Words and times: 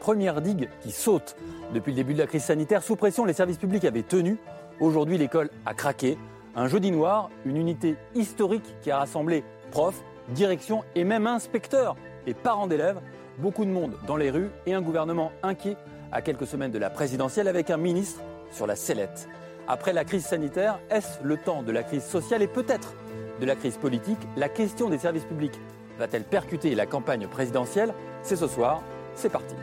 première 0.00 0.40
digue 0.40 0.68
qui 0.80 0.90
saute. 0.90 1.36
Depuis 1.72 1.92
le 1.92 1.96
début 1.96 2.14
de 2.14 2.18
la 2.18 2.26
crise 2.26 2.42
sanitaire, 2.42 2.82
sous 2.82 2.96
pression, 2.96 3.24
les 3.24 3.34
services 3.34 3.58
publics 3.58 3.84
avaient 3.84 4.02
tenu. 4.02 4.38
Aujourd'hui, 4.80 5.18
l'école 5.18 5.50
a 5.66 5.74
craqué. 5.74 6.18
Un 6.56 6.66
jeudi 6.66 6.90
noir, 6.90 7.30
une 7.44 7.56
unité 7.56 7.96
historique 8.14 8.74
qui 8.80 8.90
a 8.90 8.98
rassemblé 8.98 9.44
profs, 9.70 10.02
direction 10.30 10.82
et 10.96 11.04
même 11.04 11.28
inspecteurs 11.28 11.96
et 12.26 12.34
parents 12.34 12.66
d'élèves. 12.66 13.00
Beaucoup 13.38 13.64
de 13.64 13.70
monde 13.70 13.92
dans 14.06 14.16
les 14.16 14.30
rues 14.30 14.50
et 14.66 14.74
un 14.74 14.82
gouvernement 14.82 15.30
inquiet 15.42 15.76
à 16.10 16.22
quelques 16.22 16.46
semaines 16.46 16.72
de 16.72 16.78
la 16.78 16.90
présidentielle 16.90 17.46
avec 17.46 17.70
un 17.70 17.76
ministre 17.76 18.20
sur 18.50 18.66
la 18.66 18.74
sellette. 18.74 19.28
Après 19.68 19.92
la 19.92 20.04
crise 20.04 20.24
sanitaire, 20.24 20.80
est-ce 20.90 21.22
le 21.22 21.36
temps 21.36 21.62
de 21.62 21.70
la 21.70 21.84
crise 21.84 22.04
sociale 22.04 22.42
et 22.42 22.48
peut-être 22.48 22.94
de 23.40 23.46
la 23.46 23.54
crise 23.54 23.76
politique? 23.76 24.18
La 24.36 24.48
question 24.48 24.90
des 24.90 24.98
services 24.98 25.24
publics 25.24 25.60
va-t-elle 25.98 26.24
percuter 26.24 26.74
la 26.74 26.86
campagne 26.86 27.28
présidentielle? 27.28 27.94
C'est 28.22 28.36
ce 28.36 28.48
soir, 28.48 28.82
c'est 29.14 29.30
parti. 29.30 29.54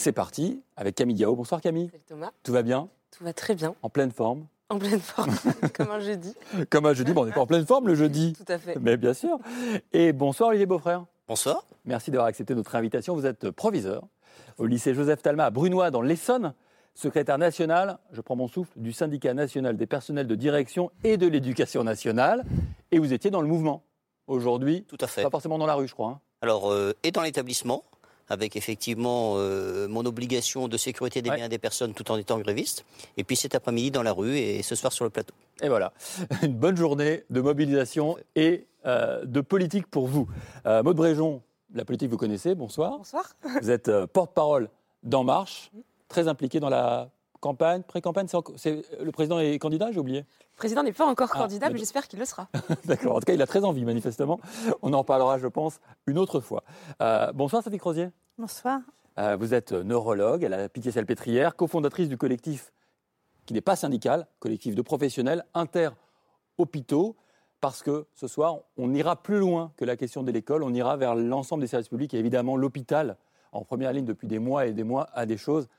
C'est 0.00 0.12
parti 0.12 0.62
avec 0.78 0.94
Camille 0.94 1.14
Diao. 1.14 1.36
Bonsoir 1.36 1.60
Camille. 1.60 1.90
Salut 1.90 2.02
Thomas. 2.08 2.30
Tout 2.42 2.52
va 2.54 2.62
bien 2.62 2.88
Tout 3.10 3.22
va 3.22 3.34
très 3.34 3.54
bien. 3.54 3.74
En 3.82 3.90
pleine 3.90 4.10
forme 4.10 4.46
En 4.70 4.78
pleine 4.78 4.98
forme, 4.98 5.30
comme 5.76 5.90
un 5.90 6.00
jeudi. 6.00 6.34
Comme 6.70 6.86
un 6.86 6.94
jeudi, 6.94 7.12
bon, 7.12 7.20
on 7.20 7.26
n'est 7.26 7.32
pas 7.32 7.42
en 7.42 7.46
pleine 7.46 7.66
forme 7.66 7.86
le 7.86 7.94
jeudi. 7.94 8.32
Tout 8.32 8.50
à 8.50 8.56
fait. 8.56 8.78
Mais 8.80 8.96
bien 8.96 9.12
sûr. 9.12 9.36
Et 9.92 10.14
bonsoir 10.14 10.48
Olivier 10.48 10.64
Beaufrère. 10.64 11.04
Bonsoir. 11.28 11.66
Merci 11.84 12.10
d'avoir 12.10 12.28
accepté 12.28 12.54
notre 12.54 12.74
invitation. 12.76 13.14
Vous 13.14 13.26
êtes 13.26 13.50
proviseur 13.50 14.04
au 14.56 14.64
lycée 14.64 14.94
Joseph 14.94 15.20
Talma 15.20 15.44
à 15.44 15.50
Brunois 15.50 15.90
dans 15.90 16.00
l'Essonne, 16.00 16.54
secrétaire 16.94 17.36
national, 17.36 17.98
je 18.12 18.22
prends 18.22 18.36
mon 18.36 18.48
souffle, 18.48 18.72
du 18.76 18.94
syndicat 18.94 19.34
national 19.34 19.76
des 19.76 19.86
personnels 19.86 20.26
de 20.26 20.34
direction 20.34 20.90
et 21.04 21.18
de 21.18 21.26
l'éducation 21.26 21.84
nationale. 21.84 22.46
Et 22.90 22.98
vous 22.98 23.12
étiez 23.12 23.30
dans 23.30 23.42
le 23.42 23.48
mouvement 23.48 23.82
aujourd'hui. 24.28 24.82
Tout 24.84 24.96
à 24.98 25.06
fait. 25.06 25.24
Pas 25.24 25.30
forcément 25.30 25.58
dans 25.58 25.66
la 25.66 25.74
rue, 25.74 25.88
je 25.88 25.92
crois. 25.92 26.08
hein. 26.08 26.20
Alors, 26.40 26.72
euh, 26.72 26.94
et 27.02 27.10
dans 27.10 27.20
l'établissement, 27.20 27.84
avec 28.30 28.56
effectivement 28.56 29.34
euh, 29.36 29.86
mon 29.88 30.06
obligation 30.06 30.68
de 30.68 30.76
sécurité 30.78 31.20
des 31.20 31.28
Ouais. 31.30 31.36
biens 31.36 31.48
des 31.48 31.58
personnes 31.58 31.92
tout 31.92 32.10
en 32.10 32.16
étant 32.16 32.38
gréviste. 32.38 32.84
Et 33.18 33.24
puis 33.24 33.36
cet 33.36 33.54
après-midi 33.54 33.90
dans 33.90 34.02
la 34.02 34.12
rue 34.12 34.38
et 34.38 34.62
ce 34.62 34.74
soir 34.74 34.92
sur 34.92 35.04
le 35.04 35.10
plateau. 35.10 35.34
Et 35.62 35.68
voilà, 35.68 35.92
une 36.42 36.54
bonne 36.54 36.76
journée 36.76 37.24
de 37.28 37.40
mobilisation 37.42 38.16
et 38.36 38.66
euh, 38.86 39.24
de 39.26 39.40
politique 39.42 39.86
pour 39.88 40.06
vous. 40.06 40.26
Euh, 40.64 40.82
Maud 40.82 40.96
Bréjon, 40.96 41.42
la 41.74 41.84
politique 41.84 42.08
vous 42.08 42.16
connaissez, 42.16 42.54
bonsoir. 42.54 42.96
Bonsoir. 42.98 43.24
Vous 43.62 43.70
êtes 43.70 43.88
euh, 43.88 44.06
porte-parole 44.06 44.70
d'En 45.02 45.24
Marche, 45.24 45.70
très 46.08 46.28
impliqué 46.28 46.60
dans 46.60 46.68
la 46.70 47.10
campagne, 47.40 47.82
pré-campagne. 47.82 48.26
c'est 48.28 48.36
encore- 48.36 48.54
c'est- 48.58 48.82
le 49.02 49.10
président 49.12 49.38
est 49.40 49.58
candidat, 49.58 49.90
j'ai 49.92 49.98
oublié. 50.00 50.24
Le 50.60 50.64
président 50.64 50.82
n'est 50.82 50.92
pas 50.92 51.06
encore 51.06 51.30
Ah, 51.32 51.38
candidat, 51.38 51.70
mais 51.70 51.78
j'espère 51.78 52.06
qu'il 52.06 52.18
le 52.18 52.26
sera. 52.26 52.46
D'accord, 52.84 53.16
en 53.16 53.20
tout 53.20 53.24
cas, 53.24 53.32
il 53.32 53.40
a 53.40 53.46
très 53.46 53.64
envie, 53.64 53.82
manifestement. 53.86 54.38
On 54.82 54.92
en 54.92 54.98
reparlera, 54.98 55.38
je 55.38 55.46
pense, 55.46 55.80
une 56.06 56.18
autre 56.18 56.40
fois. 56.40 56.64
Euh, 57.00 57.32
bonsoir, 57.32 57.62
Sophie 57.62 57.78
Crozier. 57.78 58.10
Bonsoir. 58.36 58.80
Euh, 59.18 59.36
vous 59.40 59.54
êtes 59.54 59.72
neurologue 59.72 60.44
à 60.44 60.50
la 60.50 60.68
Pitié-Salpêtrière, 60.68 61.56
cofondatrice 61.56 62.10
du 62.10 62.18
collectif 62.18 62.74
qui 63.46 63.54
n'est 63.54 63.62
pas 63.62 63.74
syndical, 63.74 64.26
collectif 64.38 64.74
de 64.74 64.82
professionnels 64.82 65.46
inter-hôpitaux, 65.54 67.16
parce 67.62 67.82
que 67.82 68.04
ce 68.14 68.28
soir, 68.28 68.58
on 68.76 68.92
ira 68.92 69.16
plus 69.16 69.38
loin 69.38 69.72
que 69.78 69.86
la 69.86 69.96
question 69.96 70.22
de 70.22 70.30
l'école, 70.30 70.62
on 70.62 70.74
ira 70.74 70.98
vers 70.98 71.14
l'ensemble 71.14 71.62
des 71.62 71.68
services 71.68 71.88
publics 71.88 72.12
et 72.12 72.18
évidemment 72.18 72.58
l'hôpital, 72.58 73.16
en 73.52 73.64
première 73.64 73.94
ligne 73.94 74.04
depuis 74.04 74.28
des 74.28 74.38
mois 74.38 74.66
et 74.66 74.74
des 74.74 74.84
mois, 74.84 75.08
a 75.14 75.24
des 75.24 75.38
choses 75.38 75.70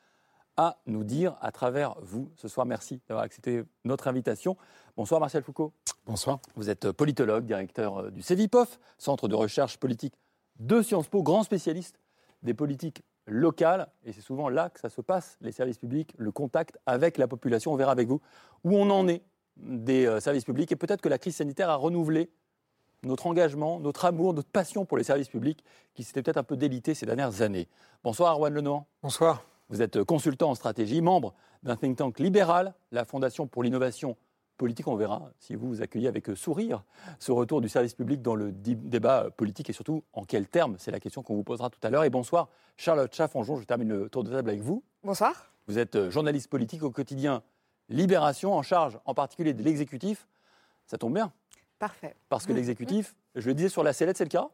à 0.57 0.77
nous 0.85 1.03
dire 1.03 1.35
à 1.41 1.51
travers 1.51 1.95
vous. 2.01 2.31
Ce 2.35 2.47
soir, 2.47 2.65
merci 2.65 3.01
d'avoir 3.07 3.23
accepté 3.23 3.63
notre 3.85 4.07
invitation. 4.07 4.57
Bonsoir 4.97 5.19
Marcel 5.19 5.43
Foucault. 5.43 5.73
Bonsoir. 6.05 6.39
Vous 6.55 6.69
êtes 6.69 6.91
politologue, 6.91 7.45
directeur 7.45 7.99
euh, 7.99 8.11
du 8.11 8.21
CEVIPOF, 8.21 8.79
Centre 8.97 9.27
de 9.27 9.35
recherche 9.35 9.77
politique 9.77 10.13
de 10.59 10.81
Sciences 10.81 11.07
Po, 11.07 11.23
grand 11.23 11.43
spécialiste 11.43 11.99
des 12.43 12.53
politiques 12.53 13.03
locales. 13.27 13.87
Et 14.03 14.13
c'est 14.13 14.21
souvent 14.21 14.49
là 14.49 14.69
que 14.69 14.79
ça 14.79 14.89
se 14.89 15.01
passe, 15.01 15.37
les 15.41 15.51
services 15.51 15.77
publics, 15.77 16.13
le 16.17 16.31
contact 16.31 16.77
avec 16.85 17.17
la 17.17 17.27
population. 17.27 17.73
On 17.73 17.75
verra 17.75 17.91
avec 17.91 18.07
vous 18.07 18.21
où 18.63 18.75
on 18.75 18.89
en 18.89 19.07
est 19.07 19.23
des 19.57 20.05
euh, 20.05 20.19
services 20.19 20.45
publics. 20.45 20.71
Et 20.71 20.75
peut-être 20.75 21.01
que 21.01 21.09
la 21.09 21.17
crise 21.17 21.35
sanitaire 21.35 21.69
a 21.69 21.75
renouvelé 21.75 22.29
notre 23.03 23.27
engagement, 23.27 23.79
notre 23.79 24.05
amour, 24.05 24.33
notre 24.33 24.49
passion 24.49 24.85
pour 24.85 24.97
les 24.97 25.03
services 25.03 25.29
publics 25.29 25.63
qui 25.93 26.03
s'était 26.03 26.21
peut-être 26.21 26.37
un 26.37 26.43
peu 26.43 26.57
délité 26.57 26.93
ces 26.93 27.05
dernières 27.05 27.41
années. 27.41 27.67
Bonsoir 28.03 28.31
Arwan 28.31 28.53
Lenoir. 28.53 28.83
Bonsoir. 29.01 29.43
Vous 29.71 29.81
êtes 29.81 30.03
consultant 30.03 30.49
en 30.49 30.55
stratégie, 30.55 31.01
membre 31.01 31.33
d'un 31.63 31.77
think 31.77 31.97
tank 31.97 32.19
libéral, 32.19 32.73
la 32.91 33.05
Fondation 33.05 33.47
pour 33.47 33.63
l'innovation 33.63 34.17
politique. 34.57 34.85
On 34.89 34.95
verra 34.97 35.31
si 35.39 35.55
vous 35.55 35.67
vous 35.69 35.81
accueillez 35.81 36.09
avec 36.09 36.27
sourire 36.35 36.83
ce 37.19 37.31
retour 37.31 37.61
du 37.61 37.69
service 37.69 37.93
public 37.93 38.21
dans 38.21 38.35
le 38.35 38.51
débat 38.51 39.29
politique 39.31 39.69
et 39.69 39.73
surtout 39.73 40.03
en 40.11 40.25
quels 40.25 40.49
termes. 40.49 40.75
C'est 40.77 40.91
la 40.91 40.99
question 40.99 41.23
qu'on 41.23 41.35
vous 41.35 41.45
posera 41.45 41.69
tout 41.69 41.79
à 41.83 41.89
l'heure. 41.89 42.03
Et 42.03 42.09
bonsoir, 42.09 42.49
Charlotte 42.75 43.13
Chaffanjon. 43.15 43.55
Je 43.55 43.63
termine 43.63 43.87
le 43.87 44.09
tour 44.09 44.25
de 44.25 44.31
table 44.31 44.49
avec 44.49 44.61
vous. 44.61 44.83
Bonsoir. 45.03 45.53
Vous 45.67 45.79
êtes 45.79 46.09
journaliste 46.09 46.49
politique 46.49 46.83
au 46.83 46.91
quotidien 46.91 47.41
Libération, 47.87 48.53
en 48.53 48.61
charge 48.63 48.99
en 49.05 49.13
particulier 49.13 49.53
de 49.53 49.63
l'exécutif. 49.63 50.27
Ça 50.85 50.97
tombe 50.97 51.13
bien, 51.13 51.31
Parfait. 51.79 52.15
parce 52.27 52.45
que 52.45 52.51
l'exécutif, 52.53 53.15
je 53.35 53.47
le 53.47 53.53
disais 53.53 53.69
sur 53.69 53.83
la 53.83 53.93
sellette, 53.93 54.17
c'est 54.17 54.25
le 54.25 54.29
cas? 54.29 54.49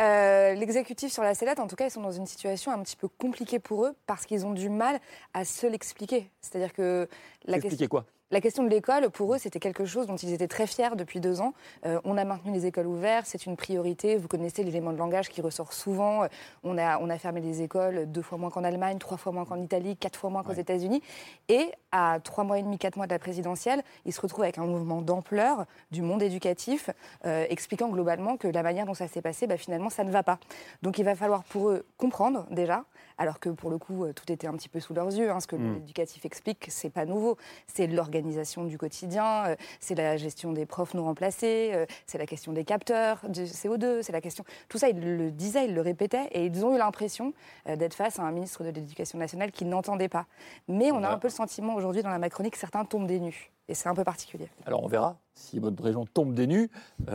Euh, 0.00 0.54
L'exécutif 0.54 1.12
sur 1.12 1.22
la 1.22 1.34
sellette, 1.34 1.60
en 1.60 1.66
tout 1.66 1.76
cas, 1.76 1.86
ils 1.86 1.90
sont 1.90 2.02
dans 2.02 2.12
une 2.12 2.26
situation 2.26 2.72
un 2.72 2.82
petit 2.82 2.96
peu 2.96 3.08
compliquée 3.08 3.58
pour 3.58 3.84
eux 3.86 3.94
parce 4.06 4.26
qu'ils 4.26 4.44
ont 4.46 4.52
du 4.52 4.68
mal 4.68 5.00
à 5.34 5.44
se 5.44 5.66
l'expliquer. 5.66 6.30
C'est-à-dire 6.40 6.72
que 6.72 7.08
la, 7.44 7.58
question- 7.60 7.86
quoi? 7.88 8.04
La 8.34 8.40
question 8.40 8.64
de 8.64 8.68
l'école, 8.68 9.10
pour 9.10 9.32
eux, 9.32 9.38
c'était 9.38 9.60
quelque 9.60 9.84
chose 9.84 10.08
dont 10.08 10.16
ils 10.16 10.32
étaient 10.32 10.48
très 10.48 10.66
fiers 10.66 10.96
depuis 10.96 11.20
deux 11.20 11.40
ans. 11.40 11.54
Euh, 11.86 12.00
on 12.04 12.16
a 12.18 12.24
maintenu 12.24 12.52
les 12.52 12.66
écoles 12.66 12.88
ouvertes, 12.88 13.26
c'est 13.28 13.46
une 13.46 13.56
priorité. 13.56 14.16
Vous 14.16 14.26
connaissez 14.26 14.64
l'élément 14.64 14.92
de 14.92 14.98
langage 14.98 15.28
qui 15.28 15.40
ressort 15.40 15.72
souvent. 15.72 16.24
Euh, 16.24 16.28
On 16.64 16.76
a, 16.76 16.98
on 16.98 17.08
a 17.10 17.16
fermé 17.16 17.40
les 17.40 17.62
écoles 17.62 18.10
deux 18.10 18.22
fois 18.22 18.36
moins 18.36 18.50
qu'en 18.50 18.64
Allemagne, 18.64 18.98
trois 18.98 19.16
fois 19.18 19.30
moins 19.30 19.44
qu'en 19.44 19.60
Italie, 19.60 19.96
quatre 19.96 20.18
fois 20.18 20.30
moins 20.30 20.42
qu'aux 20.42 20.50
Ouais. 20.52 20.60
États-Unis. 20.60 21.00
Et 21.48 21.70
à 21.92 22.18
trois 22.22 22.42
mois 22.42 22.58
et 22.58 22.62
demi, 22.62 22.76
quatre 22.76 22.96
mois 22.96 23.06
de 23.06 23.12
la 23.12 23.20
présidentielle, 23.20 23.82
ils 24.04 24.12
se 24.12 24.20
retrouvent 24.20 24.42
avec 24.42 24.58
un 24.58 24.66
mouvement 24.66 25.00
d'ampleur 25.00 25.64
du 25.92 26.02
monde 26.02 26.20
éducatif, 26.22 26.90
euh, 27.26 27.46
expliquant 27.48 27.88
globalement 27.88 28.36
que 28.36 28.48
la 28.48 28.64
manière 28.64 28.84
dont 28.86 28.94
ça 28.94 29.06
s'est 29.06 29.22
passé, 29.22 29.46
bah, 29.46 29.56
finalement, 29.56 29.90
ça 29.90 30.02
ne 30.02 30.10
va 30.10 30.24
pas. 30.24 30.38
Donc 30.82 30.98
il 30.98 31.04
va 31.04 31.14
falloir 31.14 31.44
pour 31.44 31.68
eux 31.70 31.86
comprendre 31.98 32.46
déjà, 32.50 32.84
alors 33.16 33.38
que 33.38 33.48
pour 33.48 33.70
le 33.70 33.78
coup, 33.78 34.06
tout 34.12 34.32
était 34.32 34.48
un 34.48 34.54
petit 34.54 34.68
peu 34.68 34.80
sous 34.80 34.92
leurs 34.92 35.06
yeux. 35.14 35.30
hein. 35.30 35.38
ce 35.38 35.46
que 35.46 35.54
l'éducatif 35.54 36.24
explique, 36.24 36.66
c'est 36.68 36.90
pas 36.90 37.04
nouveau. 37.04 37.36
C'est 37.72 37.86
l'organisation 37.86 38.23
du 38.66 38.78
quotidien, 38.78 39.46
euh, 39.46 39.56
c'est 39.80 39.94
la 39.94 40.16
gestion 40.16 40.52
des 40.52 40.66
profs 40.66 40.94
non 40.94 41.04
remplacés, 41.04 41.70
euh, 41.74 41.86
c'est 42.06 42.18
la 42.18 42.26
question 42.26 42.52
des 42.52 42.64
capteurs, 42.64 43.20
du 43.28 43.44
CO2, 43.44 44.02
c'est 44.02 44.12
la 44.12 44.20
question. 44.20 44.44
Tout 44.68 44.78
ça, 44.78 44.88
ils 44.88 44.98
le 44.98 45.30
disaient, 45.30 45.66
ils 45.66 45.74
le 45.74 45.80
répétaient, 45.80 46.28
et 46.32 46.46
ils 46.46 46.64
ont 46.64 46.74
eu 46.74 46.78
l'impression 46.78 47.32
euh, 47.68 47.76
d'être 47.76 47.94
face 47.94 48.18
à 48.18 48.22
un 48.22 48.32
ministre 48.32 48.64
de 48.64 48.70
l'Éducation 48.70 49.18
nationale 49.18 49.52
qui 49.52 49.64
n'entendait 49.64 50.08
pas. 50.08 50.26
Mais 50.68 50.90
on 50.90 51.02
a 51.02 51.10
un 51.10 51.18
peu 51.18 51.28
le 51.28 51.32
sentiment 51.32 51.74
aujourd'hui 51.74 52.02
dans 52.02 52.10
la 52.10 52.18
Macronie 52.18 52.50
que 52.50 52.58
certains 52.58 52.84
tombent 52.84 53.06
des 53.06 53.20
nues. 53.20 53.50
Et 53.68 53.74
c'est 53.74 53.88
un 53.88 53.94
peu 53.94 54.04
particulier. 54.04 54.48
Alors 54.66 54.84
on 54.84 54.88
verra 54.88 55.16
si 55.34 55.58
votre 55.58 55.82
région 55.82 56.04
tombe 56.06 56.34
des 56.34 56.46
nues, 56.46 56.70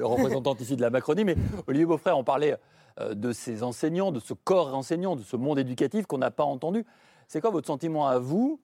représentante 0.00 0.60
ici 0.60 0.76
de 0.76 0.82
la 0.82 0.90
Macronie. 0.90 1.24
Mais 1.24 1.36
Olivier 1.66 1.86
Beaufrère, 1.86 2.16
on 2.16 2.24
parlait 2.24 2.56
de 3.10 3.32
ces 3.32 3.62
enseignants, 3.62 4.12
de 4.12 4.20
ce 4.20 4.32
corps 4.32 4.74
enseignant, 4.74 5.16
de 5.16 5.22
ce 5.22 5.36
monde 5.36 5.58
éducatif 5.58 6.06
qu'on 6.06 6.18
n'a 6.18 6.30
pas 6.30 6.44
entendu. 6.44 6.86
C'est 7.26 7.40
quoi 7.40 7.50
votre 7.50 7.66
sentiment 7.66 8.06
à 8.06 8.20
vous? 8.20 8.60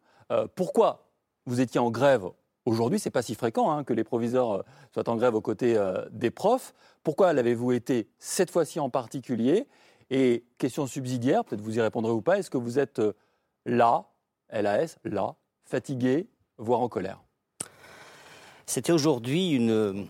Pourquoi 0.54 1.11
vous 1.46 1.60
étiez 1.60 1.80
en 1.80 1.90
grève 1.90 2.24
aujourd'hui 2.64 2.98
C'est 2.98 3.10
pas 3.10 3.22
si 3.22 3.34
fréquent 3.34 3.70
hein, 3.70 3.84
que 3.84 3.92
les 3.92 4.04
proviseurs 4.04 4.52
euh, 4.52 4.62
soient 4.92 5.08
en 5.08 5.16
grève 5.16 5.34
aux 5.34 5.40
côtés 5.40 5.76
euh, 5.76 6.04
des 6.10 6.30
profs. 6.30 6.74
Pourquoi 7.02 7.32
l'avez-vous 7.32 7.72
été 7.72 8.08
cette 8.18 8.50
fois-ci 8.50 8.80
en 8.80 8.90
particulier? 8.90 9.66
Et 10.10 10.44
question 10.58 10.86
subsidiaire, 10.86 11.44
peut-être 11.44 11.62
vous 11.62 11.78
y 11.78 11.80
répondrez 11.80 12.12
ou 12.12 12.20
pas, 12.20 12.38
est-ce 12.38 12.50
que 12.50 12.58
vous 12.58 12.78
êtes 12.78 12.98
euh, 12.98 13.14
là, 13.64 14.04
LAS, 14.50 14.98
là, 15.04 15.36
fatigué, 15.64 16.28
voire 16.58 16.80
en 16.80 16.88
colère? 16.88 17.22
C'était 18.66 18.92
aujourd'hui 18.92 19.50
une 19.50 20.06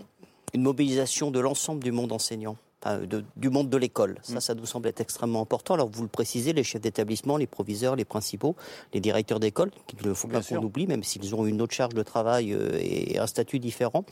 mobilisation 0.54 1.30
de 1.30 1.40
l'ensemble 1.40 1.82
du 1.82 1.90
monde 1.90 2.12
enseignant. 2.12 2.56
Enfin, 2.84 2.98
de- 2.98 3.24
du 3.36 3.48
monde 3.50 3.68
de 3.70 3.76
l'école. 3.76 4.18
Ça, 4.22 4.40
ça 4.40 4.54
nous 4.54 4.66
semble 4.66 4.88
être 4.88 5.00
extrêmement 5.00 5.40
important. 5.42 5.74
Alors, 5.74 5.88
vous 5.88 6.02
le 6.02 6.08
précisez, 6.08 6.52
les 6.52 6.64
chefs 6.64 6.80
d'établissement, 6.82 7.36
les 7.36 7.46
proviseurs, 7.46 7.96
les 7.96 8.04
principaux, 8.04 8.56
les 8.92 9.00
directeurs 9.00 9.40
d'école, 9.40 9.70
qu'il 9.86 10.06
ne 10.06 10.12
faut 10.14 10.28
Bien 10.28 10.40
pas 10.40 10.46
qu'on 10.46 10.62
oublie, 10.62 10.86
même 10.86 11.02
s'ils 11.04 11.34
ont 11.34 11.46
une 11.46 11.60
autre 11.62 11.74
charge 11.74 11.94
de 11.94 12.02
travail 12.02 12.52
euh, 12.52 12.76
et 12.80 13.18
un 13.18 13.26
statut 13.26 13.58
différent. 13.58 14.04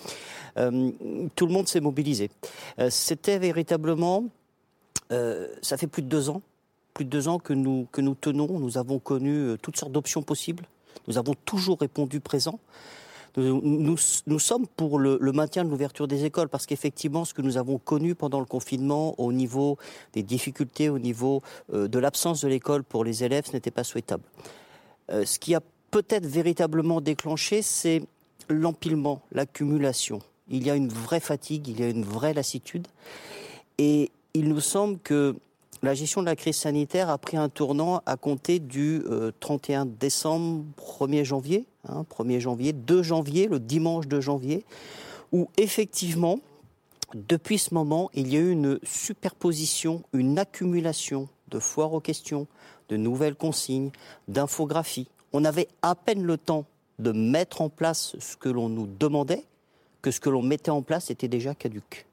Euh, 0.56 0.90
tout 1.36 1.46
le 1.46 1.52
monde 1.52 1.68
s'est 1.68 1.80
mobilisé. 1.80 2.30
Euh, 2.78 2.88
C'était 2.90 3.38
véritablement, 3.38 4.24
euh, 5.12 5.48
ça 5.62 5.76
fait 5.76 5.86
plus 5.86 6.02
de 6.02 6.08
deux 6.08 6.28
ans, 6.30 6.42
plus 6.94 7.04
de 7.04 7.10
deux 7.10 7.28
ans 7.28 7.38
que 7.38 7.52
nous, 7.52 7.86
que 7.92 8.00
nous 8.00 8.14
tenons. 8.14 8.58
Nous 8.58 8.78
avons 8.78 8.98
connu 8.98 9.34
euh, 9.34 9.56
toutes 9.60 9.76
sortes 9.76 9.92
d'options 9.92 10.22
possibles. 10.22 10.66
Nous 11.08 11.18
avons 11.18 11.34
toujours 11.44 11.78
répondu 11.80 12.20
présent. 12.20 12.58
Nous, 13.36 14.38
sommes 14.38 14.66
pour 14.66 14.98
le, 14.98 15.18
maintien 15.32 15.64
de 15.64 15.70
l'ouverture 15.70 16.08
des 16.08 16.24
écoles 16.24 16.48
parce 16.48 16.66
qu'effectivement, 16.66 17.24
ce 17.24 17.34
que 17.34 17.42
nous 17.42 17.56
avons 17.56 17.78
connu 17.78 18.14
pendant 18.14 18.40
le 18.40 18.46
confinement 18.46 19.14
au 19.18 19.32
niveau 19.32 19.78
des 20.12 20.22
difficultés, 20.22 20.88
au 20.88 20.98
niveau 20.98 21.42
euh, 21.72 21.88
de 21.88 21.98
l'absence 21.98 22.42
de 22.42 22.48
l'école 22.48 22.82
pour 22.82 23.04
les 23.04 23.22
élèves, 23.22 23.46
ce 23.46 23.52
n'était 23.52 23.70
pas 23.70 23.84
souhaitable. 23.84 24.24
Euh, 25.10 25.24
ce 25.24 25.38
qui 25.38 25.54
a 25.54 25.60
peut-être 25.90 26.26
véritablement 26.26 27.00
déclenché, 27.00 27.62
c'est 27.62 28.02
l'empilement, 28.48 29.22
l'accumulation. 29.32 30.20
Il 30.48 30.66
y 30.66 30.70
a 30.70 30.74
une 30.74 30.88
vraie 30.88 31.20
fatigue, 31.20 31.68
il 31.68 31.80
y 31.80 31.84
a 31.84 31.88
une 31.88 32.04
vraie 32.04 32.34
lassitude. 32.34 32.88
Et 33.78 34.10
il 34.34 34.48
nous 34.48 34.60
semble 34.60 34.98
que 34.98 35.36
la 35.82 35.94
gestion 35.94 36.20
de 36.20 36.26
la 36.26 36.36
crise 36.36 36.56
sanitaire 36.56 37.08
a 37.08 37.18
pris 37.18 37.36
un 37.36 37.48
tournant 37.48 38.02
à 38.04 38.16
compter 38.16 38.58
du 38.58 39.02
31 39.38 39.86
décembre, 39.86 40.64
1er 40.76 41.24
janvier, 41.24 41.66
hein, 41.88 42.04
1er 42.10 42.40
janvier, 42.40 42.72
2 42.72 43.02
janvier, 43.02 43.46
le 43.46 43.60
dimanche 43.60 44.06
2 44.08 44.20
janvier, 44.20 44.64
où 45.32 45.48
effectivement, 45.56 46.40
depuis 47.14 47.58
ce 47.58 47.74
moment, 47.74 48.10
il 48.14 48.32
y 48.32 48.36
a 48.36 48.40
eu 48.40 48.50
une 48.50 48.78
superposition, 48.82 50.02
une 50.12 50.38
accumulation 50.38 51.28
de 51.48 51.58
foires 51.58 51.92
aux 51.92 52.00
questions, 52.00 52.46
de 52.88 52.96
nouvelles 52.96 53.36
consignes, 53.36 53.90
d'infographies. 54.28 55.08
On 55.32 55.44
avait 55.44 55.68
à 55.82 55.94
peine 55.94 56.22
le 56.22 56.36
temps 56.36 56.64
de 56.98 57.12
mettre 57.12 57.62
en 57.62 57.68
place 57.68 58.16
ce 58.18 58.36
que 58.36 58.48
l'on 58.48 58.68
nous 58.68 58.86
demandait 58.86 59.44
que 60.02 60.10
ce 60.10 60.20
que 60.20 60.30
l'on 60.30 60.42
mettait 60.42 60.70
en 60.70 60.82
place 60.82 61.10
était 61.10 61.28
déjà 61.28 61.54
caduque. 61.54 62.06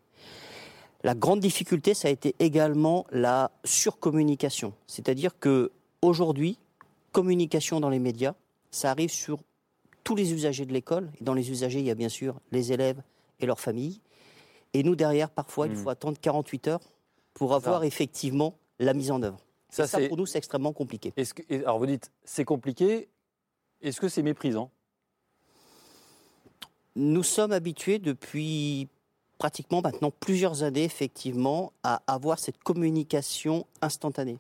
La 1.03 1.15
grande 1.15 1.39
difficulté, 1.39 1.93
ça 1.93 2.07
a 2.07 2.11
été 2.11 2.35
également 2.39 3.05
la 3.11 3.51
surcommunication. 3.63 4.73
C'est-à-dire 4.87 5.39
que 5.39 5.71
aujourd'hui, 6.01 6.57
communication 7.11 7.79
dans 7.79 7.89
les 7.89 7.99
médias, 7.99 8.33
ça 8.71 8.91
arrive 8.91 9.11
sur 9.11 9.39
tous 10.07 10.15
les 10.15 10.31
usagers 10.31 10.65
de 10.65 10.71
l'école. 10.71 11.11
Et 11.19 11.23
dans 11.25 11.33
les 11.33 11.51
usagers, 11.51 11.79
il 11.79 11.85
y 11.85 11.91
a 11.91 11.95
bien 11.95 12.07
sûr 12.07 12.39
les 12.53 12.71
élèves 12.71 13.01
et 13.41 13.45
leurs 13.45 13.59
familles. 13.59 13.99
Et 14.73 14.81
nous, 14.81 14.95
derrière, 14.95 15.29
parfois, 15.29 15.67
il 15.67 15.73
Mmh. 15.73 15.75
faut 15.75 15.89
attendre 15.89 16.17
48 16.17 16.69
heures 16.69 16.79
pour 17.33 17.53
avoir 17.53 17.83
effectivement 17.83 18.57
la 18.79 18.93
mise 18.93 19.11
en 19.11 19.21
œuvre. 19.21 19.37
Ça, 19.69 19.85
pour 20.07 20.15
nous, 20.15 20.25
c'est 20.25 20.37
extrêmement 20.37 20.71
compliqué. 20.71 21.11
Que, 21.11 21.55
alors 21.55 21.77
vous 21.77 21.87
dites, 21.87 22.09
c'est 22.23 22.45
compliqué. 22.45 23.09
Est-ce 23.81 23.99
que 23.99 24.07
c'est 24.07 24.21
méprisant? 24.23 24.71
Nous 26.95 27.23
sommes 27.23 27.51
habitués 27.51 27.99
depuis 27.99 28.87
pratiquement 29.37 29.81
maintenant 29.81 30.11
plusieurs 30.11 30.63
années, 30.63 30.85
effectivement, 30.85 31.73
à 31.83 32.01
avoir 32.07 32.39
cette 32.39 32.59
communication 32.59 33.67
instantanée. 33.81 34.39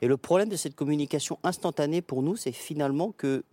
Et 0.00 0.08
le 0.08 0.16
problème 0.16 0.48
de 0.48 0.56
cette 0.56 0.74
communication 0.74 1.38
instantanée 1.42 2.00
pour 2.00 2.22
nous, 2.22 2.34
c'est 2.34 2.50
finalement 2.52 3.12
que 3.12 3.44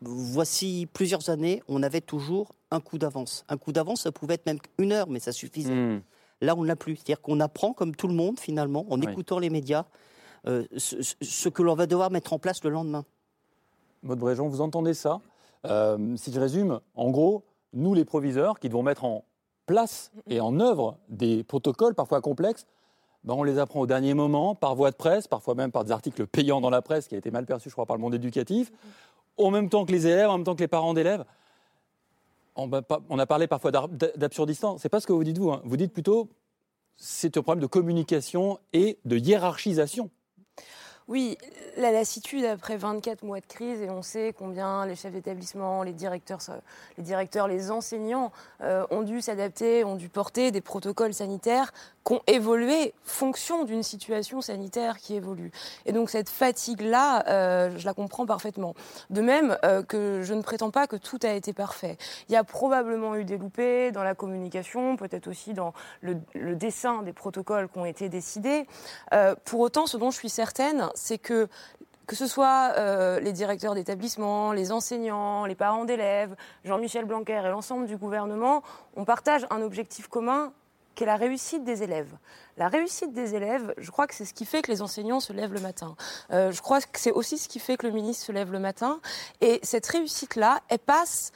voici 0.00 0.86
plusieurs 0.92 1.30
années, 1.30 1.62
on 1.68 1.82
avait 1.82 2.00
toujours 2.00 2.54
un 2.70 2.80
coup 2.80 2.98
d'avance. 2.98 3.44
Un 3.48 3.56
coup 3.56 3.72
d'avance, 3.72 4.02
ça 4.02 4.12
pouvait 4.12 4.34
être 4.34 4.46
même 4.46 4.58
une 4.78 4.92
heure, 4.92 5.08
mais 5.08 5.20
ça 5.20 5.32
suffisait. 5.32 5.74
Hmm. 5.74 6.02
Là, 6.40 6.54
on 6.56 6.62
ne 6.62 6.68
l'a 6.68 6.76
plus. 6.76 6.96
C'est-à-dire 6.96 7.20
qu'on 7.20 7.40
apprend, 7.40 7.72
comme 7.72 7.96
tout 7.96 8.08
le 8.08 8.14
monde, 8.14 8.38
finalement, 8.38 8.86
en 8.90 9.00
Oui. 9.00 9.06
écoutant 9.10 9.38
les 9.38 9.50
médias, 9.50 9.86
euh, 10.46 10.64
ce 10.76 11.48
que 11.48 11.62
l'on 11.62 11.74
va 11.74 11.86
devoir 11.86 12.10
mettre 12.10 12.32
en 12.32 12.38
place 12.38 12.62
le 12.62 12.70
lendemain. 12.70 13.04
Maud 14.02 14.18
Bréjon, 14.18 14.48
vous 14.48 14.60
entendez 14.60 14.94
ça? 14.94 15.20
Euh, 15.66 16.16
Si 16.16 16.32
je 16.32 16.38
résume, 16.38 16.80
en 16.94 17.10
gros, 17.10 17.42
nous 17.72 17.94
les 17.94 18.04
proviseurs 18.04 18.60
qui 18.60 18.68
devons 18.68 18.84
mettre 18.84 19.04
en 19.04 19.24
place 19.66 20.12
et 20.28 20.40
en 20.40 20.60
œuvre 20.60 20.96
des 21.08 21.42
protocoles 21.42 21.94
parfois 21.94 22.20
complexes, 22.20 22.66
ben, 23.24 23.34
on 23.34 23.42
les 23.42 23.58
apprend 23.58 23.80
au 23.80 23.86
dernier 23.86 24.14
moment, 24.14 24.54
par 24.54 24.76
voie 24.76 24.92
de 24.92 24.96
presse, 24.96 25.26
parfois 25.26 25.56
même 25.56 25.72
par 25.72 25.84
des 25.84 25.90
articles 25.90 26.26
payants 26.26 26.60
dans 26.60 26.70
la 26.70 26.82
presse 26.82 27.08
qui 27.08 27.16
a 27.16 27.18
été 27.18 27.32
mal 27.32 27.44
perçu, 27.44 27.68
je 27.68 27.74
crois, 27.74 27.84
par 27.84 27.96
le 27.96 28.00
monde 28.00 28.14
éducatif, 28.14 28.72
en 29.38 29.50
même 29.50 29.68
temps 29.68 29.84
que 29.84 29.92
les 29.92 30.06
élèves, 30.06 30.28
en 30.28 30.38
même 30.38 30.44
temps 30.44 30.54
que 30.54 30.60
les 30.60 30.68
parents 30.68 30.94
d'élèves. 30.94 31.24
On, 32.56 32.72
a 32.72 33.26
parlé 33.26 33.46
parfois 33.46 33.70
d'absurdistan. 33.70 34.78
C'est 34.78 34.88
pas 34.88 35.00
ce 35.00 35.06
que 35.06 35.12
vous 35.12 35.22
dites 35.22 35.38
vous. 35.38 35.52
hein. 35.52 35.62
Vous 35.64 35.76
dites 35.76 35.92
plutôt 35.92 36.28
c'est 36.96 37.36
un 37.36 37.42
problème 37.42 37.62
de 37.62 37.68
communication 37.68 38.58
et 38.72 38.98
de 39.04 39.16
hiérarchisation. 39.16 40.10
Oui, 41.08 41.38
la 41.78 41.90
lassitude 41.90 42.44
après 42.44 42.76
24 42.76 43.22
mois 43.22 43.40
de 43.40 43.46
crise, 43.46 43.80
et 43.80 43.88
on 43.88 44.02
sait 44.02 44.34
combien 44.36 44.84
les 44.84 44.94
chefs 44.94 45.12
d'établissement, 45.12 45.82
les 45.82 45.94
directeurs, 45.94 47.48
les 47.48 47.70
enseignants 47.70 48.30
euh, 48.60 48.84
ont 48.90 49.00
dû 49.00 49.22
s'adapter, 49.22 49.84
ont 49.84 49.96
dû 49.96 50.10
porter 50.10 50.50
des 50.50 50.60
protocoles 50.60 51.14
sanitaires 51.14 51.72
qui 52.04 52.12
ont 52.12 52.22
évolué 52.26 52.92
fonction 53.04 53.64
d'une 53.64 53.82
situation 53.82 54.40
sanitaire 54.40 54.98
qui 54.98 55.14
évolue. 55.14 55.50
Et 55.86 55.92
donc 55.92 56.10
cette 56.10 56.28
fatigue-là, 56.28 57.26
euh, 57.28 57.78
je 57.78 57.86
la 57.86 57.94
comprends 57.94 58.26
parfaitement. 58.26 58.74
De 59.08 59.20
même 59.20 59.56
euh, 59.64 59.82
que 59.82 60.22
je 60.22 60.34
ne 60.34 60.42
prétends 60.42 60.70
pas 60.70 60.86
que 60.86 60.96
tout 60.96 61.18
a 61.22 61.32
été 61.32 61.52
parfait. 61.52 61.96
Il 62.28 62.32
y 62.32 62.36
a 62.36 62.44
probablement 62.44 63.16
eu 63.16 63.24
des 63.24 63.38
loupés 63.38 63.92
dans 63.92 64.02
la 64.02 64.14
communication, 64.14 64.96
peut-être 64.96 65.28
aussi 65.28 65.54
dans 65.54 65.72
le, 66.00 66.16
le 66.34 66.54
dessin 66.54 67.02
des 67.02 67.12
protocoles 67.12 67.68
qui 67.68 67.78
ont 67.78 67.86
été 67.86 68.08
décidés. 68.08 68.66
Euh, 69.12 69.34
pour 69.44 69.60
autant, 69.60 69.86
ce 69.86 69.96
dont 69.96 70.10
je 70.10 70.18
suis 70.18 70.28
certaine, 70.28 70.88
c'est 70.98 71.18
que 71.18 71.48
que 72.06 72.16
ce 72.16 72.26
soit 72.26 72.72
euh, 72.78 73.20
les 73.20 73.32
directeurs 73.32 73.74
d'établissement, 73.74 74.52
les 74.52 74.72
enseignants, 74.72 75.44
les 75.44 75.54
parents 75.54 75.84
d'élèves, 75.84 76.34
Jean-Michel 76.64 77.04
Blanquer 77.04 77.42
et 77.44 77.50
l'ensemble 77.50 77.86
du 77.86 77.98
gouvernement, 77.98 78.62
on 78.96 79.04
partage 79.04 79.46
un 79.50 79.60
objectif 79.60 80.08
commun 80.08 80.54
qui 80.94 81.04
est 81.04 81.06
la 81.06 81.16
réussite 81.16 81.64
des 81.64 81.82
élèves. 81.82 82.16
La 82.56 82.68
réussite 82.68 83.12
des 83.12 83.34
élèves, 83.34 83.74
je 83.76 83.90
crois 83.90 84.06
que 84.06 84.14
c'est 84.14 84.24
ce 84.24 84.32
qui 84.32 84.46
fait 84.46 84.62
que 84.62 84.72
les 84.72 84.80
enseignants 84.80 85.20
se 85.20 85.34
lèvent 85.34 85.52
le 85.52 85.60
matin. 85.60 85.96
Euh, 86.32 86.50
je 86.50 86.62
crois 86.62 86.80
que 86.80 86.98
c'est 86.98 87.12
aussi 87.12 87.36
ce 87.36 87.46
qui 87.46 87.60
fait 87.60 87.76
que 87.76 87.86
le 87.86 87.92
ministre 87.92 88.24
se 88.24 88.32
lève 88.32 88.50
le 88.50 88.58
matin. 88.58 89.00
Et 89.42 89.60
cette 89.62 89.86
réussite-là, 89.86 90.60
elle 90.68 90.78
passe 90.78 91.30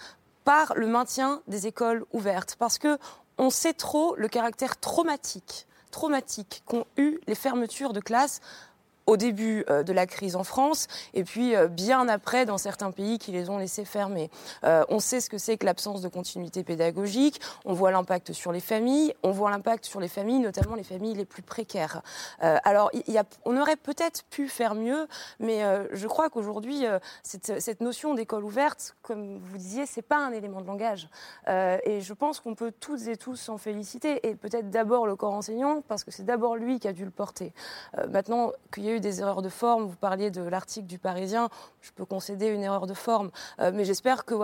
par 0.44 0.72
le 0.74 0.86
maintien 0.86 1.42
des 1.48 1.66
écoles 1.66 2.04
ouvertes. 2.12 2.56
Parce 2.58 2.78
que 2.78 2.98
on 3.38 3.50
sait 3.50 3.74
trop 3.74 4.16
le 4.16 4.26
caractère 4.28 4.80
traumatique, 4.80 5.66
traumatique 5.90 6.62
qu'ont 6.66 6.86
eu 6.96 7.18
les 7.26 7.34
fermetures 7.34 7.92
de 7.92 8.00
classes 8.00 8.40
au 9.06 9.16
début 9.16 9.64
euh, 9.68 9.82
de 9.82 9.92
la 9.92 10.06
crise 10.06 10.36
en 10.36 10.44
France 10.44 10.86
et 11.14 11.24
puis 11.24 11.56
euh, 11.56 11.68
bien 11.68 12.08
après 12.08 12.46
dans 12.46 12.58
certains 12.58 12.90
pays 12.90 13.18
qui 13.18 13.32
les 13.32 13.50
ont 13.50 13.58
laissés 13.58 13.84
fermer. 13.84 14.30
Euh, 14.64 14.84
on 14.88 15.00
sait 15.00 15.20
ce 15.20 15.28
que 15.28 15.38
c'est 15.38 15.56
que 15.56 15.66
l'absence 15.66 16.02
de 16.02 16.08
continuité 16.08 16.62
pédagogique, 16.62 17.40
on 17.64 17.72
voit 17.72 17.90
l'impact 17.90 18.32
sur 18.32 18.52
les 18.52 18.60
familles, 18.60 19.14
on 19.22 19.30
voit 19.30 19.50
l'impact 19.50 19.84
sur 19.84 20.00
les 20.00 20.08
familles, 20.08 20.38
notamment 20.38 20.74
les 20.74 20.82
familles 20.82 21.14
les 21.14 21.24
plus 21.24 21.42
précaires. 21.42 22.02
Alors 22.40 22.90
on 23.44 23.56
aurait 23.56 23.76
peut-être 23.76 24.24
pu 24.24 24.48
faire 24.48 24.74
mieux, 24.74 25.06
mais 25.40 25.62
je 25.92 26.06
crois 26.06 26.30
qu'aujourd'hui 26.30 26.84
cette, 27.22 27.80
notion 27.80 28.14
d'école 28.14 28.44
ouverte, 28.44 28.96
comme 29.02 29.38
vous 29.38 29.58
disiez, 29.58 29.86
c'est 29.86 30.02
pas 30.02 30.18
un 30.18 30.32
élément 30.32 30.60
de 30.60 30.66
langage. 30.66 31.08
Et 31.48 32.00
je 32.00 32.12
pense 32.12 32.40
qu'on 32.40 32.54
peut 32.54 32.72
toutes 32.72 33.06
et 33.06 33.16
tous 33.16 33.36
s'en 33.36 33.58
féliciter 33.58 34.26
et 34.28 34.34
peut-être 34.34 34.70
d'abord 34.70 35.06
le 35.06 35.16
corps 35.16 35.34
enseignant 35.34 35.82
parce 35.86 36.04
que 36.04 36.10
c'est 36.10 36.24
d'abord 36.24 36.56
lui 36.56 36.78
qui 36.78 36.88
a 36.88 36.92
dû 36.92 37.04
le 37.04 37.10
porter. 37.10 37.52
Maintenant 38.08 38.52
qu'il 38.72 38.84
y 38.84 38.91
eu 38.96 39.00
des 39.00 39.20
erreurs 39.20 39.42
de 39.42 39.48
forme. 39.48 39.84
Vous 39.84 39.96
parliez 39.96 40.30
de 40.30 40.42
l'article 40.42 40.86
du 40.86 40.98
Parisien. 40.98 41.48
Je 41.80 41.90
peux 41.92 42.04
concéder 42.04 42.46
une 42.48 42.62
erreur 42.62 42.86
de 42.86 42.94
forme. 42.94 43.30
Euh, 43.60 43.70
mais 43.74 43.84
j'espère 43.84 44.24
que, 44.24 44.34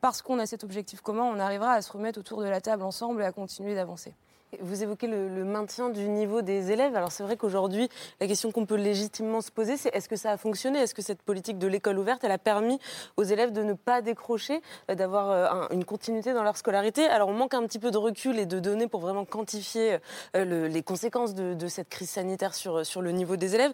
parce 0.00 0.22
qu'on 0.22 0.38
a 0.38 0.46
cet 0.46 0.64
objectif 0.64 1.00
commun, 1.00 1.24
on 1.24 1.38
arrivera 1.38 1.72
à 1.72 1.82
se 1.82 1.92
remettre 1.92 2.18
autour 2.18 2.40
de 2.40 2.48
la 2.48 2.60
table 2.60 2.82
ensemble 2.82 3.22
et 3.22 3.24
à 3.24 3.32
continuer 3.32 3.74
d'avancer. 3.74 4.14
Vous 4.60 4.82
évoquez 4.82 5.06
le, 5.06 5.44
maintien 5.44 5.90
du 5.90 6.08
niveau 6.08 6.40
des 6.40 6.70
élèves. 6.70 6.96
Alors 6.96 7.12
c'est 7.12 7.22
vrai 7.22 7.36
qu'aujourd'hui, 7.36 7.90
la 8.18 8.26
question 8.26 8.50
qu'on 8.50 8.64
peut 8.64 8.76
légitimement 8.76 9.42
se 9.42 9.50
poser, 9.50 9.76
c'est 9.76 9.94
est-ce 9.94 10.08
que 10.08 10.16
ça 10.16 10.30
a 10.30 10.36
fonctionné? 10.38 10.78
Est-ce 10.78 10.94
que 10.94 11.02
cette 11.02 11.20
politique 11.20 11.58
de 11.58 11.66
l'école 11.66 11.98
ouverte, 11.98 12.24
elle 12.24 12.32
a 12.32 12.38
permis 12.38 12.78
aux 13.18 13.24
élèves 13.24 13.52
de 13.52 13.62
ne 13.62 13.74
pas 13.74 14.00
décrocher, 14.00 14.62
euh, 14.90 14.94
d'avoir 14.94 15.30
euh, 15.30 15.46
un, 15.50 15.68
une 15.70 15.84
continuité 15.84 16.32
dans 16.32 16.42
leur 16.42 16.56
scolarité? 16.56 17.06
Alors 17.06 17.28
on 17.28 17.34
manque 17.34 17.52
un 17.52 17.62
petit 17.66 17.78
peu 17.78 17.90
de 17.90 17.98
recul 17.98 18.38
et 18.38 18.46
de 18.46 18.58
données 18.58 18.88
pour 18.88 19.00
vraiment 19.00 19.26
quantifier 19.26 19.98
euh, 20.34 20.44
le, 20.46 20.66
les 20.66 20.82
conséquences 20.82 21.34
de, 21.34 21.68
cette 21.68 21.90
crise 21.90 22.10
sanitaire 22.10 22.54
sur, 22.54 22.86
sur 22.86 23.02
le 23.02 23.10
niveau 23.10 23.36
des 23.36 23.54
élèves. 23.54 23.72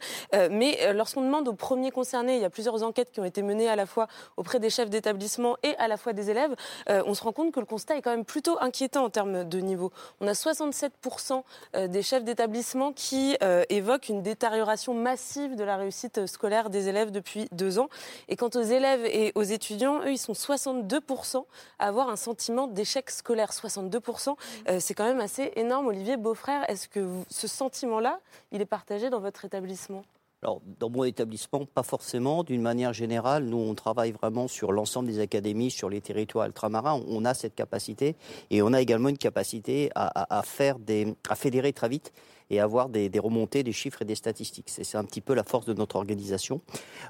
Mais 0.50 0.92
lorsqu'on 0.92 1.22
demande 1.22 1.46
aux 1.46 1.54
premiers 1.54 1.92
concernés, 1.92 2.34
il 2.34 2.42
y 2.42 2.44
a 2.44 2.50
plusieurs 2.50 2.82
enquêtes 2.82 3.12
qui 3.12 3.20
ont 3.20 3.24
été 3.24 3.42
menées 3.42 3.68
à 3.68 3.76
la 3.76 3.86
fois 3.86 4.08
auprès 4.36 4.58
des 4.58 4.70
chefs 4.70 4.90
d'établissement 4.90 5.56
et 5.62 5.76
à 5.76 5.86
la 5.86 5.96
fois 5.96 6.12
des 6.12 6.30
élèves, 6.30 6.54
on 6.88 7.14
se 7.14 7.22
rend 7.22 7.32
compte 7.32 7.52
que 7.52 7.60
le 7.60 7.66
constat 7.66 7.96
est 7.96 8.02
quand 8.02 8.10
même 8.10 8.24
plutôt 8.24 8.58
inquiétant 8.60 9.04
en 9.04 9.10
termes 9.10 9.44
de 9.44 9.58
niveau. 9.60 9.92
On 10.20 10.26
a 10.26 10.34
60 10.34 10.63
67% 10.70 11.42
euh, 11.74 11.88
des 11.88 12.02
chefs 12.02 12.24
d'établissement 12.24 12.92
qui 12.92 13.36
euh, 13.42 13.64
évoquent 13.68 14.08
une 14.08 14.22
détérioration 14.22 14.94
massive 14.94 15.56
de 15.56 15.64
la 15.64 15.76
réussite 15.76 16.26
scolaire 16.26 16.70
des 16.70 16.88
élèves 16.88 17.10
depuis 17.10 17.48
deux 17.52 17.78
ans. 17.78 17.88
Et 18.28 18.36
quant 18.36 18.50
aux 18.54 18.62
élèves 18.62 19.04
et 19.06 19.32
aux 19.34 19.42
étudiants, 19.42 20.00
eux, 20.00 20.12
ils 20.12 20.18
sont 20.18 20.32
62% 20.32 21.44
à 21.78 21.86
avoir 21.86 22.08
un 22.08 22.16
sentiment 22.16 22.66
d'échec 22.66 23.10
scolaire. 23.10 23.50
62%, 23.52 24.36
euh, 24.68 24.78
c'est 24.80 24.94
quand 24.94 25.04
même 25.04 25.20
assez 25.20 25.52
énorme. 25.56 25.88
Olivier 25.88 26.16
Beaufrère, 26.16 26.68
est-ce 26.68 26.88
que 26.88 27.06
ce 27.30 27.48
sentiment-là, 27.48 28.20
il 28.52 28.60
est 28.60 28.66
partagé 28.66 29.10
dans 29.10 29.20
votre 29.20 29.44
établissement? 29.44 30.04
Alors, 30.44 30.60
dans 30.78 30.90
mon 30.90 31.04
établissement, 31.04 31.64
pas 31.64 31.82
forcément. 31.82 32.44
D'une 32.44 32.60
manière 32.60 32.92
générale, 32.92 33.44
nous, 33.44 33.56
on 33.56 33.74
travaille 33.74 34.12
vraiment 34.12 34.46
sur 34.46 34.72
l'ensemble 34.72 35.08
des 35.08 35.18
académies, 35.18 35.70
sur 35.70 35.88
les 35.88 36.02
territoires 36.02 36.46
ultramarins. 36.46 37.02
On 37.08 37.24
a 37.24 37.32
cette 37.32 37.54
capacité 37.54 38.14
et 38.50 38.60
on 38.60 38.74
a 38.74 38.82
également 38.82 39.08
une 39.08 39.16
capacité 39.16 39.90
à, 39.94 40.42
faire 40.44 40.78
des, 40.78 41.14
à 41.30 41.34
fédérer 41.34 41.72
très 41.72 41.88
vite 41.88 42.12
et 42.50 42.60
avoir 42.60 42.90
des, 42.90 43.10
remontées, 43.18 43.62
des 43.62 43.72
chiffres 43.72 44.02
et 44.02 44.04
des 44.04 44.16
statistiques. 44.16 44.68
C'est 44.68 44.98
un 44.98 45.04
petit 45.04 45.22
peu 45.22 45.32
la 45.32 45.44
force 45.44 45.64
de 45.64 45.72
notre 45.72 45.96
organisation. 45.96 46.60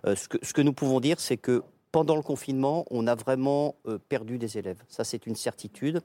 que, 0.05 0.38
ce 0.41 0.53
que 0.53 0.62
nous 0.62 0.73
pouvons 0.73 1.00
dire, 1.00 1.19
c'est 1.19 1.37
que 1.37 1.64
pendant 1.94 2.16
le 2.16 2.22
confinement, 2.22 2.84
on 2.90 3.06
a 3.06 3.14
vraiment 3.14 3.76
euh, 3.86 3.98
perdu 4.08 4.36
des 4.36 4.58
élèves. 4.58 4.82
Ça, 4.88 5.04
c'est 5.04 5.28
une 5.28 5.36
certitude. 5.36 6.00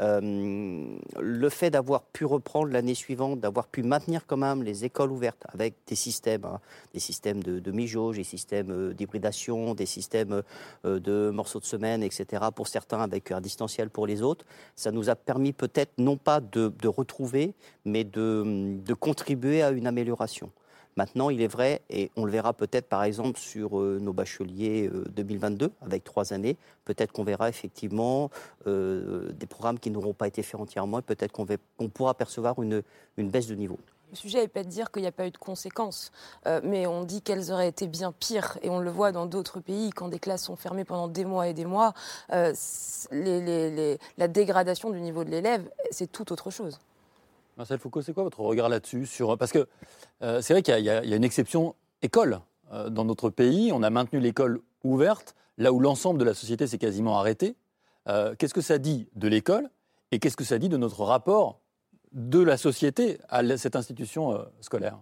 Euh, 0.00 0.98
le 1.20 1.48
fait 1.48 1.70
d'avoir 1.70 2.02
pu 2.02 2.24
reprendre 2.24 2.72
l'année 2.72 2.96
suivante, 2.96 3.38
d'avoir 3.38 3.68
pu 3.68 3.84
maintenir 3.84 4.26
quand 4.26 4.36
même 4.36 4.64
les 4.64 4.84
écoles 4.84 5.12
ouvertes 5.12 5.44
avec 5.54 5.76
des 5.86 5.94
systèmes, 5.94 6.44
hein, 6.44 6.58
des 6.92 6.98
systèmes 6.98 7.40
de, 7.40 7.60
de 7.60 7.70
mi-jauge, 7.70 8.16
des 8.16 8.24
systèmes 8.24 8.72
euh, 8.72 8.92
d'hybridation, 8.92 9.74
des 9.76 9.86
systèmes 9.86 10.42
de 10.82 11.30
morceaux 11.30 11.60
de 11.60 11.64
semaine, 11.64 12.02
etc. 12.02 12.46
Pour 12.52 12.66
certains, 12.66 13.00
avec 13.00 13.30
un 13.30 13.40
distanciel 13.40 13.90
pour 13.90 14.08
les 14.08 14.22
autres, 14.22 14.44
ça 14.74 14.90
nous 14.90 15.08
a 15.08 15.14
permis 15.14 15.52
peut-être 15.52 15.92
non 15.98 16.16
pas 16.16 16.40
de, 16.40 16.88
retrouver, 16.88 17.54
mais 17.84 18.02
de 18.02 18.94
contribuer 18.94 19.62
à 19.62 19.70
une 19.70 19.86
amélioration. 19.86 20.50
Maintenant, 20.98 21.30
il 21.30 21.40
est 21.42 21.46
vrai, 21.46 21.80
et 21.90 22.10
on 22.16 22.24
le 22.24 22.32
verra 22.32 22.52
peut-être 22.52 22.88
par 22.88 23.04
exemple 23.04 23.38
sur 23.38 23.78
euh, 23.78 24.00
nos 24.00 24.12
bacheliers 24.12 24.90
2022, 25.10 25.66
euh, 25.66 25.68
avec 25.80 26.02
trois 26.02 26.32
années, 26.32 26.56
peut-être 26.84 27.12
qu'on 27.12 27.22
verra 27.22 27.48
effectivement 27.48 28.32
euh, 28.66 29.30
des 29.30 29.46
programmes 29.46 29.78
qui 29.78 29.92
n'auront 29.92 30.12
pas 30.12 30.26
été 30.26 30.42
faits 30.42 30.60
entièrement, 30.60 30.98
et 30.98 31.02
peut-être 31.02 31.30
qu'on 31.30 31.46
pourra 31.88 32.14
percevoir 32.14 32.60
une, 32.60 32.82
baisse 33.16 33.46
de 33.46 33.54
niveau. 33.54 33.78
Le 34.10 34.16
sujet 34.16 34.40
n'est 34.40 34.48
pas 34.48 34.64
de 34.64 34.68
dire 34.68 34.90
qu'il 34.90 35.02
n'y 35.02 35.08
a 35.08 35.12
pas 35.12 35.28
eu 35.28 35.30
de 35.30 35.38
conséquences, 35.38 36.10
mais 36.64 36.88
on 36.88 37.04
dit 37.04 37.22
qu'elles 37.22 37.52
auraient 37.52 37.68
été 37.68 37.86
bien 37.86 38.10
pires, 38.10 38.58
et 38.62 38.68
on 38.68 38.80
le 38.80 38.90
voit 38.90 39.12
dans 39.12 39.26
d'autres 39.26 39.60
pays, 39.60 39.90
quand 39.90 40.08
des 40.08 40.18
classes 40.18 40.42
sont 40.42 40.56
fermées 40.56 40.84
pendant 40.84 41.06
des 41.06 41.24
mois 41.24 41.46
et 41.46 41.54
des 41.54 41.64
mois, 41.64 41.94
la 42.28 42.56
dégradation 44.28 44.90
du 44.90 45.00
niveau 45.00 45.22
de 45.22 45.30
l'élève, 45.30 45.70
c'est 45.92 46.10
tout 46.10 46.32
autre 46.32 46.50
chose. 46.50 46.80
Marcel 47.58 47.80
Foucault, 47.80 48.02
c'est 48.02 48.12
quoi 48.12 48.22
votre 48.22 48.40
regard 48.40 48.68
là-dessus 48.68 49.04
sur... 49.04 49.36
Parce 49.36 49.50
que 49.50 49.66
euh, 50.22 50.40
c'est 50.40 50.54
vrai 50.54 50.62
qu'il 50.62 50.78
y, 50.78 50.88
a 50.88 51.16
une 51.16 51.24
exception 51.24 51.74
école. 52.02 52.38
Euh, 52.72 52.88
dans 52.88 53.04
notre 53.04 53.30
pays, 53.30 53.72
on 53.72 53.82
a 53.82 53.90
maintenu 53.90 54.20
l'école 54.20 54.60
ouverte, 54.84 55.34
là 55.58 55.72
où 55.72 55.80
l'ensemble 55.80 56.20
de 56.20 56.24
la 56.24 56.34
société 56.34 56.68
s'est 56.68 56.78
quasiment 56.78 57.18
arrêté. 57.18 57.56
Euh, 58.06 58.36
qu'est-ce 58.38 58.54
que 58.54 58.60
ça 58.60 58.78
dit 58.78 59.08
de 59.16 59.26
l'école 59.26 59.68
et 60.12 60.20
qu'est-ce 60.20 60.36
que 60.36 60.44
ça 60.44 60.58
dit 60.58 60.68
de 60.68 60.76
notre 60.76 61.02
rapport 61.02 61.58
de 62.12 62.38
la 62.38 62.56
société 62.56 63.18
à 63.28 63.42
cette 63.56 63.74
institution 63.74 64.46
scolaire? 64.60 65.00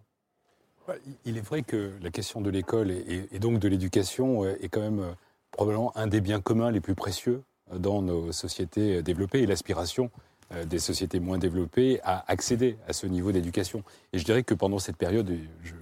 Bah, 0.88 0.94
Il 1.26 1.36
est 1.36 1.46
vrai 1.46 1.62
que 1.62 1.92
la 2.00 2.10
question 2.10 2.40
de 2.40 2.48
l'école 2.48 2.90
et, 2.90 3.38
donc 3.38 3.58
de 3.58 3.68
l'éducation 3.68 4.46
est 4.46 4.68
quand 4.68 4.80
même 4.80 5.14
probablement 5.50 5.94
un 5.94 6.06
des 6.06 6.22
biens 6.22 6.40
communs 6.40 6.70
les 6.70 6.80
plus 6.80 6.94
précieux 6.94 7.42
dans 7.70 8.00
nos 8.00 8.32
sociétés 8.32 9.02
développées 9.02 9.42
et 9.42 9.46
l'aspiration 9.46 10.10
euh, 10.14 10.35
des 10.66 10.78
sociétés 10.78 11.18
moins 11.18 11.38
développées 11.38 12.00
à 12.04 12.24
accéder 12.30 12.78
à 12.86 12.92
ce 12.92 13.06
niveau 13.06 13.32
d'éducation. 13.32 13.82
Et 14.12 14.18
je 14.18 14.24
dirais 14.24 14.44
que 14.44 14.54
pendant 14.54 14.78
cette 14.78 14.96
période, 14.96 15.30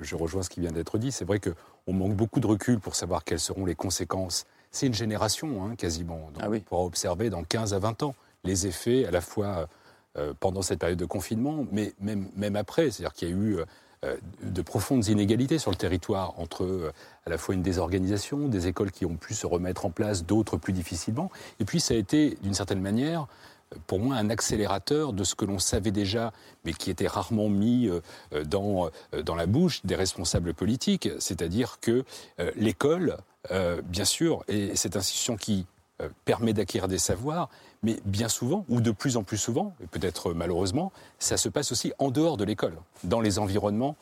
je, 0.01 0.17
rejoins 0.17 0.43
ce 0.43 0.49
qui 0.49 0.61
vient 0.61 0.73
d'être 0.73 0.97
dit, 0.97 1.13
c'est 1.13 1.25
vrai 1.25 1.39
qu'on 1.39 1.93
manque 1.93 2.15
beaucoup 2.15 2.41
de 2.41 2.47
recul 2.47 2.81
pour 2.81 2.95
savoir 2.95 3.25
quelles 3.25 3.41
seront 3.41 3.67
les 3.67 3.75
conséquences. 3.75 4.47
C'est 4.71 4.87
une 4.87 4.95
génération, 4.95 5.65
hein, 5.65 5.77
quasiment. 5.77 6.31
Donc 6.33 6.43
ah 6.43 6.49
On 6.51 6.61
pourra 6.61 6.83
observer 6.85 7.31
dans 7.31 7.45
15 7.45 7.75
à 7.75 7.79
20 7.79 8.03
ans 8.05 8.15
les 8.45 8.67
effets, 8.67 9.05
à 9.05 9.11
la 9.11 9.21
fois 9.21 9.69
euh, 10.17 10.33
pendant 10.41 10.63
cette 10.63 10.79
période 10.79 10.99
de 10.99 11.05
confinement, 11.05 11.67
mais 11.71 11.93
même, 12.01 12.31
même 12.35 12.57
après. 12.57 12.91
C'est-à-dire 12.91 13.13
qu'il 13.13 13.29
y 13.29 13.33
a 13.33 13.35
eu 13.35 13.59
euh, 14.05 14.17
de 14.43 14.63
profondes 14.63 15.07
inégalités 15.09 15.59
sur 15.59 15.71
le 15.71 15.77
territoire 15.77 16.39
entre 16.39 16.93
à 17.27 17.31
la 17.31 17.39
fois 17.39 17.55
une 17.55 17.63
désorganisation, 17.63 18.49
des 18.49 18.67
écoles 18.67 18.91
qui 18.91 19.07
ont 19.07 19.17
pu 19.17 19.35
se 19.35 19.47
remettre 19.47 19.87
en 19.87 19.91
place, 19.91 20.25
d'autres 20.25 20.57
plus 20.57 20.73
difficilement. 20.73 21.31
Et 21.61 21.65
puis 21.65 21.81
ça 21.81 21.95
a 21.95 21.97
été, 21.97 22.39
d'une 22.43 22.55
certaine 22.55 22.81
manière, 22.81 23.27
pour 23.87 23.99
moi 23.99 24.17
un 24.17 24.31
accélérateur 24.31 25.13
de 25.13 25.25
ce 25.25 25.35
que 25.35 25.45
l'on 25.45 25.59
savait 25.59 25.91
déjà, 25.91 26.33
mais 26.65 26.73
qui 26.73 26.91
était 26.91 27.07
rarement 27.07 27.49
mis 27.49 27.89
euh, 27.89 28.45
dans, 28.45 28.91
euh, 29.15 29.23
dans 29.23 29.35
la 29.35 29.47
bouche 29.47 29.85
des 29.85 29.95
responsables 29.95 30.55
politiques, 30.55 31.09
c'est-à-dire 31.19 31.79
que 31.81 32.05
euh, 32.41 32.51
l'école, 32.57 33.17
bien 33.85 34.07
sûr, 34.07 34.43
est 34.49 34.75
cette 34.75 34.97
institution 34.97 35.37
qui 35.37 35.67
permet 36.25 36.55
d'acquérir 36.55 36.89
des 36.89 36.97
savoirs, 36.97 37.51
mais 37.83 37.99
bien 38.07 38.29
souvent, 38.29 38.65
ou 38.71 38.81
de 38.81 38.91
plus 38.91 39.19
en 39.19 39.23
plus 39.23 39.37
souvent, 39.37 39.75
et 39.83 39.87
peut-être 39.87 40.33
malheureusement, 40.33 40.93
ça 41.19 41.37
se 41.37 41.51
passe 41.51 41.71
aussi 41.71 41.93
en 41.99 42.11
dehors 42.11 42.39
de 42.39 42.45
l'école, 42.45 42.73
dans 43.03 43.21
les 43.21 43.39
environnements 43.39 43.97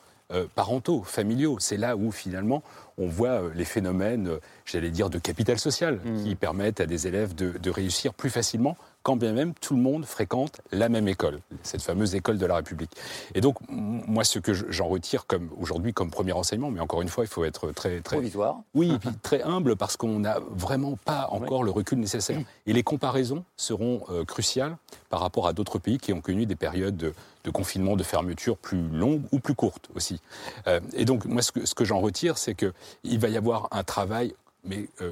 parentaux, 0.55 1.03
familiaux. 1.03 1.57
C'est 1.59 1.75
là 1.75 1.97
où 1.97 2.13
finalement 2.13 2.63
on 2.97 3.07
voit 3.07 3.41
les 3.53 3.65
phénomènes, 3.65 4.29
j'allais 4.65 4.91
dire, 4.91 5.09
de 5.09 5.19
capital 5.19 5.59
social, 5.59 5.99
mmh. 6.05 6.23
qui 6.23 6.35
permettent 6.35 6.79
à 6.79 6.85
des 6.85 7.05
élèves 7.05 7.35
de, 7.35 7.57
de 7.57 7.69
réussir 7.69 8.13
plus 8.13 8.29
facilement 8.29 8.77
quand 9.03 9.17
bien 9.17 9.33
même 9.33 9.53
tout 9.53 9.75
le 9.75 9.81
monde 9.81 10.05
fréquente 10.05 10.61
la 10.71 10.89
même 10.89 11.07
école, 11.07 11.39
cette 11.61 11.81
fameuse 11.81 12.15
école 12.15 12.37
de 12.37 12.45
la 12.45 12.55
République. 12.55 12.91
Et 13.35 13.41
donc, 13.41 13.57
moi, 13.69 14.23
ce 14.23 14.39
que 14.39 14.53
j'en 14.53 14.87
retire 14.87 15.27
comme 15.27 15.49
aujourd'hui 15.59 15.93
comme 15.93 16.09
premier 16.09 16.31
enseignement, 16.31 16.71
mais 16.71 16.79
encore 16.79 17.01
une 17.01 17.09
fois, 17.09 17.25
il 17.25 17.27
faut 17.27 17.43
être 17.43 17.71
très, 17.71 17.99
très 17.99 18.17
provisoire, 18.17 18.61
oui, 18.73 18.93
très 19.21 19.43
humble 19.43 19.75
parce 19.75 19.97
qu'on 19.97 20.19
n'a 20.19 20.39
vraiment 20.49 20.97
pas 21.03 21.27
encore 21.31 21.63
le 21.63 21.71
recul 21.71 21.99
nécessaire. 21.99 22.39
Et 22.65 22.73
les 22.73 22.83
comparaisons 22.83 23.43
seront 23.57 24.03
euh, 24.09 24.23
cruciales 24.23 24.77
par 25.09 25.19
rapport 25.19 25.47
à 25.47 25.53
d'autres 25.53 25.79
pays 25.79 25.97
qui 25.97 26.13
ont 26.13 26.21
connu 26.21 26.45
des 26.45 26.55
périodes 26.55 26.95
de, 26.95 27.51
confinement, 27.51 27.97
de 27.97 28.03
fermeture 28.03 28.57
plus 28.57 28.81
longues 28.87 29.23
ou 29.33 29.39
plus 29.39 29.53
courtes 29.53 29.89
aussi. 29.95 30.21
Euh, 30.67 30.79
et 30.93 31.03
donc, 31.03 31.25
moi, 31.25 31.41
ce 31.41 31.51
que, 31.51 31.65
ce 31.65 31.75
que 31.75 31.83
j'en 31.83 31.99
retire, 31.99 32.37
c'est 32.37 32.55
qu'il 32.55 33.19
va 33.19 33.27
y 33.27 33.35
avoir 33.35 33.67
un 33.71 33.83
travail, 33.83 34.33
mais 34.63 34.87
euh, 35.01 35.11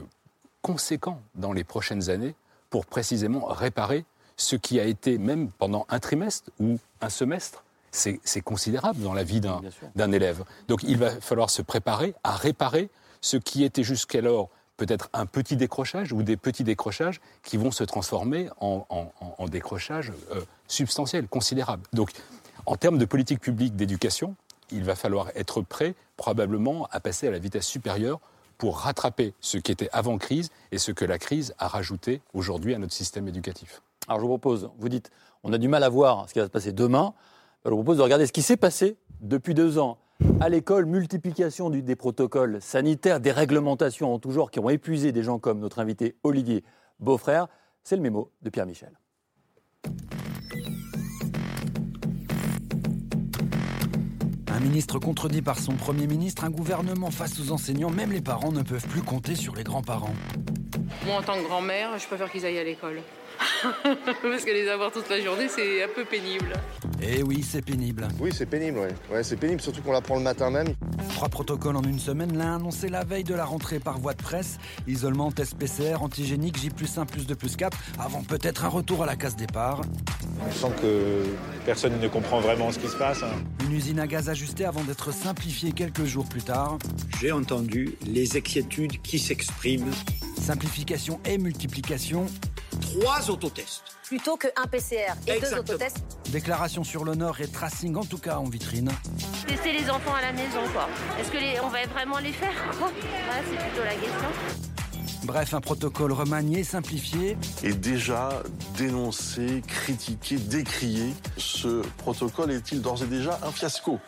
conséquent 0.62 1.20
dans 1.36 1.52
les 1.52 1.66
prochaines 1.66 2.10
années 2.10 2.36
pour 2.72 2.88
précisément 2.88 3.46
réparer 3.46 4.06
ce 4.38 4.56
qui 4.56 4.80
a 4.80 4.86
été, 4.86 5.20
même 5.20 5.52
pendant 5.52 5.86
un 5.90 6.00
trimestre 6.00 6.50
ou 6.60 6.80
un 7.02 7.10
semestre, 7.10 7.64
c'est 7.92 8.42
considérable 8.42 9.02
dans 9.02 9.14
la 9.14 9.24
vie 9.24 9.42
d'un 9.42 10.12
élève. 10.12 10.44
Donc 10.70 10.82
il 10.84 10.98
va 10.98 11.12
falloir 11.12 11.50
se 11.50 11.62
préparer 11.62 12.16
à 12.24 12.32
réparer 12.32 12.90
ce 13.20 13.38
qui 13.38 13.64
était 13.64 13.84
jusqu'alors 13.84 14.50
peut-être 14.78 15.10
un 15.14 15.28
petit 15.28 15.58
décrochage 15.58 16.12
ou 16.14 16.24
des 16.24 16.38
petits 16.38 16.64
décrochages 16.64 17.22
qui 17.44 17.58
vont 17.58 17.70
se 17.70 17.84
transformer 17.84 18.50
en, 18.62 18.88
en, 18.90 19.48
décrochages 19.48 20.12
euh, 20.32 20.42
substantiels, 20.68 21.28
considérables. 21.28 21.84
Donc 21.94 22.14
en 22.66 22.78
termes 22.78 22.98
de 22.98 23.06
politique 23.06 23.42
publique 23.42 23.76
d'éducation, 23.76 24.36
il 24.72 24.84
va 24.84 24.96
falloir 24.96 25.30
être 25.36 25.62
prêt 25.62 25.94
probablement 26.18 26.88
à 26.92 27.00
passer 27.00 27.28
à 27.28 27.32
la 27.32 27.40
vitesse 27.40 27.68
supérieure 27.68 28.20
pour 28.62 28.78
rattraper 28.78 29.34
ce 29.40 29.58
qui 29.58 29.72
était 29.72 29.90
avant 29.92 30.20
crise 30.20 30.52
et 30.72 30.78
ce 30.78 30.92
que 30.92 31.04
la 31.04 31.18
crise 31.18 31.56
a 31.58 31.68
rajouté 31.68 32.22
aujourd'hui 32.36 32.76
à 32.76 32.78
notre 32.78 32.94
système 32.94 33.28
éducatif. 33.28 33.82
Alors 34.08 34.20
je 34.20 34.22
vous 34.22 34.28
propose, 34.28 34.70
vous 34.78 34.88
dites, 34.88 35.10
on 35.44 35.52
a 35.52 35.58
du 35.58 35.68
mal 35.68 35.84
à 35.84 35.90
voir 35.90 36.30
ce 36.30 36.34
qui 36.34 36.40
va 36.40 36.46
se 36.46 36.52
passer 36.52 36.72
demain. 36.72 37.16
je 37.66 37.72
vous 37.72 37.78
propose 37.78 37.98
de 37.98 38.04
regarder 38.04 38.28
ce 38.28 38.32
qui 38.32 38.44
s'est 38.44 38.58
passé 38.58 38.98
depuis 39.20 39.56
deux 39.56 39.80
ans. 39.80 39.98
À 40.40 40.48
l'école, 40.48 40.86
multiplication 40.86 41.72
des 41.72 41.96
protocoles 41.96 42.62
sanitaires, 42.62 43.20
des 43.20 43.32
réglementations 43.32 44.14
en 44.14 44.20
tout 44.20 44.30
genre 44.30 44.52
qui 44.52 44.60
ont 44.60 44.70
épuisé 44.70 45.12
des 45.12 45.24
gens 45.24 45.40
comme 45.40 45.58
notre 45.58 45.80
invité 45.80 46.16
Olivier 46.22 46.64
Beaufrère. 47.00 47.48
C'est 47.84 47.96
le 47.96 48.04
mémo 48.04 48.30
de 48.44 48.52
Pierre 48.52 48.68
Michel. 48.68 48.92
Ministre 54.62 55.00
contredit 55.00 55.42
par 55.42 55.60
son 55.60 55.74
Premier 55.74 56.08
ministre, 56.08 56.44
un 56.44 56.50
gouvernement 56.50 57.12
face 57.12 57.40
aux 57.40 57.52
enseignants, 57.52 57.90
même 57.90 58.12
les 58.12 58.22
parents 58.22 58.52
ne 58.52 58.62
peuvent 58.62 58.88
plus 58.88 59.02
compter 59.02 59.36
sur 59.36 59.56
les 59.56 59.64
grands-parents. 59.64 60.14
Moi, 61.06 61.18
en 61.18 61.22
tant 61.22 61.36
que 61.36 61.44
grand-mère, 61.44 61.98
je 61.98 62.06
préfère 62.06 62.32
qu'ils 62.32 62.46
aillent 62.46 62.60
à 62.60 62.64
l'école. 62.64 63.02
Parce 63.84 64.46
que 64.46 64.52
les 64.52 64.70
avoir 64.70 64.92
toute 64.92 65.10
la 65.10 65.20
journée, 65.20 65.48
c'est 65.48 65.84
un 65.84 65.88
peu 65.88 66.06
pénible. 66.06 66.54
Eh 67.04 67.24
oui, 67.24 67.44
c'est 67.48 67.64
pénible. 67.64 68.08
Oui, 68.20 68.30
c'est 68.32 68.46
pénible, 68.46 68.78
ouais. 68.78 68.94
Ouais, 69.12 69.24
c'est 69.24 69.36
pénible, 69.36 69.60
surtout 69.60 69.82
qu'on 69.82 69.92
l'apprend 69.92 70.18
le 70.18 70.22
matin 70.22 70.52
même. 70.52 70.68
Trois 71.16 71.30
protocoles 71.30 71.76
en 71.76 71.82
une 71.82 72.00
semaine, 72.00 72.38
l'un 72.38 72.58
annoncé 72.58 72.90
la 72.90 73.04
veille 73.04 73.24
de 73.24 73.34
la 73.34 73.46
rentrée 73.46 73.80
par 73.80 73.98
voie 74.00 74.14
de 74.14 74.22
presse. 74.22 74.60
Isolement, 74.88 75.32
test 75.32 75.56
PCR, 75.56 76.04
antigénique, 76.04 76.60
J 76.60 76.70
plus 76.70 76.98
1, 76.98 77.06
plus 77.06 77.26
2, 77.26 77.36
plus 77.36 77.56
4, 77.56 77.76
avant 78.00 78.22
peut-être 78.22 78.66
un 78.66 78.70
retour 78.70 79.02
à 79.02 79.06
la 79.08 79.16
case 79.16 79.36
départ. 79.36 79.82
On 80.48 80.52
sent 80.52 80.74
que 80.82 81.24
personne 81.66 82.00
ne 82.00 82.08
comprend 82.08 82.40
vraiment 82.40 82.72
ce 82.72 82.78
qui 82.78 82.88
se 82.88 82.98
passe. 82.98 83.24
Hein. 83.24 83.32
Une 83.66 83.74
usine 83.74 84.00
à 84.00 84.06
gaz 84.06 84.30
ajustée 84.30 84.66
avant 84.66 84.84
d'être 84.84 85.12
simplifiée 85.12 85.72
quelques 85.72 86.06
jours 86.06 86.28
plus 86.30 86.44
tard. 86.44 86.78
J'ai 87.20 87.32
entendu 87.32 87.96
les 88.06 88.38
inquiétudes 88.38 89.02
qui 89.02 89.18
s'expriment. 89.18 89.92
Simplification 90.42 91.20
et 91.24 91.38
multiplication 91.38 92.26
trois 92.82 93.30
autotests. 93.30 93.84
Plutôt 94.06 94.38
qu'un 94.38 94.66
PCR 94.70 95.14
et 95.28 95.40
deux 95.40 95.54
autotests. 95.54 96.04
Déclaration 96.30 96.84
sur 96.84 97.06
l'honneur 97.06 97.40
et 97.42 97.48
tracing, 97.48 97.96
en 97.96 98.04
tout 98.04 98.18
cas 98.18 98.38
en 98.38 98.46
vitrine. 98.46 98.90
Tester 99.48 99.72
les 99.72 99.90
enfants 99.90 100.14
à 100.16 100.22
la 100.22 100.34
maison, 100.34 100.62
quoi. 100.74 100.90
Est-ce 101.20 101.32
que 101.32 101.64
on 101.64 101.70
va 101.70 101.86
vraiment 101.86 102.18
les 102.20 102.32
faire 102.32 102.52
c'est 102.72 103.58
plutôt 103.58 103.84
la 103.84 103.96
question. 103.96 104.30
Bref, 105.24 105.54
un 105.54 105.62
protocole 105.62 106.12
remanié, 106.12 106.64
simplifié. 106.64 107.38
Et 107.64 107.74
déjà 107.74 108.42
dénoncé, 108.78 109.62
critiqué, 109.68 110.38
décrié. 110.38 111.14
Ce 111.38 111.84
protocole 111.98 112.52
est-il 112.52 112.82
d'ores 112.82 113.04
et 113.04 113.08
déjà 113.08 113.40
un 113.44 113.52
fiasco? 113.52 114.00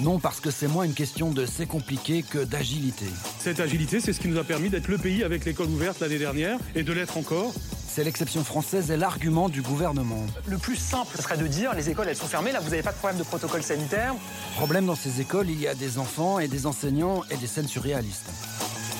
Non, 0.00 0.20
parce 0.20 0.40
que 0.40 0.50
c'est 0.50 0.68
moins 0.68 0.84
une 0.84 0.94
question 0.94 1.30
de 1.30 1.46
c'est 1.46 1.66
compliqué 1.66 2.22
que 2.22 2.38
d'agilité. 2.44 3.06
Cette 3.38 3.60
agilité, 3.60 4.00
c'est 4.00 4.12
ce 4.12 4.20
qui 4.20 4.28
nous 4.28 4.38
a 4.38 4.44
permis 4.44 4.68
d'être 4.68 4.88
le 4.88 4.98
pays 4.98 5.22
avec 5.22 5.44
l'école 5.44 5.68
ouverte 5.68 6.00
l'année 6.00 6.18
dernière 6.18 6.58
et 6.74 6.82
de 6.82 6.92
l'être 6.92 7.16
encore 7.16 7.52
c'est 7.98 8.04
l'exception 8.04 8.44
française 8.44 8.92
et 8.92 8.96
l'argument 8.96 9.48
du 9.48 9.60
gouvernement. 9.60 10.24
Le 10.46 10.56
plus 10.56 10.76
simple 10.76 11.16
ce 11.16 11.22
serait 11.22 11.36
de 11.36 11.48
dire 11.48 11.74
les 11.74 11.90
écoles 11.90 12.06
elles 12.08 12.14
sont 12.14 12.28
fermées, 12.28 12.52
là 12.52 12.60
vous 12.60 12.70
n'avez 12.70 12.82
pas 12.82 12.92
de 12.92 12.96
problème 12.96 13.18
de 13.18 13.24
protocole 13.24 13.62
sanitaire. 13.64 14.14
Problème 14.54 14.86
dans 14.86 14.94
ces 14.94 15.20
écoles, 15.20 15.50
il 15.50 15.60
y 15.60 15.66
a 15.66 15.74
des 15.74 15.98
enfants 15.98 16.38
et 16.38 16.46
des 16.46 16.66
enseignants 16.66 17.24
et 17.28 17.36
des 17.36 17.48
scènes 17.48 17.66
surréalistes. 17.66 18.30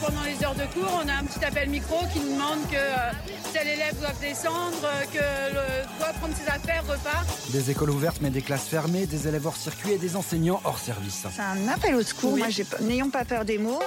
Pendant 0.01 0.23
les 0.23 0.45
heures 0.45 0.55
de 0.55 0.65
cours, 0.73 1.03
on 1.05 1.09
a 1.09 1.15
un 1.15 1.25
petit 1.25 1.45
appel 1.45 1.69
micro 1.69 1.97
qui 2.13 2.21
nous 2.21 2.33
demande 2.35 2.61
que 2.71 2.77
euh, 2.77 3.13
tel 3.53 3.67
élève 3.67 3.99
doit 3.99 4.13
descendre, 4.21 4.77
euh, 4.85 5.05
que 5.13 5.55
le, 5.55 5.99
doit 5.99 6.13
prendre 6.13 6.35
ses 6.37 6.49
affaires, 6.49 6.85
repart. 6.87 7.27
Des 7.51 7.71
écoles 7.71 7.91
ouvertes 7.91 8.19
mais 8.21 8.31
des 8.31 8.43
classes 8.43 8.69
fermées, 8.69 9.07
des 9.07 9.27
élèves 9.27 9.47
hors 9.47 9.57
circuit 9.57 9.93
et 9.93 9.99
des 9.99 10.15
enseignants 10.15 10.61
hors 10.65 10.79
service. 10.79 11.27
C'est 11.35 11.43
un 11.43 11.69
appel 11.69 11.97
au 11.97 12.03
secours, 12.03 12.37
moi 12.37 12.47
n'ayons 12.81 13.11
pas 13.11 13.25
peur 13.25 13.45
des 13.45 13.59
mots. 13.59 13.81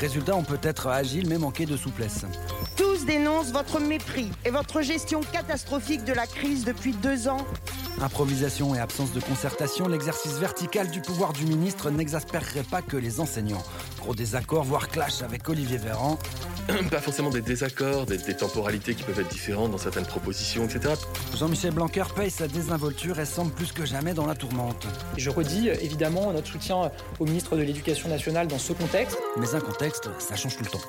Résultat, 0.00 0.34
on 0.34 0.44
peut 0.44 0.60
être 0.62 0.86
agile 0.86 1.28
mais 1.28 1.36
manquer 1.36 1.66
de 1.66 1.76
souplesse. 1.76 2.24
Tous 2.76 3.04
dénoncent 3.04 3.52
votre 3.52 3.80
mépris 3.80 4.30
et 4.46 4.50
votre 4.50 4.80
gestion 4.80 5.20
catastrophique 5.20 6.04
de 6.04 6.14
la 6.14 6.26
crise 6.26 6.64
depuis 6.64 6.92
deux 6.92 7.28
ans. 7.28 7.44
Improvisation 8.00 8.74
et 8.74 8.78
absence 8.78 9.12
de 9.12 9.20
concertation, 9.20 9.86
l'exercice 9.86 10.38
vertical 10.38 10.90
du 10.90 11.02
pouvoir 11.02 11.34
du 11.34 11.44
ministre 11.44 11.90
n'exaspérerait 11.90 12.62
pas 12.62 12.80
que 12.80 12.96
les 12.96 13.20
enseignants. 13.20 13.62
Gros 14.00 14.14
désaccords, 14.14 14.64
voire 14.64 14.88
clash 14.88 15.20
avec 15.20 15.49
Olivier 15.50 15.78
Véran. 15.78 16.18
Pas 16.90 17.00
forcément 17.00 17.30
des 17.30 17.42
désaccords, 17.42 18.06
des, 18.06 18.18
des, 18.18 18.34
temporalités 18.34 18.94
qui 18.94 19.02
peuvent 19.02 19.18
être 19.18 19.28
différentes 19.28 19.72
dans 19.72 19.78
certaines 19.78 20.06
propositions, 20.06 20.64
etc. 20.64 20.94
Jean-Michel 21.36 21.72
Blanquer 21.72 22.04
paye 22.14 22.30
sa 22.30 22.46
désinvolture 22.48 23.18
et 23.18 23.24
semble 23.24 23.52
plus 23.52 23.72
que 23.72 23.84
jamais 23.84 24.14
dans 24.14 24.26
la 24.26 24.34
tourmente. 24.34 24.86
Je 25.16 25.30
redis 25.30 25.68
évidemment 25.68 26.32
notre 26.32 26.46
soutien 26.46 26.90
au 27.18 27.24
ministre 27.24 27.56
de 27.56 27.62
l'Éducation 27.62 28.08
nationale 28.08 28.46
dans 28.46 28.58
ce 28.58 28.72
contexte. 28.72 29.18
Mais 29.36 29.54
un 29.54 29.60
contexte, 29.60 30.08
ça 30.18 30.36
change 30.36 30.56
tout 30.56 30.64
le 30.64 30.70
temps. 30.70 30.86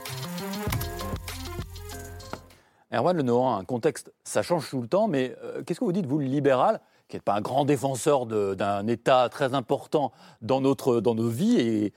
Erwan 2.93 3.15
Lenoir, 3.15 3.57
un 3.57 3.63
contexte, 3.63 4.11
ça 4.23 4.41
change 4.43 4.69
tout 4.69 4.81
le 4.81 4.87
temps, 4.87 5.07
mais 5.07 5.35
euh, 5.43 5.63
qu'est-ce 5.63 5.79
que 5.79 5.85
vous 5.85 5.93
dites, 5.93 6.05
vous, 6.05 6.19
le 6.19 6.25
libéral, 6.25 6.81
qui 7.07 7.15
n'est 7.15 7.21
pas 7.21 7.35
un 7.35 7.41
grand 7.41 7.65
défenseur 7.65 8.25
d'un 8.25 8.87
État 8.87 9.29
très 9.29 9.53
important 9.53 10.11
dans, 10.41 10.61
notre, 10.61 10.99
dans 10.99 11.15
nos 11.15 11.29
vies 11.29 11.59
et 11.59 11.93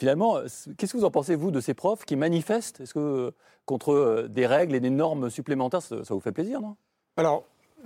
finalement, 0.00 0.38
qu'est-ce 0.78 0.92
que 0.92 0.96
vous 0.96 1.04
en 1.04 1.10
pensez, 1.10 1.36
vous, 1.36 1.50
de 1.50 1.60
ces 1.60 1.74
profs 1.74 2.06
qui 2.06 2.16
manifestent? 2.16 2.80
Est-ce 2.80 2.94
que 2.94 3.34
contre 3.66 3.92
euh, 3.92 4.28
des 4.28 4.46
règles 4.46 4.74
et 4.74 4.80
des 4.80 4.90
normes 4.90 5.28
supplémentaires, 5.28 5.82
ça, 5.82 5.96
vous 6.08 6.20
fait 6.20 6.32
plaisir, 6.32 6.62
non? 6.62 6.76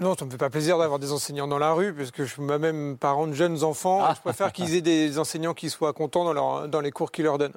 Non, 0.00 0.14
ça 0.16 0.24
ne 0.24 0.26
me 0.26 0.30
fait 0.32 0.38
pas 0.38 0.50
plaisir 0.50 0.76
d'avoir 0.76 0.98
des 0.98 1.12
enseignants 1.12 1.46
dans 1.46 1.58
la 1.58 1.72
rue, 1.72 1.94
puisque 1.94 2.24
je 2.24 2.32
suis 2.32 2.42
moi-même 2.42 2.96
parent 2.98 3.28
de 3.28 3.32
jeunes 3.32 3.62
enfants. 3.62 4.00
Ah. 4.02 4.14
Je 4.16 4.20
préfère 4.20 4.52
qu'ils 4.52 4.74
aient 4.74 4.80
des 4.80 5.18
enseignants 5.20 5.54
qui 5.54 5.70
soient 5.70 5.92
contents 5.92 6.24
dans, 6.24 6.32
leur, 6.32 6.68
dans 6.68 6.80
les 6.80 6.90
cours 6.90 7.12
qu'ils 7.12 7.24
leur 7.24 7.38
donnent. 7.38 7.54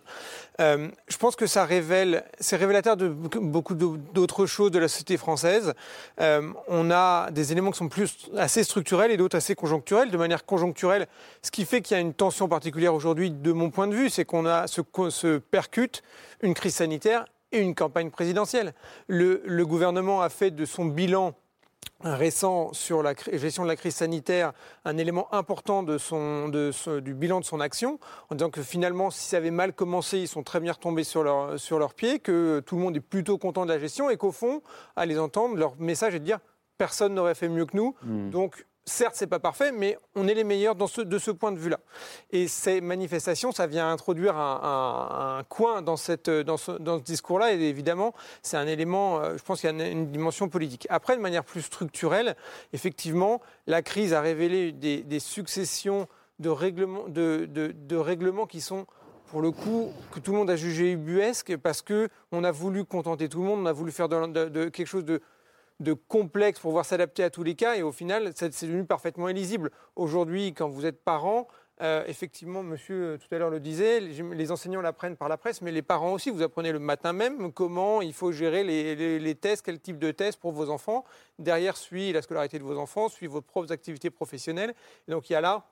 Euh, 0.59 0.89
je 1.07 1.17
pense 1.17 1.35
que 1.35 1.47
ça 1.47 1.65
révèle, 1.65 2.23
c'est 2.39 2.55
révélateur 2.55 2.95
de 2.95 3.07
beaucoup 3.07 3.73
d'autres 3.73 4.45
choses 4.45 4.69
de 4.69 4.77
la 4.77 4.87
société 4.87 5.17
française. 5.17 5.73
Euh, 6.21 6.51
on 6.67 6.91
a 6.91 7.31
des 7.31 7.51
éléments 7.51 7.71
qui 7.71 7.79
sont 7.79 7.89
plus 7.89 8.29
assez 8.37 8.63
structurels 8.63 9.09
et 9.09 9.17
d'autres 9.17 9.37
assez 9.37 9.55
conjoncturels. 9.55 10.11
De 10.11 10.17
manière 10.17 10.45
conjoncturelle, 10.45 11.07
ce 11.41 11.49
qui 11.49 11.65
fait 11.65 11.81
qu'il 11.81 11.95
y 11.95 11.97
a 11.97 12.01
une 12.01 12.13
tension 12.13 12.47
particulière 12.47 12.93
aujourd'hui, 12.93 13.31
de 13.31 13.51
mon 13.51 13.71
point 13.71 13.87
de 13.87 13.95
vue, 13.95 14.11
c'est 14.11 14.25
qu'on 14.25 14.45
a 14.45 14.67
se, 14.67 14.81
se 15.09 15.37
percute 15.39 16.03
une 16.41 16.53
crise 16.53 16.75
sanitaire 16.75 17.25
et 17.51 17.59
une 17.59 17.73
campagne 17.73 18.11
présidentielle. 18.11 18.73
Le, 19.07 19.41
le 19.45 19.65
gouvernement 19.65 20.21
a 20.21 20.29
fait 20.29 20.51
de 20.51 20.65
son 20.65 20.85
bilan 20.85 21.33
récent 22.01 22.73
sur 22.73 23.01
la 23.01 23.13
gestion 23.33 23.63
de 23.63 23.67
la 23.67 23.75
crise 23.75 23.95
sanitaire 23.95 24.53
un 24.85 24.97
élément 24.97 25.33
important 25.33 25.83
de 25.83 25.97
son, 25.97 26.49
de 26.49 26.71
du 26.99 27.13
bilan 27.13 27.39
de 27.39 27.45
son 27.45 27.59
action, 27.59 27.99
en 28.29 28.35
disant 28.35 28.49
que 28.49 28.61
finalement, 28.61 29.09
si 29.09 29.27
ça 29.27 29.37
avait 29.37 29.51
mal 29.51 29.73
commencé, 29.73 30.19
ils 30.19 30.27
sont 30.27 30.43
très 30.43 30.59
bien 30.59 30.73
retombés 30.73 31.03
sur, 31.03 31.23
leur, 31.23 31.59
sur 31.59 31.79
leurs 31.79 31.93
pieds, 31.93 32.19
que 32.19 32.61
tout 32.65 32.75
le 32.75 32.81
monde 32.81 32.95
est 32.95 33.01
plutôt 33.01 33.37
content 33.37 33.65
de 33.65 33.71
la 33.71 33.79
gestion 33.79 34.09
et 34.09 34.17
qu'au 34.17 34.31
fond, 34.31 34.61
à 34.95 35.05
les 35.05 35.19
entendre, 35.19 35.55
leur 35.55 35.75
message 35.79 36.15
est 36.15 36.19
de 36.19 36.25
dire 36.25 36.39
personne 36.77 37.15
n'aurait 37.15 37.35
fait 37.35 37.49
mieux 37.49 37.65
que 37.65 37.75
nous. 37.75 37.95
Mmh. 38.03 38.29
Donc, 38.29 38.65
certes, 38.87 39.15
c'est 39.15 39.27
pas 39.27 39.39
parfait, 39.39 39.71
mais 39.71 39.97
on 40.15 40.27
est 40.27 40.33
les 40.33 40.43
meilleurs 40.43 40.75
de 40.75 41.17
ce 41.19 41.31
point 41.31 41.51
de 41.51 41.59
vue-là. 41.59 41.79
Et 42.31 42.47
ces 42.47 42.81
manifestations, 42.81 43.51
ça 43.51 43.67
vient 43.67 43.91
introduire 43.91 44.37
un, 44.37 45.43
coin 45.49 45.81
dans, 45.81 45.97
ce, 45.97 46.97
discours-là. 46.99 47.53
Et 47.53 47.61
évidemment, 47.61 48.13
c'est 48.41 48.57
un 48.57 48.67
élément, 48.67 49.19
euh, 49.19 49.37
je 49.37 49.43
pense 49.43 49.61
qu'il 49.61 49.69
y 49.69 49.81
a 49.81 49.87
une, 49.87 50.11
dimension 50.11 50.49
politique. 50.49 50.87
Après, 50.89 51.15
de 51.15 51.21
manière 51.21 51.43
plus 51.43 51.61
structurelle, 51.61 52.35
effectivement, 52.73 53.41
la 53.67 53.81
crise 53.81 54.13
a 54.13 54.21
révélé 54.21 54.71
des, 54.71 55.19
successions 55.19 56.07
de 56.39 56.49
règlements, 56.49 58.47
qui 58.47 58.61
sont 58.61 58.87
pour 59.27 59.41
le 59.41 59.51
coup, 59.51 59.91
que 60.13 60.21
tout 60.21 60.31
le 60.31 60.37
monde 60.37 60.49
a 60.49 60.55
jugé 60.55 60.93
ubuesque 60.93 61.57
parce 61.57 61.81
qu'on 61.81 62.43
a 62.45 62.51
voulu 62.51 62.85
contenter 62.85 63.27
tout 63.27 63.41
le 63.41 63.45
monde, 63.45 63.59
on 63.59 63.65
a 63.65 63.73
voulu 63.73 63.91
faire 63.91 64.07
de 64.07 64.69
quelque 64.69 64.87
chose 64.87 65.03
de, 65.03 65.21
de 65.79 65.93
complexe 65.93 66.59
pour 66.59 66.69
pouvoir 66.69 66.85
s'adapter 66.85 67.23
à 67.23 67.29
tous 67.29 67.43
les 67.43 67.55
cas. 67.55 67.75
Et 67.75 67.83
au 67.83 67.91
final, 67.91 68.31
c'est 68.35 68.61
devenu 68.65 68.85
parfaitement 68.85 69.29
illisible. 69.29 69.71
Aujourd'hui, 69.95 70.53
quand 70.53 70.67
vous 70.67 70.85
êtes 70.85 71.03
parent, 71.03 71.47
euh, 71.81 72.03
effectivement, 72.07 72.63
monsieur 72.63 72.95
euh, 72.95 73.17
tout 73.17 73.33
à 73.35 73.37
l'heure 73.37 73.51
le 73.51 73.59
disait, 73.59 73.99
les, 73.99 74.51
enseignants 74.51 74.81
l'apprennent 74.81 75.15
par 75.15 75.29
la 75.29 75.37
presse, 75.37 75.61
mais 75.61 75.71
les 75.71 75.83
parents 75.83 76.11
aussi, 76.11 76.31
vous 76.31 76.41
apprenez 76.41 76.71
le 76.71 76.79
matin 76.79 77.13
même 77.13 77.53
comment 77.53 78.01
il 78.01 78.13
faut 78.13 78.31
gérer 78.31 78.63
les, 78.63 79.35
tests, 79.35 79.63
quel 79.63 79.79
type 79.79 79.99
de 79.99 80.09
tests 80.09 80.39
pour 80.39 80.51
vos 80.53 80.71
enfants. 80.71 81.03
Derrière 81.37 81.77
suit 81.77 82.11
la 82.13 82.23
scolarité 82.23 82.57
de 82.57 82.63
vos 82.63 82.79
enfants, 82.79 83.09
suit 83.09 83.27
vos 83.27 83.41
propres 83.41 83.71
activités 83.71 84.09
professionnelles. 84.09 84.73
Et 85.07 85.11
donc 85.11 85.29
il 85.29 85.33
y 85.33 85.35
a 85.35 85.41
là 85.41 85.67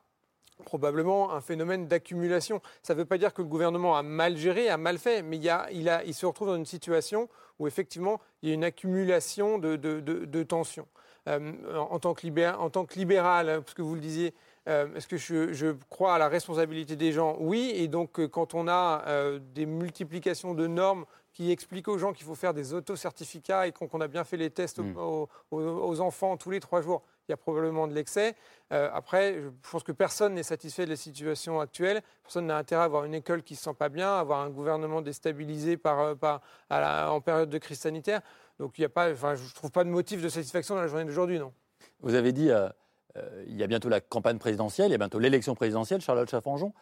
probablement 0.63 1.33
un 1.33 1.41
phénomène 1.41 1.87
d'accumulation. 1.87 2.61
Ça 2.81 2.93
ne 2.93 2.99
veut 2.99 3.05
pas 3.05 3.17
dire 3.17 3.33
que 3.33 3.41
le 3.41 3.47
gouvernement 3.47 3.97
a 3.97 4.03
mal 4.03 4.37
géré, 4.37 4.69
a 4.69 4.77
mal 4.77 4.97
fait, 4.97 5.21
mais 5.21 5.37
il, 5.37 5.49
a, 5.49 5.67
il, 5.71 5.89
a, 5.89 6.03
il 6.03 6.13
se 6.13 6.25
retrouve 6.25 6.47
dans 6.49 6.55
une 6.55 6.65
situation 6.65 7.29
où 7.59 7.67
effectivement 7.67 8.19
il 8.41 8.49
y 8.49 8.51
a 8.51 8.55
une 8.55 8.63
accumulation 8.63 9.57
de, 9.57 9.75
de, 9.75 9.99
de, 9.99 10.43
tensions. 10.43 10.87
Euh, 11.27 11.53
en, 11.75 11.97
tant 11.99 12.13
que 12.13 12.21
libéral, 12.21 12.55
en 12.59 12.69
tant 12.69 12.85
que 12.85 12.95
libéral, 12.95 13.49
hein, 13.49 13.61
parce 13.61 13.73
que 13.73 13.81
vous 13.81 13.95
le 13.95 14.01
disiez, 14.01 14.33
euh, 14.67 14.93
est-ce 14.95 15.07
que 15.07 15.17
je, 15.17 15.53
je, 15.53 15.75
crois 15.89 16.15
à 16.15 16.19
la 16.19 16.27
responsabilité 16.27 16.95
des 16.95 17.11
gens? 17.11 17.35
Oui, 17.39 17.71
et 17.73 17.87
donc 17.87 18.19
euh, 18.19 18.27
quand 18.27 18.53
on 18.53 18.67
a 18.67 19.03
des 19.53 19.65
multiplications 19.65 20.53
de 20.53 20.67
normes 20.67 21.05
qui 21.33 21.51
expliquent 21.51 21.89
aux 21.89 21.97
gens 21.97 22.13
qu'il 22.13 22.25
faut 22.25 22.35
faire 22.35 22.53
des 22.53 22.73
autocertificats 22.73 23.67
et 23.67 23.71
qu'on 23.71 23.99
a 23.99 24.07
bien 24.07 24.23
fait 24.23 24.37
les 24.37 24.49
tests 24.49 24.79
mmh. 24.79 24.97
aux, 24.97 25.29
aux, 25.51 25.99
enfants 25.99 26.37
tous 26.37 26.49
les 26.49 26.61
trois 26.61 26.81
jours, 26.81 27.03
il 27.27 27.31
y 27.31 27.33
a 27.33 27.37
probablement 27.37 27.87
de 27.87 27.93
l'excès. 27.93 28.35
Euh, 28.71 28.89
après, 28.93 29.41
je 29.41 29.49
pense 29.71 29.83
que 29.83 29.91
personne 29.91 30.33
n'est 30.33 30.43
satisfait 30.43 30.85
de 30.85 30.91
la 30.91 30.95
situation 30.95 31.59
actuelle. 31.59 32.01
Personne 32.23 32.47
n'a 32.47 32.57
intérêt 32.57 32.81
à 32.81 32.85
avoir 32.85 33.05
une 33.05 33.13
école 33.13 33.43
qui 33.43 33.53
ne 33.53 33.57
se 33.57 33.63
sent 33.63 33.73
pas 33.77 33.89
bien, 33.89 34.09
à 34.09 34.19
avoir 34.19 34.41
un 34.41 34.49
gouvernement 34.49 35.01
déstabilisé 35.01 35.77
par, 35.77 35.99
euh, 35.99 37.07
en 37.07 37.21
période 37.21 37.49
de 37.49 37.57
crise 37.57 37.79
sanitaire. 37.79 38.21
Donc, 38.59 38.77
il 38.77 38.83
y 38.83 38.85
a 38.85 38.89
pas, 38.89 39.11
enfin, 39.11 39.35
je 39.35 39.43
ne 39.43 39.53
trouve 39.53 39.71
pas 39.71 39.83
de 39.83 39.89
motif 39.89 40.21
de 40.21 40.29
satisfaction 40.29 40.75
dans 40.75 40.81
la 40.81 40.87
journée 40.87 41.05
d'aujourd'hui, 41.05 41.39
non. 41.39 41.51
Vous 42.01 42.13
avez 42.13 42.31
dit, 42.31 42.51
euh, 42.51 42.69
il 43.47 43.55
y 43.55 43.63
a 43.63 43.67
bientôt 43.67 43.89
la 43.89 44.01
campagne 44.01 44.37
présidentielle, 44.37 44.89
il 44.89 44.91
y 44.91 44.95
a 44.95 44.99
bientôt 44.99 45.19
l'élection 45.19 45.55
présidentielle, 45.55 46.01
Charlotte 46.01 46.29
Chaffanjon. 46.29 46.73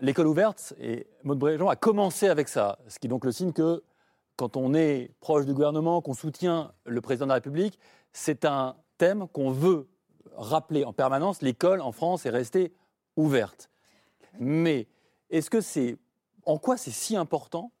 L'école 0.00 0.26
ouverte, 0.26 0.74
et 0.80 1.06
Maud 1.22 1.38
Bréjon 1.38 1.68
a 1.68 1.76
commencé 1.76 2.28
avec 2.28 2.48
ça, 2.48 2.78
ce 2.88 2.98
qui 2.98 3.06
est 3.06 3.10
donc 3.10 3.24
le 3.24 3.32
signe 3.32 3.52
que 3.52 3.82
quand 4.36 4.56
on 4.56 4.72
est 4.72 5.10
proche 5.20 5.44
du 5.46 5.52
gouvernement, 5.52 6.00
qu'on 6.00 6.14
soutient 6.14 6.72
le 6.86 7.00
président 7.00 7.26
de 7.26 7.30
la 7.30 7.34
République, 7.34 7.78
c'est 8.12 8.44
un 8.44 8.76
thème 8.98 9.28
qu'on 9.28 9.50
veut 9.50 9.88
rappeler 10.36 10.84
en 10.84 10.92
permanence. 10.92 11.42
L'école 11.42 11.80
en 11.80 11.92
France 11.92 12.26
est 12.26 12.30
restée 12.30 12.74
ouverte. 13.16 13.70
Mais 14.38 14.86
est-ce 15.30 15.50
que 15.50 15.60
c'est. 15.60 15.96
En 16.44 16.58
quoi 16.58 16.76
c'est 16.76 16.90
si 16.90 17.16
important? 17.16 17.72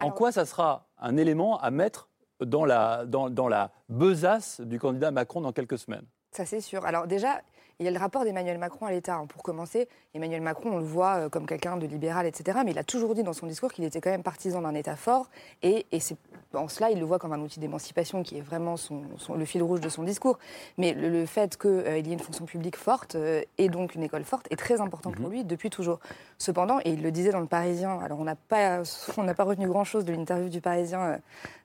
En 0.00 0.10
quoi 0.10 0.30
ça 0.30 0.44
sera 0.44 0.88
un 0.98 1.16
élément 1.16 1.58
à 1.58 1.70
mettre 1.70 2.10
dans 2.40 2.64
la, 2.64 3.06
dans, 3.06 3.30
dans 3.30 3.48
la 3.48 3.72
besace 3.88 4.60
du 4.60 4.78
candidat 4.78 5.10
Macron 5.10 5.40
dans 5.40 5.52
quelques 5.52 5.78
semaines? 5.78 6.06
Ça, 6.32 6.44
c'est 6.44 6.60
sûr. 6.60 6.84
Alors, 6.84 7.06
déjà, 7.06 7.40
il 7.78 7.84
y 7.84 7.88
a 7.88 7.92
le 7.92 7.98
rapport 7.98 8.24
d'Emmanuel 8.24 8.56
Macron 8.56 8.86
à 8.86 8.90
l'État. 8.90 9.16
Hein. 9.16 9.26
Pour 9.26 9.42
commencer, 9.42 9.86
Emmanuel 10.14 10.40
Macron, 10.40 10.70
on 10.72 10.78
le 10.78 10.84
voit 10.84 11.16
euh, 11.16 11.28
comme 11.28 11.46
quelqu'un 11.46 11.76
de 11.76 11.86
libéral, 11.86 12.24
etc. 12.24 12.60
Mais 12.64 12.70
il 12.70 12.78
a 12.78 12.84
toujours 12.84 13.14
dit 13.14 13.22
dans 13.22 13.34
son 13.34 13.46
discours 13.46 13.70
qu'il 13.70 13.84
était 13.84 14.00
quand 14.00 14.10
même 14.10 14.22
partisan 14.22 14.62
d'un 14.62 14.74
État 14.74 14.96
fort. 14.96 15.28
Et, 15.62 15.84
en 16.54 16.68
cela, 16.68 16.90
il 16.90 16.98
le 16.98 17.04
voit 17.04 17.18
comme 17.18 17.34
un 17.34 17.40
outil 17.40 17.60
d'émancipation 17.60 18.22
qui 18.22 18.38
est 18.38 18.40
vraiment 18.40 18.78
son, 18.78 19.02
le 19.36 19.44
fil 19.44 19.62
rouge 19.62 19.80
de 19.80 19.90
son 19.90 20.04
discours. 20.04 20.38
Mais 20.78 20.94
le, 20.94 21.26
fait 21.26 21.58
qu'il 21.58 21.70
euh, 21.70 21.98
y 21.98 22.10
ait 22.10 22.14
une 22.14 22.20
fonction 22.20 22.46
publique 22.46 22.76
forte 22.76 23.14
euh, 23.14 23.42
et 23.58 23.68
donc 23.68 23.94
une 23.94 24.02
école 24.02 24.24
forte 24.24 24.46
est 24.50 24.56
très 24.56 24.80
important 24.80 25.10
pour 25.10 25.26
mhm. 25.26 25.32
lui 25.32 25.44
depuis 25.44 25.68
toujours. 25.68 26.00
Cependant, 26.38 26.78
et 26.84 26.92
il 26.92 27.02
le 27.02 27.10
disait 27.10 27.30
dans 27.30 27.40
le 27.40 27.46
Parisien, 27.46 27.98
alors 28.00 28.18
on 28.20 28.24
n'a 28.24 28.36
pas, 28.36 28.80
on 29.18 29.34
pas 29.34 29.44
retenu 29.44 29.66
grand-chose 29.66 30.06
de 30.06 30.14
l'interview 30.14 30.48
du 30.48 30.62
Parisien 30.62 31.18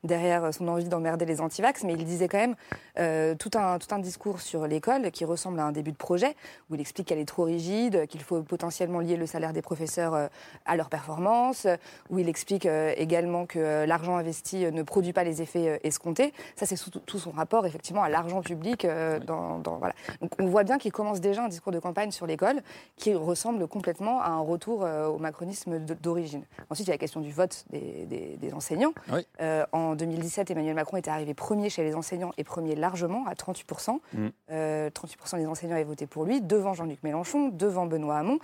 derrière 0.03 0.53
son 0.53 0.67
envie 0.67 0.89
d'emmerder 0.89 1.25
les 1.25 1.39
antivax, 1.39 1.83
mais 1.83 1.93
il 1.93 2.03
disait 2.03 2.27
quand 2.27 2.39
même 2.39 3.37
tout, 3.37 3.51
un, 3.53 3.77
tout 3.77 3.93
un 3.93 3.99
discours 3.99 4.41
sur 4.41 4.60
l'école 4.67 5.11
qui 5.11 5.25
ressemble 5.25 5.59
à 5.59 5.65
un 5.65 5.71
début 5.71 5.91
de 5.91 5.97
projet, 5.97 6.35
où 6.69 6.75
il 6.75 6.81
explique 6.81 7.07
qu'elle 7.07 7.19
est 7.19 7.25
trop 7.25 7.43
rigide, 7.43 8.07
qu'il 8.07 8.21
faut 8.21 8.41
potentiellement 8.41 8.99
lier 8.99 9.17
le 9.17 9.25
salaire 9.25 9.53
des 9.53 9.61
professeurs 9.61 10.13
euh, 10.13 10.27
à 10.65 10.75
leur 10.75 10.89
performance, 10.89 11.67
où 12.09 12.19
il 12.19 12.29
explique 12.29 12.65
euh, 12.65 12.93
également 12.97 13.45
que 13.45 13.59
euh, 13.59 13.85
l'argent 13.85 14.17
investi 14.17 14.71
ne 14.71 14.83
produit 14.83 15.13
pas 15.13 15.23
les 15.23 15.41
effets 15.41 15.79
escomptés. 15.83 16.33
Ça, 16.55 16.65
c'est 16.65 16.75
tout 17.05 17.19
son 17.19 17.31
rapport, 17.31 17.65
effectivement, 17.65 18.03
à 18.03 18.09
l'argent 18.09 18.41
public. 18.41 18.87
Dans, 19.25 19.59
dans, 19.59 19.77
voilà. 19.77 19.93
Donc 20.21 20.31
on 20.39 20.47
voit 20.47 20.63
bien 20.63 20.77
qu'il 20.77 20.91
commence 20.91 21.21
déjà 21.21 21.43
un 21.43 21.47
discours 21.47 21.71
de 21.71 21.79
campagne 21.79 22.11
sur 22.11 22.25
l'école 22.25 22.61
qui 22.95 23.13
ressemble 23.13 23.67
complètement 23.67 24.21
à 24.21 24.29
un 24.29 24.39
retour 24.39 24.81
au 24.81 25.17
macronisme 25.17 25.79
d'origine. 25.79 26.43
Ensuite, 26.69 26.87
il 26.87 26.89
y 26.89 26.93
a 26.93 26.95
la 26.95 26.99
question 26.99 27.21
du 27.21 27.31
vote 27.31 27.65
des, 27.69 28.37
des, 28.39 28.53
enseignants. 28.53 28.93
en 29.71 29.95
2017, 29.95 30.51
Emmanuel 30.51 30.75
Macron 30.75 30.97
était 30.97 31.11
arrivé 31.11 31.33
premier 31.33 31.69
chez 31.69 31.83
les 31.83 31.95
enseignants 31.95 32.31
et 32.37 32.43
premier 32.43 32.75
largement, 32.75 33.25
à 33.27 33.33
38%. 33.33 33.99
38% 34.51 35.37
des 35.37 35.45
enseignants 35.47 35.75
avaient 35.75 35.83
voté 35.83 36.07
pour 36.07 36.25
lui, 36.25 36.41
devant 36.41 36.73
Jean-Luc 36.73 37.01
Mélenchon, 37.03 37.49
devant 37.49 37.85
Benoît 37.85 38.17
Hamon. 38.17 38.39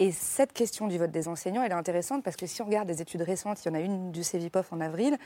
Et 0.00 0.12
cette 0.12 0.52
question 0.52 0.86
du 0.86 0.96
vote 0.96 1.10
des 1.10 1.26
enseignants, 1.26 1.62
elle 1.64 1.72
est 1.72 1.74
intéressante 1.74 2.22
parce 2.22 2.36
que 2.36 2.46
si 2.46 2.62
on 2.62 2.66
regarde 2.66 2.86
des 2.86 3.02
études 3.02 3.22
récentes, 3.22 3.64
il 3.64 3.68
y 3.68 3.70
en 3.72 3.74
a 3.74 3.80
une 3.80 4.12
du 4.12 4.22
en 4.70 4.80
avril, 4.80 5.18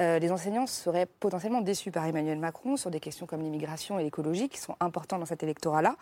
euh, 0.00 0.18
les 0.18 0.30
enseignants 0.30 0.66
seraient 0.66 1.06
potentiellement 1.06 1.60
déçus 1.60 1.90
par 1.90 2.06
Emmanuel 2.06 2.38
Macron 2.38 2.76
sur 2.76 2.90
des 2.90 3.00
questions 3.00 3.26
comme 3.26 3.42
l'immigration 3.42 3.98
et 3.98 4.04
l'écologie 4.04 4.48
qui 4.48 4.58
sont 4.58 4.76
importantes 4.78 5.20
dans 5.20 5.26
cet 5.26 5.42
électorat-là. 5.42 5.96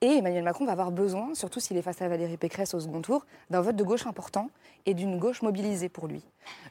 Et 0.00 0.18
Emmanuel 0.18 0.44
Macron 0.44 0.64
va 0.64 0.72
avoir 0.72 0.92
besoin, 0.92 1.34
surtout 1.34 1.58
s'il 1.58 1.76
est 1.76 1.82
face 1.82 2.00
à 2.02 2.08
Valérie 2.08 2.36
Pécresse 2.36 2.74
au 2.74 2.80
second 2.80 3.00
tour, 3.00 3.26
d'un 3.50 3.60
vote 3.60 3.76
de 3.76 3.84
gauche 3.84 4.06
important 4.06 4.50
et 4.84 4.94
d'une 4.94 5.18
gauche 5.18 5.42
mobilisée 5.42 5.88
pour 5.88 6.06
lui. 6.06 6.22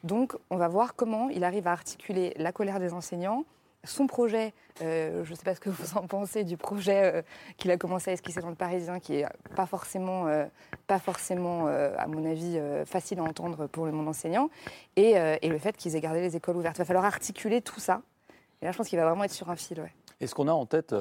Donc 0.03 0.35
on 0.49 0.55
va 0.55 0.69
voir 0.69 0.95
comment 0.95 1.29
il 1.29 1.43
arrive 1.43 1.67
à 1.67 1.71
articuler 1.71 2.33
la 2.37 2.51
colère 2.51 2.79
des 2.79 2.93
enseignants, 2.93 3.43
son 3.85 4.07
projet, 4.07 4.53
euh, 4.81 5.23
je 5.23 5.31
ne 5.31 5.35
sais 5.35 5.43
pas 5.43 5.55
ce 5.55 5.59
que 5.59 5.69
vous 5.69 5.97
en 5.97 6.07
pensez 6.07 6.43
du 6.43 6.57
projet 6.57 7.15
euh, 7.15 7.21
qu'il 7.57 7.71
a 7.71 7.77
commencé 7.77 8.11
à 8.11 8.13
esquisser 8.13 8.41
dans 8.41 8.49
le 8.49 8.55
Parisien, 8.55 8.99
qui 8.99 9.15
est 9.15 9.25
pas 9.55 9.65
forcément, 9.65 10.27
euh, 10.27 10.45
pas 10.87 10.99
forcément 10.99 11.67
à 11.67 12.07
mon 12.07 12.29
avis, 12.29 12.59
facile 12.85 13.19
à 13.19 13.23
entendre 13.23 13.67
pour 13.67 13.85
le 13.85 13.91
monde 13.91 14.07
enseignant, 14.07 14.49
et, 14.95 15.15
le 15.15 15.57
fait 15.57 15.77
qu'ils 15.77 15.95
aient 15.95 16.01
gardé 16.01 16.21
les 16.21 16.35
écoles 16.35 16.57
ouvertes. 16.57 16.77
Il 16.77 16.79
va 16.79 16.85
falloir 16.85 17.05
articuler 17.05 17.61
tout 17.61 17.79
ça. 17.79 18.01
Et 18.61 18.65
là, 18.65 18.71
je 18.71 18.77
pense 18.77 18.89
qu'il 18.89 18.99
va 18.99 19.05
vraiment 19.05 19.23
être 19.23 19.31
sur 19.31 19.49
un 19.49 19.55
fil. 19.55 19.81
Est-ce 20.19 20.35
qu'on 20.35 20.47
a 20.47 20.51
en 20.51 20.65
tête 20.65 20.95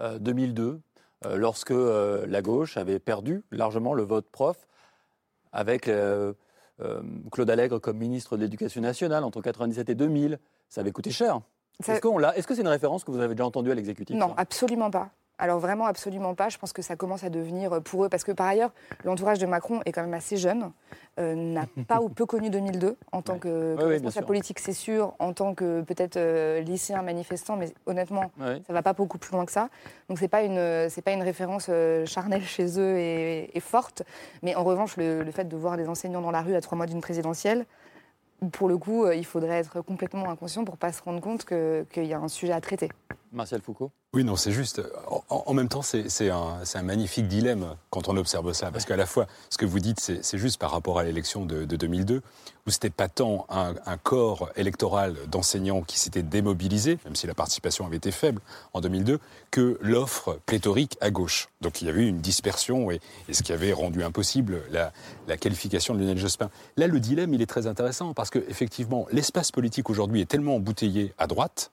2002, 0.00 0.80
lorsque 1.34 1.70
la 1.70 2.42
gauche 2.42 2.76
avait 2.76 2.98
perdu 2.98 3.42
largement 3.50 3.94
le 3.94 4.02
vote 4.02 4.28
prof 4.30 4.66
avec 5.52 5.90
Claude 7.32 7.50
Allègre 7.50 7.80
comme 7.80 7.98
ministre 7.98 8.36
de 8.36 8.42
l'Éducation 8.42 8.80
nationale 8.80 9.24
entre 9.24 9.38
1997 9.38 9.88
et 9.88 9.94
2000 9.94 10.38
Ça 10.68 10.82
avait 10.82 10.92
coûté 10.92 11.10
cher. 11.10 11.40
Est-ce 11.80 12.46
que 12.46 12.54
c'est 12.54 12.62
une 12.62 12.68
référence 12.68 13.04
que 13.04 13.10
vous 13.10 13.20
avez 13.20 13.34
déjà 13.34 13.46
entendue 13.46 13.70
à 13.70 13.74
l'exécutif 13.74 14.16
Non, 14.16 14.34
absolument 14.36 14.90
pas. 14.90 15.10
Alors 15.38 15.58
vraiment 15.58 15.84
absolument 15.84 16.34
pas. 16.34 16.48
Je 16.48 16.56
pense 16.56 16.72
que 16.72 16.80
ça 16.80 16.96
commence 16.96 17.22
à 17.22 17.28
devenir 17.28 17.72
euh, 17.74 17.80
pour 17.80 18.04
eux 18.04 18.08
parce 18.08 18.24
que 18.24 18.32
par 18.32 18.46
ailleurs 18.46 18.72
l'entourage 19.04 19.38
de 19.38 19.44
Macron 19.44 19.80
est 19.84 19.92
quand 19.92 20.00
même 20.00 20.14
assez 20.14 20.38
jeune, 20.38 20.72
euh, 21.20 21.34
n'a 21.34 21.66
pas 21.88 22.00
ou 22.00 22.08
peu 22.08 22.24
connu 22.24 22.48
2002 22.48 22.96
en 23.12 23.20
tant 23.20 23.38
que, 23.38 23.76
responsable 23.76 24.26
politique, 24.26 24.58
c'est 24.58 24.72
sûr, 24.72 25.14
en 25.18 25.34
tant 25.34 25.54
que 25.54 25.82
peut-être 25.82 26.16
euh, 26.16 26.60
lycéen 26.60 27.02
manifestant, 27.02 27.56
mais 27.56 27.72
honnêtement 27.84 28.30
ça 28.38 28.72
va 28.72 28.82
pas 28.82 28.94
beaucoup 28.94 29.18
plus 29.18 29.32
loin 29.32 29.44
que 29.44 29.52
ça. 29.52 29.68
Donc 30.08 30.18
c'est 30.18 30.28
pas 30.28 30.42
une 30.42 30.88
c'est 30.88 31.02
pas 31.02 31.12
une 31.12 31.22
référence 31.22 31.70
charnelle 32.06 32.42
chez 32.42 32.78
eux 32.80 32.98
et, 32.98 33.60
forte. 33.60 34.04
Mais 34.42 34.54
en 34.54 34.64
revanche 34.64 34.96
le, 34.96 35.22
le, 35.22 35.30
fait 35.32 35.44
de 35.44 35.56
voir 35.56 35.76
des 35.76 35.88
enseignants 35.88 36.20
dans 36.20 36.30
la 36.30 36.40
rue 36.40 36.54
à 36.54 36.60
trois 36.60 36.76
mois 36.76 36.86
d'une 36.86 37.00
présidentielle, 37.00 37.66
pour 38.52 38.68
le 38.68 38.78
coup, 38.78 39.10
il 39.10 39.24
faudrait 39.24 39.58
être 39.58 39.80
complètement 39.80 40.28
inconscient 40.30 40.64
pour 40.64 40.76
pas 40.76 40.92
se 40.92 41.02
rendre 41.02 41.20
compte 41.20 41.44
qu'il 41.44 42.04
y 42.04 42.12
a 42.12 42.18
un 42.18 42.28
sujet 42.28 42.52
à 42.52 42.60
traiter. 42.60 42.90
Martial 43.32 43.60
Foucault 43.60 43.90
Oui, 44.12 44.24
non, 44.24 44.36
c'est 44.36 44.52
juste. 44.52 44.82
En, 45.28 45.52
même 45.54 45.68
temps, 45.68 45.82
c'est 45.82 46.30
un, 46.30 46.82
magnifique 46.82 47.28
dilemme 47.28 47.76
quand 47.90 48.08
on 48.08 48.16
observe 48.16 48.52
ça. 48.52 48.70
Parce 48.70 48.84
qu'à 48.84 48.96
la 48.96 49.06
fois, 49.06 49.26
ce 49.50 49.58
que 49.58 49.66
vous 49.66 49.80
dites, 49.80 50.00
c'est 50.00 50.38
juste 50.38 50.58
par 50.58 50.70
rapport 50.70 50.98
à 50.98 51.04
l'élection 51.04 51.44
de, 51.44 51.64
2002, 51.64 52.22
où 52.66 52.70
c'était 52.70 52.90
pas 52.90 53.08
tant 53.08 53.46
un, 53.48 53.74
corps 54.02 54.50
électoral 54.56 55.16
d'enseignants 55.28 55.82
qui 55.82 55.98
s'était 55.98 56.22
démobilisé, 56.22 56.98
même 57.04 57.16
si 57.16 57.26
la 57.26 57.34
participation 57.34 57.86
avait 57.86 57.96
été 57.96 58.10
faible 58.10 58.40
en 58.72 58.80
2002, 58.80 59.18
que 59.50 59.78
l'offre 59.80 60.38
pléthorique 60.46 60.96
à 61.00 61.10
gauche. 61.10 61.48
Donc 61.60 61.82
il 61.82 61.86
y 61.86 61.90
avait 61.90 62.02
eu 62.02 62.08
une 62.08 62.20
dispersion 62.20 62.90
et, 62.90 63.00
ce 63.32 63.42
qui 63.42 63.52
avait 63.52 63.72
rendu 63.72 64.02
impossible 64.02 64.62
la, 64.70 64.92
la 65.26 65.36
qualification 65.36 65.94
de 65.94 66.00
Lionel 66.00 66.18
Jospin. 66.18 66.50
Là, 66.76 66.86
le 66.86 67.00
dilemme, 67.00 67.34
il 67.34 67.42
est 67.42 67.46
très 67.46 67.66
intéressant 67.66 68.14
parce 68.14 68.30
que 68.30 68.38
effectivement, 68.48 69.06
l'espace 69.10 69.50
politique 69.50 69.90
aujourd'hui 69.90 70.20
est 70.20 70.26
tellement 70.26 70.56
embouteillé 70.56 71.12
à 71.18 71.26
droite 71.26 71.72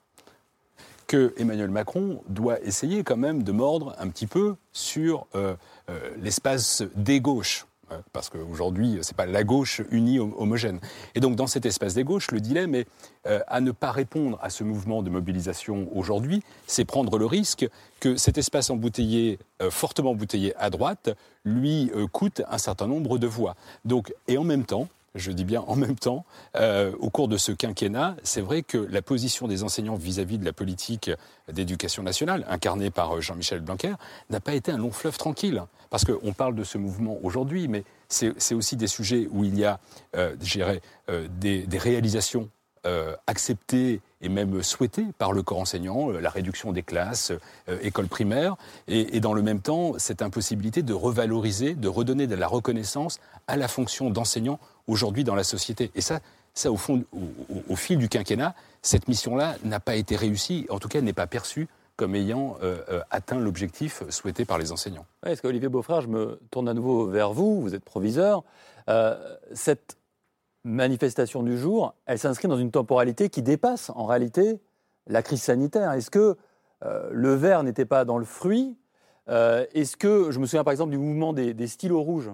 que 1.08 1.34
Emmanuel 1.38 1.70
Macron 1.70 2.22
doit 2.28 2.60
essayer 2.62 3.04
quand 3.04 3.18
même 3.18 3.44
de 3.44 3.52
mordre 3.52 3.96
un 4.00 4.08
petit 4.10 4.28
peu 4.28 4.56
sur 4.72 5.28
euh, 5.36 5.56
euh, 5.89 6.00
l'espace 6.22 6.84
des 6.96 7.20
gauches. 7.20 7.66
Hein, 7.92 8.02
parce 8.13 8.30
qu'aujourd'hui, 8.30 9.00
ce 9.02 9.12
n'est 9.12 9.16
pas 9.16 9.26
la 9.26 9.44
gauche 9.44 9.82
unie 9.92 10.20
homogène. 10.20 10.80
Et 11.16 11.20
donc, 11.20 11.36
dans 11.36 11.48
cet 11.48 11.66
espace 11.66 11.94
des 11.94 12.04
gauches, 12.04 12.32
le 12.32 12.39
dilemme 12.39 12.76
est 12.76 12.88
euh, 13.28 13.39
à 13.48 13.62
ne 13.62 13.72
pas 13.72 13.92
répondre 13.92 14.39
à 14.42 14.50
ce 14.50 14.63
mouvement 14.63 15.04
de 15.04 15.10
mobilisation 15.10 15.89
aujourd'hui, 15.94 16.42
c'est 16.68 16.86
prendre 16.86 17.18
le 17.18 17.26
risque 17.26 17.68
que 18.00 18.16
cet 18.16 18.38
espace 18.38 18.70
embouteillé, 18.70 19.39
fortement 19.70 20.12
embouteillé 20.12 20.56
à 20.58 20.70
droite, 20.70 21.16
lui 21.46 21.89
coûte 22.12 22.42
un 22.50 22.58
certain 22.58 22.88
nombre 22.88 23.18
de 23.18 23.28
voix. 23.28 23.56
Donc, 23.86 24.13
et 24.28 24.38
en 24.38 24.44
même 24.44 24.66
temps, 24.66 24.89
je 25.15 25.32
dis 25.32 25.45
bien 25.45 25.62
en 25.62 25.76
même 25.76 25.95
temps, 25.95 26.26
euh, 26.56 26.91
au 26.99 27.10
cours 27.10 27.28
de 27.28 27.38
ce 27.38 27.52
quinquennat, 27.52 28.15
c'est 28.23 28.41
vrai 28.41 28.63
que 28.63 28.78
la 28.78 29.02
position 29.02 29.47
des 29.47 29.63
enseignants 29.63 29.95
vis-à-vis 29.95 30.38
de 30.38 30.45
la 30.45 30.54
politique 30.54 31.12
d'éducation 31.52 32.04
nationale, 32.04 32.45
incarnée 32.49 32.89
par 32.89 33.15
euh, 33.15 33.21
Jean-Michel 33.21 33.62
Blanquer, 33.62 33.93
n'a 34.30 34.39
pas 34.39 34.54
été 34.54 34.71
un 34.71 34.78
long 34.78 34.91
fleuve 34.91 35.17
tranquille. 35.17 35.63
Parce 35.89 36.06
qu'on 36.06 36.34
parle 36.34 36.56
de 36.56 36.63
ce 36.63 36.80
mouvement 36.80 37.19
aujourd'hui, 37.21 37.67
mais 37.67 37.84
c'est 38.08 38.56
aussi 38.56 38.76
des 38.76 38.88
sujets 38.88 39.28
où 39.30 39.43
il 39.43 39.58
y 39.58 39.63
a, 39.63 39.80
euh, 40.15 40.36
euh 41.10 41.28
des, 41.39 41.67
réalisations 41.78 42.49
acceptées 43.28 44.02
et 44.24 44.30
même 44.30 44.64
souhaitée 44.64 45.06
par 45.18 45.34
le 45.34 45.44
corps 45.44 45.60
enseignant, 45.60 46.10
la 46.10 46.30
réduction 46.30 46.72
des 46.72 46.82
classes, 46.82 47.32
euh, 47.70 47.78
école 47.82 48.08
primaire, 48.08 48.56
et, 48.88 49.20
dans 49.20 49.34
le 49.34 49.42
même 49.42 49.60
temps, 49.60 49.94
cette 49.98 50.22
impossibilité 50.22 50.82
de 50.82 50.94
revaloriser, 50.94 51.76
de 51.76 51.88
redonner 51.88 52.26
de 52.26 52.36
la 52.36 52.48
reconnaissance 52.48 53.20
à 53.48 53.58
la 53.58 53.68
fonction 53.68 54.10
d'enseignant 54.10 54.60
aujourd'hui 54.88 55.24
dans 55.24 55.36
la 55.36 55.44
société. 55.44 55.92
Et 55.96 56.02
ça, 56.02 56.20
ça 56.54 56.72
au 56.72 56.78
fond, 56.78 57.04
au, 57.70 57.76
fil 57.76 57.98
du 57.98 58.10
quinquennat, 58.10 58.56
cette 58.82 59.08
mission-là 59.08 59.56
n'a 59.64 59.80
pas 59.80 59.96
été 59.96 60.16
réussie, 60.16 60.66
en 60.70 60.80
tout 60.80 60.88
cas 60.88 61.02
n'est 61.02 61.14
pas 61.14 61.28
perçue 61.28 61.68
comme 61.96 62.16
ayant 62.16 62.58
euh, 62.64 62.78
euh, 62.90 63.02
atteint 63.12 63.40
l'objectif 63.40 64.04
souhaité 64.10 64.46
par 64.46 64.58
les 64.58 64.72
enseignants. 64.72 65.06
Est-ce 65.26 65.42
qu'Olivier 65.42 65.70
Beaufrère, 65.70 66.02
je 66.02 66.08
me 66.08 66.40
tourne 66.50 66.68
à 66.68 66.74
nouveau 66.74 67.06
vers 67.06 67.34
vous, 67.34 67.62
vous 67.62 67.76
êtes 67.76 67.84
proviseur, 67.84 68.44
euh, 68.90 69.16
cette 69.54 69.98
manifestation 70.63 71.43
du 71.43 71.58
jour, 71.58 71.95
elle 72.06 72.19
s'inscrit 72.19 72.47
dans 72.47 72.58
une 72.58 72.71
temporalité 72.71 73.30
qui 73.30 73.41
dépasse 73.41 73.89
en 73.95 74.06
réalité 74.06 74.62
la 75.08 75.21
crise 75.21 75.41
sanitaire. 75.41 75.91
Est-ce 75.91 76.10
que 76.10 76.38
le 77.12 77.34
verre 77.34 77.63
n'était 77.63 77.86
pas 77.86 78.04
dans 78.04 78.17
le 78.17 78.26
fruit 78.26 78.78
Est-ce 79.28 79.95
que, 79.95 80.32
je 80.32 80.39
me 80.39 80.45
souviens 80.45 80.63
par 80.63 80.71
exemple 80.71 80.91
du 80.91 80.97
mouvement 80.97 81.32
des, 81.32 81.54
des 81.54 81.67
stylos 81.67 82.02
rouges 82.02 82.32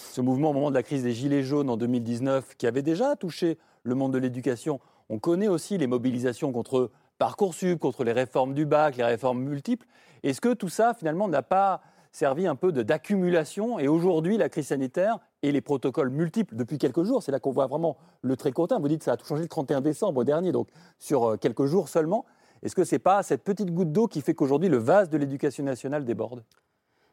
ce 0.00 0.20
mouvement 0.20 0.50
au 0.50 0.52
moment 0.52 0.70
de 0.70 0.74
la 0.74 0.82
crise 0.82 1.02
des 1.02 1.12
Gilets 1.12 1.42
jaunes 1.42 1.70
en 1.70 1.76
2019, 1.76 2.56
qui 2.56 2.66
avait 2.66 2.82
déjà 2.82 3.16
touché 3.16 3.58
le 3.82 3.94
monde 3.94 4.12
de 4.12 4.18
l'éducation. 4.18 4.80
On 5.08 5.18
connaît 5.18 5.48
aussi 5.48 5.78
les 5.78 5.86
mobilisations 5.86 6.52
contre 6.52 6.90
Parcoursup, 7.18 7.78
contre 7.78 8.04
les 8.04 8.12
réformes 8.12 8.54
du 8.54 8.64
bac, 8.64 8.96
les 8.96 9.04
réformes 9.04 9.42
multiples. 9.42 9.86
Est-ce 10.22 10.40
que 10.40 10.54
tout 10.54 10.68
ça, 10.68 10.94
finalement, 10.94 11.28
n'a 11.28 11.42
pas 11.42 11.82
servi 12.12 12.46
un 12.46 12.56
peu 12.56 12.72
d'accumulation 12.72 13.78
Et 13.78 13.88
aujourd'hui, 13.88 14.36
la 14.36 14.48
crise 14.48 14.68
sanitaire 14.68 15.18
et 15.42 15.52
les 15.52 15.60
protocoles 15.60 16.10
multiples 16.10 16.56
depuis 16.56 16.78
quelques 16.78 17.04
jours, 17.04 17.22
c'est 17.22 17.32
là 17.32 17.40
qu'on 17.40 17.52
voit 17.52 17.66
vraiment 17.66 17.96
le 18.22 18.36
très 18.36 18.52
court 18.52 18.68
Vous 18.80 18.88
dites 18.88 18.98
que 18.98 19.04
ça 19.04 19.12
a 19.12 19.16
tout 19.16 19.26
changé 19.26 19.42
le 19.42 19.48
31 19.48 19.80
décembre 19.80 20.24
dernier, 20.24 20.52
donc 20.52 20.68
sur 20.98 21.24
euh, 21.24 21.36
quelques 21.36 21.66
jours 21.66 21.88
seulement. 21.88 22.24
Est-ce 22.62 22.74
que 22.74 22.84
ce 22.84 22.94
n'est 22.94 22.98
pas 22.98 23.22
cette 23.22 23.42
petite 23.42 23.72
goutte 23.72 23.92
d'eau 23.92 24.06
qui 24.06 24.20
fait 24.20 24.34
qu'aujourd'hui 24.34 24.68
le 24.68 24.76
vase 24.76 25.08
de 25.08 25.16
l'éducation 25.16 25.64
nationale 25.64 26.04
déborde? 26.04 26.44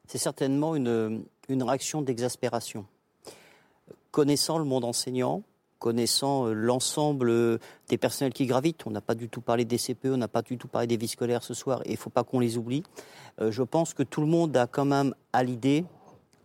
C'est 0.07 0.17
certainement 0.17 0.75
une, 0.75 1.25
réaction 1.49 2.01
d'exaspération. 2.01 2.85
Connaissant 4.11 4.57
le 4.57 4.63
monde 4.63 4.83
enseignant, 4.83 5.43
connaissant 5.79 6.47
euh, 6.47 6.53
l'ensemble 6.53 7.29
euh, 7.29 7.57
des 7.89 7.97
personnels 7.97 8.33
qui 8.33 8.45
gravitent, 8.45 8.85
on 8.85 8.91
n'a 8.91 9.01
pas 9.01 9.15
du 9.15 9.29
tout 9.29 9.41
parlé 9.41 9.65
des 9.65 9.77
CPE, 9.77 10.07
on 10.07 10.17
n'a 10.17 10.27
pas 10.27 10.41
du 10.41 10.57
tout 10.57 10.67
parlé 10.67 10.87
des 10.87 10.97
vies 10.97 11.07
scolaires 11.07 11.43
ce 11.43 11.53
soir, 11.53 11.81
et 11.85 11.89
il 11.89 11.93
ne 11.93 11.97
faut 11.97 12.09
pas 12.09 12.23
qu'on 12.23 12.39
les 12.39 12.57
oublie, 12.57 12.83
euh, 13.41 13.51
je 13.51 13.63
pense 13.63 13.93
que 13.93 14.03
tout 14.03 14.21
le 14.21 14.27
monde 14.27 14.55
a 14.57 14.67
quand 14.67 14.85
même 14.85 15.13
à 15.33 15.43
l'idée 15.43 15.85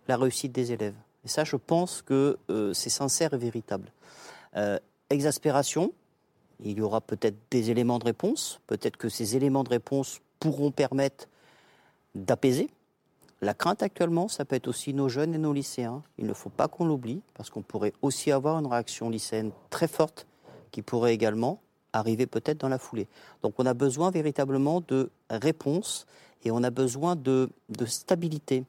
la 0.08 0.16
réussite 0.16 0.52
des 0.52 0.72
élèves. 0.72 0.94
Et 1.24 1.28
ça, 1.28 1.44
je 1.44 1.54
pense 1.54 2.02
que 2.02 2.36
c'est 2.72 2.90
sincère 2.90 3.32
et 3.32 3.38
véritable. 3.38 3.92
exaspération, 5.08 5.92
il 6.58 6.78
y 6.78 6.80
aura 6.80 7.00
peut-être 7.00 7.36
des 7.52 7.70
éléments 7.70 8.00
de 8.00 8.04
réponse, 8.04 8.60
peut-être 8.66 8.96
que 8.96 9.08
ces 9.08 9.36
éléments 9.36 9.62
de 9.62 9.68
réponse 9.68 10.20
pourront 10.40 10.72
permettre 10.72 11.28
d'apaiser, 12.16 12.70
la 13.42 13.54
crainte 13.54 13.82
actuellement, 13.82 14.28
ça 14.28 14.44
peut 14.44 14.54
être 14.54 14.68
aussi 14.68 14.94
nos 14.94 15.08
jeunes 15.08 15.34
et 15.34 15.38
nos 15.38 15.52
lycéens. 15.52 16.02
Il 16.16 16.26
ne 16.26 16.32
faut 16.32 16.48
pas 16.48 16.68
qu'on 16.68 16.86
l'oublie, 16.86 17.22
parce 17.34 17.50
qu'on 17.50 17.62
pourrait 17.62 17.92
aussi 18.00 18.30
avoir 18.30 18.56
une 18.58 18.68
réaction 18.68 19.10
lycéenne 19.10 19.50
très 19.68 19.88
forte 19.88 20.28
qui 20.70 20.80
pourrait 20.80 21.12
également 21.12 21.60
arriver 21.92 22.26
peut-être 22.26 22.58
dans 22.58 22.68
la 22.68 22.78
foulée. 22.78 23.08
Donc 23.42 23.54
on 23.58 23.66
a 23.66 23.74
besoin 23.74 24.12
véritablement 24.12 24.80
de 24.80 25.10
réponses 25.28 26.06
et 26.44 26.52
on 26.52 26.62
a 26.62 26.70
besoin 26.70 27.16
de, 27.16 27.50
de 27.68 27.84
stabilité. 27.84 28.64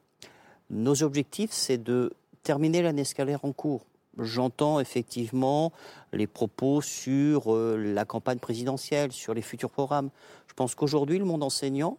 Nos 0.72 1.04
objectifs, 1.04 1.52
c'est 1.52 1.78
de 1.78 2.12
terminer 2.42 2.82
l'année 2.82 3.06
scolaire 3.06 3.46
en 3.46 3.54
cours. 3.54 3.86
J'entends 4.18 4.80
effectivement 4.80 5.72
les 6.12 6.28
propos 6.28 6.82
sur 6.82 7.54
euh, 7.54 7.78
la 7.78 8.06
campagne 8.06 8.40
présidentielle, 8.40 9.12
sur 9.12 9.36
les 9.36 9.42
futurs 9.44 9.70
programmes. 9.70 10.10
Je 10.48 10.54
pense 10.56 10.74
qu'aujourd'hui, 10.74 11.20
le 11.20 11.26
monde 11.26 11.44
enseignant, 11.44 11.98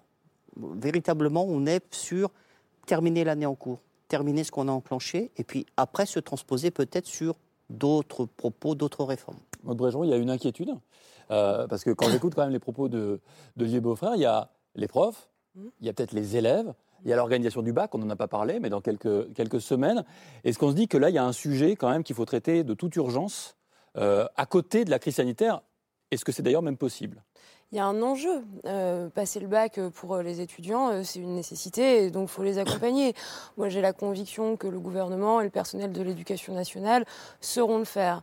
véritablement, 0.57 1.45
on 1.45 1.67
est 1.67 1.83
sur 1.95 2.31
terminer 2.87 3.25
l'année 3.25 3.47
en 3.47 3.55
cours, 3.55 3.81
terminer 4.09 4.45
ce 4.45 4.51
qu'on 4.51 4.69
a 4.69 4.73
enclenché, 4.73 5.31
et 5.37 5.45
puis 5.45 5.67
après 5.77 6.07
se 6.07 6.21
transposer 6.21 6.71
peut-être 6.71 7.07
sur 7.07 7.37
d'autres 7.71 8.27
propos, 8.27 8.75
d'autres 8.75 9.05
réformes. 9.05 9.39
Maud 9.63 9.77
Bréjon, 9.77 10.05
il 10.05 10.11
y 10.11 10.13
a 10.13 10.17
une 10.17 10.31
inquiétude, 10.31 10.75
euh, 11.31 11.67
parce 11.67 11.85
que 11.85 11.91
quand 11.91 12.11
j'écoute 12.11 12.35
quand 12.35 12.43
même 12.43 12.53
les 12.53 12.59
propos 12.59 12.89
de, 12.89 13.21
de 13.57 13.81
Beaufrère, 13.81 14.15
il 14.15 14.21
y 14.21 14.27
a 14.27 14.51
les 14.75 14.89
profs, 14.89 15.29
il 15.57 15.87
y 15.87 15.89
a 15.89 15.93
peut-être 15.93 16.13
les 16.13 16.37
élèves, 16.37 16.75
il 17.05 17.11
y 17.11 17.13
a 17.13 17.17
l'organisation 17.17 17.63
du 17.63 17.73
bac, 17.73 17.95
on 17.95 17.99
n'en 17.99 18.11
a 18.11 18.17
pas 18.17 18.29
parlé, 18.29 18.61
mais 18.61 18.71
dans 18.71 18.81
quelques, 18.81 19.33
quelques 19.35 19.61
semaines. 19.61 20.05
Est-ce 20.43 20.59
qu'on 20.59 20.71
se 20.71 20.75
dit 20.75 20.89
que 20.89 20.97
là, 20.97 21.11
il 21.11 21.15
y 21.15 21.19
a 21.19 21.25
un 21.25 21.33
sujet 21.33 21.77
quand 21.77 21.91
même 21.91 22.03
qu'il 22.03 22.17
faut 22.17 22.25
traiter 22.25 22.65
de 22.65 22.75
toute 22.75 22.97
urgence 22.97 23.57
euh, 23.97 24.27
à 24.37 24.47
côté 24.47 24.85
de 24.85 24.91
la 24.91 24.99
crise 24.99 25.17
sanitaire? 25.17 25.61
Est-ce 26.11 26.25
que 26.25 26.33
c'est 26.33 26.43
d'ailleurs 26.43 26.63
même 26.63 26.77
possible? 26.77 27.23
Il 27.73 27.77
y 27.77 27.81
a 27.81 27.87
un 27.87 28.03
enjeu. 28.03 28.45
Euh, 28.67 29.09
passer 29.09 29.41
le 29.41 29.49
bac 29.49 29.81
pour 29.95 30.19
les 30.19 30.41
étudiants, 30.41 31.03
c'est 31.05 31.19
une 31.19 31.35
nécessité, 31.35 32.11
donc 32.11 32.29
il 32.31 32.33
faut 32.33 32.43
les 32.43 32.59
accompagner. 32.59 33.15
Moi, 33.57 33.69
j'ai 33.69 33.81
la 33.81 33.93
conviction 33.93 34.57
que 34.57 34.67
le 34.67 34.79
gouvernement 34.79 35.41
et 35.41 35.45
le 35.45 35.51
personnel 35.51 35.93
de 35.93 36.03
l'éducation 36.03 36.55
nationale 36.55 37.05
sauront 37.41 37.79
le 37.79 37.85
faire. 37.85 38.23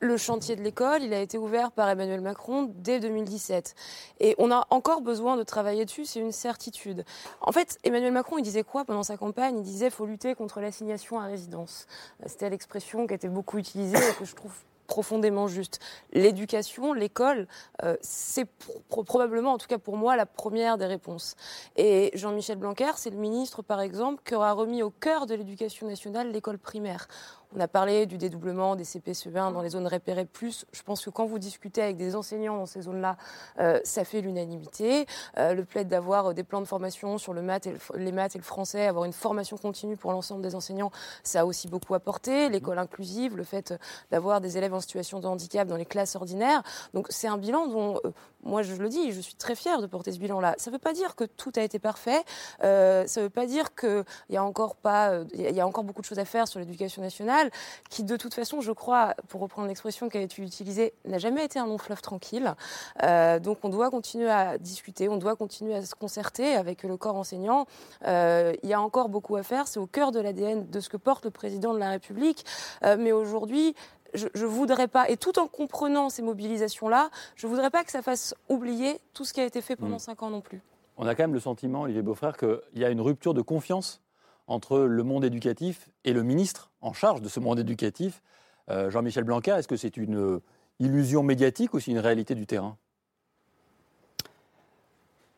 Le 0.00 0.16
chantier 0.16 0.54
de 0.54 0.62
l'école, 0.62 1.02
il 1.02 1.12
a 1.12 1.20
été 1.20 1.38
ouvert 1.38 1.72
par 1.72 1.88
Emmanuel 1.88 2.20
Macron 2.20 2.72
dès 2.72 3.00
2017. 3.00 3.74
Et 4.20 4.36
on 4.38 4.52
a 4.52 4.64
encore 4.70 5.00
besoin 5.00 5.36
de 5.36 5.42
travailler 5.42 5.84
dessus, 5.84 6.04
c'est 6.04 6.20
une 6.20 6.30
certitude. 6.30 7.04
En 7.40 7.50
fait, 7.50 7.78
Emmanuel 7.82 8.12
Macron, 8.12 8.38
il 8.38 8.42
disait 8.42 8.62
quoi 8.62 8.84
pendant 8.84 9.02
sa 9.02 9.16
campagne? 9.16 9.58
Il 9.58 9.64
disait 9.64 9.90
faut 9.90 10.06
lutter 10.06 10.36
contre 10.36 10.60
l'assignation 10.60 11.18
à 11.18 11.24
résidence. 11.24 11.88
C'était 12.26 12.48
l'expression 12.48 13.08
qui 13.08 13.14
a 13.14 13.16
été 13.16 13.28
beaucoup 13.28 13.58
utilisée 13.58 13.98
et 13.98 14.14
que 14.14 14.24
je 14.24 14.36
trouve 14.36 14.54
profondément 14.88 15.46
juste. 15.46 15.78
L'éducation, 16.12 16.92
l'école, 16.92 17.46
euh, 17.84 17.96
c'est 18.00 18.48
probablement, 18.88 19.52
en 19.52 19.58
tout 19.58 19.68
cas 19.68 19.78
pour 19.78 19.96
moi, 19.96 20.16
la 20.16 20.26
première 20.26 20.78
des 20.78 20.86
réponses. 20.86 21.36
Et 21.76 22.10
Jean-Michel 22.14 22.56
Blanquer, 22.56 22.90
c'est 22.96 23.10
le 23.10 23.18
ministre, 23.18 23.62
par 23.62 23.80
exemple, 23.80 24.22
qui 24.24 24.34
aura 24.34 24.52
remis 24.52 24.82
au 24.82 24.90
cœur 24.90 25.26
de 25.26 25.34
l'éducation 25.34 25.86
nationale 25.86 26.32
l'école 26.32 26.58
primaire. 26.58 27.06
On 27.56 27.60
a 27.60 27.68
parlé 27.68 28.04
du 28.04 28.18
dédoublement 28.18 28.76
des 28.76 28.84
CPCE1 28.84 29.54
dans 29.54 29.62
les 29.62 29.70
zones 29.70 29.86
repérées 29.86 30.26
plus. 30.26 30.66
Je 30.72 30.82
pense 30.82 31.02
que 31.02 31.08
quand 31.08 31.24
vous 31.24 31.38
discutez 31.38 31.80
avec 31.80 31.96
des 31.96 32.14
enseignants 32.14 32.58
dans 32.58 32.66
ces 32.66 32.82
zones-là, 32.82 33.16
euh, 33.58 33.80
ça 33.84 34.04
fait 34.04 34.20
l'unanimité. 34.20 35.06
Euh, 35.38 35.54
le 35.54 35.64
plaid 35.64 35.88
d'avoir 35.88 36.26
euh, 36.26 36.32
des 36.34 36.44
plans 36.44 36.60
de 36.60 36.66
formation 36.66 37.16
sur 37.16 37.32
le 37.32 37.40
maths 37.40 37.66
les 37.94 38.12
maths 38.12 38.36
et 38.36 38.38
le 38.38 38.44
français, 38.44 38.86
avoir 38.86 39.06
une 39.06 39.14
formation 39.14 39.56
continue 39.56 39.96
pour 39.96 40.12
l'ensemble 40.12 40.42
des 40.42 40.54
enseignants, 40.54 40.90
ça 41.22 41.40
a 41.40 41.44
aussi 41.46 41.68
beaucoup 41.68 41.94
apporté. 41.94 42.50
L'école 42.50 42.78
inclusive, 42.78 43.34
le 43.34 43.44
fait 43.44 43.72
d'avoir 44.10 44.42
des 44.42 44.58
élèves 44.58 44.74
en 44.74 44.80
situation 44.80 45.18
de 45.20 45.26
handicap 45.26 45.66
dans 45.66 45.76
les 45.76 45.86
classes 45.86 46.16
ordinaires. 46.16 46.62
Donc 46.92 47.06
c'est 47.08 47.28
un 47.28 47.38
bilan 47.38 47.66
dont, 47.66 47.98
moi 48.44 48.62
je 48.62 48.74
le 48.74 48.88
dis, 48.88 49.12
je 49.12 49.20
suis 49.20 49.34
très 49.34 49.54
fière 49.54 49.80
de 49.80 49.86
porter 49.86 50.12
ce 50.12 50.18
bilan-là. 50.18 50.54
Ça 50.58 50.70
ne 50.70 50.76
veut 50.76 50.80
pas 50.80 50.92
dire 50.92 51.16
que 51.16 51.24
tout 51.24 51.52
a 51.56 51.62
été 51.62 51.78
parfait. 51.78 52.22
ça 52.60 52.66
ne 52.68 53.20
veut 53.20 53.30
pas 53.30 53.46
dire 53.46 53.74
qu'il 53.74 54.04
y 54.30 54.36
a 54.36 54.44
encore 54.44 54.76
pas, 54.76 55.20
il 55.34 55.54
y 55.54 55.60
a 55.60 55.66
encore 55.66 55.84
beaucoup 55.84 56.00
de 56.00 56.06
choses 56.06 56.18
à 56.18 56.24
faire 56.24 56.48
sur 56.48 56.58
l'éducation 56.60 57.02
nationale 57.02 57.50
qui 57.90 58.04
de 58.04 58.16
toute 58.16 58.34
façon, 58.34 58.60
je 58.60 58.72
crois, 58.72 59.14
pour 59.28 59.40
reprendre 59.40 59.68
l'expression 59.68 60.08
qui 60.08 60.18
a 60.18 60.20
été 60.20 60.42
utilisée, 60.42 60.94
n'a 61.04 61.18
jamais 61.18 61.44
été 61.44 61.58
un 61.58 61.66
long 61.66 61.78
fleuve 61.78 62.00
tranquille. 62.00 62.54
Euh, 63.02 63.38
donc 63.38 63.58
on 63.62 63.68
doit 63.68 63.90
continuer 63.90 64.30
à 64.30 64.58
discuter, 64.58 65.08
on 65.08 65.16
doit 65.16 65.36
continuer 65.36 65.74
à 65.74 65.82
se 65.84 65.94
concerter 65.94 66.54
avec 66.54 66.82
le 66.82 66.96
corps 66.96 67.16
enseignant. 67.16 67.66
Euh, 68.06 68.52
il 68.62 68.68
y 68.68 68.72
a 68.72 68.80
encore 68.80 69.08
beaucoup 69.08 69.36
à 69.36 69.42
faire, 69.42 69.68
c'est 69.68 69.80
au 69.80 69.86
cœur 69.86 70.12
de 70.12 70.20
l'ADN 70.20 70.68
de 70.68 70.80
ce 70.80 70.88
que 70.88 70.96
porte 70.96 71.24
le 71.24 71.30
président 71.30 71.74
de 71.74 71.78
la 71.78 71.90
République. 71.90 72.44
Euh, 72.84 72.96
mais 72.98 73.12
aujourd'hui, 73.12 73.74
je 74.14 74.26
ne 74.34 74.46
voudrais 74.46 74.88
pas, 74.88 75.08
et 75.08 75.16
tout 75.16 75.38
en 75.38 75.46
comprenant 75.46 76.08
ces 76.08 76.22
mobilisations-là, 76.22 77.10
je 77.36 77.46
ne 77.46 77.52
voudrais 77.52 77.70
pas 77.70 77.84
que 77.84 77.90
ça 77.90 78.02
fasse 78.02 78.34
oublier 78.48 79.00
tout 79.14 79.24
ce 79.24 79.32
qui 79.32 79.40
a 79.40 79.44
été 79.44 79.60
fait 79.60 79.76
pendant 79.76 79.96
mmh. 79.96 80.00
cinq 80.00 80.22
ans 80.22 80.30
non 80.30 80.40
plus. 80.40 80.60
On 80.96 81.06
a 81.06 81.14
quand 81.14 81.22
même 81.22 81.34
le 81.34 81.40
sentiment, 81.40 81.82
Olivier 81.82 82.02
Beaufrère, 82.02 82.36
qu'il 82.36 82.58
y 82.74 82.84
a 82.84 82.90
une 82.90 83.00
rupture 83.00 83.34
de 83.34 83.42
confiance 83.42 84.00
entre 84.48 84.80
le 84.80 85.02
monde 85.02 85.24
éducatif 85.24 85.88
et 86.04 86.12
le 86.12 86.22
ministre 86.22 86.70
en 86.80 86.92
charge 86.92 87.22
de 87.22 87.28
ce 87.28 87.38
monde 87.38 87.58
éducatif, 87.58 88.22
euh, 88.70 88.90
Jean-Michel 88.90 89.24
Blanquer. 89.24 89.52
Est-ce 89.52 89.68
que 89.68 89.76
c'est 89.76 89.96
une 89.96 90.40
illusion 90.80 91.22
médiatique 91.22 91.74
ou 91.74 91.80
c'est 91.80 91.90
une 91.90 91.98
réalité 91.98 92.34
du 92.34 92.46
terrain? 92.46 92.76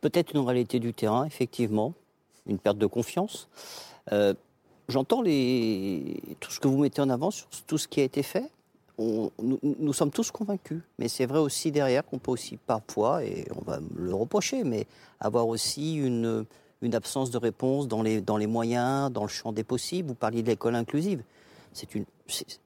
Peut-être 0.00 0.32
une 0.32 0.40
réalité 0.40 0.78
du 0.78 0.94
terrain, 0.94 1.24
effectivement, 1.26 1.92
une 2.46 2.58
perte 2.58 2.78
de 2.78 2.86
confiance. 2.86 3.48
Euh, 4.12 4.32
j'entends 4.88 5.20
les... 5.20 6.22
tout 6.40 6.50
ce 6.50 6.60
que 6.60 6.68
vous 6.68 6.78
mettez 6.78 7.02
en 7.02 7.10
avant 7.10 7.30
sur 7.30 7.48
tout 7.66 7.76
ce 7.76 7.86
qui 7.86 8.00
a 8.00 8.04
été 8.04 8.22
fait. 8.22 8.50
Nous, 9.00 9.92
sommes 9.92 10.10
tous 10.10 10.30
convaincus, 10.30 10.82
mais 10.98 11.08
c'est 11.08 11.26
vrai 11.26 11.38
aussi 11.38 11.72
derrière 11.72 12.04
qu'on 12.04 12.18
peut 12.18 12.30
aussi 12.30 12.58
parfois, 12.58 13.24
et 13.24 13.46
on 13.56 13.62
va 13.62 13.80
le 13.96 14.14
reprocher, 14.14 14.62
mais 14.62 14.86
avoir 15.20 15.48
aussi 15.48 15.94
une, 15.94 16.44
absence 16.92 17.30
de 17.30 17.38
réponse 17.38 17.88
dans 17.88 18.02
les, 18.02 18.46
moyens, 18.46 19.10
dans 19.10 19.22
le 19.22 19.28
champ 19.28 19.52
des 19.52 19.64
possibles. 19.64 20.08
Vous 20.08 20.14
parliez 20.14 20.42
de 20.42 20.48
l'école 20.48 20.74
inclusive. 20.74 21.22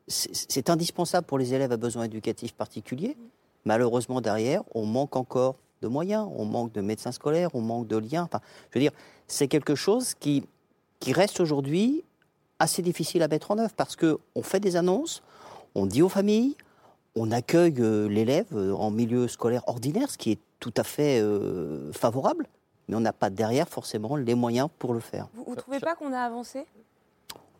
C'est 0.08 0.70
indispensable 0.70 1.26
pour 1.26 1.38
les 1.38 1.54
élèves 1.54 1.72
à 1.72 1.76
besoins 1.76 2.04
éducatifs 2.04 2.54
particuliers. 2.54 3.16
Malheureusement, 3.64 4.20
derrière, 4.20 4.62
on 4.74 4.86
manque 4.86 5.16
encore 5.16 5.56
de 5.82 5.88
moyens, 5.88 6.28
on 6.36 6.44
manque 6.44 6.72
de 6.72 6.80
médecins 6.80 7.12
scolaires, 7.12 7.50
on 7.54 7.60
manque 7.60 7.86
de 7.86 7.96
liens. 7.96 8.28
Je 8.70 8.78
veux 8.78 8.80
dire, 8.80 8.92
c'est 9.28 9.48
quelque 9.48 9.74
chose 9.74 10.14
qui, 10.14 10.44
qui 10.98 11.12
reste 11.12 11.40
aujourd'hui 11.40 12.04
assez 12.58 12.82
difficile 12.82 13.22
à 13.22 13.28
mettre 13.28 13.50
en 13.50 13.58
œuvre 13.58 13.74
parce 13.76 13.96
qu'on 13.96 14.42
fait 14.42 14.60
des 14.60 14.76
annonces, 14.76 15.22
on 15.74 15.86
dit 15.86 16.02
aux 16.02 16.08
familles, 16.08 16.56
on 17.16 17.30
accueille 17.30 17.74
euh, 17.78 18.08
l'élève 18.08 18.46
euh, 18.52 18.72
en 18.72 18.90
milieu 18.90 19.28
scolaire 19.28 19.62
ordinaire, 19.66 20.10
ce 20.10 20.18
qui 20.18 20.32
est 20.32 20.38
tout 20.60 20.74
à 20.76 20.84
fait 20.84 21.20
euh, 21.20 21.92
favorable 21.92 22.46
mais 22.88 22.96
on 22.96 23.00
n'a 23.00 23.14
pas 23.14 23.30
derrière 23.30 23.66
forcément 23.66 24.14
les 24.14 24.34
moyens 24.34 24.68
pour 24.78 24.92
le 24.92 25.00
faire. 25.00 25.28
Vous 25.32 25.50
ne 25.50 25.56
trouvez 25.56 25.80
pas 25.80 25.94
qu'on 25.94 26.12
a 26.12 26.18
avancé? 26.18 26.66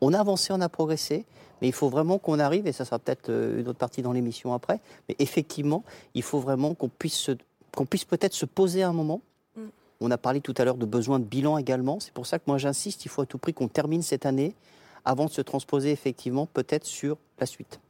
On 0.03 0.13
a 0.13 0.21
avancé, 0.21 0.53
on 0.53 0.61
a 0.61 0.69
progressé, 0.69 1.25
mais 1.63 1.69
il 1.69 1.73
faut 1.73 1.89
vraiment 1.89 2.19
qu'on 2.19 2.39
arrive, 2.39 2.67
et 2.67 2.73
ça 2.73 2.85
sera 2.85 2.99
peut-être 2.99 3.31
une 3.31 3.67
autre 3.67 3.79
partie 3.79 4.03
dans 4.03 4.13
l'émission 4.13 4.53
après, 4.53 4.81
mais 5.09 5.17
effectivement, 5.19 5.83
il 6.13 6.23
faut 6.23 6.41
vraiment 6.41 6.75
qu'on 6.75 6.91
puisse, 6.91 7.31
qu'on 7.75 7.87
puisse 7.87 8.05
peut-être 8.05 8.35
se 8.35 8.45
poser 8.45 8.83
un 8.83 8.93
moment. 8.93 9.23
Mm. 9.57 9.61
On 10.03 10.11
a 10.11 10.19
parlé 10.19 10.43
tout 10.43 10.53
à 10.59 10.67
l'heure 10.67 10.77
de 10.77 10.85
besoin 10.85 11.19
de 11.21 11.25
bilan 11.25 11.57
également, 11.57 12.01
c'est 12.01 12.13
pour 12.13 12.27
ça 12.27 12.39
que 12.39 12.45
moi 12.47 12.59
j'insiste, 12.59 13.07
il 13.07 13.09
faut 13.09 13.23
à 13.23 13.27
tout 13.27 13.39
prix 13.39 13.55
qu'on 13.55 13.69
termine 13.69 14.03
cette 14.03 14.27
année 14.27 14.55
avant 15.05 15.27
de 15.27 15.31
se 15.31 15.41
transposer 15.41 15.91
effectivement 15.91 16.47
peut-être 16.47 16.85
sur 16.85 17.19
la 17.39 17.47
suite. 17.47 17.81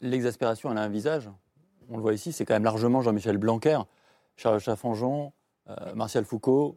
L'exaspération, 0.00 0.70
elle 0.70 0.78
a 0.78 0.82
un 0.82 0.88
visage. 0.88 1.30
On 1.88 1.96
le 1.96 2.02
voit 2.02 2.14
ici, 2.14 2.32
c'est 2.32 2.44
quand 2.44 2.54
même 2.54 2.64
largement 2.64 3.00
Jean-Michel 3.00 3.38
Blanquer, 3.38 3.78
Charles 4.36 4.60
Chaffanjon, 4.60 5.32
euh, 5.68 5.94
Martial 5.94 6.24
Foucault. 6.24 6.76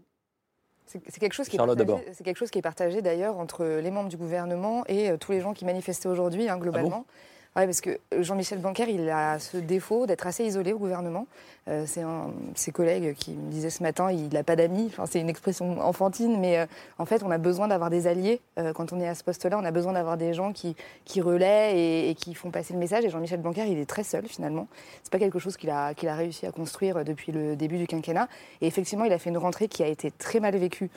C'est 0.86 1.00
quelque, 1.20 1.34
chose 1.34 1.48
qui 1.48 1.58
est 1.58 2.24
quelque 2.24 2.38
chose 2.38 2.50
qui 2.50 2.58
est 2.58 2.64
partagé 2.64 3.04
d'ailleurs 3.04 3.38
entre 3.38 3.64
les 3.64 3.92
membres 3.92 4.10
du 4.10 4.18
gouvernement 4.18 4.84
et 4.88 5.12
euh, 5.12 5.18
tous 5.18 5.32
les 5.32 5.40
gens 5.40 5.54
qui 5.54 5.64
manifestaient 5.64 6.10
aujourd'hui, 6.10 6.50
hein, 6.50 6.58
globalement. 6.58 7.06
Ah 7.08 7.14
oui, 7.62 7.66
parce 7.66 7.82
que 7.82 8.00
Jean-Michel 8.20 8.60
Blanquer, 8.60 8.86
il 8.90 9.10
a 9.10 9.40
ce 9.40 9.58
défaut 9.58 10.06
d'être 10.06 10.28
assez 10.28 10.46
isolé 10.46 10.72
au 10.72 10.80
gouvernement. 10.80 11.28
Euh, 11.68 11.84
c'est 11.86 12.02
un 12.02 12.32
ses 12.56 12.72
collègues 12.72 13.16
qui 13.16 13.32
me 13.32 13.52
disaient 13.52 13.70
ce 13.70 13.84
matin, 13.84 14.12
il 14.12 14.30
n'a 14.30 14.44
pas 14.44 14.56
d'amis. 14.56 14.92
C'est 15.08 15.20
une 15.20 15.30
expression 15.30 15.82
enfantine, 15.82 16.40
mais 16.40 16.60
euh, 16.60 16.66
en 16.98 17.06
fait, 17.06 17.24
on 17.24 17.32
a 17.32 17.38
besoin 17.38 17.68
d'avoir 17.68 17.90
des 17.90 18.08
alliés. 18.08 18.40
Euh, 18.58 18.72
quand 18.72 18.94
on 18.94 19.00
est 19.00 19.08
à 19.08 19.16
ce 19.16 19.24
poste-là, 19.24 19.58
on 19.60 19.66
a 19.66 19.72
besoin 19.72 19.94
d'avoir 19.94 20.16
des 20.16 20.34
gens 20.34 20.54
qui, 20.54 20.76
qui 21.06 21.22
relaient 21.22 22.10
et, 22.10 22.16
qui 22.16 22.34
font 22.34 22.52
passer 22.52 22.74
le 22.74 22.80
message. 22.80 23.04
Et 23.06 23.10
Jean-Michel 23.10 23.42
Blanquer, 23.42 23.66
il 23.68 23.78
est 23.78 23.90
très 23.90 24.04
seul 24.04 24.28
finalement. 24.28 24.68
C'est 25.04 25.12
pas 25.12 25.20
quelque 25.20 25.40
chose 25.40 25.58
qu'il 25.58 25.70
a, 25.70 25.94
qu'il 25.94 26.08
a 26.08 26.16
réussi 26.16 26.46
à 26.46 26.52
construire 26.52 27.04
depuis 27.04 27.32
le 27.32 27.56
début 27.56 27.78
du 27.78 27.88
quinquennat. 27.88 28.30
Et 28.62 28.68
effectivement, 28.68 29.06
il 29.06 29.12
a 29.12 29.18
fait 29.18 29.32
une 29.32 29.38
rentrée 29.38 29.68
qui 29.68 29.84
a 29.84 29.88
été 29.88 30.12
très 30.12 30.40
mal 30.40 30.56
vécue. 30.56 30.90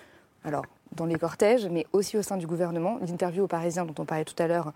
Alors, 0.45 0.65
dans 0.97 1.07
les 1.07 1.17
cortèges, 1.17 1.67
mais 1.71 1.87
aussi 1.93 2.17
au 2.17 2.23
sein 2.23 2.37
du 2.37 2.47
gouvernement. 2.47 2.99
L'interview 3.01 3.45
aux 3.45 3.49
Parisiens 3.49 3.85
dont 3.85 3.95
on 3.99 4.05
parlait 4.05 4.25
tout 4.25 4.41
à 4.41 4.47
l'heure. 4.47 4.73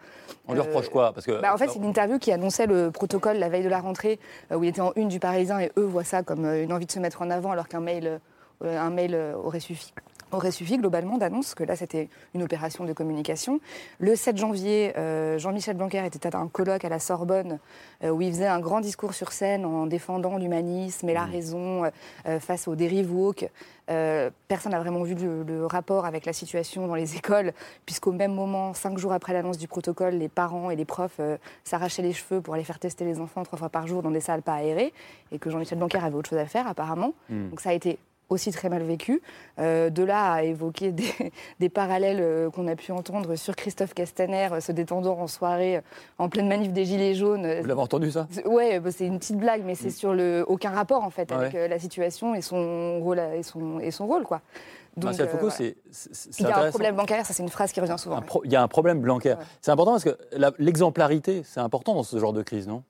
On 0.48 0.55
lui 0.55 0.61
reproche 0.61 0.88
quoi? 0.88 1.12
Parce 1.12 1.26
que... 1.26 1.40
Bah, 1.40 1.52
en 1.52 1.57
fait, 1.57 1.68
c'est 1.68 1.79
une 1.79 1.85
interview 1.85 2.18
qui 2.18 2.33
annonçait 2.33 2.66
le 2.66 2.90
protocole 2.90 3.37
la 3.38 3.48
veille 3.48 3.64
de 3.64 3.68
la 3.68 3.81
rentrée, 3.81 4.18
euh, 4.50 4.57
où 4.57 4.64
il 4.64 4.68
était 4.68 4.81
en 4.81 4.92
une 4.96 5.09
du 5.09 5.20
Parisien, 5.20 5.61
et 5.61 5.72
eux 5.76 5.85
voient 5.85 6.05
ça 6.05 6.22
comme 6.22 6.44
euh, 6.44 6.62
une 6.62 6.72
envie 6.72 6.87
de 6.87 6.92
se 6.92 6.98
mettre 6.98 7.22
en 7.22 7.31
avant, 7.31 7.50
alors 7.50 7.68
qu'un 7.68 7.81
mail, 7.81 8.20
euh, 8.64 8.79
un 8.79 8.90
mail 8.90 9.16
aurait 9.42 9.61
suffi 9.61 9.92
aurait 10.37 10.51
suffi 10.51 10.79
globalement 10.79 11.18
d'annonce, 11.18 11.55
que 11.55 11.64
là 11.64 11.77
c'était 11.77 12.09
une 12.35 12.42
opération 12.42 12.85
de 12.85 12.92
communication. 12.92 13.61
Le 13.99 14.14
7 14.14 14.37
janvier, 14.37 14.92
euh, 14.96 15.38
Jean-Michel 15.38 15.77
Blanquer 15.77 16.05
était 16.07 16.35
à 16.35 16.38
un 16.38 16.49
colloque 16.49 16.85
à 16.85 16.88
la 16.88 16.99
Sorbonne 16.99 17.59
euh, 18.05 18.11
où 18.11 18.20
il 18.22 18.31
faisait 18.31 18.46
un 18.46 18.61
grand 18.61 18.81
discours 18.81 19.14
sur 19.14 19.33
scène 19.33 19.64
en 19.64 19.87
défendant 19.87 20.38
l'humanisme 20.38 21.09
et 21.09 21.14
la 21.14 21.27
mmh. 21.27 21.31
raison 21.31 21.85
euh, 22.27 22.40
face 22.40 22.68
aux 22.68 22.77
dérives 22.77 23.12
woke. 23.12 23.49
personne 24.49 24.72
n'a 24.72 24.81
vraiment 24.81 25.03
vu 25.03 25.14
le, 25.14 25.66
rapport 25.66 26.05
avec 26.05 26.27
la 26.27 26.33
situation 26.33 26.87
dans 26.87 26.94
les 26.94 27.16
écoles, 27.16 27.53
puisqu'au 27.87 28.12
même 28.12 28.35
moment, 28.35 28.75
cinq 28.75 28.99
jours 28.99 29.12
après 29.12 29.33
l'annonce 29.33 29.59
du 29.59 29.68
protocole, 29.68 30.14
les 30.14 30.29
parents 30.29 30.70
et 30.70 30.77
les 30.77 30.85
profs 30.85 31.20
s'arrachaient 31.64 32.03
les 32.03 32.12
cheveux 32.12 32.40
pour 32.40 32.55
aller 32.55 32.64
faire 32.64 32.79
tester 32.79 33.05
les 33.05 33.20
enfants 33.20 33.42
trois 33.42 33.59
fois 33.59 33.68
par 33.68 33.87
jour 33.87 34.03
dans 34.03 34.11
des 34.11 34.20
salles 34.20 34.42
pas 34.42 34.55
aérées, 34.55 34.92
et 35.33 35.38
que 35.38 35.51
Jean-Michel 35.51 35.79
Blanquer 35.79 35.99
avait 35.99 36.16
autre 36.16 36.31
chose 36.31 36.38
à 36.38 36.46
faire 36.46 36.66
apparemment. 36.66 37.14
Mmh. 37.29 37.51
Donc 37.51 37.61
ça 37.61 37.70
a 37.70 37.72
été 37.72 37.99
aussi 38.29 38.51
très 38.51 38.69
mal 38.69 38.83
vécu. 38.83 39.23
Euh, 39.59 39.91
de 39.91 40.03
là 40.03 40.33
à 40.33 40.43
évoquer 40.43 40.93
des, 40.93 41.05
des 41.61 41.69
parallèles 41.69 42.19
euh, 42.21 42.51
qu'on 42.51 42.67
a 42.69 42.77
pu 42.77 42.93
entendre 42.93 43.37
sur 43.37 43.55
Christophe 43.57 43.95
Castaner 43.95 44.49
euh, 44.53 44.61
se 44.61 44.73
détendant 44.73 45.19
en 45.19 45.27
soirée 45.27 45.81
en 46.19 46.29
pleine 46.29 46.49
manif 46.49 46.73
des 46.73 46.85
Gilets 46.85 47.15
jaunes. 47.15 47.61
Vous 47.61 47.67
l'avez 47.67 47.81
entendu 47.81 48.11
ça? 48.11 48.27
Ouais, 48.45 48.81
bah, 48.81 48.91
c'est 48.91 49.07
une 49.07 49.19
petite 49.19 49.39
blague, 49.39 49.62
mais 49.65 49.75
c'est 49.75 49.91
sur 49.91 50.12
le 50.15 50.45
aucun 50.49 50.71
rapport 50.71 51.03
en 51.05 51.11
fait 51.11 51.31
Ah 51.33 51.39
avec 51.39 51.55
ouais. 51.55 51.69
la 51.69 51.79
situation 51.79 52.35
et 52.35 52.41
son 52.43 53.01
rôle 53.01 53.21
et 53.35 53.43
son 53.43 53.79
et 53.81 53.91
son 53.91 54.07
rôle 54.07 54.25
quoi. 54.25 54.41
Martial 55.03 55.29
Foucault, 55.29 55.49
voilà. 55.51 55.55
c'est- 55.91 56.41
Il 56.41 56.47
y 56.49 56.51
a 56.51 56.59
un 56.65 56.71
problème 56.71 56.97
bancaire, 56.97 57.27
ça 57.27 57.35
c'est 57.35 57.43
une 57.43 57.51
phrase 57.51 57.71
qui 57.71 57.81
revient 57.81 57.97
souvent. 57.99 58.19
Il 58.45 58.51
y 58.51 58.57
a 58.57 58.62
un 58.62 58.69
problème 58.69 59.01
bancaire. 59.03 59.39
C'est 59.61 59.71
important 59.71 59.91
parce 59.93 60.05
que 60.05 60.17
la- 60.33 60.53
l'exemplarité, 60.59 61.43
c'est 61.45 61.61
important 61.61 61.95
dans 61.95 62.03
ce 62.03 62.19
genre 62.19 62.33
de 62.33 62.43
crise, 62.43 62.67
non? 62.67 62.83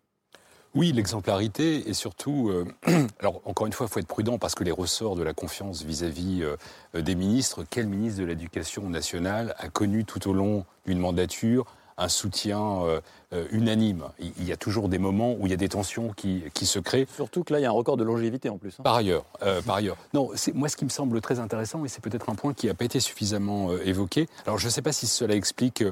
Oui, 0.76 0.92
l'exemplarité 0.92 1.88
et 1.88 1.94
surtout, 1.94 2.50
euh, 2.50 2.66
alors 3.20 3.40
encore 3.46 3.66
une 3.66 3.72
fois, 3.72 3.86
il 3.86 3.90
faut 3.90 3.98
être 3.98 4.06
prudent 4.06 4.36
parce 4.36 4.54
que 4.54 4.62
les 4.62 4.70
ressorts 4.70 5.16
de 5.16 5.22
la 5.22 5.32
confiance 5.32 5.82
vis-à-vis 5.82 6.42
euh, 6.42 7.00
des 7.00 7.14
ministres, 7.14 7.64
quel 7.70 7.86
ministre 7.86 8.20
de 8.20 8.26
l'Éducation 8.26 8.90
nationale 8.90 9.54
a 9.58 9.70
connu 9.70 10.04
tout 10.04 10.28
au 10.28 10.34
long 10.34 10.66
d'une 10.84 10.98
mandature 10.98 11.64
un 11.98 12.09
soutien 12.09 12.61
euh, 12.82 13.00
euh, 13.32 13.46
unanime 13.50 14.04
Il 14.20 14.44
y 14.46 14.52
a 14.52 14.56
toujours 14.56 14.88
des 14.88 14.98
moments 14.98 15.32
où 15.32 15.46
il 15.46 15.50
y 15.50 15.54
a 15.54 15.56
des 15.56 15.68
tensions 15.68 16.12
qui, 16.14 16.44
qui 16.54 16.66
se 16.66 16.78
créent. 16.78 17.06
Surtout 17.16 17.42
que 17.42 17.52
là, 17.52 17.59
il 17.59 17.62
y 17.62 17.66
a 17.66 17.68
un 17.68 17.72
record 17.72 17.96
de 17.96 18.04
longévité 18.04 18.48
en 18.48 18.59
plus. 18.59 18.74
hein. 18.78 18.82
Par 18.85 18.94
ailleurs, 18.94 19.24
euh, 19.42 19.62
par 19.62 19.76
ailleurs. 19.76 19.96
Non, 20.14 20.30
moi 20.54 20.68
ce 20.68 20.76
qui 20.76 20.85
me 20.85 20.90
semble 20.90 21.20
très 21.20 21.38
intéressant 21.38 21.85
et 21.85 21.88
c'est 21.88 22.02
peut-être 22.02 22.28
un 22.28 22.35
point 22.35 22.54
qui 22.54 22.66
n'a 22.66 22.74
pas 22.74 22.85
été 22.85 23.00
suffisamment 23.00 23.70
euh, 23.70 23.80
évoqué. 23.85 24.28
Alors 24.46 24.59
je 24.59 24.66
ne 24.66 24.70
sais 24.70 24.82
pas 24.82 24.92
si 24.92 25.06
cela 25.06 25.35
explique 25.35 25.82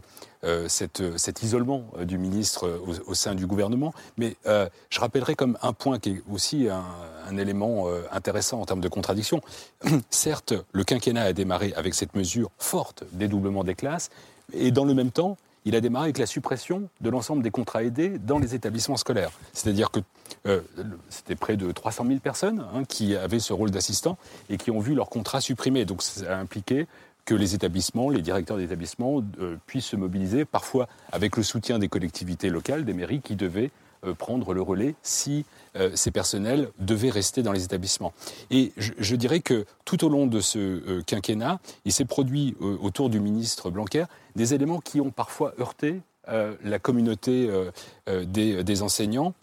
euh, 0.45 0.69
cette, 0.69 1.17
cet 1.19 1.43
isolement 1.43 1.85
du 2.03 2.19
ministre 2.19 2.69
au, 2.87 3.11
au 3.11 3.15
sein 3.15 3.35
du 3.35 3.47
gouvernement, 3.47 3.95
mais 4.19 4.37
je 4.45 5.01
rappellerai 5.01 5.35
comme 5.35 5.57
un 5.63 5.73
point 5.73 5.99
qui 5.99 6.11
est 6.11 6.23
aussi 6.31 6.69
un, 6.69 6.85
un 7.29 7.37
élément 7.39 7.87
intéressant 8.13 8.61
en 8.61 8.67
termes 8.67 8.83
de 8.83 8.89
contradiction. 8.89 9.41
Certes, 10.11 10.53
le 10.73 10.85
quinquennat 10.85 11.23
a 11.23 11.33
démarré 11.33 11.73
avec 11.77 11.95
cette 11.95 12.15
mesure 12.15 12.51
forte 12.59 13.05
dédoublement 13.13 13.65
des 13.65 13.75
classes, 13.75 14.11
et 14.53 14.71
dans 14.71 14.85
le 14.85 14.93
même 14.93 15.11
temps, 15.11 15.39
il 15.65 15.75
a 15.75 15.81
démarré 15.81 16.07
avec 16.07 16.19
la 16.19 16.27
suppression 16.27 16.89
de 17.01 17.11
l'ensemble 17.11 17.43
des 17.43 17.51
contrats 17.51 17.83
aidés 17.83 18.19
dans 18.19 18.39
les 18.39 18.55
établissements 18.55 18.97
scolaires. 18.97 19.31
C'est-à-dire 19.53 19.91
que 19.91 20.01
euh, 20.47 20.61
c'était 21.09 21.37
près 21.37 21.57
de 21.57 21.71
300 21.73 22.05
000 22.07 22.19
personnes 22.21 22.65
hein, 22.75 22.85
qui 22.85 23.17
avaient 23.17 23.39
ce 23.39 23.53
rôle 23.53 23.71
d'assistant 23.71 24.19
et 24.51 24.57
qui 24.57 24.71
ont 24.71 24.81
vu 24.81 24.95
leur 24.95 25.09
contrat 25.09 25.41
supprimé. 25.41 25.85
Donc 25.85 26.03
ça 26.03 26.37
a 26.37 26.39
impliqué 26.39 26.87
que 27.25 27.35
les 27.35 27.55
établissements, 27.55 28.11
les 28.11 28.21
directeurs 28.21 28.59
d'établissements 28.59 29.23
euh, 29.41 29.57
puissent 29.67 29.87
se 29.87 29.97
mobiliser, 29.97 30.45
parfois 30.45 30.89
avec 31.11 31.37
le 31.37 31.43
soutien 31.43 31.79
des 31.79 31.89
collectivités 31.89 32.51
locales, 32.51 32.85
des 32.85 32.93
mairies 32.93 33.21
qui 33.21 33.35
devaient 33.35 33.71
prendre 34.13 34.53
le 34.53 34.61
relais 34.61 34.95
si 35.03 35.45
euh, 35.77 35.91
ces 35.95 36.11
personnels 36.11 36.69
devaient 36.79 37.11
rester 37.11 37.43
dans 37.43 37.53
les 37.53 37.65
établissements. 37.65 38.13
Et 38.51 38.73
je, 38.77 39.17
dirais 39.17 39.41
que 39.41 39.65
tout 39.85 40.05
au 40.05 40.09
long 40.09 40.27
de 40.27 40.41
ce 40.41 40.59
euh, 40.59 41.03
quinquennat, 41.03 41.59
il 41.85 41.93
s'est 41.93 42.05
produit 42.05 42.57
euh, 42.61 42.77
autour 42.81 43.11
du 43.11 43.21
ministre 43.21 43.71
Blanquer 43.71 44.05
des 44.37 44.55
éléments 44.55 44.81
qui 44.81 45.01
ont 45.01 45.11
parfois 45.11 45.55
heurté 45.59 46.01
euh, 46.29 46.55
la 46.65 46.79
communauté 46.79 47.49
euh, 47.51 47.71
euh, 48.09 48.25
des, 48.25 48.83
enseignants. 48.83 49.35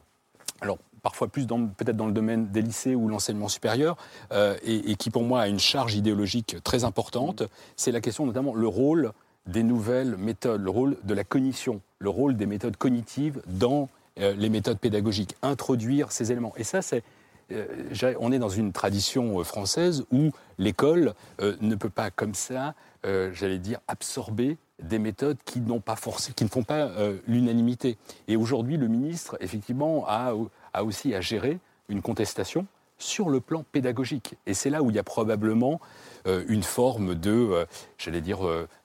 Alors, 0.62 0.80
parfois 1.04 1.28
plus 1.28 1.46
peut-être 1.46 1.98
dans 1.98 2.08
le 2.08 2.12
domaine 2.12 2.48
des 2.48 2.62
lycées 2.62 2.96
ou 2.96 3.08
l'enseignement 3.08 3.50
supérieur, 3.50 3.98
euh, 4.32 4.58
et, 4.64 4.92
et 4.92 4.96
qui 4.96 5.10
pour 5.12 5.24
moi 5.24 5.42
a 5.42 5.48
une 5.48 5.60
charge 5.60 5.94
idéologique 5.96 6.58
très 6.64 6.84
importante, 6.84 7.44
c'est 7.76 7.92
la 7.92 8.02
question 8.02 8.26
notamment 8.26 8.56
le 8.56 8.68
rôle 8.68 9.12
des 9.46 9.64
nouvelles 9.64 10.18
méthodes, 10.18 10.62
le 10.62 10.70
rôle 10.70 10.98
de 11.04 11.14
la 11.14 11.24
cognition, 11.24 11.82
le 12.00 12.10
rôle 12.10 12.36
des 12.36 12.46
méthodes 12.46 12.78
cognitives 12.78 13.42
dans 13.48 13.84
euh, 13.84 13.88
les 14.18 14.50
méthodes 14.50 14.78
pédagogiques, 14.78 15.36
introduire 15.42 16.12
ces 16.12 16.32
éléments. 16.32 16.54
Et 16.58 16.64
ça, 16.64 16.82
c'est 16.82 17.04
euh, 17.52 18.14
on 18.20 18.32
est 18.32 18.40
dans 18.40 18.50
une 18.50 18.72
tradition 18.72 19.40
euh, 19.40 19.44
française 19.44 20.06
où 20.12 20.32
l'école 20.58 21.14
euh, 21.42 21.56
ne 21.62 21.76
peut 21.76 21.90
pas 21.90 22.12
comme 22.12 22.34
ça, 22.34 22.76
euh, 23.06 23.32
j'allais 23.34 23.60
dire, 23.60 23.80
absorber 23.88 24.58
des 24.82 25.00
méthodes 25.00 25.38
qui, 25.46 25.62
pas 25.84 25.96
forcé, 25.96 26.34
qui 26.34 26.44
ne 26.44 26.50
font 26.50 26.64
pas 26.64 26.88
euh, 26.88 27.18
l'unanimité. 27.28 27.98
Et 28.28 28.36
aujourd'hui, 28.36 28.78
le 28.78 28.88
ministre, 28.88 29.38
effectivement, 29.40 30.06
a, 30.08 30.34
a 30.74 30.84
aussi 30.84 31.14
à 31.14 31.22
gérer 31.22 31.60
une 31.90 32.02
contestation 32.02 32.66
sur 33.02 33.30
le 33.30 33.40
plan 33.40 33.64
pédagogique. 33.72 34.36
Et 34.46 34.54
c'est 34.54 34.70
là 34.70 34.82
où 34.82 34.90
il 34.90 34.96
y 34.96 35.00
a 35.00 35.04
probablement 35.04 35.80
euh, 36.28 36.44
une 36.48 36.62
forme 36.64 37.16
de, 37.16 37.32
euh, 37.32 37.66
j'allais 37.98 38.22
dire, 38.22 38.40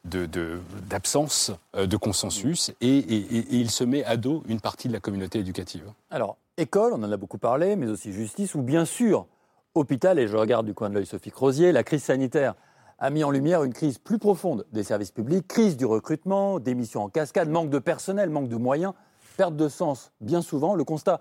de- 0.07 0.25
de- 0.25 0.59
d'absence 0.89 1.53
euh, 1.75 1.87
de 1.87 1.97
consensus, 1.99 2.73
et, 2.81 2.97
et- 2.97 3.37
et- 3.37 3.39
et 3.39 3.57
il 3.57 3.71
se 3.71 3.85
met 3.85 4.05
à 4.05 4.17
dos 4.17 4.43
une 4.49 4.61
partie 4.61 4.89
de 4.89 4.95
la 4.95 5.01
communauté 5.01 5.41
éducative. 5.41 5.85
Alors, 6.11 6.39
école, 6.57 6.93
on 6.95 7.03
en 7.03 7.13
a 7.13 7.17
beaucoup 7.19 7.37
parlé, 7.39 7.77
mais 7.77 7.89
aussi 7.89 8.13
justice, 8.13 8.55
ou 8.55 8.63
bien 8.63 8.87
sûr, 8.87 9.27
hôpital, 9.75 10.19
et 10.19 10.29
je 10.29 10.37
regarde 10.37 10.65
du 10.65 10.73
coin 10.73 10.89
de 10.89 10.95
l'œil 10.95 11.05
Sophie 11.05 11.31
Crozier, 11.31 11.73
la 11.73 11.83
crise 11.83 12.05
sanitaire 12.05 12.55
a 12.99 13.11
mis 13.11 13.23
en 13.23 13.31
lumière 13.31 13.63
une 13.65 13.75
crise 13.75 13.99
plus 13.99 14.19
profonde 14.19 14.65
des 14.73 14.83
services 14.83 15.11
publics, 15.11 15.47
crise 15.47 15.77
du 15.77 15.85
recrutement, 15.85 16.59
démission 16.59 17.03
en 17.03 17.11
cascade, 17.11 17.51
manque 17.51 17.69
de 17.69 17.79
personnel, 17.79 18.31
manque 18.31 18.49
de 18.49 18.57
moyens, 18.57 18.95
perte 19.37 19.55
de 19.57 19.69
sens. 19.69 20.11
Bien 20.23 20.41
souvent, 20.41 20.75
le 20.75 20.85
constat 20.85 21.21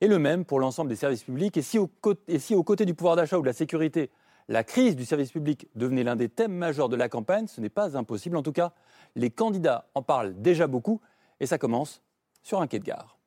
est 0.00 0.06
le 0.06 0.18
même 0.18 0.44
pour 0.44 0.60
l'ensemble 0.60 0.88
des 0.88 0.96
services 0.96 1.24
publics. 1.24 1.56
Et 1.56 1.62
si, 1.62 1.78
au 1.78 1.86
côté, 1.86 2.34
et 2.34 2.38
si 2.38 2.54
aux 2.54 2.64
côtés 2.64 2.86
du 2.86 2.94
pouvoir 2.94 3.16
d'achat 3.16 3.38
ou 3.38 3.42
de 3.42 3.46
la 3.46 3.52
sécurité, 3.52 4.10
la 4.48 4.64
crise 4.64 4.96
du 4.96 5.04
service 5.04 5.30
public 5.30 5.68
devenait 5.74 6.02
l'un 6.02 6.16
des 6.16 6.28
thèmes 6.28 6.52
majeurs 6.52 6.88
de 6.88 6.96
la 6.96 7.08
campagne, 7.08 7.46
ce 7.46 7.60
n'est 7.60 7.68
pas 7.68 7.96
impossible. 7.96 8.36
En 8.36 8.42
tout 8.42 8.52
cas, 8.52 8.72
les 9.14 9.30
candidats 9.30 9.88
en 9.94 10.02
parlent 10.02 10.34
déjà 10.40 10.66
beaucoup, 10.66 11.00
et 11.38 11.46
ça 11.46 11.58
commence 11.58 12.02
sur 12.42 12.60
un 12.60 12.66
quai 12.66 12.78
de 12.78 12.84
gare. 12.84 13.18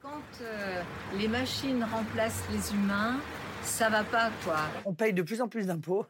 Quand 0.00 0.20
euh, 0.40 0.82
les 1.18 1.28
machines 1.28 1.84
remplacent 1.84 2.44
les 2.50 2.74
humains, 2.74 3.16
ça 3.62 3.88
va 3.88 4.04
pas, 4.04 4.30
quoi. 4.44 4.56
On 4.84 4.94
paye 4.94 5.12
de 5.12 5.22
plus 5.22 5.40
en 5.40 5.48
plus 5.48 5.66
d'impôts 5.66 6.06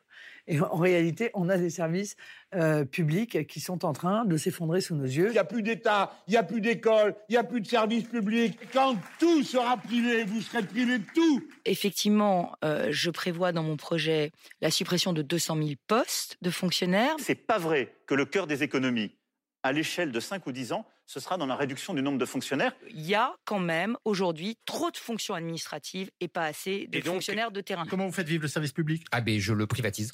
et 0.47 0.61
en 0.61 0.77
réalité, 0.77 1.31
on 1.35 1.49
a 1.49 1.57
des 1.57 1.71
services 1.71 2.17
euh, 2.55 2.85
publics 2.85 3.47
qui 3.47 3.61
sont 3.61 3.85
en 3.85 3.93
train 3.93 4.25
de 4.25 4.37
s'effondrer 4.37 4.81
sous 4.81 4.95
nos 4.95 5.05
yeux. 5.05 5.29
Il 5.29 5.33
n'y 5.33 5.39
a 5.39 5.45
plus 5.45 5.63
d'État, 5.63 6.13
il 6.29 6.33
n'y 6.33 6.37
a 6.37 6.43
plus 6.43 6.61
d'école, 6.61 7.15
il 7.29 7.33
n'y 7.33 7.39
a 7.39 7.45
plus 7.45 7.61
de 7.61 7.67
services 7.67 8.05
publics. 8.05 8.59
Quand 8.73 8.97
tout 9.19 9.43
sera 9.43 9.77
privé, 9.77 10.25
vous 10.25 10.43
serez 10.43 10.63
privé 10.63 10.99
de 10.99 11.05
tout. 11.15 11.43
Effectivement, 11.65 12.55
euh, 12.65 12.89
je 12.91 13.11
prévois 13.11 13.53
dans 13.53 13.63
mon 13.63 13.77
projet 13.77 14.33
la 14.61 14.71
suppression 14.71 15.13
de 15.13 15.23
200 15.23 15.57
000 15.57 15.71
postes 15.87 16.37
de 16.43 16.51
fonctionnaires. 16.51 17.15
C'est 17.19 17.35
pas 17.35 17.59
vrai 17.59 17.95
que 18.07 18.15
le 18.15 18.27
cœur 18.27 18.47
des 18.47 18.63
économies, 18.63 19.17
à 19.63 19.73
l'échelle 19.73 20.13
de 20.13 20.21
5 20.21 20.47
ou 20.47 20.53
10 20.53 20.73
ans, 20.73 20.87
ce 21.07 21.21
sera 21.21 21.37
dans 21.37 21.47
la 21.47 21.57
réduction 21.57 21.95
du 21.95 22.03
nombre 22.03 22.19
de 22.19 22.25
fonctionnaires. 22.27 22.75
Il 22.91 23.05
y 23.05 23.15
a 23.15 23.35
quand 23.45 23.59
même 23.59 23.97
aujourd'hui 24.05 24.59
trop 24.67 24.91
de 24.91 24.97
fonctions 24.97 25.35
administratives 25.35 26.11
et 26.21 26.29
pas 26.29 26.45
assez 26.45 26.87
de 26.87 26.99
Et 26.99 27.03
donc, 27.03 27.15
fonctionnaires 27.15 27.51
de 27.51 27.61
terrain. 27.61 27.87
Comment 27.89 28.07
vous 28.07 28.13
faites 28.13 28.29
vivre 28.29 28.43
le 28.43 28.49
service 28.49 28.73
public? 28.73 29.05
Ah 29.11 29.21
ben 29.21 29.39
je 29.39 29.53
le 29.53 29.67
privatise. 29.67 30.13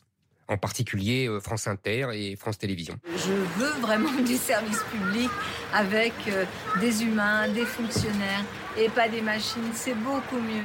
En 0.51 0.59
particulier 0.59 1.29
euh, 1.29 1.39
France 1.39 1.69
Inter 1.69 2.09
et 2.13 2.35
France 2.35 2.59
Télévisions. 2.59 2.97
Je 3.17 3.33
veux 3.33 3.81
vraiment 3.81 4.13
du 4.27 4.37
service 4.37 4.83
public 4.91 5.31
avec 5.73 6.13
euh, 6.29 6.45
des 6.81 7.05
humains, 7.05 7.49
des 7.49 7.65
fonctionnaires 7.65 8.45
et 8.77 8.89
pas 8.89 9.09
des 9.09 9.21
machines. 9.21 9.71
C'est 9.73 9.95
beaucoup 9.95 10.41
mieux. 10.41 10.65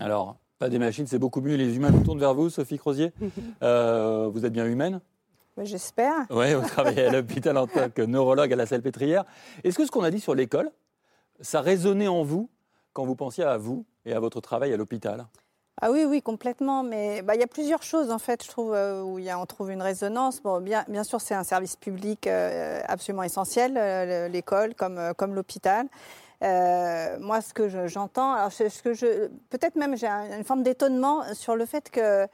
Alors, 0.00 0.36
pas 0.60 0.68
des 0.68 0.78
machines, 0.78 1.06
c'est 1.08 1.18
beaucoup 1.18 1.40
mieux. 1.40 1.56
Les 1.56 1.76
humains 1.76 1.90
nous 1.90 2.04
tournent 2.04 2.20
vers 2.20 2.32
vous, 2.34 2.48
Sophie 2.48 2.78
Crozier. 2.78 3.12
Euh, 3.62 4.28
vous 4.32 4.44
êtes 4.44 4.52
bien 4.52 4.66
humaine? 4.66 5.00
Mais 5.56 5.64
J'espère. 5.64 6.26
Oui, 6.30 6.52
vous 6.54 6.66
travaillez 6.66 7.06
à 7.06 7.12
l'hôpital 7.12 7.56
en 7.56 7.66
tant 7.66 7.88
que 7.88 8.02
neurologue 8.02 8.52
à 8.52 8.56
la 8.56 8.66
Salpêtrière. 8.66 9.24
Est-ce 9.62 9.76
que 9.76 9.86
ce 9.86 9.90
qu'on 9.90 10.04
a 10.04 10.10
dit 10.10 10.20
sur 10.20 10.34
l'école, 10.34 10.70
ça 11.40 11.60
résonnait 11.60 12.08
en 12.08 12.22
vous 12.22 12.50
quand 12.92 13.04
vous 13.04 13.16
pensiez 13.16 13.44
à 13.44 13.56
vous 13.56 13.86
et 14.04 14.12
à 14.12 14.20
votre 14.20 14.40
travail 14.40 14.72
à 14.72 14.76
l'hôpital? 14.76 15.26
Ah 15.80 15.90
oui, 15.90 16.04
oui, 16.04 16.22
complètement. 16.22 16.82
Mais 16.82 17.22
bah, 17.22 17.34
il 17.34 17.40
y 17.40 17.44
a 17.44 17.46
plusieurs 17.48 17.82
choses, 17.82 18.10
en 18.10 18.18
fait, 18.18 18.42
je 18.44 18.48
trouve, 18.48 18.72
euh, 18.74 19.02
où 19.02 19.18
y 19.18 19.28
a, 19.28 19.38
on 19.38 19.46
trouve 19.46 19.70
une 19.70 19.82
résonance. 19.82 20.40
Bon, 20.40 20.60
bien, 20.60 20.84
bien 20.88 21.04
sûr, 21.04 21.20
c'est 21.20 21.34
un 21.34 21.42
service 21.44 21.76
public 21.76 22.26
euh, 22.26 22.80
absolument 22.86 23.24
essentiel, 23.24 23.74
euh, 23.76 24.28
l'école 24.28 24.74
comme, 24.74 25.12
comme 25.16 25.34
l'hôpital. 25.34 25.86
Moi, 27.20 27.40
ce 27.40 27.54
que 27.54 27.68
je- 27.68 27.86
j'entends, 27.88 28.34
alors 28.34 28.52
ce 28.52 28.82
que 28.82 28.92
je, 28.94 29.28
peut-être 29.50 29.76
même 29.76 29.96
j'ai 29.96 30.06
un- 30.06 30.36
une 30.38 30.44
forme 30.44 30.62
d'étonnement 30.62 31.22
sur 31.34 31.56
le 31.56 31.64
fait 31.66 31.90
que 31.90 32.26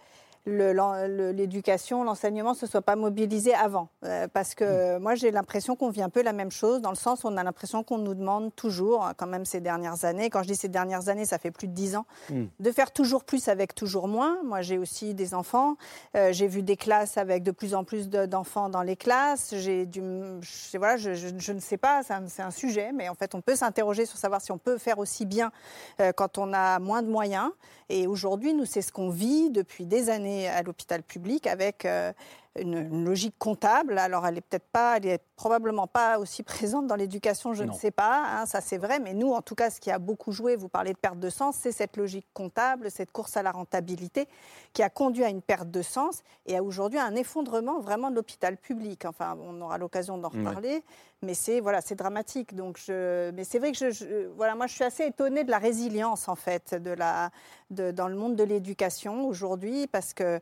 l'en- 0.46 1.06
le- 1.06 1.32
l'éducation, 1.32 2.02
l'enseignement 2.04 2.54
se 2.54 2.66
soit 2.66 2.82
pas 2.82 2.96
mobilisé 2.96 3.54
avant. 3.54 3.88
Euh, 4.04 4.26
parce 4.32 4.54
que 4.54 4.98
moi, 4.98 5.14
j'ai 5.14 5.30
l'impression 5.30 5.76
qu'on 5.76 5.90
vit 5.90 6.02
un 6.02 6.08
peu 6.08 6.22
la 6.22 6.32
même 6.32 6.50
chose, 6.50 6.80
dans 6.80 6.90
le 6.90 6.96
sens 6.96 7.24
où 7.24 7.28
on 7.28 7.36
a 7.36 7.44
l'impression 7.44 7.82
qu'on 7.82 7.98
nous 7.98 8.14
demande 8.14 8.54
toujours, 8.56 9.04
hein, 9.04 9.12
quand 9.16 9.26
même 9.26 9.44
ces 9.44 9.60
dernières 9.60 10.04
années, 10.04 10.30
quand 10.30 10.42
je 10.42 10.48
dis 10.48 10.56
ces 10.56 10.68
dernières 10.68 11.08
années, 11.08 11.24
ça 11.26 11.38
fait 11.38 11.50
plus 11.50 11.68
de 11.68 11.72
dix 11.74 11.94
ans, 11.96 12.06
de 12.30 12.72
faire 12.72 12.90
toujours 12.92 13.24
plus 13.24 13.48
avec 13.48 13.74
toujours 13.74 14.08
moins. 14.08 14.38
Moi, 14.44 14.62
j'ai 14.62 14.78
aussi 14.78 15.14
des 15.14 15.34
enfants. 15.34 15.76
Euh, 16.16 16.32
j'ai 16.32 16.46
vu 16.48 16.62
des 16.62 16.76
classes 16.76 17.18
avec 17.18 17.42
de 17.42 17.50
plus 17.50 17.74
en 17.74 17.84
plus 17.84 18.08
de- 18.08 18.26
d'enfants 18.26 18.68
dans 18.68 18.82
les 18.82 18.96
classes. 18.96 19.54
J'ai 19.56 19.84
du, 19.86 20.00
je, 20.40 20.78
voilà, 20.78 20.96
je, 20.96 21.14
je- 21.14 21.28
je 21.36 21.52
ne 21.52 21.60
sais 21.60 21.76
pas, 21.76 22.02
c'est 22.02 22.14
un, 22.14 22.22
c'est 22.28 22.42
un 22.42 22.50
sujet, 22.50 22.92
mais 22.92 23.08
en 23.08 23.14
fait, 23.14 23.34
on 23.34 23.40
peut 23.40 23.56
s'interroger 23.56 24.06
sur 24.06 24.18
savoir 24.18 24.40
si 24.40 24.52
on 24.52 24.58
peut 24.58 24.78
faire 24.78 24.98
aussi 24.98 25.26
bien 25.26 25.52
euh, 26.00 26.12
quand 26.12 26.38
on 26.38 26.52
a 26.52 26.78
moins 26.78 27.02
de 27.02 27.08
moyens. 27.08 27.50
Et 27.92 28.06
aujourd'hui, 28.06 28.54
nous, 28.54 28.64
c'est 28.66 28.82
ce 28.82 28.92
qu'on 28.92 29.10
vit 29.10 29.50
depuis 29.50 29.84
des 29.84 30.10
années 30.10 30.39
à 30.48 30.62
l'hôpital 30.62 31.02
public 31.02 31.46
avec, 31.46 31.84
euh, 31.84 32.12
une, 32.58 32.76
une 32.78 33.04
logique 33.04 33.36
comptable. 33.38 33.98
Alors, 33.98 34.26
elle 34.26 34.38
est 34.38 34.40
peut-être 34.40 34.68
pas, 34.72 34.96
elle 34.96 35.06
est 35.06 35.22
probablement 35.36 35.86
pas 35.86 36.18
aussi 36.18 36.42
présente 36.42 36.86
dans 36.86 36.96
l'éducation, 36.96 37.54
je 37.54 37.64
Non. 37.64 37.72
ne 37.72 37.78
sais 37.78 37.90
pas, 37.92 38.24
hein, 38.26 38.46
ça 38.46 38.60
c'est 38.60 38.76
vrai, 38.76 38.98
mais 38.98 39.14
nous, 39.14 39.32
en 39.32 39.40
tout 39.40 39.54
cas, 39.54 39.70
ce 39.70 39.80
qui 39.80 39.90
a 39.90 39.98
beaucoup 39.98 40.32
joué, 40.32 40.56
vous 40.56 40.68
parlez 40.68 40.92
de 40.92 40.98
perte 40.98 41.18
de 41.18 41.30
sens, 41.30 41.56
c'est 41.56 41.72
cette 41.72 41.96
logique 41.96 42.26
comptable, 42.34 42.90
cette 42.90 43.12
course 43.12 43.36
à 43.36 43.42
la 43.42 43.52
rentabilité 43.52 44.26
qui 44.72 44.82
a 44.82 44.90
conduit 44.90 45.24
à 45.24 45.28
une 45.28 45.42
perte 45.42 45.70
de 45.70 45.82
sens 45.82 46.22
et 46.46 46.56
à 46.56 46.62
aujourd'hui 46.62 46.98
un 46.98 47.14
effondrement 47.14 47.80
vraiment 47.80 48.10
de 48.10 48.16
l'hôpital 48.16 48.56
public. 48.56 49.04
Enfin, 49.04 49.36
on 49.42 49.60
aura 49.60 49.78
l'occasion 49.78 50.18
d'en 50.18 50.30
Ouais. 50.30 50.38
reparler, 50.38 50.82
mais 51.22 51.34
c'est 51.34 51.60
voilà, 51.60 51.80
c'est 51.80 51.94
dramatique. 51.96 52.54
Donc, 52.54 52.78
je, 52.84 53.30
mais 53.30 53.44
c'est 53.44 53.58
vrai 53.58 53.72
que 53.72 53.78
je, 53.78 53.90
je- 53.90 54.26
voilà, 54.36 54.54
moi, 54.54 54.66
je 54.66 54.74
suis 54.74 54.84
assez 54.84 55.04
étonnée 55.06 55.44
de 55.44 55.50
la 55.50 55.58
résilience 55.58 56.28
en 56.28 56.34
fait 56.36 56.74
de 56.74 56.90
la, 56.90 57.30
de, 57.70 57.90
dans 57.92 58.08
le 58.08 58.16
monde 58.16 58.36
de 58.36 58.44
l'éducation 58.44 59.26
aujourd'hui, 59.26 59.86
parce 59.86 60.12
que 60.14 60.40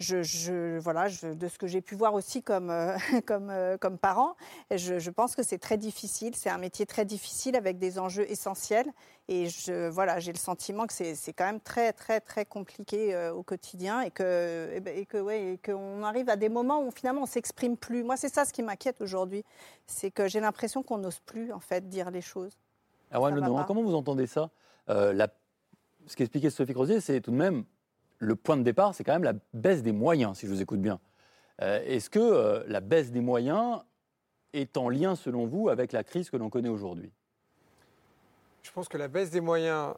je, 0.00 0.22
je- 0.22 0.78
voilà, 0.78 1.08
je- 1.08 1.28
de 1.34 1.48
ce 1.48 1.58
que 1.58 1.66
j'ai 1.66 1.80
pu 1.80 1.94
voir 1.96 2.14
aussi 2.14 2.42
comme, 2.42 2.70
euh, 2.70 2.96
comme, 3.26 3.50
euh, 3.50 3.76
comme 3.76 3.98
parent, 3.98 4.36
je, 4.70 4.98
je 4.98 5.10
pense 5.10 5.34
que 5.34 5.42
c'est 5.42 5.58
très 5.58 5.76
difficile. 5.76 6.34
C'est 6.36 6.50
un 6.50 6.58
métier 6.58 6.86
très 6.86 7.04
difficile 7.04 7.56
avec 7.56 7.78
des 7.78 7.98
enjeux 7.98 8.30
essentiels. 8.30 8.86
Et 9.28 9.48
je, 9.48 9.88
voilà, 9.88 10.20
j'ai 10.20 10.32
le 10.32 10.38
sentiment 10.38 10.86
que 10.86 10.92
c'est 10.92 11.14
c'est 11.14 11.32
quand 11.32 11.44
même 11.44 11.60
très, 11.60 11.92
très, 11.92 12.20
très 12.20 12.44
compliqué 12.46 13.14
euh, 13.14 13.32
au 13.34 13.42
quotidien 13.42 14.00
et 14.02 14.10
que, 14.10 14.70
et 14.72 14.80
ben, 14.80 14.96
et 14.96 15.04
que, 15.04 15.18
ouais, 15.18 15.52
et 15.54 15.58
qu'on 15.58 16.02
arrive 16.04 16.28
à 16.30 16.36
des 16.36 16.48
moments 16.48 16.82
où 16.82 16.90
finalement 16.90 17.22
on 17.22 17.26
s'exprime 17.26 17.76
plus. 17.76 18.04
Moi, 18.04 18.16
c'est 18.16 18.32
ça 18.32 18.44
ce 18.44 18.52
qui 18.52 18.62
m'inquiète 18.62 19.00
aujourd'hui. 19.00 19.44
C'est 19.86 20.10
que 20.10 20.28
j'ai 20.28 20.40
l'impression 20.40 20.82
qu'on 20.82 20.98
n'ose 20.98 21.18
plus, 21.20 21.52
en 21.52 21.60
fait, 21.60 21.88
dire 21.88 22.10
les 22.10 22.20
choses. 22.22 22.52
Va 23.10 23.30
Lenoir, 23.30 23.62
pas. 23.62 23.66
comment 23.66 23.82
vous 23.82 23.94
entendez 23.94 24.26
ça? 24.26 24.50
Euh, 24.88 25.12
la- 25.12 25.28
Ce 26.06 26.14
qu'expliquait 26.16 26.50
Sophie 26.50 26.72
Crozier, 26.72 27.00
c'est 27.00 27.20
tout 27.20 27.30
de 27.32 27.36
même 27.36 27.64
le 28.18 28.36
point 28.36 28.56
de 28.56 28.62
départ, 28.62 28.94
c'est 28.94 29.04
quand 29.04 29.12
même 29.12 29.24
la 29.24 29.34
baisse 29.52 29.82
des 29.82 29.92
moyens, 29.92 30.38
si 30.38 30.46
je 30.46 30.52
vous 30.52 30.62
écoute 30.62 30.80
bien. 30.80 31.00
Euh, 31.62 31.82
Est-ce 31.84 32.10
que 32.10 32.18
euh, 32.18 32.64
la 32.66 32.80
baisse 32.80 33.10
des 33.10 33.20
moyens 33.20 33.80
est 34.52 34.76
en 34.76 34.88
lien, 34.88 35.16
selon 35.16 35.46
vous, 35.46 35.68
avec 35.68 35.92
la 35.92 36.04
crise 36.04 36.30
que 36.30 36.36
l'on 36.36 36.50
connaît 36.50 36.68
aujourd'hui? 36.68 37.12
Je 38.62 38.70
pense 38.72 38.88
que 38.88 38.98
la 38.98 39.08
baisse 39.08 39.30
des 39.30 39.40
moyens 39.40 39.94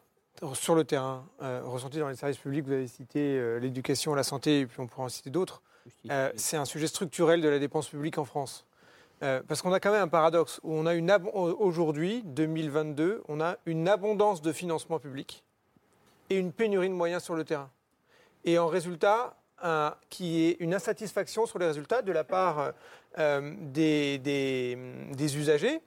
sur 0.55 0.75
le 0.75 0.85
terrain, 0.85 1.27
euh, 1.43 1.61
ressentie 1.65 1.99
dans 1.99 2.09
les 2.09 2.17
services 2.17 2.39
publics, 2.39 2.65
vous 2.65 2.73
avez 2.73 2.87
cité 2.87 3.39
euh, 3.39 3.59
l'éducation, 3.59 4.15
la 4.15 4.23
santé, 4.23 4.61
et 4.61 4.67
puis 4.67 4.81
on 4.81 4.87
pourra 4.87 5.05
en 5.05 5.09
citer 5.09 5.31
d'autres, 5.31 5.63
euh, 6.11 6.31
c'est 6.37 6.57
un 6.57 6.65
sujet 6.65 6.87
structurel 6.87 7.41
de 7.41 7.49
la 7.49 7.59
dépense 7.59 7.89
publique 7.89 8.19
en 8.19 8.25
France. 8.25 8.67
Euh, 9.23 9.43
parce 9.47 9.61
qu'on 9.61 9.73
a 9.73 9.81
quand 9.81 9.93
même 9.93 10.03
un 10.03 10.09
paradoxe 10.09 10.61
où 10.63 10.73
on 10.73 10.87
a 10.87 10.95
une 10.95 11.11
aujourd'hui, 11.35 12.23
2022, 12.25 13.23
on 13.29 13.41
a 13.41 13.59
une 13.67 13.87
abondance 13.87 14.41
de 14.41 14.51
financement 14.51 14.99
public 14.99 15.45
et 16.31 16.39
une 16.39 16.53
pénurie 16.53 16.89
de 16.89 16.95
moyens 16.95 17.23
sur 17.23 17.35
le 17.35 17.45
terrain. 17.45 17.71
Et 18.45 18.59
en 18.59 18.67
résultat, 18.69 19.37
qui 20.09 20.47
est 20.47 20.57
une 20.61 20.75
insatisfaction 20.75 21.45
sur 21.47 21.59
les 21.59 21.67
résultats 21.67 22.01
de 22.03 22.13
la 22.13 22.25
part 22.25 22.73
euh, 23.19 23.55
des 23.73 25.37
usagers. 25.37 25.83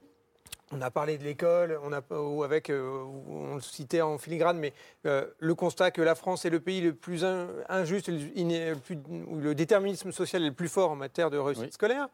On 0.76 0.82
a 0.82 0.90
parlé 0.90 1.18
de 1.18 1.24
l'école, 1.24 1.80
on 1.84 1.94
a 1.94 2.02
ou 2.20 2.44
avec, 2.44 2.70
euh, 2.70 3.04
on 3.30 3.56
le 3.56 3.62
citait 3.62 4.02
en 4.02 4.18
filigrane, 4.18 4.58
mais 4.58 4.74
euh, 5.06 5.26
le 5.40 5.54
constat 5.56 5.92
que 5.92 6.02
la 6.02 6.16
France 6.16 6.46
est 6.46 6.50
le 6.50 6.60
pays 6.60 6.82
le 6.82 6.94
plus 6.94 7.24
in- 7.24 7.48
injuste, 7.70 8.08
le, 8.08 8.18
iné- 8.36 8.72
le 8.72 8.76
plus- 8.78 8.98
où 9.28 9.38
le 9.40 9.54
déterminisme 9.56 10.12
social 10.12 10.42
est 10.44 10.48
le 10.48 10.54
plus 10.54 10.68
fort 10.70 10.92
en 10.92 10.96
matière 10.96 11.30
de 11.30 11.38
réussite 11.38 11.74
scolaire. 11.74 12.08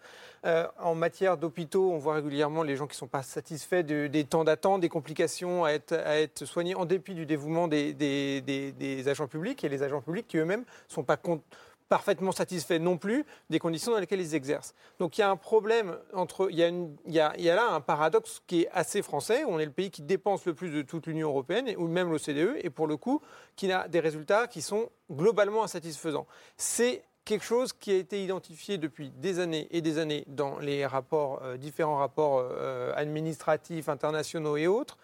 Euh, 0.45 0.67
en 0.79 0.95
matière 0.95 1.37
d'hôpitaux, 1.37 1.91
on 1.91 1.97
voit 1.97 2.15
régulièrement 2.15 2.63
les 2.63 2.75
gens 2.75 2.87
qui 2.87 2.95
ne 2.95 2.99
sont 2.99 3.07
pas 3.07 3.23
satisfaits 3.23 3.83
de- 3.83 4.07
des 4.07 4.23
temps 4.25 4.43
d'attente, 4.43 4.81
des 4.81 4.89
complications 4.89 5.63
à 5.63 5.71
être, 5.71 5.93
à 5.93 6.19
être 6.19 6.45
soignés 6.45 6.75
en 6.75 6.85
dépit 6.85 7.13
du 7.13 7.25
dévouement 7.25 7.67
des, 7.67 7.93
des- 7.93 8.41
des- 8.41 8.71
des 8.73 9.07
agents 9.07 9.27
publics 9.27 9.63
et 9.63 9.69
les 9.69 9.83
agents 9.83 10.01
publics 10.01 10.27
qui 10.27 10.37
eux-mêmes 10.37 10.61
ne 10.61 10.93
sont 10.93 11.03
pas 11.03 11.17
con- 11.17 11.41
parfaitement 11.89 12.31
satisfaits 12.31 12.79
non 12.79 12.97
plus 12.97 13.25
des 13.49 13.59
conditions 13.59 13.91
dans 13.91 13.99
lesquelles 13.99 14.21
ils 14.21 14.35
exercent. 14.35 14.73
Donc 14.99 15.17
il 15.17 15.21
y 15.21 15.23
a 15.23 15.29
un 15.29 15.35
problème 15.35 15.97
entre, 16.13 16.49
il 16.51 16.57
y 16.57 17.19
a, 17.19 17.55
là 17.55 17.71
un 17.71 17.81
paradoxe 17.81 18.41
qui 18.47 18.61
est 18.61 18.69
assez 18.71 19.01
français. 19.01 19.43
On 19.45 19.59
est 19.59 19.65
le 19.65 19.71
pays 19.71 19.91
qui 19.91 20.03
dépense 20.03 20.45
le 20.45 20.53
plus 20.53 20.69
de 20.69 20.83
toute 20.83 21.07
l'Union 21.07 21.29
européenne 21.29 21.73
ou 21.77 21.87
même 21.87 22.11
l'OCDE 22.11 22.57
et 22.63 22.69
pour 22.69 22.87
le 22.87 22.95
coup 22.95 23.21
qui 23.55 23.71
a 23.71 23.87
des 23.87 23.99
résultats 23.99 24.47
qui 24.47 24.61
sont 24.61 24.89
globalement 25.11 25.63
insatisfaisants. 25.63 26.27
C'est 26.55 27.03
quelque 27.25 27.45
chose 27.45 27.73
qui 27.73 27.91
a 27.91 27.95
été 27.95 28.23
identifié 28.23 28.77
depuis 28.77 29.11
des 29.11 29.39
années 29.39 29.67
et 29.71 29.81
des 29.81 29.97
années 29.97 30.23
dans 30.27 30.59
les 30.59 30.85
rapports, 30.85 31.41
euh, 31.43 31.57
différents 31.57 31.97
rapports 31.97 32.39
euh, 32.39 32.91
administratifs, 32.95 33.89
internationaux 33.89 34.57
et 34.57 34.67
autres. 34.67 34.97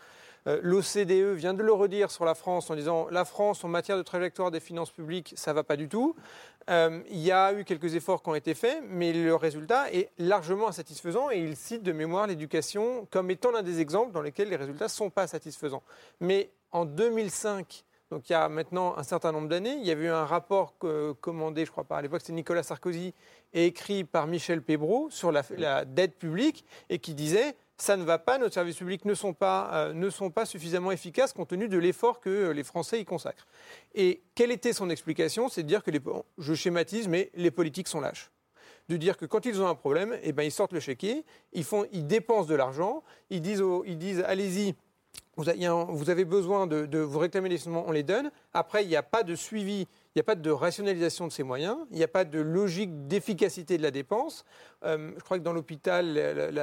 Euh, 0.48 0.60
L'OCDE 0.62 1.36
vient 1.36 1.54
de 1.54 1.64
le 1.64 1.74
redire 1.74 2.12
sur 2.12 2.26
la 2.26 2.36
France 2.36 2.70
en 2.70 2.76
disant 2.76 3.08
la 3.10 3.26
France 3.26 3.64
en 3.64 3.68
matière 3.68 3.98
de 3.98 4.04
trajectoire 4.04 4.52
des 4.52 4.60
finances 4.60 4.92
publiques, 4.92 5.34
ça 5.36 5.54
va 5.54 5.64
pas 5.64 5.76
du 5.76 5.90
tout. 5.90 6.16
Euh, 6.70 7.02
il 7.10 7.20
y 7.20 7.32
a 7.32 7.54
eu 7.54 7.64
quelques 7.64 7.96
efforts 7.96 8.24
qui 8.24 8.30
ont 8.30 8.36
été 8.36 8.54
faits, 8.54 8.84
mais 8.88 9.14
le 9.14 9.36
résultat 9.36 9.92
est 9.92 10.10
largement 10.18 10.68
insatisfaisant 10.68 11.30
et 11.32 11.40
il 11.40 11.56
cite 11.56 11.84
de 11.84 11.92
mémoire 11.92 12.28
l'éducation 12.28 13.08
comme 13.12 13.30
étant 13.32 13.52
l'un 13.52 13.64
des 13.64 13.80
exemples 13.80 14.12
dans 14.12 14.22
lesquels 14.22 14.50
les 14.50 14.56
résultats 14.56 14.86
ne 14.86 14.90
sont 14.90 15.10
pas 15.10 15.28
satisfaisants. 15.28 15.84
Mais 16.20 16.50
en 16.72 16.86
2005, 16.86 17.84
donc 18.12 18.30
il 18.30 18.34
y 18.34 18.36
a 18.36 18.48
maintenant 18.50 18.96
un 18.98 19.04
certain 19.04 19.32
nombre 19.32 19.48
d'années, 19.48 19.78
il 19.80 19.86
y 19.86 19.92
avait 19.92 20.06
eu 20.06 20.10
un 20.10 20.26
rapport 20.26 20.76
commandé, 21.22 21.66
je 21.66 21.72
crois 21.72 21.84
pas, 21.84 21.98
à 21.98 22.02
l'époque 22.02 22.22
c'était 22.22 22.34
Nicolas 22.34 22.64
Sarkozy, 22.64 23.14
et 23.54 23.66
écrit 23.66 24.04
par 24.04 24.28
Michel 24.28 24.62
Pébreau 24.62 25.08
sur 25.10 25.32
la, 25.32 25.44
la 25.58 25.86
dette 25.86 26.18
publique 26.18 26.66
et 26.90 27.00
qui 27.00 27.14
disait 27.14 27.56
ça 27.78 27.98
ne 27.98 28.04
va 28.04 28.20
pas, 28.20 28.38
nos 28.38 28.50
services 28.50 28.78
publics 28.78 29.06
ne 29.06 29.14
sont 29.14 29.34
pas, 29.34 29.70
euh, 29.74 29.94
ne 29.94 30.10
sont 30.10 30.32
pas 30.32 30.46
suffisamment 30.46 30.92
efficaces 30.92 31.34
compte 31.34 31.50
tenu 31.50 31.68
de 31.68 31.78
l'effort 31.78 32.20
que 32.22 32.30
euh, 32.30 32.54
les 32.54 32.64
Français 32.64 33.02
y 33.02 33.06
consacrent. 33.06 33.48
Et 33.94 34.24
quelle 34.34 34.52
était 34.52 34.74
son 34.74 34.90
explication? 34.90 35.50
C'est 35.50 35.64
de 35.64 35.68
dire 35.68 35.84
que, 35.84 35.92
les, 35.92 36.00
je 36.38 36.54
schématise, 36.54 37.08
mais 37.08 37.32
les 37.36 37.52
politiques 37.52 37.88
sont 37.88 38.00
lâches. 38.00 38.32
De 38.88 38.98
dire 38.98 39.18
que 39.18 39.26
quand 39.26 39.46
ils 39.46 39.62
ont 39.62 39.68
un 39.68 39.76
problème, 39.76 40.18
eh 40.22 40.32
ben, 40.32 40.44
ils 40.44 40.52
sortent 40.52 40.74
le 40.74 40.80
chéquier, 40.80 41.26
ils, 41.54 41.64
font, 41.64 41.86
ils 41.92 42.06
dépensent 42.06 42.48
de 42.48 42.56
l'argent, 42.56 43.04
ils 43.30 43.42
disent, 43.42 43.64
ils 43.86 43.98
disent 43.98 44.24
allez-y, 44.26 44.76
vous, 45.38 46.10
avez 46.10 46.26
besoin 46.26 46.68
de, 46.68 47.00
vous 47.00 47.20
réclamer 47.20 47.50
des 47.50 47.58
financements, 47.58 47.86
on 47.88 47.92
les 47.92 48.04
donne. 48.04 48.32
Après, 48.54 48.84
il 48.84 48.88
n'y 48.88 48.96
a 48.96 49.04
pas 49.04 49.24
de 49.24 49.36
suivi, 49.36 49.82
il 49.82 50.18
n'y 50.18 50.22
a 50.22 50.24
pas 50.24 50.36
de 50.36 50.50
rationalisation 50.52 51.28
de 51.28 51.32
ces 51.32 51.44
moyens, 51.44 51.78
il 51.92 51.98
n'y 51.98 52.04
a 52.04 52.08
pas 52.08 52.24
de 52.24 52.40
logique 52.40 53.08
d'efficacité 53.08 53.78
de 53.78 53.84
la 53.84 53.92
dépense. 53.92 54.46
Euh, 54.84 55.12
je 55.18 55.24
crois 55.24 55.38
que 55.38 55.44
dans 55.44 55.54
l'hôpital, 55.54 56.06
il 56.08 56.56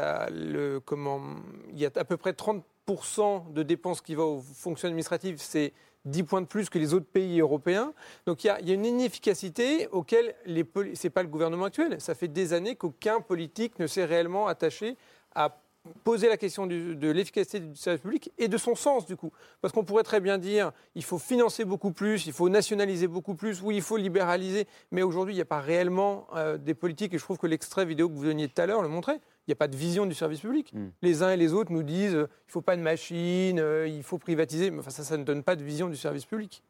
y 1.80 1.86
a 1.86 1.90
à 1.94 2.05
peu 2.05 2.16
près 2.16 2.32
30% 2.32 3.53
de 3.53 3.62
dépenses 3.62 4.00
qui 4.00 4.14
vont 4.14 4.38
aux 4.38 4.40
fonctions 4.40 4.88
administratives. 4.88 5.36
C'est 5.38 5.72
10 6.05 6.22
points 6.24 6.40
de 6.40 6.46
plus 6.46 6.68
que 6.68 6.78
les 6.78 6.94
autres 6.94 7.07
pays 7.07 7.40
européens. 7.40 7.92
Donc 8.26 8.42
il 8.44 8.48
y 8.48 8.50
a, 8.50 8.61
il 8.61 8.68
y 8.68 8.70
a 8.72 8.74
une 8.74 8.86
inefficacité 8.86 9.86
auquel 9.92 10.34
les 10.46 10.64
poli- 10.64 10.96
c'est 10.96 11.11
pas 11.11 11.22
le 11.22 11.28
gouvernement 11.28 11.66
actuel. 11.66 12.00
Ça 12.00 12.14
fait 12.14 12.28
des 12.28 12.53
années 12.53 12.74
qu'aucun 12.74 13.20
politique 13.20 13.78
ne 13.78 13.86
s'est 13.86 14.05
réellement 14.05 14.48
attaché 14.48 14.96
à 15.34 15.61
poser 16.04 16.28
la 16.28 16.36
question 16.36 16.66
du- 16.66 16.94
de 16.96 17.10
l'efficacité 17.10 17.60
du 17.60 17.74
service 17.76 18.02
public 18.02 18.32
et 18.38 18.48
de 18.48 18.56
son 18.56 18.74
sens 18.74 19.04
du 19.06 19.16
coup. 19.16 19.32
Parce 19.60 19.72
qu'on 19.74 19.84
pourrait 19.84 20.04
très 20.04 20.20
bien 20.20 20.38
dire 20.38 20.72
il 20.94 21.02
faut 21.04 21.18
financer 21.18 21.64
beaucoup 21.64 21.90
plus, 21.92 22.26
il 22.26 22.32
faut 22.32 22.48
nationaliser 22.48 23.08
beaucoup 23.08 23.34
plus, 23.34 23.60
oui 23.62 23.76
il 23.76 23.82
faut 23.82 23.96
libéraliser, 23.96 24.66
mais 24.92 25.02
aujourd'hui 25.02 25.34
il 25.34 25.38
n'y 25.38 25.42
a 25.42 25.46
pas 25.46 25.60
réellement 25.60 26.26
euh, 26.36 26.56
des 26.56 26.74
politiques 26.74 27.14
et 27.14 27.18
je 27.18 27.22
trouve 27.24 27.38
que 27.38 27.46
l'extrait 27.48 27.84
vidéo 27.84 28.08
que 28.08 28.14
vous 28.14 28.24
donniez 28.24 28.48
tout 28.48 28.60
à 28.62 28.66
l'heure 28.66 28.82
le 28.82 28.88
montrait. 28.88 29.20
Il 29.48 29.50
n'y 29.50 29.54
a 29.54 29.56
pas 29.56 29.66
de 29.66 29.74
vision 29.76 30.06
du 30.06 30.14
service 30.14 30.38
public. 30.40 30.72
Les 31.02 31.24
uns 31.24 31.32
et 31.32 31.36
les 31.36 31.52
autres 31.52 31.72
nous 31.72 31.82
disent 31.82 32.14
euh, 32.14 32.28
il 32.28 32.48
ne 32.48 32.52
faut 32.52 32.60
pas 32.62 32.76
de 32.76 32.82
machines, 32.82 33.58
euh, 33.58 33.88
il 33.88 34.04
faut 34.04 34.18
privatiser, 34.18 34.70
mais 34.70 34.78
enfin, 34.78 34.90
ça, 34.90 35.02
ça 35.02 35.16
ne 35.16 35.24
donne 35.24 35.42
pas 35.42 35.56
de 35.56 35.64
vision 35.64 35.88
du 35.88 35.96
service 35.96 36.26
public. 36.26 36.62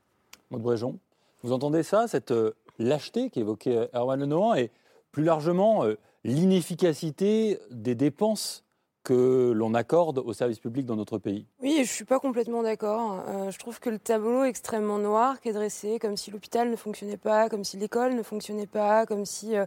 Maud 0.50 0.62
Bréjon, 0.62 0.98
vous 1.42 1.52
entendez 1.52 1.82
ça, 1.82 2.08
cette 2.08 2.30
euh, 2.30 2.52
lâcheté 2.78 3.28
qu'évoquait 3.28 3.76
euh, 3.76 3.86
Erwan 3.94 4.18
Lenoir 4.20 4.56
et 4.56 4.70
plus 5.10 5.22
largement 5.24 5.84
l'inefficacité 6.24 7.58
des 7.70 7.94
dépenses 7.94 8.64
que 9.04 9.52
l'on 9.54 9.74
accorde 9.74 10.18
aux 10.18 10.32
services 10.32 10.58
publics 10.60 10.86
dans 10.86 10.96
notre 10.96 11.18
pays 11.18 11.46
Oui, 11.60 11.74
je 11.76 11.80
ne 11.80 11.84
suis 11.86 12.04
pas 12.04 12.18
complètement 12.20 12.62
d'accord. 12.62 13.24
Euh, 13.28 13.50
je 13.50 13.58
trouve 13.58 13.80
que 13.80 13.90
le 13.90 13.98
tableau 13.98 14.44
est 14.44 14.48
extrêmement 14.48 14.98
noir 14.98 15.40
qui 15.40 15.48
est 15.48 15.52
dressé, 15.52 15.98
comme 15.98 16.16
si 16.16 16.30
l'hôpital 16.30 16.70
ne 16.70 16.76
fonctionnait 16.76 17.16
pas, 17.16 17.48
comme 17.48 17.64
si 17.64 17.76
l'école 17.76 18.14
ne 18.14 18.22
fonctionnait 18.22 18.66
pas, 18.66 19.06
comme 19.06 19.24
si 19.24 19.56
euh, 19.56 19.64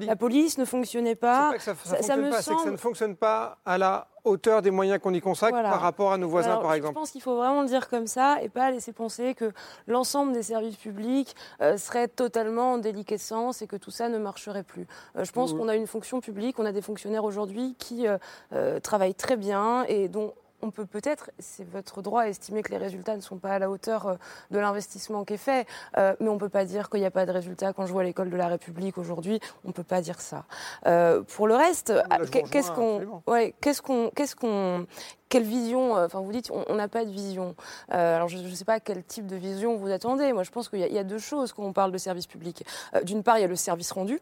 la 0.00 0.16
police 0.16 0.58
ne 0.58 0.64
fonctionnait 0.64 1.14
pas. 1.14 1.52
C'est 1.52 1.52
pas 1.52 1.58
que 1.58 1.62
ça, 1.62 1.74
ça 1.74 1.96
Ça- 1.96 2.02
ça 2.02 2.14
fonctionne 2.14 2.20
me 2.24 2.30
pas, 2.30 2.42
c'est 2.42 2.50
que 2.50 2.56
ça 2.56 2.62
semble- 2.62 2.72
ne 2.72 2.76
fonctionne 2.76 3.16
pas 3.16 3.58
à 3.64 3.78
la 3.78 4.08
hauteur 4.24 4.62
des 4.62 4.70
moyens 4.70 5.00
qu'on 5.00 5.12
y 5.14 5.20
consacre 5.20 5.52
Voilà. 5.52 5.70
par 5.70 5.80
rapport 5.80 6.12
à 6.12 6.18
nos 6.18 6.28
voisins, 6.28 6.50
Alors, 6.52 6.62
par 6.62 6.70
je 6.72 6.76
exemple. 6.76 6.94
pense 6.94 7.10
qu'il 7.10 7.22
faut 7.22 7.36
vraiment 7.36 7.62
le 7.62 7.68
dire 7.68 7.88
comme 7.88 8.06
ça 8.06 8.40
et 8.42 8.48
pas 8.48 8.70
laisser 8.70 8.92
penser 8.92 9.34
que 9.34 9.52
l'ensemble 9.86 10.32
des 10.32 10.42
services 10.42 10.76
publics 10.76 11.34
euh, 11.60 11.76
serait 11.76 12.08
totalement 12.08 12.72
en 12.74 12.78
déliquescence 12.78 13.62
et 13.62 13.66
que 13.66 13.76
tout 13.76 13.90
ça 13.90 14.08
ne 14.08 14.18
marcherait 14.18 14.62
plus. 14.62 14.86
Euh, 15.16 15.24
je 15.24 15.32
pense 15.32 15.52
Oui. 15.52 15.58
qu'on 15.58 15.68
a 15.68 15.74
une 15.76 15.86
fonction 15.86 16.20
publique, 16.20 16.58
on 16.58 16.66
a 16.66 16.72
des 16.72 16.82
fonctionnaires 16.82 17.24
aujourd'hui 17.24 17.74
qui 17.78 18.06
euh, 18.06 18.80
travaillent 18.80 19.14
très 19.14 19.36
bien 19.36 19.84
et 19.88 20.08
dont 20.08 20.34
on 20.62 20.70
peut 20.70 20.86
peut-être, 20.86 21.30
c'est 21.38 21.68
votre 21.68 22.02
droit, 22.02 22.28
estimer 22.28 22.62
que 22.62 22.70
les 22.70 22.78
résultats 22.78 23.16
ne 23.16 23.20
sont 23.20 23.38
pas 23.38 23.50
à 23.50 23.58
la 23.58 23.68
hauteur 23.68 24.06
euh, 24.06 24.14
de 24.50 24.58
l'investissement 24.58 25.24
qui 25.24 25.34
est 25.34 25.38
fait, 25.38 25.66
euh, 25.98 26.14
mais 26.20 26.28
on 26.28 26.34
ne 26.34 26.38
peut 26.38 26.48
pas 26.48 26.64
dire 26.64 26.88
qu'il 26.88 27.00
n'y 27.00 27.06
a 27.06 27.10
pas 27.10 27.26
de 27.26 27.32
résultats. 27.32 27.72
Quand 27.72 27.86
je 27.86 27.92
vois 27.92 28.04
l'école 28.04 28.30
de 28.30 28.36
la 28.36 28.46
République 28.46 28.96
aujourd'hui, 28.96 29.40
on 29.64 29.68
ne 29.68 29.72
peut 29.72 29.82
pas 29.82 30.00
dire 30.00 30.20
ça. 30.20 30.44
Euh, 30.86 31.22
pour 31.22 31.48
le 31.48 31.56
reste, 31.56 31.92
qu'est-ce 32.30 32.70
qu'on, 32.70 33.22
qu'est-ce 33.60 33.82
qu'on, 33.82 34.10
qu'est-ce 34.14 34.36
qu'on, 34.36 34.86
quelle 35.32 35.44
vision 35.44 35.94
Enfin, 35.94 36.20
vous 36.20 36.30
dites, 36.30 36.50
on 36.68 36.74
n'a 36.74 36.88
pas 36.88 37.06
de 37.06 37.10
vision. 37.10 37.54
alors, 37.88 38.28
je 38.28 38.36
ne 38.36 38.54
sais 38.54 38.66
pas 38.66 38.80
quel 38.80 39.02
type 39.02 39.26
de 39.26 39.36
vision 39.36 39.76
vous 39.76 39.90
attendez. 39.90 40.30
Moi, 40.34 40.42
je 40.42 40.50
pense 40.50 40.68
qu'il 40.68 40.80
y, 40.80 40.98
a 40.98 41.04
deux 41.04 41.18
choses 41.18 41.54
quand 41.54 41.62
on 41.62 41.72
parle 41.72 41.90
de 41.90 41.96
service 41.96 42.26
public. 42.26 42.66
D'une 43.02 43.22
part, 43.22 43.38
il 43.38 43.40
y 43.40 43.44
a 43.44 43.48
le 43.48 43.56
service 43.56 43.92
rendu. 43.92 44.20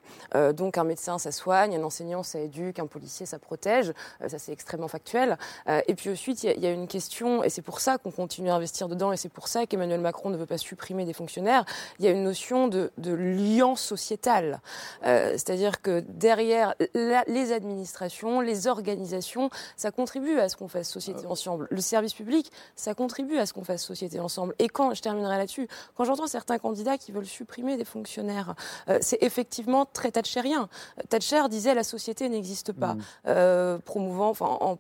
donc, 0.55 0.79
un 0.79 0.85
médecin, 0.85 1.19
ça 1.19 1.33
soigne, 1.33 1.75
un 1.75 1.83
enseignant, 1.83 2.23
ça 2.23 2.39
éduque, 2.39 2.79
un 2.79 2.87
policier, 2.87 3.27
ça 3.27 3.41
protège. 3.41 3.93
ça, 4.25 4.39
c'est 4.39 4.53
extrêmement 4.53 4.87
factuel. 4.87 5.37
et 5.67 5.95
puis 5.97 6.11
ensuite, 6.11 6.45
il 6.45 6.61
y, 6.61 6.67
a 6.67 6.71
une 6.71 6.87
question, 6.87 7.43
et 7.43 7.49
c'est 7.49 7.63
pour 7.63 7.81
ça 7.81 7.99
qu'on 7.99 8.13
continue 8.13 8.51
à 8.51 8.55
investir 8.55 8.87
dedans, 8.87 9.11
et 9.11 9.17
c'est 9.17 9.29
pour 9.29 9.49
ça 9.49 9.67
qu'Emmanuel 9.67 10.01
Macron 10.01 10.31
ne 10.31 10.37
veut 10.37 10.47
pas 10.47 10.59
supprimer 10.59 11.05
des 11.05 11.13
fonctionnaires. 11.13 11.65
Il 11.99 12.05
y 12.05 12.09
a 12.09 12.13
une 12.13 12.23
notion 12.23 12.69
de, 12.69 12.93
de 12.99 13.13
lien 13.13 13.75
sociétal. 13.75 14.61
C'est-à-dire 15.03 15.83
que 15.83 16.05
derrière 16.07 16.75
les 16.95 17.53
administrations, 17.53 18.41
les 18.41 18.69
organisations, 18.69 19.51
ça 19.77 19.91
contribue 19.91 20.39
à 20.39 20.49
ce 20.49 20.57
qu'on 20.57 20.69
fasse 20.69 21.00
société 21.01 21.27
ensemble. 21.27 21.67
Le 21.71 21.81
service 21.81 22.15
public, 22.15 22.51
ça 22.77 22.95
contribue 22.95 23.39
à 23.39 23.47
ce 23.47 23.53
qu'on 23.53 23.65
fasse 23.65 23.85
société 23.85 24.21
ensemble. 24.21 24.55
Et 24.59 24.69
quand, 24.69 24.95
je 24.95 25.03
terminerai 25.03 25.37
là-dessus, 25.37 25.69
quand 25.95 26.05
j'entends 26.05 26.27
certains 26.27 26.59
candidats 26.59 26.99
qui 26.99 27.13
veulent 27.13 27.27
supprimer 27.27 27.77
des 27.77 27.85
fonctionnaires, 27.85 28.55
euh, 28.89 28.99
c'est 29.01 29.23
effectivement 29.23 29.87
très 29.87 30.11
thatcherien. 30.11 30.69
Thatcher 31.09 31.43
disait 31.49 31.75
la 31.75 31.85
société 31.85 32.29
n'existe 32.29 32.73
pas, 32.73 32.95
mmh. 32.95 33.03
euh, 33.27 33.79
promouvant, 33.79 34.31
enfin, 34.31 34.59
en, 34.61 34.79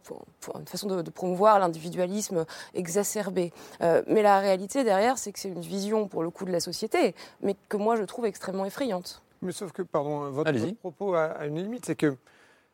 une 0.59 0.67
façon 0.67 0.87
de, 0.87 1.11
promouvoir 1.11 1.59
l'individualisme 1.59 2.45
exacerbé. 2.75 3.53
Euh, 3.81 4.03
mais 4.07 4.23
la 4.23 4.39
réalité 4.39 4.85
derrière, 4.85 5.19
c'est 5.19 5.33
que 5.33 5.39
c'est 5.39 5.49
une 5.49 5.61
vision 5.61 6.09
pour 6.09 6.23
le 6.23 6.31
coup 6.31 6.45
de 6.45 6.53
la 6.53 6.61
société, 6.61 7.15
mais 7.43 7.57
que 7.69 7.77
moi 7.77 7.97
je 7.97 8.03
trouve 8.03 8.27
extrêmement 8.27 8.65
effrayante. 8.65 9.23
Mais 9.43 9.53
sauf 9.53 9.73
que, 9.73 9.83
pardon, 9.83 10.31
votre, 10.31 10.53
propos 10.75 11.15
a, 11.15 11.47
une 11.47 11.57
limite, 11.57 11.87
c'est 11.87 11.95
que 11.97 12.17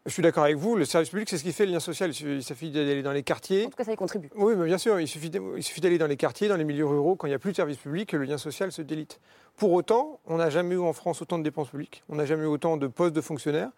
je 0.06 0.12
suis 0.12 0.22
d'accord 0.22 0.44
avec 0.44 0.56
vous, 0.56 0.76
le 0.76 0.84
service 0.84 1.10
public, 1.10 1.28
c'est 1.28 1.36
ce 1.36 1.42
qui 1.42 1.52
fait 1.52 1.66
le 1.66 1.72
lien 1.72 1.80
social. 1.80 2.12
Il 2.20 2.42
suffit 2.42 2.70
d'aller 2.70 3.02
dans 3.02 3.12
les 3.12 3.24
quartiers. 3.24 3.66
En 3.66 3.70
tout 3.70 3.76
cas, 3.76 3.84
ça 3.84 3.92
y 3.92 3.96
contribue. 3.96 4.30
Oui, 4.36 4.54
mais 4.56 4.64
bien 4.64 4.78
sûr, 4.78 5.00
il 5.00 5.08
suffit 5.08 5.30
d'aller 5.30 5.98
dans 5.98 6.06
les 6.06 6.16
quartiers, 6.16 6.48
dans 6.48 6.56
les 6.56 6.64
milieux 6.64 6.86
ruraux, 6.86 7.16
quand 7.16 7.26
il 7.26 7.30
n'y 7.30 7.34
a 7.34 7.40
plus 7.40 7.50
de 7.50 7.56
service 7.56 7.76
public, 7.76 8.10
que 8.10 8.16
le 8.16 8.24
lien 8.24 8.38
social 8.38 8.70
se 8.70 8.82
délite. 8.82 9.20
Pour 9.56 9.72
autant, 9.72 10.20
on 10.26 10.36
n'a 10.36 10.48
jamais 10.48 10.76
eu 10.76 10.80
en 10.80 10.92
France 10.92 11.22
autant 11.22 11.38
de 11.38 11.42
dépenses 11.42 11.70
publiques, 11.70 12.04
on 12.08 12.16
n'a 12.16 12.26
jamais 12.26 12.44
eu 12.44 12.48
autant 12.48 12.76
de 12.76 12.86
postes 12.86 13.14
de 13.14 13.20
fonctionnaires. 13.20 13.70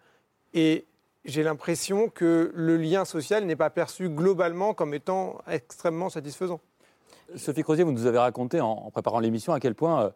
Et 0.53 0.85
j'ai 1.25 1.41
l'impression 1.41 2.09
que 2.09 2.51
le 2.53 2.77
lien 2.77 3.05
social 3.05 3.45
n'est 3.45 3.55
pas 3.55 3.69
perçu 3.69 4.09
globalement 4.09 4.73
comme 4.73 4.93
étant 4.93 5.39
extrêmement 5.49 6.09
satisfaisant. 6.09 6.59
Sophie 7.35 7.63
Crozier, 7.63 7.83
vous 7.83 7.91
nous 7.91 8.05
avez 8.05 8.17
raconté 8.17 8.61
en 8.61 8.89
préparant 8.91 9.19
l'émission 9.19 9.53
à 9.53 9.59
quel 9.59 9.75
point 9.75 10.03
euh, 10.03 10.05
euh, 10.05 10.11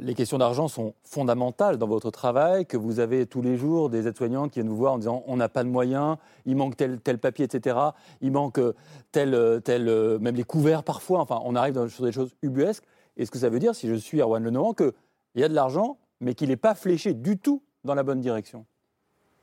les 0.00 0.14
questions 0.14 0.38
d'argent 0.38 0.66
sont 0.68 0.94
fondamentales 1.02 1.76
dans 1.76 1.86
votre 1.86 2.10
travail, 2.10 2.64
que 2.64 2.76
vous 2.76 3.00
avez 3.00 3.26
tous 3.26 3.42
les 3.42 3.56
jours 3.56 3.90
des 3.90 4.06
aides-soignants 4.06 4.48
qui 4.48 4.60
viennent 4.60 4.68
vous 4.68 4.76
voir 4.76 4.94
en 4.94 4.98
disant 4.98 5.22
on 5.26 5.36
n'a 5.36 5.48
pas 5.48 5.62
de 5.62 5.68
moyens, 5.68 6.16
il 6.46 6.56
manque 6.56 6.76
tel, 6.76 7.00
tel 7.00 7.18
papier, 7.18 7.44
etc. 7.44 7.76
Il 8.20 8.32
manque 8.32 8.58
euh, 8.58 8.74
tel, 9.12 9.34
euh, 9.34 9.60
tel, 9.60 9.84
même 10.20 10.36
les 10.36 10.44
couverts 10.44 10.84
parfois. 10.84 11.20
Enfin, 11.20 11.40
on 11.44 11.54
arrive 11.54 11.88
sur 11.88 12.04
des 12.04 12.12
choses 12.12 12.34
ubuesques. 12.42 12.84
Est-ce 13.16 13.30
que 13.30 13.38
ça 13.38 13.48
veut 13.50 13.58
dire, 13.58 13.74
si 13.74 13.88
je 13.88 13.94
suis 13.94 14.20
Erwan 14.20 14.42
Lenoir, 14.42 14.74
qu'il 14.74 14.92
y 15.34 15.44
a 15.44 15.48
de 15.48 15.54
l'argent, 15.54 15.98
mais 16.20 16.34
qu'il 16.34 16.48
n'est 16.48 16.56
pas 16.56 16.74
fléché 16.74 17.12
du 17.14 17.38
tout 17.38 17.62
dans 17.84 17.94
la 17.94 18.02
bonne 18.02 18.20
direction 18.20 18.64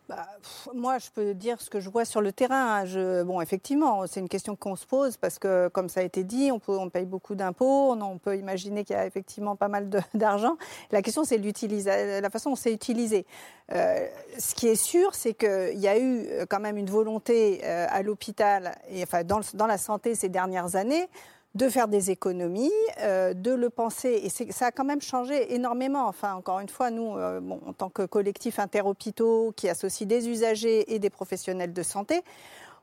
bah, 0.08 0.28
moi, 0.74 1.00
je 1.00 1.10
peux 1.10 1.34
dire 1.34 1.60
ce 1.60 1.70
que 1.70 1.80
je 1.80 1.90
vois 1.90 2.06
sur 2.06 2.22
le 2.22 2.32
terrain. 2.32 2.84
Hein. 2.84 3.24
Bon, 3.24 3.42
effectivement, 3.42 4.06
c'est 4.08 4.20
une 4.20 4.30
question 4.30 4.56
qu'on 4.56 4.76
se 4.76 4.86
pose 4.86 5.18
parce 5.18 5.40
que, 5.40 5.68
comme 5.70 5.90
ça 5.90 6.02
a 6.02 6.04
été 6.04 6.24
dit, 6.24 6.52
on, 6.52 6.90
paye 6.90 7.06
beaucoup 7.06 7.34
d'impôts, 7.34 7.94
on, 7.94 8.18
peut 8.18 8.38
imaginer 8.38 8.84
qu'il 8.84 8.96
y 8.96 9.00
a 9.00 9.06
effectivement 9.06 9.56
pas 9.56 9.68
mal 9.68 9.90
d'argent. 10.14 10.58
La 10.92 11.02
question, 11.02 11.24
c'est 11.24 11.38
la 11.38 12.30
façon 12.30 12.52
dont 12.52 12.56
c'est 12.56 12.74
utilisé. 12.74 13.26
Euh, 13.74 14.08
ce 14.38 14.54
qui 14.54 14.68
est 14.68 14.76
sûr, 14.76 15.16
c'est 15.16 15.34
qu'il 15.34 15.80
y 15.80 15.88
a 15.88 15.98
eu 15.98 16.28
euh, 16.28 16.46
quand 16.48 16.60
même 16.60 16.78
une 16.78 16.90
volonté 16.90 17.62
euh, 17.64 17.88
à 17.90 18.04
l'hôpital 18.04 18.76
et 18.90 19.02
enfin 19.02 19.24
dans 19.24 19.66
la 19.66 19.80
santé 19.80 20.14
ces 20.14 20.30
dernières 20.30 20.76
années 20.76 21.10
de 21.56 21.70
faire 21.70 21.88
des 21.88 22.12
économies, 22.12 22.72
euh, 23.00 23.34
de 23.34 23.52
le 23.52 23.70
penser. 23.70 24.22
Et 24.24 24.52
ça 24.52 24.68
a 24.68 24.72
quand 24.72 24.84
même 24.84 25.02
changé 25.02 25.56
énormément. 25.56 26.08
Enfin, 26.08 26.36
encore 26.36 26.60
une 26.60 26.70
fois, 26.70 26.92
nous, 26.92 27.18
euh, 27.18 27.40
en 27.66 27.72
tant 27.72 27.90
que 27.90 28.04
collectif 28.04 28.60
interhôpitaux 28.60 29.54
qui 29.56 29.70
associe 29.70 30.08
des 30.08 30.28
usagers 30.28 30.94
et 30.94 31.00
des 31.00 31.10
professionnels 31.10 31.72
de 31.72 31.84
santé, 31.84 32.22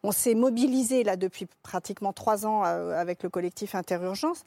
on 0.02 0.10
s'est 0.10 0.34
mobilisé 0.34 1.04
là 1.04 1.16
depuis 1.16 1.46
pratiquement 1.62 2.12
trois 2.12 2.46
ans 2.46 2.64
euh, 2.64 2.98
avec 2.98 3.22
le 3.22 3.28
collectif 3.28 3.74
Interurgence 3.74 4.44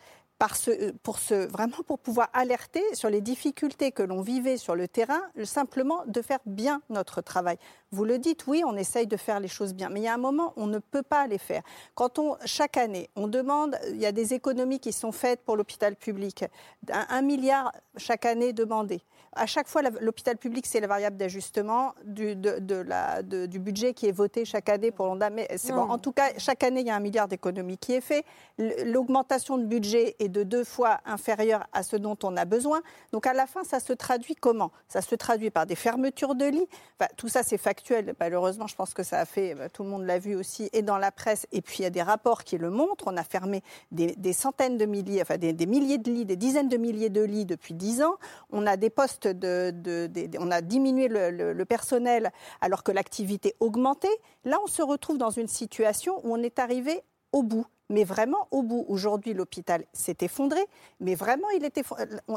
pour 1.04 1.20
ce, 1.20 1.48
vraiment 1.48 1.78
pour 1.88 2.00
pouvoir 2.00 2.30
alerter 2.34 2.84
sur 2.94 3.10
les 3.10 3.22
difficultés 3.22 3.92
que 3.92 4.04
l'on 4.04 4.22
vivait 4.22 4.58
sur 4.58 4.76
le 4.76 4.88
terrain, 4.88 5.22
simplement 5.44 6.04
de 6.08 6.22
faire 6.22 6.40
bien 6.46 6.82
notre 6.90 7.22
travail. 7.22 7.58
Vous 7.92 8.04
le 8.04 8.20
dites, 8.20 8.46
oui, 8.48 8.64
on 8.66 8.76
essaye 8.76 9.08
de 9.08 9.18
faire 9.18 9.40
les 9.40 9.48
choses 9.48 9.74
bien, 9.74 9.90
mais 9.90 10.02
il 10.02 10.04
y 10.04 10.08
a 10.08 10.14
un 10.14 10.18
moment, 10.18 10.54
on 10.58 10.68
ne 10.68 10.80
peut 10.80 11.04
pas 11.04 11.28
les 11.28 11.38
faire. 11.38 11.64
Quand 11.94 12.20
on, 12.20 12.36
chaque 12.46 12.78
année, 12.78 13.10
on 13.16 13.28
demande, 13.28 13.78
il 13.90 13.98
y 13.98 14.06
a 14.06 14.12
des 14.12 14.34
économies 14.34 14.80
qui 14.80 14.92
sont 14.92 15.12
faites 15.12 15.42
pour 15.46 15.56
l'hôpital 15.56 15.96
public, 15.96 16.46
un, 16.90 17.22
milliard 17.22 17.72
chaque 17.98 18.26
année 18.26 18.52
demandé. 18.54 19.02
À 19.36 19.46
chaque 19.46 19.68
fois, 19.68 19.82
l'hôpital 20.02 20.38
public, 20.38 20.66
c'est 20.66 20.80
la 20.80 20.88
variable 20.88 21.18
d'ajustement 21.18 21.94
du, 22.06 22.36
de, 22.36 23.46
du 23.46 23.60
budget 23.60 23.94
qui 23.94 24.08
est 24.08 24.12
voté 24.12 24.46
chaque 24.46 24.70
année 24.70 24.92
pour 24.92 25.06
l'ONDAM. 25.06 25.34
Mais 25.34 25.48
bon. 25.70 25.76
En 25.76 25.98
tout 25.98 26.12
cas, 26.12 26.30
chaque 26.38 26.64
année, 26.64 26.82
il 26.82 26.88
y 26.88 26.90
a 26.90 26.96
un 26.96 27.00
milliard 27.00 27.28
d'économies 27.28 27.78
qui 27.78 27.94
est 27.94 28.02
fait. 28.02 28.26
L'augmentation 28.58 29.58
de 29.58 29.66
budget 29.66 30.16
est 30.20 30.30
de 30.30 30.44
deux 30.44 30.64
fois 30.64 31.00
inférieure 31.06 31.66
à 31.74 31.84
ce 31.84 31.96
dont 31.96 32.18
on 32.24 32.38
a 32.38 32.46
besoin. 32.46 32.82
Donc 33.12 33.28
à 33.28 33.34
la 33.34 33.46
fin, 33.46 33.64
ça 33.64 33.80
se 33.80 33.94
traduit 33.94 34.36
comment? 34.36 34.72
Ça 34.88 35.02
se 35.02 35.16
traduit 35.16 35.50
par 35.50 35.66
des 35.66 35.76
fermetures 35.76 36.36
de 36.36 36.46
lits. 36.46 36.68
Enfin, 37.00 37.10
tout 37.18 37.28
ça, 37.28 37.44
c'est 37.44 37.58
factuel. 37.58 38.16
Malheureusement, 38.20 38.68
je 38.68 38.76
pense 38.76 38.94
que 38.94 39.04
ça 39.04 39.20
a 39.20 39.26
fait, 39.26 39.56
bah, 39.56 39.70
tout 39.70 39.84
le 39.84 39.90
monde 39.90 40.06
l'a 40.06 40.20
vu 40.20 40.36
aussi, 40.36 40.70
et 40.74 40.82
dans 40.82 40.98
la 40.98 41.12
presse. 41.12 41.46
Et 41.52 41.62
puis 41.62 41.78
il 41.80 41.84
y 41.84 41.86
a 41.86 41.90
des 41.90 42.02
rapports 42.02 42.44
qui 42.44 42.58
le 42.58 42.70
montrent. 42.70 43.06
On 43.08 43.18
a 43.18 43.24
fermé 43.24 43.62
des, 43.92 44.34
centaines 44.34 44.78
de 44.78 44.86
milliers, 44.86 45.22
enfin 45.22 45.38
des, 45.38 45.54
milliers 45.66 45.98
de 45.98 46.12
lits, 46.12 46.26
des 46.26 46.36
dizaines 46.36 46.70
de 46.70 46.78
milliers 46.78 47.10
de 47.10 47.22
lits 47.22 47.46
depuis 47.46 47.74
dix 47.74 48.02
ans. 48.02 48.16
On 48.52 48.66
a 48.66 48.78
des 48.78 48.90
postes 48.90 49.24
on 49.26 50.51
a 50.51 50.61
diminué 50.61 51.07
le, 51.07 51.63
personnel 51.65 52.32
alors 52.61 52.84
que 52.84 52.91
l'activité 52.91 53.55
augmentait. 53.59 54.07
Là, 54.43 54.57
on 54.63 54.67
se 54.67 54.82
retrouve 54.82 55.17
dans 55.17 55.32
une 55.32 55.47
situation 55.47 56.19
où 56.23 56.34
on 56.34 56.43
est 56.43 56.59
arrivé 56.59 57.01
au 57.32 57.43
bout 57.43 57.65
mais 57.90 58.04
vraiment 58.04 58.48
au 58.52 58.64
bout. 58.64 58.86
Aujourd'hui, 58.88 59.34
l'hôpital 59.34 59.84
s'est 59.94 60.18
effondré, 60.22 60.60
mais 61.00 61.16
vraiment, 61.16 61.50
il 61.52 61.64
était. 61.64 61.84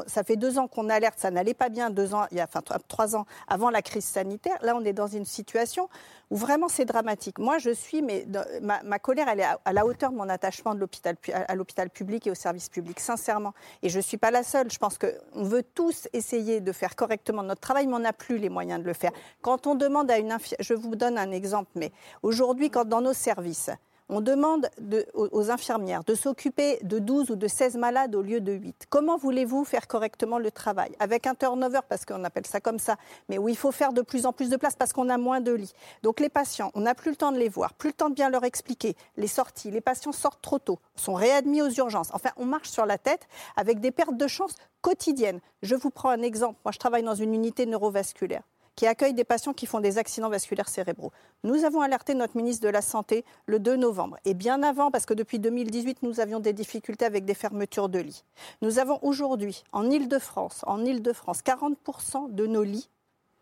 Ça 0.07 0.23
fait 0.23 0.35
deux 0.35 0.59
ans 0.59 0.67
qu'on 0.67 0.89
alerte, 0.89 1.19
ça 1.19 1.31
n'allait 1.31 1.53
pas 1.53 1.69
bien. 1.69 1.89
Deux 1.89 2.13
ans, 2.13 2.25
il 2.31 2.37
y 2.37 2.41
a 2.41 2.47
trois 2.87 3.15
ans 3.15 3.25
avant 3.47 3.69
la 3.69 3.81
crise 3.81 4.05
sanitaire. 4.05 4.57
Là, 4.61 4.75
on 4.75 4.83
est 4.83 4.93
dans 4.93 5.07
une 5.07 5.25
situation 5.25 5.89
où 6.29 6.35
vraiment 6.35 6.67
c'est 6.67 6.85
dramatique. 6.85 7.39
Moi, 7.39 7.57
je 7.57 7.71
suis, 7.71 8.01
mais 8.01 8.27
ma, 8.61 8.99
colère, 8.99 9.27
elle 9.29 9.39
est 9.39 9.47
à, 9.65 9.73
la 9.73 9.85
hauteur 9.85 10.11
de 10.11 10.17
mon 10.17 10.29
attachement 10.29 10.73
l'hôpital 10.73 11.15
à 11.33 11.55
l'hôpital 11.55 11.89
public 11.89 12.27
et 12.27 12.31
au 12.31 12.35
service 12.35 12.69
public, 12.69 12.99
sincèrement. 12.99 13.53
Et 13.81 13.89
je 13.89 13.97
ne 13.97 14.03
suis 14.03 14.17
pas 14.17 14.31
la 14.31 14.43
seule. 14.43 14.69
Je 14.71 14.77
pense 14.77 14.97
qu'on 14.97 15.43
veut 15.43 15.63
tous 15.63 16.07
essayer 16.13 16.61
de 16.61 16.71
faire 16.71 16.95
correctement 16.95 17.43
notre 17.43 17.61
travail, 17.61 17.87
mais 17.87 17.95
on 17.95 17.99
n'a 17.99 18.13
plus 18.13 18.37
les 18.37 18.49
moyens 18.49 18.81
de 18.81 18.85
le 18.85 18.93
faire. 18.93 19.11
Quand 19.41 19.67
on 19.67 19.75
demande 19.75 20.11
à 20.11 20.17
une 20.17 20.31
infirmière, 20.31 20.59
je 20.59 20.73
vous 20.73 20.95
donne 20.95 21.17
un 21.17 21.31
exemple, 21.31 21.71
mais 21.75 21.91
aujourd'hui, 22.21 22.69
quand 22.69 22.85
dans 22.85 23.01
nos 23.01 23.13
services 23.13 23.69
on 24.09 24.21
demande 24.21 24.69
aux, 25.13 25.51
infirmières 25.51 26.03
de 26.03 26.15
s'occuper 26.15 26.79
de 26.81 26.99
12 26.99 27.31
ou 27.31 27.35
de 27.35 27.47
16 27.47 27.77
malades 27.77 28.15
au 28.15 28.21
lieu 28.21 28.41
de 28.41 28.51
8. 28.51 28.87
Comment 28.89 29.17
voulez-vous 29.17 29.63
faire 29.63 29.87
correctement 29.87 30.39
le 30.39 30.51
travail? 30.51 30.91
Avec 30.99 31.27
un 31.27 31.35
turnover, 31.35 31.81
parce 31.87 32.05
qu'on 32.05 32.23
appelle 32.23 32.47
ça 32.47 32.59
comme 32.59 32.79
ça, 32.79 32.97
mais 33.29 33.37
où 33.37 33.47
il 33.47 33.55
faut 33.55 33.71
faire 33.71 33.93
de 33.93 34.01
plus 34.01 34.25
en 34.25 34.33
plus 34.33 34.49
de 34.49 34.57
place 34.57 34.75
parce 34.75 34.93
qu'on 34.93 35.09
a 35.09 35.17
moins 35.17 35.41
de 35.41 35.51
lits. 35.51 35.73
Donc 36.01 36.19
les 36.19 36.29
patients, 36.29 36.71
on 36.73 36.81
n'a 36.81 36.95
plus 36.95 37.11
le 37.11 37.17
temps 37.17 37.31
de 37.31 37.37
les 37.37 37.49
voir, 37.49 37.73
plus 37.73 37.89
le 37.89 37.93
temps 37.93 38.09
de 38.09 38.15
bien 38.15 38.29
leur 38.29 38.43
expliquer. 38.43 38.95
Les 39.15 39.27
sorties, 39.27 39.71
les 39.71 39.81
patients 39.81 40.11
sortent 40.11 40.41
trop 40.41 40.59
tôt, 40.59 40.79
sont 40.95 41.13
réadmis 41.13 41.61
aux 41.61 41.69
urgences. 41.69 42.09
Enfin, 42.13 42.31
on 42.37 42.45
marche 42.45 42.69
sur 42.69 42.85
la 42.85 42.97
tête 42.97 43.27
avec 43.55 43.79
des 43.79 43.91
pertes 43.91 44.17
de 44.17 44.27
chance 44.27 44.55
quotidiennes. 44.81 45.39
Je 45.61 45.75
vous 45.75 45.91
prends 45.91 46.09
un 46.09 46.21
exemple. 46.21 46.59
Moi, 46.65 46.71
je 46.71 46.79
travaille 46.79 47.03
dans 47.03 47.15
une 47.15 47.33
unité 47.33 47.65
neurovasculaire 47.65 48.43
qui 48.79 48.87
accueille 48.87 49.13
des 49.13 49.25
patients 49.25 49.51
qui 49.51 49.65
font 49.65 49.81
des 49.81 49.97
accidents 49.97 50.29
vasculaires 50.29 50.69
cérébraux. 50.69 51.11
Nous 51.43 51.65
avons 51.65 51.81
alerté 51.81 52.13
notre 52.13 52.37
ministre 52.37 52.65
de 52.65 52.71
la 52.71 52.81
Santé 52.81 53.25
le 53.45 53.59
2 53.59 53.75
novembre, 53.75 54.15
et 54.23 54.33
bien 54.33 54.63
avant, 54.63 54.89
parce 54.89 55.05
que 55.05 55.13
depuis 55.13 55.37
2018, 55.37 56.01
nous 56.01 56.21
avions 56.21 56.39
des 56.39 56.53
difficultés 56.53 57.03
avec 57.03 57.25
des 57.25 57.33
fermetures 57.33 57.89
de 57.89 57.99
lits. 57.99 58.23
Nous 58.61 58.79
avons 58.79 58.97
aujourd'hui, 59.01 59.65
en 59.73 59.91
Ile-de-France, 59.91 60.61
en 60.65 60.85
Ile-de-France, 60.85 61.41
40% 61.41 62.33
de 62.33 62.47
nos 62.47 62.63
lits 62.63 62.89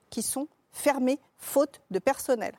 qui 0.10 0.24
sont 0.24 0.48
fermés 0.72 1.20
faute 1.38 1.82
de 1.92 2.00
personnel. 2.00 2.56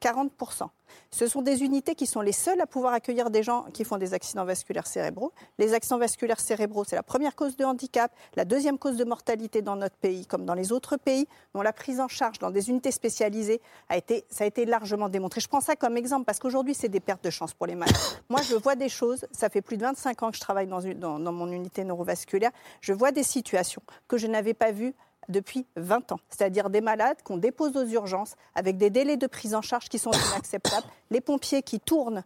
40%. 0.00 0.68
Ce 1.10 1.26
sont 1.26 1.42
des 1.42 1.62
unités 1.62 1.94
qui 1.94 2.06
sont 2.06 2.20
les 2.20 2.32
seules 2.32 2.60
à 2.60 2.66
pouvoir 2.66 2.92
accueillir 2.92 3.30
des 3.30 3.42
gens 3.42 3.64
qui 3.72 3.84
font 3.84 3.96
des 3.96 4.14
accidents 4.14 4.44
vasculaires 4.44 4.86
cérébraux. 4.86 5.32
Les 5.58 5.74
accidents 5.74 5.98
vasculaires 5.98 6.40
cérébraux, 6.40 6.84
c'est 6.84 6.96
la 6.96 7.02
première 7.02 7.34
cause 7.36 7.56
de 7.56 7.64
handicap, 7.64 8.12
la 8.34 8.44
deuxième 8.44 8.78
cause 8.78 8.96
de 8.96 9.04
mortalité 9.04 9.62
dans 9.62 9.76
notre 9.76 9.96
pays, 9.96 10.26
comme 10.26 10.44
dans 10.44 10.54
les 10.54 10.72
autres 10.72 10.96
pays, 10.96 11.26
dont 11.54 11.62
la 11.62 11.72
prise 11.72 12.00
en 12.00 12.08
charge 12.08 12.38
dans 12.38 12.50
des 12.50 12.70
unités 12.70 12.90
spécialisées 12.90 13.60
a 13.88 13.96
été, 13.96 14.24
largement 14.66 15.08
démontré. 15.08 15.40
Je 15.40 15.48
prends 15.48 15.60
ça 15.60 15.76
comme 15.76 15.96
exemple 15.96 16.24
parce 16.24 16.38
qu'aujourd'hui, 16.38 16.74
c'est 16.74 16.88
des 16.88 17.00
pertes 17.00 17.24
de 17.24 17.30
chance 17.30 17.54
pour 17.54 17.66
les 17.66 17.74
malades. 17.74 17.96
Moi, 18.28 18.40
je 18.42 18.54
vois 18.54 18.76
des 18.76 18.88
choses, 18.88 19.26
ça 19.32 19.48
fait 19.48 19.62
plus 19.62 19.76
de 19.76 19.82
25 19.82 20.22
ans 20.22 20.30
que 20.30 20.36
je 20.36 20.40
travaille 20.40 20.66
dans 20.66 21.32
mon 21.32 21.50
unité 21.50 21.84
neurovasculaire, 21.84 22.50
je 22.80 22.92
vois 22.92 23.12
des 23.12 23.22
situations 23.22 23.82
que 24.08 24.18
je 24.18 24.26
n'avais 24.26 24.54
pas 24.54 24.72
vues 24.72 24.94
depuis 25.30 25.66
20 25.76 26.12
ans, 26.12 26.20
c'est-à-dire 26.28 26.70
des 26.70 26.80
malades 26.80 27.22
qu'on 27.22 27.36
dépose 27.36 27.76
aux 27.76 27.86
urgences 27.86 28.34
avec 28.54 28.76
des 28.76 28.90
délais 28.90 29.16
de 29.16 29.26
prise 29.26 29.54
en 29.54 29.62
charge 29.62 29.88
qui 29.88 29.98
sont 29.98 30.12
inacceptables, 30.12 30.86
les 31.10 31.20
pompiers 31.20 31.62
qui 31.62 31.80
tournent 31.80 32.22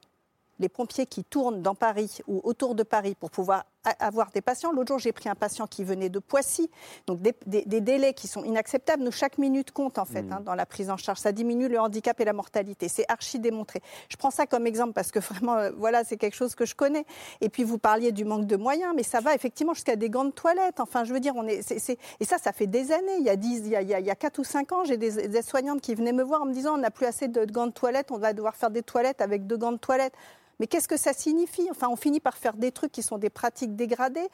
les 0.59 0.68
pompiers 0.68 1.07
qui 1.07 1.24
tournent 1.24 1.62
dans 1.62 1.74
Paris 1.74 2.18
ou 2.26 2.40
autour 2.44 2.74
de 2.74 2.82
Paris 2.82 3.16
pour 3.18 3.30
pouvoir 3.30 3.64
avoir 3.99 4.30
des 4.30 4.41
patients. 4.41 4.72
L'autre 4.72 4.89
jour, 4.89 4.99
j'ai 4.99 5.12
pris 5.12 5.28
un 5.28 5.35
patient 5.35 5.66
qui 5.66 5.85
venait 5.85 6.09
de 6.09 6.18
Poissy, 6.18 6.70
donc 7.07 7.20
des, 7.20 7.35
délais 7.80 8.14
qui 8.14 8.28
sont 8.28 8.45
inacceptables. 8.45 9.03
Nous, 9.03 9.12
chaque 9.12 9.39
minute 9.39 9.72
compte 9.72 9.99
en 9.99 10.05
fait 10.05 10.22
mmh. 10.22 10.32
hein, 10.32 10.41
dans 10.45 10.55
la 10.55 10.66
prise 10.66 10.91
en 10.91 10.97
charge. 10.97 11.18
Ça 11.18 11.32
diminue 11.32 11.68
le 11.68 11.78
handicap 11.78 12.18
et 12.20 12.24
la 12.24 12.32
mortalité. 12.32 12.89
C'est 12.89 13.05
archi 13.09 13.39
démontré. 13.39 13.80
Je 14.09 14.16
prends 14.16 14.30
ça 14.30 14.47
comme 14.47 14.66
exemple 14.66 14.93
parce 14.93 15.11
que 15.11 15.18
vraiment, 15.18 15.57
euh, 15.57 15.70
voilà, 15.76 16.05
c'est 16.05 16.16
quelque 16.16 16.37
chose 16.37 16.55
que 16.55 16.66
je 16.66 16.74
connais. 16.74 17.05
Et 17.41 17.49
puis 17.49 17.64
vous 17.64 17.78
parliez 17.78 18.12
du 18.12 18.24
manque 18.24 18.47
de 18.47 18.57
moyens, 18.57 18.93
mais 18.97 19.03
ça 19.03 19.20
va 19.20 19.35
effectivement 19.35 19.74
jusqu'à 19.74 19.97
des 19.97 20.11
gants 20.11 20.24
de 20.24 20.30
toilette. 20.30 20.80
Enfin, 20.80 21.05
je 21.05 21.12
veux 21.12 21.20
dire, 21.20 21.35
on 21.37 21.47
est, 21.47 21.61
et 21.70 22.24
ça, 22.24 22.39
ça 22.39 22.53
fait 22.53 22.66
des 22.66 22.93
années. 22.93 23.16
Il 23.18 23.24
y 23.24 23.30
a 23.30 23.37
10, 23.37 23.62
il 23.64 23.68
y 23.68 23.76
a, 23.76 23.82
il 23.82 24.07
y 24.07 24.11
a 24.11 24.14
4 24.14 24.39
ou 24.39 24.45
5 24.45 24.72
ans, 24.72 24.85
j'ai 24.85 24.97
des, 24.97 25.28
des 25.28 25.43
soignantes 25.43 25.80
qui 25.80 25.95
venaient 25.95 26.12
me 26.12 26.22
voir 26.22 26.43
en 26.43 26.47
me 26.47 26.53
disant, 26.53 26.74
on 26.74 26.78
n'a 26.78 26.91
plus 26.91 27.07
assez 27.07 27.28
de 27.28 27.45
gants 27.45 27.66
de 27.66 27.72
toilette, 27.72 28.11
on 28.11 28.18
va 28.18 28.32
devoir 28.32 28.57
faire 28.57 28.70
des 28.70 28.82
toilettes 28.82 29.20
avec 29.20 29.47
deux 29.47 29.57
gants 29.57 29.72
de 29.72 29.78
toilette. 29.78 30.14
Mais 30.61 30.66
qu'est-ce 30.66 30.88
que 30.88 30.96
ça 30.96 31.12
signifie? 31.12 31.68
Enfin, 31.70 31.88
on 31.90 31.96
finit 31.96 32.20
par 32.20 32.36
faire 32.36 32.55
des 32.55 32.72
trucs 32.72 32.92
qui 32.92 33.02
sont 33.02 33.18
des 33.18 33.30
pratiques 33.30 33.76
dégradées. 33.76 34.28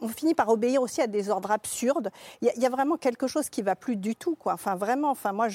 on, 0.00 0.08
finit 0.08 0.34
par 0.34 0.48
obéir 0.48 0.82
aussi 0.82 1.00
à 1.00 1.06
des 1.06 1.30
ordres 1.30 1.50
absurdes. 1.50 2.10
Il 2.42 2.50
y, 2.56 2.66
a 2.66 2.70
vraiment 2.70 2.96
quelque 2.96 3.26
chose 3.26 3.48
qui 3.48 3.62
va 3.62 3.76
plus 3.76 3.96
du 3.96 4.16
tout. 4.16 4.36
Enfin, 4.44 4.74
vraiment. 4.74 5.10
Enfin, 5.10 5.32
moi, 5.32 5.48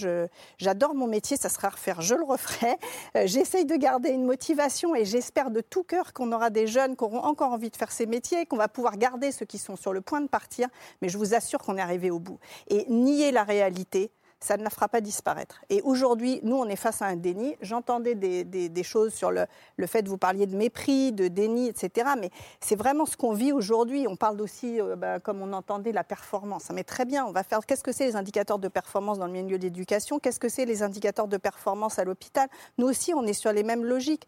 j'adore 0.58 0.96
mon 0.96 1.08
métier. 1.08 1.38
Ça 1.38 1.50
sera 1.50 1.68
à 1.68 1.72
refaire. 1.72 2.02
Je 2.02 2.16
le 2.16 2.24
referai. 2.24 2.78
Euh, 3.16 3.24
j'essaye 3.26 3.66
de 3.66 3.76
garder 3.76 4.10
une 4.10 4.26
motivation 4.26 4.96
et 4.96 5.06
j'espère 5.06 5.52
de 5.52 5.62
tout 5.62 5.84
cœur 5.84 6.14
qu'on 6.14 6.32
aura 6.32 6.50
des 6.50 6.68
jeunes 6.68 6.96
qui 6.96 7.04
auront 7.04 7.24
encore 7.24 7.52
envie 7.52 7.70
de 7.70 7.76
faire 7.76 7.92
ces 7.92 8.06
métiers, 8.06 8.46
qu'on 8.46 8.58
va 8.58 8.68
pouvoir 8.68 8.98
garder 8.98 9.32
ceux 9.32 9.46
qui 9.46 9.58
sont 9.58 9.76
sur 9.76 9.94
le 9.94 10.02
point 10.02 10.22
de 10.22 10.28
partir. 10.28 10.68
Mais 11.02 11.10
je 11.10 11.18
vous 11.18 11.34
assure 11.34 11.60
qu'on 11.60 11.78
est 11.78 11.82
arrivé 11.82 12.12
au 12.12 12.20
bout. 12.20 12.40
Et 12.68 12.86
nier 12.90 13.32
la 13.32 13.44
réalité, 13.44 14.12
ça 14.40 14.58
ne 14.58 14.64
la 14.64 14.70
fera 14.70 14.88
pas 14.88 15.02
disparaître. 15.02 15.62
Et 15.70 15.82
aujourd'hui, 15.82 16.40
nous, 16.44 16.56
on 16.56 16.66
est 16.66 16.76
face 16.76 17.02
à 17.02 17.06
un 17.06 17.16
déni. 17.16 17.56
J'entendais 17.62 18.16
des, 18.16 18.84
choses 18.84 19.14
sur 19.14 19.32
le, 19.32 19.46
fait 19.86 20.02
de 20.02 20.10
vous 20.10 20.18
parliez 20.18 20.48
de 20.48 20.56
mépris, 20.56 21.12
de 21.12 21.28
déni, 21.28 21.68
etc. 21.68 22.12
Mais 22.20 22.30
c'est 22.62 22.76
vraiment 22.76 23.06
ce 23.06 23.18
qu'on 23.18 23.34
vit 23.34 23.52
aujourd'hui. 23.52 24.08
On 24.08 24.16
parle 24.16 24.42
aussi, 24.42 24.80
euh, 24.80 24.96
bah, 24.96 25.20
comme 25.20 25.42
on 25.42 25.52
entendait, 25.54 25.92
la 25.92 26.04
performance. 26.04 26.70
Mais 26.74 26.84
très 26.84 27.06
bien, 27.06 27.26
on 27.26 27.32
va 27.32 27.44
faire. 27.44 27.60
Qu'est-ce 27.66 27.84
que 27.84 27.92
c'est 27.92 28.06
les 28.06 28.16
indicateurs 28.16 28.60
de 28.60 28.68
performance 28.68 29.20
dans 29.20 29.28
le 29.28 29.34
milieu 29.34 29.58
de 29.58 29.64
l'éducation? 29.64 30.20
Qu'est-ce 30.20 30.40
que 30.40 30.50
c'est 30.50 30.66
les 30.66 30.84
indicateurs 30.84 31.28
de 31.28 31.38
performance 31.38 32.00
à 32.00 32.06
l'hôpital? 32.06 32.48
Nous 32.78 32.88
aussi, 32.88 33.14
on 33.14 33.24
est 33.26 33.34
sur 33.34 33.52
les 33.52 33.64
mêmes 33.64 33.84
logiques. 33.84 34.28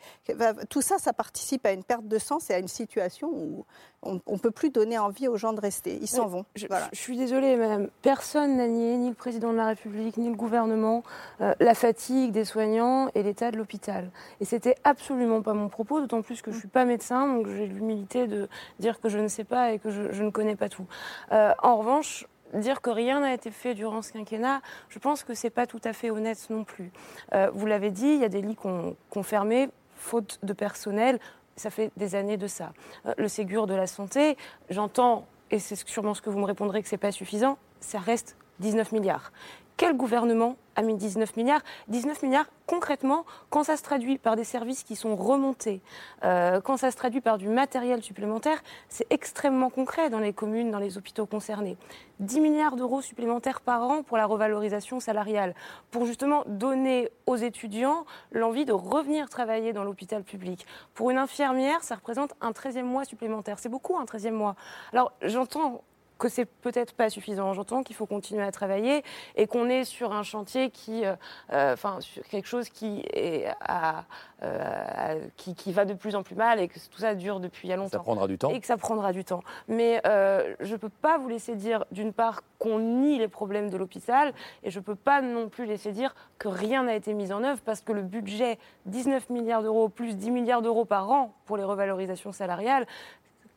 Tout 0.69 0.81
ça, 0.81 0.97
ça 0.97 1.13
participe 1.13 1.65
à 1.65 1.71
une 1.71 1.83
perte 1.83 2.07
de 2.07 2.19
sens 2.19 2.49
et 2.49 2.53
à 2.53 2.59
une 2.59 2.67
situation 2.67 3.29
où 3.29 3.65
on 4.03 4.19
ne 4.27 4.37
peut 4.37 4.51
plus 4.51 4.71
donner 4.71 4.97
envie 4.97 5.27
aux 5.27 5.37
gens 5.37 5.53
de 5.53 5.61
rester. 5.61 5.97
Ils 6.01 6.07
s'en 6.07 6.27
vont. 6.27 6.45
Je, 6.55 6.65
suis 6.93 7.17
désolée, 7.17 7.55
madame. 7.55 7.89
Personne 8.01 8.57
n'a 8.57 8.67
nié, 8.67 8.97
ni 8.97 9.09
le 9.09 9.15
président 9.15 9.51
de 9.51 9.57
la 9.57 9.67
République, 9.67 10.00
ni 10.17 10.29
le 10.29 10.35
gouvernement, 10.35 11.03
euh, 11.41 11.53
la 11.59 11.73
fatigue 11.73 12.31
des 12.31 12.45
soignants 12.45 13.09
et 13.15 13.23
l'état 13.23 13.51
de 13.51 13.57
l'hôpital. 13.57 14.09
Et 14.39 14.45
c'était 14.45 14.75
absolument 14.83 15.41
pas 15.41 15.53
mon 15.53 15.69
propos, 15.69 15.99
d'autant 15.99 16.21
plus 16.21 16.41
que 16.41 16.51
je 16.51 16.55
ne 16.55 16.59
suis 16.59 16.67
pas 16.67 16.85
médecin, 16.85 17.27
donc 17.27 17.47
j'ai 17.47 17.67
l'humilité 17.67 18.27
de 18.27 18.49
dire 18.79 18.99
que 18.99 19.09
je 19.09 19.19
ne 19.19 19.27
sais 19.27 19.43
pas 19.43 19.71
et 19.71 19.79
que 19.79 19.89
je, 19.89 20.23
ne 20.23 20.29
connais 20.29 20.55
pas 20.55 20.69
tout. 20.69 20.85
Euh, 21.31 21.53
en 21.61 21.77
revanche, 21.77 22.27
dire 22.53 22.81
que 22.81 22.89
rien 22.89 23.21
n'a 23.21 23.33
été 23.33 23.51
fait 23.51 23.73
durant 23.73 24.01
ce 24.01 24.13
quinquennat, 24.13 24.61
je 24.89 24.99
pense 24.99 25.23
que 25.23 25.33
ce 25.33 25.47
n'est 25.47 25.51
pas 25.51 25.67
tout 25.67 25.81
à 25.83 25.93
fait 25.93 26.11
honnête 26.11 26.49
non 26.49 26.63
plus. 26.63 26.91
Euh, 27.33 27.49
vous 27.53 27.65
l'avez 27.65 27.91
dit, 27.91 28.07
il 28.07 28.19
y 28.19 28.25
a 28.25 28.29
des 28.29 28.41
lits 28.41 28.55
qu'on 28.55 29.23
fermé 29.23 29.69
faute 29.95 30.39
de 30.41 30.53
personnel 30.53 31.19
ça 31.55 31.69
fait 31.69 31.91
des 31.97 32.15
années 32.15 32.37
de 32.37 32.47
ça. 32.47 32.73
Le 33.17 33.27
Ségur 33.27 33.67
de 33.67 33.73
la 33.73 33.87
santé, 33.87 34.37
j'entends, 34.69 35.27
et 35.51 35.59
c'est 35.59 35.87
sûrement 35.87 36.13
ce 36.13 36.21
que 36.21 36.29
vous 36.29 36.39
me 36.39 36.45
répondrez 36.45 36.81
que 36.81 36.87
ce 36.87 36.95
n'est 36.95 36.99
pas 36.99 37.11
suffisant, 37.11 37.57
ça 37.79 37.99
reste 37.99 38.35
19 38.59 38.91
milliards. 38.91 39.31
Quel 39.77 39.97
gouvernement 39.97 40.57
a 40.75 40.83
mis 40.83 40.95
19 40.95 41.35
milliards? 41.37 41.61
19 41.87 42.21
milliards, 42.23 42.45
concrètement, 42.67 43.25
quand 43.49 43.63
ça 43.63 43.77
se 43.77 43.83
traduit 43.83 44.17
par 44.17 44.35
des 44.35 44.43
services 44.43 44.83
qui 44.83 44.95
sont 44.95 45.15
remontés, 45.15 45.81
euh, 46.23 46.61
quand 46.61 46.77
ça 46.77 46.91
se 46.91 46.97
traduit 46.97 47.21
par 47.21 47.37
du 47.37 47.47
matériel 47.47 48.03
supplémentaire, 48.03 48.61
c'est 48.87 49.07
extrêmement 49.09 49.69
concret 49.69 50.09
dans 50.09 50.19
les 50.19 50.33
communes, 50.33 50.71
dans 50.71 50.79
les 50.79 50.97
hôpitaux 50.97 51.25
concernés. 51.25 51.77
10 52.19 52.39
milliards 52.41 52.75
d'euros 52.75 53.01
supplémentaires 53.01 53.61
par 53.61 53.81
an 53.81 54.03
pour 54.03 54.17
la 54.17 54.25
revalorisation 54.27 54.99
salariale, 54.99 55.55
pour 55.89 56.05
justement 56.05 56.43
donner 56.45 57.09
aux 57.25 57.35
étudiants 57.35 58.05
l'envie 58.31 58.65
de 58.65 58.73
revenir 58.73 59.29
travailler 59.29 59.73
dans 59.73 59.83
l'hôpital 59.83 60.23
public. 60.23 60.65
Pour 60.93 61.09
une 61.09 61.17
infirmière, 61.17 61.83
ça 61.83 61.95
représente 61.95 62.33
un 62.39 62.51
13e 62.51 62.83
mois 62.83 63.05
supplémentaire. 63.05 63.57
C'est 63.57 63.69
beaucoup, 63.69 63.97
un 63.97 64.05
13e 64.05 64.31
mois. 64.31 64.55
Alors, 64.93 65.11
j'entends 65.23 65.81
que 66.21 66.29
c'est 66.29 66.45
peut-être 66.45 66.93
pas 66.93 67.09
suffisant. 67.09 67.51
J'entends 67.53 67.81
qu'il 67.81 67.95
faut 67.95 68.05
continuer 68.05 68.43
à 68.43 68.51
travailler 68.51 69.03
et 69.35 69.47
qu'on 69.47 69.67
est 69.69 69.83
sur 69.83 70.13
un 70.13 70.21
chantier 70.21 70.69
qui, 70.69 71.03
euh, 71.03 71.15
euh, 71.51 71.73
enfin, 71.73 71.99
sur 71.99 72.23
quelque 72.23 72.47
chose 72.47 72.69
qui 72.69 73.03
est 73.11 73.47
à, 73.59 74.05
euh, 74.43 75.19
qui, 75.35 75.55
qui, 75.55 75.73
va 75.73 75.83
de 75.83 75.95
plus 75.95 76.15
en 76.15 76.21
plus 76.21 76.35
mal 76.35 76.59
et 76.59 76.67
que 76.67 76.75
tout 76.75 76.99
ça 76.99 77.15
dure 77.15 77.39
depuis 77.39 77.67
il 77.67 77.71
y 77.71 77.73
a 77.73 77.75
longtemps. 77.75 77.97
Ça 77.97 78.03
prendra 78.03 78.27
du 78.27 78.37
temps. 78.37 78.51
Et 78.51 78.59
que 78.59 78.67
ça 78.67 78.77
prendra 78.77 79.13
du 79.13 79.25
temps. 79.25 79.41
Mais 79.67 79.99
je 80.05 80.71
ne 80.71 80.77
peux 80.77 80.89
pas 80.89 81.17
vous 81.17 81.27
laisser 81.27 81.55
dire, 81.55 81.85
d'une 81.91 82.13
part, 82.13 82.43
qu'on 82.59 82.77
nie 82.77 83.17
les 83.17 83.27
problèmes 83.27 83.71
de 83.71 83.77
l'hôpital 83.77 84.33
et 84.61 84.69
je 84.69 84.77
ne 84.77 84.83
peux 84.83 84.95
pas 84.95 85.23
non 85.23 85.49
plus 85.49 85.65
laisser 85.65 85.91
dire 85.91 86.13
que 86.37 86.47
rien 86.47 86.83
n'a 86.83 86.95
été 86.95 87.15
mis 87.15 87.33
en 87.33 87.43
œuvre 87.43 87.59
parce 87.65 87.81
que 87.81 87.91
le 87.91 88.03
budget, 88.03 88.59
19 88.85 89.31
milliards 89.31 89.63
d'euros 89.63 89.89
plus 89.89 90.15
10 90.15 90.29
milliards 90.29 90.61
d'euros 90.61 90.85
par 90.85 91.09
an 91.09 91.33
pour 91.45 91.57
les 91.57 91.63
revalorisations 91.63 92.31
salariales, 92.31 92.85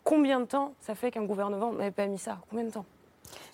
Combien 0.05 0.41
de 0.41 0.45
temps 0.45 0.75
ça 0.81 0.95
fait 0.95 1.11
qu'un 1.11 1.25
gouvernement 1.25 1.73
n'avait 1.73 1.91
pas 1.91 2.07
mis 2.07 2.19
ça? 2.19 2.39
Combien 2.51 2.67
de 2.67 2.71
temps? 2.71 2.85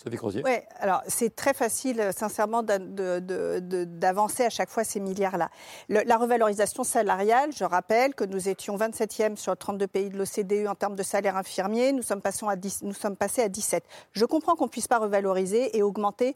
Sophie 0.03 0.17
Crozier 0.17 0.43
Oui, 0.45 0.57
alors 0.81 1.03
c'est 1.07 1.35
très 1.35 1.55
facile, 1.55 2.11
sincèrement, 2.15 2.63
d'avancer 2.63 4.45
à 4.45 4.51
chaque 4.51 4.69
fois 4.69 4.83
ces 4.83 4.99
milliards-là. 4.99 5.49
La 5.89 6.17
revalorisation 6.17 6.85
salariale, 6.85 7.51
je 7.53 7.65
rappelle 7.65 8.15
que 8.15 8.25
nous 8.25 8.49
étions 8.49 8.77
27e 8.77 9.37
sur 9.37 9.57
32 9.57 9.87
pays 9.87 10.11
de 10.11 10.19
l'OCDE 10.19 10.67
en 10.69 10.75
termes 10.75 10.97
de 10.97 11.03
salaire 11.03 11.37
infirmier, 11.37 11.93
nous 11.93 12.03
sommes, 12.03 12.21
passés 12.21 12.47
à 12.47 12.57
nous 12.83 12.95
sommes 12.95 13.17
passés 13.17 13.43
à 13.43 13.49
17. 13.49 13.85
Je 14.13 14.25
comprends 14.25 14.57
qu'on 14.57 14.65
ne 14.65 14.71
puisse 14.71 14.89
pas 14.89 14.99
revaloriser 14.99 15.77
et 15.77 15.83
augmenter 15.83 16.35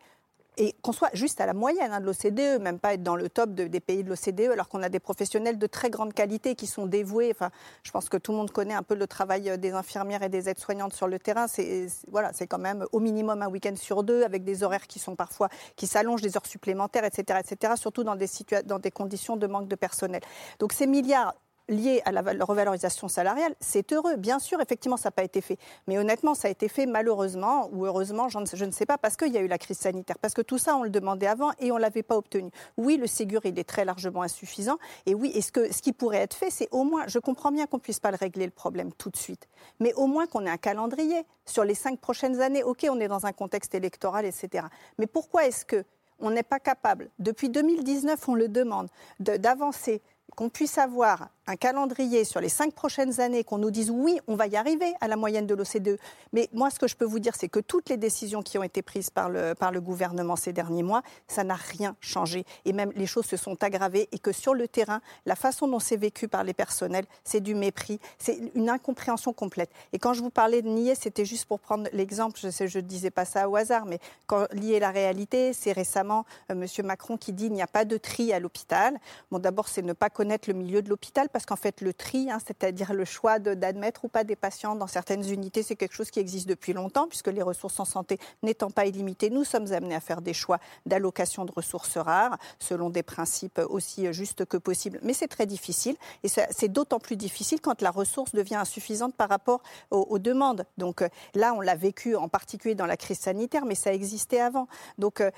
et 0.56 0.74
qu'on 0.82 0.92
soit 0.92 1.10
juste 1.14 1.40
à 1.40 1.46
la 1.46 1.54
moyenne 1.54 1.92
hein, 1.92 2.00
de 2.00 2.06
l'OCDE, 2.06 2.62
même 2.62 2.78
pas 2.78 2.94
être 2.94 3.02
dans 3.02 3.16
le 3.16 3.28
top 3.28 3.50
des 3.50 3.80
pays 3.80 4.04
de 4.04 4.08
l'OCDE, 4.08 4.52
alors 4.52 4.68
qu'on 4.68 4.82
a 4.82 4.88
des 4.88 5.00
professionnels 5.00 5.58
de 5.58 5.66
très 5.66 5.90
grande 5.90 6.12
qualité 6.12 6.54
qui 6.54 6.66
sont 6.66 6.86
dévoués. 6.86 7.30
Enfin, 7.34 7.50
je 7.82 7.90
pense 7.90 8.08
que 8.08 8.16
tout 8.16 8.32
le 8.32 8.38
monde 8.38 8.50
connaît 8.50 8.74
un 8.74 8.82
peu 8.82 8.94
le 8.94 9.06
travail 9.06 9.50
euh, 9.50 9.56
des 9.56 9.72
infirmières 9.72 10.22
et 10.22 10.28
des 10.28 10.48
aides-soignantes 10.48 10.94
sur 10.94 11.08
le 11.08 11.18
terrain. 11.18 11.48
C'est 11.48 11.86
voilà, 12.08 12.32
c'est 12.32 12.46
quand 12.46 12.58
même 12.58 12.86
au 12.92 13.00
minimum 13.00 13.42
un 13.42 13.48
week-end 13.48 13.74
sur 13.76 14.02
deux, 14.02 14.22
avec 14.22 14.44
des 14.44 14.62
horaires 14.62 14.86
qui 14.86 14.98
sont 14.98 15.16
parfois 15.16 15.48
qui 15.76 15.86
s'allongent, 15.86 16.22
des 16.22 16.36
heures 16.36 16.46
supplémentaires, 16.46 17.04
etc., 17.04 17.40
etc. 17.44 17.74
Surtout 17.76 18.04
dans 18.04 18.16
des 18.16 18.28
dans 18.64 18.78
des 18.78 18.90
conditions 18.90 19.36
de 19.36 19.46
manque 19.46 19.68
de 19.68 19.76
personnel. 19.76 20.22
Donc 20.58 20.72
ces 20.72 20.86
milliards 20.86 21.34
lié 21.68 22.02
à 22.04 22.12
la 22.12 22.22
revalorisation 22.44 23.08
salariale, 23.08 23.54
c'est 23.60 23.92
heureux. 23.92 24.16
Bien 24.16 24.38
sûr, 24.38 24.60
effectivement, 24.60 24.96
ça 24.96 25.08
n'a 25.08 25.12
pas 25.12 25.24
été 25.24 25.40
fait. 25.40 25.58
Mais 25.86 25.98
honnêtement, 25.98 26.34
ça 26.34 26.48
a 26.48 26.50
été 26.50 26.68
fait 26.68 26.86
malheureusement 26.86 27.68
ou 27.72 27.86
heureusement, 27.86 28.28
je 28.28 28.64
ne 28.64 28.70
sais 28.70 28.86
pas, 28.86 28.98
parce 28.98 29.16
qu'il 29.16 29.32
y 29.32 29.38
a 29.38 29.40
eu 29.40 29.46
la 29.46 29.58
crise 29.58 29.78
sanitaire. 29.78 30.18
Parce 30.18 30.34
que 30.34 30.42
tout 30.42 30.58
ça, 30.58 30.76
on 30.76 30.82
le 30.82 30.90
demandait 30.90 31.26
avant 31.26 31.52
et 31.58 31.72
on 31.72 31.76
ne 31.76 31.80
l'avait 31.80 32.02
pas 32.02 32.16
obtenu. 32.16 32.50
Oui, 32.76 32.96
le 32.96 33.06
Ségur, 33.06 33.40
il 33.44 33.58
est 33.58 33.68
très 33.68 33.84
largement 33.84 34.22
insuffisant. 34.22 34.78
Et 35.06 35.14
oui, 35.14 35.40
ce, 35.40 35.52
que, 35.52 35.72
ce 35.72 35.80
qui 35.80 35.92
pourrait 35.92 36.18
être 36.18 36.34
fait, 36.36 36.50
c'est 36.50 36.68
au 36.70 36.84
moins, 36.84 37.06
je 37.06 37.18
comprends 37.18 37.52
bien 37.52 37.66
qu'on 37.66 37.78
ne 37.78 37.82
puisse 37.82 38.00
pas 38.00 38.10
le 38.10 38.16
régler 38.16 38.44
le 38.44 38.50
problème 38.50 38.92
tout 38.92 39.10
de 39.10 39.16
suite, 39.16 39.48
mais 39.80 39.92
au 39.94 40.06
moins 40.06 40.26
qu'on 40.26 40.44
ait 40.46 40.50
un 40.50 40.56
calendrier 40.56 41.24
sur 41.46 41.64
les 41.64 41.74
cinq 41.74 42.00
prochaines 42.00 42.40
années. 42.40 42.62
OK, 42.62 42.86
on 42.90 43.00
est 43.00 43.08
dans 43.08 43.26
un 43.26 43.32
contexte 43.32 43.74
électoral, 43.74 44.24
etc. 44.24 44.66
Mais 44.98 45.06
pourquoi 45.06 45.46
est-ce 45.46 45.64
que 45.64 45.84
on 46.20 46.30
n'est 46.30 46.44
pas 46.44 46.60
capable, 46.60 47.10
depuis 47.18 47.48
2019, 47.48 48.28
on 48.28 48.34
le 48.34 48.48
demande, 48.48 48.88
d'avancer 49.18 50.00
qu'on 50.36 50.48
puisse 50.48 50.78
avoir 50.78 51.28
un 51.46 51.56
calendrier 51.56 52.24
sur 52.24 52.40
les 52.40 52.48
cinq 52.48 52.72
prochaines 52.72 53.20
années, 53.20 53.44
qu'on 53.44 53.58
nous 53.58 53.70
dise 53.70 53.90
oui, 53.90 54.18
on 54.26 54.36
va 54.36 54.46
y 54.46 54.56
arriver 54.56 54.92
à 55.00 55.08
la 55.08 55.16
moyenne 55.16 55.46
de 55.46 55.54
l'OCDE. 55.54 55.98
Mais 56.32 56.48
moi, 56.52 56.70
ce 56.70 56.78
que 56.78 56.88
je 56.88 56.96
peux 56.96 57.04
vous 57.04 57.18
dire, 57.18 57.34
c'est 57.36 57.48
que 57.48 57.60
toutes 57.60 57.88
les 57.88 57.96
décisions 57.96 58.42
qui 58.42 58.58
ont 58.58 58.62
été 58.62 58.82
prises 58.82 59.10
par 59.10 59.28
le, 59.28 59.54
par 59.54 59.72
le 59.72 59.80
gouvernement 59.80 60.36
ces 60.36 60.52
derniers 60.52 60.82
mois, 60.82 61.02
ça 61.28 61.44
n'a 61.44 61.54
rien 61.54 61.96
changé. 62.00 62.44
Et 62.64 62.72
même 62.72 62.92
les 62.96 63.06
choses 63.06 63.26
se 63.26 63.36
sont 63.36 63.62
aggravées 63.62 64.08
et 64.12 64.18
que 64.18 64.32
sur 64.32 64.54
le 64.54 64.68
terrain, 64.68 65.00
la 65.26 65.36
façon 65.36 65.68
dont 65.68 65.78
c'est 65.78 65.96
vécu 65.96 66.28
par 66.28 66.44
les 66.44 66.54
personnels, 66.54 67.06
c'est 67.24 67.40
du 67.40 67.54
mépris, 67.54 68.00
c'est 68.18 68.38
une 68.54 68.70
incompréhension 68.70 69.32
complète. 69.32 69.70
Et 69.92 69.98
quand 69.98 70.14
je 70.14 70.22
vous 70.22 70.30
parlais 70.30 70.62
de 70.62 70.68
nier, 70.68 70.94
c'était 70.94 71.24
juste 71.24 71.46
pour 71.46 71.60
prendre 71.60 71.88
l'exemple, 71.92 72.38
je 72.38 72.78
ne 72.78 72.82
disais 72.82 73.10
pas 73.10 73.24
ça 73.24 73.48
au 73.48 73.56
hasard, 73.56 73.86
mais 73.86 73.98
quand 74.26 74.46
lier 74.52 74.80
la 74.80 74.90
réalité, 74.90 75.52
c'est 75.52 75.72
récemment 75.72 76.24
euh, 76.50 76.54
M. 76.54 76.86
Macron 76.86 77.16
qui 77.16 77.32
dit 77.32 77.46
il 77.46 77.52
n'y 77.52 77.62
a 77.62 77.66
pas 77.66 77.84
de 77.84 77.96
tri 77.96 78.32
à 78.32 78.38
l'hôpital. 78.38 78.98
Bon, 79.30 79.38
d'abord, 79.38 79.68
c'est 79.68 79.82
ne 79.82 79.92
pas 79.92 80.10
connaître 80.10 80.48
le 80.48 80.54
milieu 80.54 80.82
de 80.82 80.88
l'hôpital 80.88 81.28
parce 81.34 81.46
qu'en 81.46 81.56
fait, 81.56 81.80
le 81.80 81.92
tri, 81.92 82.30
hein, 82.30 82.38
c'est-à-dire 82.46 82.94
le 82.94 83.04
choix 83.04 83.40
d'admettre 83.40 84.04
ou 84.04 84.08
pas 84.08 84.22
des 84.22 84.36
patients 84.36 84.76
dans 84.76 84.86
certaines 84.86 85.28
unités, 85.28 85.64
c'est 85.64 85.74
quelque 85.74 85.92
chose 85.92 86.12
qui 86.12 86.20
existe 86.20 86.48
depuis 86.48 86.72
longtemps, 86.72 87.08
puisque 87.08 87.26
les 87.26 87.42
ressources 87.42 87.80
en 87.80 87.84
santé 87.84 88.20
n'étant 88.44 88.70
pas 88.70 88.86
illimitées, 88.86 89.30
nous 89.30 89.42
sommes 89.42 89.72
amenés 89.72 89.96
à 89.96 90.00
faire 90.00 90.22
des 90.22 90.32
choix 90.32 90.60
d'allocation 90.86 91.44
de 91.44 91.50
ressources 91.50 91.96
rares, 91.96 92.38
selon 92.60 92.88
des 92.88 93.02
principes 93.02 93.60
aussi 93.68 94.12
justes 94.12 94.44
que 94.44 94.56
possible. 94.56 95.00
Mais 95.02 95.12
c'est 95.12 95.26
très 95.26 95.46
difficile, 95.46 95.96
et 96.22 96.28
c'est 96.28 96.68
d'autant 96.68 97.00
plus 97.00 97.16
difficile 97.16 97.60
quand 97.60 97.82
la 97.82 97.90
ressource 97.90 98.32
devient 98.32 98.54
insuffisante 98.54 99.16
par 99.16 99.28
rapport 99.28 99.60
aux, 99.90 100.20
demandes. 100.20 100.64
Donc 100.78 101.02
euh, 101.02 101.08
là, 101.34 101.52
on 101.52 101.60
l'a 101.60 101.74
vécu 101.74 102.14
en 102.14 102.28
particulier 102.28 102.76
dans 102.76 102.86
la 102.86 102.96
crise 102.96 103.18
sanitaire, 103.18 103.64
mais 103.64 103.74
ça 103.74 103.92
existait 103.92 104.38
avant. 104.38 104.68
Donc 104.98 105.20
euh, 105.20 105.32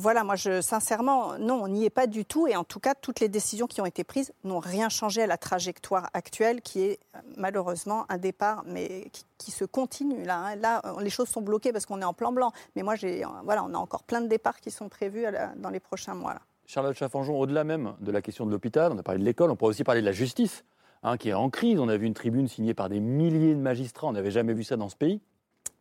Voilà, 0.00 0.24
moi, 0.24 0.34
je, 0.34 0.62
sincèrement, 0.62 1.38
non, 1.38 1.62
on 1.62 1.68
n'y 1.68 1.84
est 1.84 1.90
pas 1.90 2.06
du 2.06 2.24
tout. 2.24 2.46
Et 2.46 2.56
en 2.56 2.64
tout 2.64 2.80
cas, 2.80 2.94
toutes 2.94 3.20
les 3.20 3.28
décisions 3.28 3.66
qui 3.66 3.82
ont 3.82 3.86
été 3.86 4.02
prises 4.02 4.32
n'ont 4.44 4.58
rien 4.58 4.88
changé 4.88 5.20
à 5.20 5.26
la 5.26 5.36
trajectoire 5.36 6.08
actuelle, 6.14 6.62
qui 6.62 6.80
est 6.80 7.00
malheureusement 7.36 8.06
un 8.08 8.16
départ, 8.16 8.62
mais 8.66 9.10
qui, 9.36 9.50
se 9.50 9.66
continue. 9.66 10.24
Là, 10.24 10.54
hein. 10.64 10.96
les 11.02 11.10
choses 11.10 11.28
sont 11.28 11.42
bloquées 11.42 11.70
parce 11.70 11.84
qu'on 11.84 12.00
est 12.00 12.04
en 12.06 12.14
plan 12.14 12.32
blanc. 12.32 12.50
Mais 12.76 12.82
moi, 12.82 12.94
j'ai, 12.94 13.24
voilà, 13.44 13.62
on 13.62 13.74
a 13.74 13.76
encore 13.76 14.04
plein 14.04 14.22
de 14.22 14.26
départs 14.26 14.60
qui 14.60 14.70
sont 14.70 14.88
prévus 14.88 15.26
dans 15.58 15.68
les 15.68 15.80
prochains 15.80 16.14
mois. 16.14 16.36
Charlotte 16.64 16.96
Chaffanjon, 16.96 17.38
au-delà 17.38 17.64
même 17.64 17.92
de 18.00 18.10
la 18.10 18.22
question 18.22 18.46
de 18.46 18.50
l'hôpital, 18.50 18.92
on 18.92 18.98
a 18.98 19.02
parlé 19.02 19.20
de 19.20 19.26
l'école, 19.26 19.50
on 19.50 19.56
pourrait 19.56 19.70
aussi 19.70 19.84
parler 19.84 20.00
de 20.00 20.06
la 20.06 20.12
justice, 20.12 20.64
hein, 21.02 21.18
qui 21.18 21.28
est 21.28 21.34
en 21.34 21.50
crise. 21.50 21.78
On 21.78 21.90
a 21.90 21.98
vu 21.98 22.06
une 22.06 22.14
tribune 22.14 22.48
signée 22.48 22.72
par 22.72 22.88
des 22.88 23.00
milliers 23.00 23.54
de 23.54 23.60
magistrats, 23.60 24.06
on 24.06 24.12
n'avait 24.12 24.30
jamais 24.30 24.54
vu 24.54 24.64
ça 24.64 24.78
dans 24.78 24.88
ce 24.88 24.96
pays. 24.96 25.20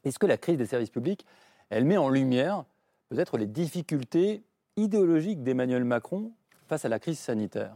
Est-ce 0.03 0.19
que 0.19 0.25
la 0.25 0.37
crise 0.37 0.57
des 0.57 0.65
services 0.65 0.89
publics, 0.89 1.25
elle 1.69 1.85
met 1.85 1.95
en 1.95 2.09
lumière 2.09 2.65
peut-être 3.09 3.37
les 3.37 3.47
difficultés 3.47 4.43
idéologiques 4.77 5.43
d'Emmanuel 5.43 5.83
Macron 5.83 6.31
face 6.67 6.85
à 6.85 6.89
la 6.89 6.99
crise 6.99 7.19
sanitaire 7.19 7.75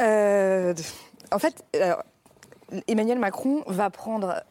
Euh, 0.00 0.74
en 1.32 1.38
fait, 1.38 1.64
alors, 1.74 2.02
Emmanuel 2.86 3.18
Macron 3.18 3.62
va 3.66 3.90
prendre 3.90 4.42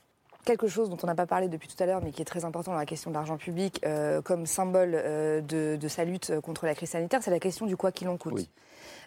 quelque 0.45 0.67
chose 0.67 0.89
dont 0.89 0.97
on 1.03 1.07
n'a 1.07 1.15
pas 1.15 1.25
parlé 1.25 1.49
depuis 1.49 1.67
tout 1.67 1.81
à 1.81 1.85
l'heure, 1.85 2.01
mais 2.01 2.11
qui 2.11 2.21
est 2.21 2.25
très 2.25 2.45
important 2.45 2.71
dans 2.71 2.77
la 2.77 2.85
question 2.85 3.11
de 3.11 3.15
l'argent 3.15 3.37
public, 3.37 3.81
euh, 3.85 4.21
comme 4.21 4.45
symbole 4.45 4.91
euh, 4.93 5.41
de, 5.41 5.75
de 5.75 5.87
sa 5.87 6.05
lutte 6.05 6.39
contre 6.41 6.65
la 6.65 6.75
crise 6.75 6.89
sanitaire, 6.89 7.21
c'est 7.23 7.31
la 7.31 7.39
question 7.39 7.65
du 7.65 7.75
quoi 7.75 7.91
qu'il 7.91 8.07
en 8.07 8.17
coûte. 8.17 8.49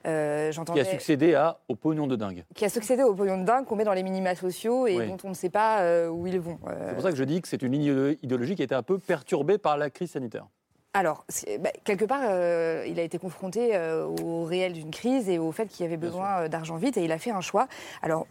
Euh, 0.07 0.51
Qui 0.73 0.81
a 0.81 0.85
succédé 0.85 1.35
à, 1.35 1.59
au 1.69 1.75
pognon 1.75 2.07
de 2.07 2.17
dingue. 2.17 2.45
qui 2.55 2.65
a 2.65 2.69
succédé 2.71 3.03
au 3.03 3.15
pognon 3.15 3.39
de 3.39 3.45
dingue 3.45 3.67
qu'on 3.67 3.77
met 3.77 3.85
dans 3.85 3.93
les 3.93 4.03
minima 4.03 4.35
sociaux 4.35 4.87
et 4.87 4.97
Oui. 4.97 5.07
dont 5.09 5.19
on 5.25 5.29
ne 5.29 5.35
sait 5.35 5.51
pas 5.51 5.81
euh, 5.83 6.09
où 6.09 6.27
ils 6.27 6.41
vont. 6.41 6.59
Euh, 6.69 6.87
C'est 6.89 6.95
pour 6.95 7.03
ça 7.03 7.11
que 7.11 7.17
je 7.17 7.25
dis 7.25 7.43
que 7.43 7.49
c'est 7.49 7.61
une 7.63 7.73
ligne 7.73 8.17
idéologique 8.23 8.57
qui 8.57 8.63
a 8.63 8.65
été 8.65 8.75
un 8.75 8.83
peu 8.83 8.99
perturbée 8.99 9.59
par 9.59 9.77
la 9.77 9.91
crise 9.91 10.11
sanitaire. 10.13 10.47
Alors, 10.95 11.25
bah, 11.61 11.71
quelque 11.85 12.05
part, 12.05 12.23
euh, 12.25 12.85
il 12.89 12.99
a 12.99 13.03
été 13.03 13.19
confronté 13.19 13.77
euh, 13.77 14.07
au 14.07 14.43
réel 14.45 14.73
d'une 14.73 14.91
crise 14.91 15.29
et 15.29 15.39
au 15.39 15.53
fait 15.53 15.67
qu'il 15.67 15.85
y 15.85 15.87
avait 15.87 15.97
besoin 15.97 16.49
d'argent 16.49 16.77
vite 16.77 16.97
et 16.97 17.05
il 17.05 17.13
a 17.13 17.19
fait 17.19 17.31
un 17.31 17.41
choix. 17.43 17.69
Alors, 18.03 18.27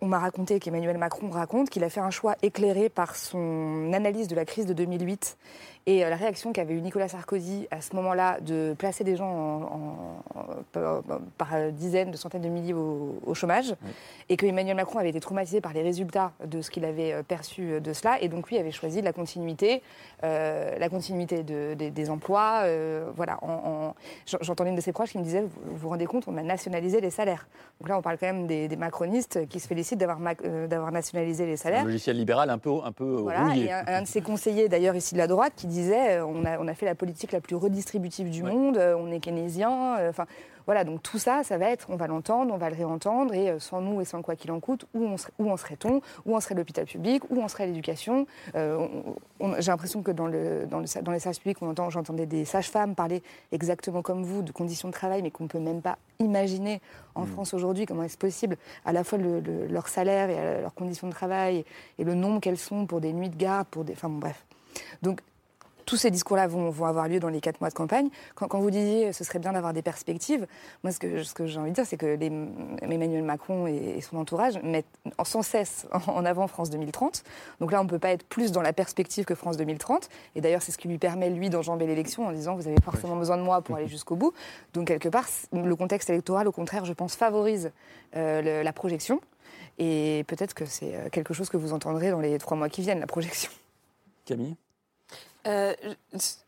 on 0.00 0.06
m'a 0.06 0.20
raconté 0.20 0.60
qu'Emmanuel 0.60 0.96
Macron 0.96 1.28
raconte 1.28 1.68
qu'il 1.70 1.82
a 1.82 1.90
fait 1.90 2.00
un 2.00 2.10
choix 2.10 2.36
éclairé 2.42 2.88
par 2.88 3.16
son 3.16 3.92
analyse 3.92 4.28
de 4.28 4.36
la 4.36 4.44
crise 4.44 4.64
de 4.64 4.72
2008 4.72 5.36
et 5.88 6.04
euh, 6.04 6.10
la 6.10 6.16
réaction 6.16 6.52
qu'avait 6.52 6.74
eu 6.74 6.82
Nicolas 6.82 7.08
Sarkozy 7.08 7.66
à 7.70 7.80
ce 7.80 7.96
moment-là 7.96 8.38
de 8.40 8.74
placer 8.78 9.04
des 9.04 9.16
gens 9.16 9.26
en- 9.30 9.62
en- 9.62 10.80
en- 10.80 11.20
par, 11.38 11.54
dizaines, 11.72 12.10
de 12.10 12.16
centaines 12.18 12.42
de 12.42 12.48
milliers 12.48 12.74
au, 12.74 13.14
au 13.24 13.32
chômage 13.34 13.74
et 14.28 14.36
que 14.36 14.44
Emmanuel 14.44 14.76
Macron 14.76 14.98
avait 14.98 15.08
été 15.08 15.20
traumatisé 15.20 15.60
par 15.62 15.72
les 15.72 15.80
résultats 15.82 16.32
de 16.44 16.60
ce 16.60 16.70
qu'il 16.70 16.84
avait 16.84 17.12
euh, 17.14 17.22
perçu 17.22 17.72
euh, 17.72 17.80
de 17.80 17.94
cela 17.94 18.20
et 18.20 18.28
donc 18.28 18.50
lui 18.50 18.58
avait 18.58 18.70
choisi 18.70 19.00
la 19.00 19.14
continuité, 19.14 19.82
euh, 20.24 20.76
la 20.78 20.88
continuité 20.90 21.42
de- 21.42 21.72
des- 21.74 21.90
des 21.90 22.10
emplois. 22.10 22.60
euh, 22.64 23.10
voilà, 23.16 23.38
en- 23.42 23.48
en- 23.48 23.94
j'en- 24.26 24.38
j'entendais 24.42 24.70
une 24.70 24.76
de 24.76 24.80
ses 24.82 24.92
proches 24.92 25.12
qui 25.12 25.18
me 25.18 25.24
disait, 25.24 25.40
vous 25.42 25.76
vous 25.76 25.88
rendez 25.88 26.04
compte, 26.06 26.24
on 26.28 26.36
a 26.36 26.42
nationalisé 26.42 27.00
les 27.00 27.10
salaires. 27.10 27.48
Donc 27.80 27.88
là, 27.88 27.96
on 27.96 28.02
parle 28.02 28.18
quand 28.18 28.26
même 28.26 28.46
des, 28.46 28.68
des 28.68 28.76
macronistes 28.76 29.46
qui 29.48 29.58
se 29.58 29.66
félicitent 29.66 29.98
d'avoir 29.98 30.18
euh, 30.44 30.90
nationalisé 30.90 31.46
les 31.46 31.54
Un 31.54 31.56
salaires. 31.56 31.84
logiciel 31.84 32.16
libéral 32.16 32.50
un 32.50 32.58
peu, 32.58 32.70
un 32.84 32.92
peu 32.92 33.16
Voilà, 33.22 33.44
rouillé. 33.44 33.66
et 33.66 33.72
un, 33.72 33.84
un 33.86 34.02
de 34.02 34.06
ses 34.06 34.20
conseillers, 34.20 34.68
d'ailleurs 34.68 34.94
ici 34.96 35.14
de 35.14 35.18
la 35.18 35.26
droite, 35.28 35.52
qui 35.56 35.66
disait 35.66 35.77
euh, 35.86 36.24
on 36.26 36.44
a, 36.44 36.58
on 36.58 36.68
a 36.68 36.74
fait 36.74 36.86
la 36.86 36.94
politique 36.94 37.32
la 37.32 37.40
plus 37.40 37.56
redistributive 37.56 38.30
du 38.30 38.42
monde, 38.42 38.76
euh, 38.78 38.96
on 38.98 39.10
est 39.10 39.20
keynésien. 39.20 39.96
euh, 39.98 40.10
Enfin, 40.10 40.26
voilà, 40.66 40.84
donc 40.84 41.02
tout 41.02 41.18
ça, 41.18 41.44
ça 41.44 41.56
va 41.56 41.70
être, 41.70 41.86
on 41.88 41.96
va 41.96 42.06
l'entendre, 42.06 42.52
on 42.52 42.58
va 42.58 42.68
le 42.68 42.76
réentendre, 42.76 43.32
et 43.32 43.58
sans 43.58 43.80
nous 43.80 44.02
et 44.02 44.04
sans 44.04 44.20
quoi 44.20 44.36
qu'il 44.36 44.52
en 44.52 44.60
coûte, 44.60 44.84
où, 44.92 45.02
on 45.02 45.16
serait- 45.16 45.32
où 45.38 45.50
en 45.50 45.56
serait-on 45.56 46.02
Où 46.26 46.36
en 46.36 46.40
serait 46.40 46.54
l'hôpital 46.54 46.84
public 46.84 47.22
Où 47.30 47.42
en 47.42 47.48
serait 47.48 47.66
l'éducation 47.66 48.26
Euh, 48.54 48.76
on- 49.40 49.46
on- 49.46 49.54
J'ai 49.60 49.70
l'impression 49.70 50.02
que 50.02 50.10
dans, 50.10 50.26
le, 50.26 50.66
dans, 50.66 50.80
le- 50.80 51.02
dans 51.02 51.12
les 51.12 51.20
services 51.20 51.38
publics, 51.38 51.56
on 51.62 51.70
entend, 51.70 51.88
j'entendais 51.88 52.26
des 52.26 52.44
sages-femmes 52.44 52.94
parler 52.94 53.22
exactement 53.50 54.02
comme 54.02 54.22
vous 54.24 54.42
de 54.42 54.52
conditions 54.52 54.88
de 54.88 54.92
travail, 54.92 55.22
mais 55.22 55.30
qu'on 55.30 55.44
ne 55.44 55.48
peut 55.48 55.58
même 55.58 55.80
pas 55.80 55.96
imaginer 56.18 56.82
en 57.14 57.24
France 57.24 57.54
aujourd'hui 57.54 57.86
comment 57.86 58.02
est-ce 58.02 58.18
possible 58.18 58.56
à 58.84 58.92
la 58.92 59.04
fois 59.04 59.16
le- 59.16 59.40
le- 59.40 59.66
leur 59.68 59.88
salaire 59.88 60.28
et 60.28 60.60
leurs 60.60 60.74
conditions 60.74 61.06
de 61.08 61.12
travail 61.14 61.64
et 61.98 62.04
le 62.04 62.14
nombre 62.14 62.40
qu'elles 62.40 62.58
sont 62.58 62.84
pour 62.84 63.00
des 63.00 63.12
nuits 63.14 63.30
de 63.30 63.36
garde, 63.36 63.66
pour 63.68 63.84
des. 63.84 63.94
Enfin 63.94 64.08
bon, 64.10 64.18
bref. 64.18 64.44
Donc 65.02 65.20
tous 65.88 65.96
ces 65.96 66.10
discours-là 66.10 66.46
vont, 66.46 66.68
vont 66.68 66.84
avoir 66.84 67.08
lieu 67.08 67.18
dans 67.18 67.30
les 67.30 67.40
quatre 67.40 67.62
mois 67.62 67.70
de 67.70 67.74
campagne. 67.74 68.10
Quand, 68.34 68.46
quand 68.46 68.60
vous 68.60 68.70
disiez 68.70 69.14
ce 69.14 69.24
serait 69.24 69.38
bien 69.38 69.54
d'avoir 69.54 69.72
des 69.72 69.80
perspectives, 69.80 70.46
moi 70.84 70.92
ce 70.92 70.98
que, 70.98 71.22
ce 71.22 71.32
que 71.32 71.46
j'ai 71.46 71.58
envie 71.58 71.70
de 71.70 71.74
dire, 71.76 71.86
c'est 71.86 71.96
que 71.96 72.04
les- 72.04 72.26
Emmanuel 72.82 73.22
Macron 73.22 73.66
et, 73.66 73.94
et 73.96 74.00
son 74.02 74.18
entourage 74.18 74.62
mettent 74.62 74.84
en- 75.16 75.24
sans 75.24 75.40
cesse 75.40 75.86
en, 76.06 76.26
avant 76.26 76.46
France 76.46 76.68
2030. 76.68 77.24
Donc 77.60 77.72
là, 77.72 77.80
on 77.80 77.84
ne 77.84 77.88
peut 77.88 77.98
pas 77.98 78.10
être 78.10 78.24
plus 78.26 78.52
dans 78.52 78.60
la 78.60 78.74
perspective 78.74 79.24
que 79.24 79.34
France 79.34 79.56
2030. 79.56 80.10
Et 80.36 80.42
d'ailleurs, 80.42 80.60
c'est 80.60 80.72
ce 80.72 80.76
qui 80.78 80.88
lui 80.88 80.98
permet, 80.98 81.30
lui, 81.30 81.48
d'enjamber 81.48 81.86
l'élection 81.86 82.26
en 82.26 82.32
disant 82.32 82.54
vous 82.54 82.68
avez 82.68 82.80
forcément 82.84 83.16
besoin 83.16 83.38
de 83.38 83.42
moi 83.42 83.62
pour 83.62 83.76
aller 83.76 83.88
jusqu'au 83.88 84.14
bout. 84.14 84.34
Donc 84.74 84.88
quelque 84.88 85.08
part, 85.08 85.26
le 85.52 85.74
contexte 85.74 86.10
électoral, 86.10 86.46
au 86.48 86.52
contraire, 86.52 86.84
je 86.84 86.92
pense, 86.92 87.14
favorise 87.16 87.70
euh, 88.14 88.42
le- 88.42 88.62
la 88.62 88.72
projection. 88.74 89.20
Et 89.78 90.24
peut-être 90.26 90.52
que 90.52 90.66
c'est 90.66 90.94
euh, 90.94 91.08
quelque 91.08 91.32
chose 91.32 91.48
que 91.48 91.56
vous 91.56 91.72
entendrez 91.72 92.10
dans 92.10 92.20
les 92.20 92.36
trois 92.38 92.56
mois 92.58 92.68
qui 92.68 92.82
viennent, 92.82 93.00
la 93.00 93.06
projection. 93.06 93.50
Camille? 94.26 94.54
Euh, 95.48 95.74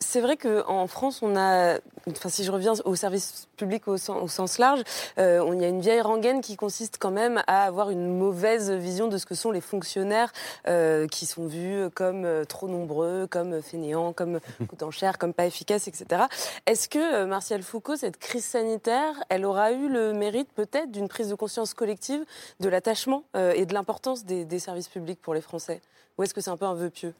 c'est 0.01 0.21
vrai 0.21 0.37
qu'en 0.37 0.87
France, 0.87 1.23
on 1.23 1.37
a, 1.37 1.79
enfin, 2.09 2.29
si 2.29 2.45
je 2.45 2.53
reviens 2.53 2.75
au 2.85 2.95
service 2.95 3.49
public 3.57 3.89
au 3.89 3.97
sens, 3.97 4.23
au 4.23 4.29
sens 4.29 4.59
large, 4.59 4.83
euh, 5.19 5.41
on 5.41 5.59
y 5.59 5.65
a 5.65 5.69
une 5.69 5.81
vieille 5.81 6.01
rengaine 6.01 6.41
qui 6.41 6.57
consiste 6.57 6.99
quand 6.99 7.11
même 7.11 7.43
à 7.47 7.65
avoir 7.65 7.91
une 7.91 8.19
mauvaise 8.19 8.71
vision 8.71 9.09
de 9.09 9.17
ce 9.19 9.27
que 9.27 9.35
sont 9.35 9.51
les 9.51 9.61
fonctionnaires 9.61 10.33
euh, 10.67 11.07
qui 11.07 11.27
sont 11.27 11.47
vus 11.47 11.89
comme 11.95 12.25
euh, 12.25 12.45
trop 12.45 12.69
nombreux, 12.69 13.27
comme 13.27 13.63
fainéants, 13.63 14.13
comme 14.13 14.41
coûtant 14.69 14.91
cher, 14.91 15.19
comme 15.19 15.33
pas 15.33 15.47
efficaces, 15.47 15.89
etc. 15.89 16.25
Est-ce 16.67 16.89
que, 16.89 17.25
Martial 17.25 17.63
Foucault, 17.63 17.97
cette 17.97 18.19
crise 18.19 18.45
sanitaire, 18.45 19.15
elle 19.29 19.45
aura 19.45 19.73
eu 19.73 19.89
le 19.89 20.13
mérite 20.13 20.53
peut-être 20.53 20.91
d'une 20.91 21.09
prise 21.09 21.29
de 21.29 21.35
conscience 21.35 21.75
collective 21.75 22.25
de 22.61 22.69
l'attachement 22.69 23.25
et 23.35 23.67
de 23.67 23.75
l'importance 23.75 24.25
des, 24.25 24.45
des 24.45 24.59
services 24.59 24.89
publics 24.89 25.21
pour 25.21 25.35
les 25.35 25.41
Français? 25.41 25.81
Ou 26.19 26.23
est-ce 26.23 26.35
que 26.35 26.41
c'est 26.41 26.51
un 26.51 26.57
peu 26.57 26.67
un 26.67 26.75
vœu 26.75 26.91
pieux? 26.91 27.15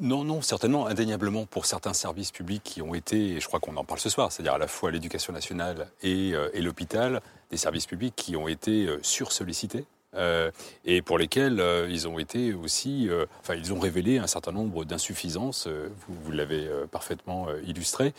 Non, 0.00 0.24
non, 0.24 0.42
certainement, 0.42 0.86
indéniablement 0.86 1.46
pour 1.46 1.66
certains 1.66 1.92
services 1.92 2.30
publics 2.32 2.62
qui 2.64 2.82
ont 2.82 2.94
été, 2.94 3.32
et 3.32 3.40
je 3.40 3.46
crois 3.46 3.60
qu'on 3.60 3.76
en 3.76 3.84
parle 3.84 4.00
ce 4.00 4.08
soir, 4.08 4.32
c'est-à-dire 4.32 4.54
à 4.54 4.58
la 4.58 4.66
fois 4.68 4.90
l'éducation 4.90 5.32
nationale 5.32 5.88
et, 6.02 6.32
euh, 6.34 6.48
l'hôpital, 6.54 7.20
des 7.50 7.56
services 7.56 7.86
publics 7.86 8.14
qui 8.16 8.36
ont 8.36 8.48
été 8.48 8.86
euh, 8.86 8.98
sursollicités. 9.02 9.84
euh, 10.14 10.50
et 10.84 11.00
pour 11.00 11.16
lesquels 11.18 11.58
euh, 11.60 11.88
ils 11.88 12.06
ont 12.06 12.18
été 12.18 12.52
aussi, 12.52 13.08
enfin, 13.40 13.54
ils 13.54 13.72
ont 13.72 13.78
révélé 13.78 14.18
un 14.18 14.26
certain 14.26 14.52
nombre 14.52 14.84
d'insuffisances. 14.84 15.68
vous 16.08 16.32
l'avez 16.32 16.68
parfaitement 16.90 17.46
illustré. 17.66 18.12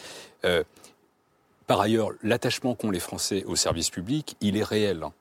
Par 1.68 1.80
ailleurs, 1.80 2.10
l'attachement 2.24 2.76
qu'ont 2.76 2.92
les 2.92 3.00
Français 3.00 3.44
aux 3.46 3.56
services 3.56 3.90
publics, 3.90 4.36
il 4.42 4.58
est 4.58 4.64
réel. 4.64 5.04
hein. 5.04 5.14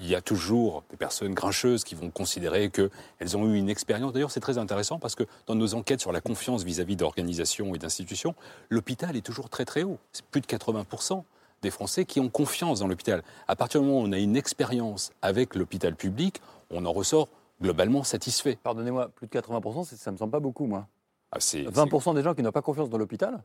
Il 0.00 0.08
y 0.08 0.14
a 0.14 0.20
toujours 0.20 0.84
des 0.90 0.96
personnes 0.96 1.34
grincheuses 1.34 1.82
qui 1.82 1.94
vont 1.94 2.10
considérer 2.10 2.70
qu'elles 2.70 3.36
ont 3.36 3.46
eu 3.46 3.56
une 3.56 3.68
expérience. 3.68 4.12
D'ailleurs, 4.12 4.30
c'est 4.30 4.40
très 4.40 4.56
intéressant 4.58 4.98
parce 4.98 5.14
que 5.14 5.24
dans 5.46 5.54
nos 5.56 5.74
enquêtes 5.74 6.00
sur 6.00 6.12
la 6.12 6.20
confiance 6.20 6.62
vis-à-vis 6.62 6.94
d'organisations 6.96 7.74
et 7.74 7.78
d'institutions, 7.78 8.34
l'hôpital 8.70 9.16
est 9.16 9.22
toujours 9.26 9.48
très 9.48 9.64
très 9.64 9.82
haut. 9.82 9.98
C'est 10.12 10.24
plus 10.24 10.40
de 10.40 10.46
80% 10.46 11.24
des 11.62 11.70
Français 11.70 12.04
qui 12.04 12.20
ont 12.20 12.28
confiance 12.28 12.78
dans 12.78 12.86
l'hôpital. 12.86 13.24
À 13.48 13.56
partir 13.56 13.80
du 13.80 13.88
moment 13.88 14.00
où 14.00 14.04
on 14.04 14.12
a 14.12 14.18
une 14.18 14.36
expérience 14.36 15.10
avec 15.20 15.56
l'hôpital 15.56 15.96
public, 15.96 16.40
on 16.70 16.86
en 16.86 16.92
ressort 16.92 17.28
globalement 17.60 18.04
satisfait. 18.04 18.56
Pardonnez-moi, 18.62 19.08
plus 19.08 19.26
de 19.26 19.32
80%, 19.32 19.82
c'est- 19.82 19.96
ça 19.96 20.12
me 20.12 20.16
semble 20.16 20.30
pas 20.30 20.38
beaucoup, 20.38 20.66
moi. 20.66 20.86
Ah, 21.32 21.40
c'est- 21.40 21.64
20% 21.64 22.14
des 22.14 22.22
gens 22.22 22.34
qui 22.34 22.42
n'ont 22.42 22.52
pas 22.52 22.62
confiance 22.62 22.88
dans 22.88 22.98
l'hôpital 22.98 23.42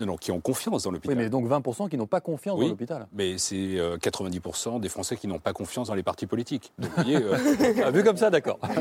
Non, 0.00 0.06
non, 0.06 0.16
qui 0.16 0.32
ont 0.32 0.40
confiance 0.40 0.84
dans 0.84 0.90
l'hôpital. 0.90 1.16
Oui, 1.16 1.22
mais 1.22 1.30
donc 1.30 1.46
20% 1.46 1.88
qui 1.88 1.96
n'ont 1.96 2.06
pas 2.06 2.20
confiance 2.20 2.58
Oui, 2.58 2.66
dans 2.66 2.70
l'hôpital. 2.70 3.06
Mais 3.12 3.38
c'est 3.38 3.78
euh, 3.78 3.96
90% 3.98 4.80
des 4.80 4.88
Français 4.88 5.16
qui 5.16 5.26
n'ont 5.26 5.38
pas 5.38 5.52
confiance 5.52 5.88
dans 5.88 5.94
les 5.94 6.02
partis 6.02 6.26
politiques. 6.26 6.72
Donc, 6.78 6.90
vous 6.90 7.02
voyez, 7.02 7.16
euh, 7.16 7.82
Ah, 7.84 7.90
vu 7.90 8.02
comme 8.02 8.16
ça, 8.16 8.30
d'accord. 8.30 8.58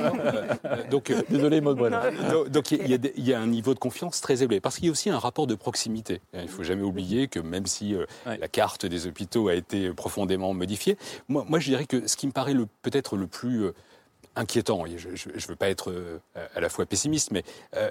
euh, 0.66 0.90
donc, 0.90 1.10
euh, 1.10 1.22
Désolé, 1.30 1.62
Maud 1.62 1.78
donc, 2.50 2.72
il 2.72 2.88
y, 2.90 2.94
a 2.94 3.00
y 3.18 3.34
un 3.34 3.48
niveau 3.48 3.74
de 3.74 3.80
confiance 3.80 4.22
très 4.22 4.44
élevé. 4.44 4.60
Parce 4.60 4.76
qu'il 4.76 4.86
y 4.86 4.90
a 4.90 4.92
aussi 4.92 5.10
un 5.10 5.20
rapport 5.20 5.48
de 5.48 5.56
proximité. 5.56 6.22
Il 6.34 6.42
ne 6.42 6.48
faut 6.48 6.64
jamais 6.64 6.84
oublier 6.84 7.28
que 7.28 7.40
même 7.40 7.66
si 7.66 7.96
euh, 7.96 8.06
la 8.26 8.48
carte 8.48 8.86
des 8.86 9.08
hôpitaux 9.08 9.48
a 9.48 9.56
été 9.56 9.94
profondément 9.94 10.54
modifiée, 10.54 10.98
moi, 11.28 11.46
moi 11.48 11.60
je 11.60 11.70
dirais 11.70 11.86
que 11.86 12.08
ce 12.08 12.16
qui 12.16 12.28
me 12.28 12.32
paraît 12.32 12.56
peut-être 12.82 13.18
le 13.18 13.28
plus 13.28 13.66
euh, 13.66 13.74
inquiétant, 14.36 14.86
je 14.96 15.10
ne 15.10 15.48
veux 15.48 15.56
pas 15.56 15.70
être 15.70 15.92
euh, 15.92 16.20
à 16.56 16.60
la 16.60 16.70
fois 16.70 16.86
pessimiste, 16.86 17.32
mais 17.32 17.44
euh, 17.76 17.90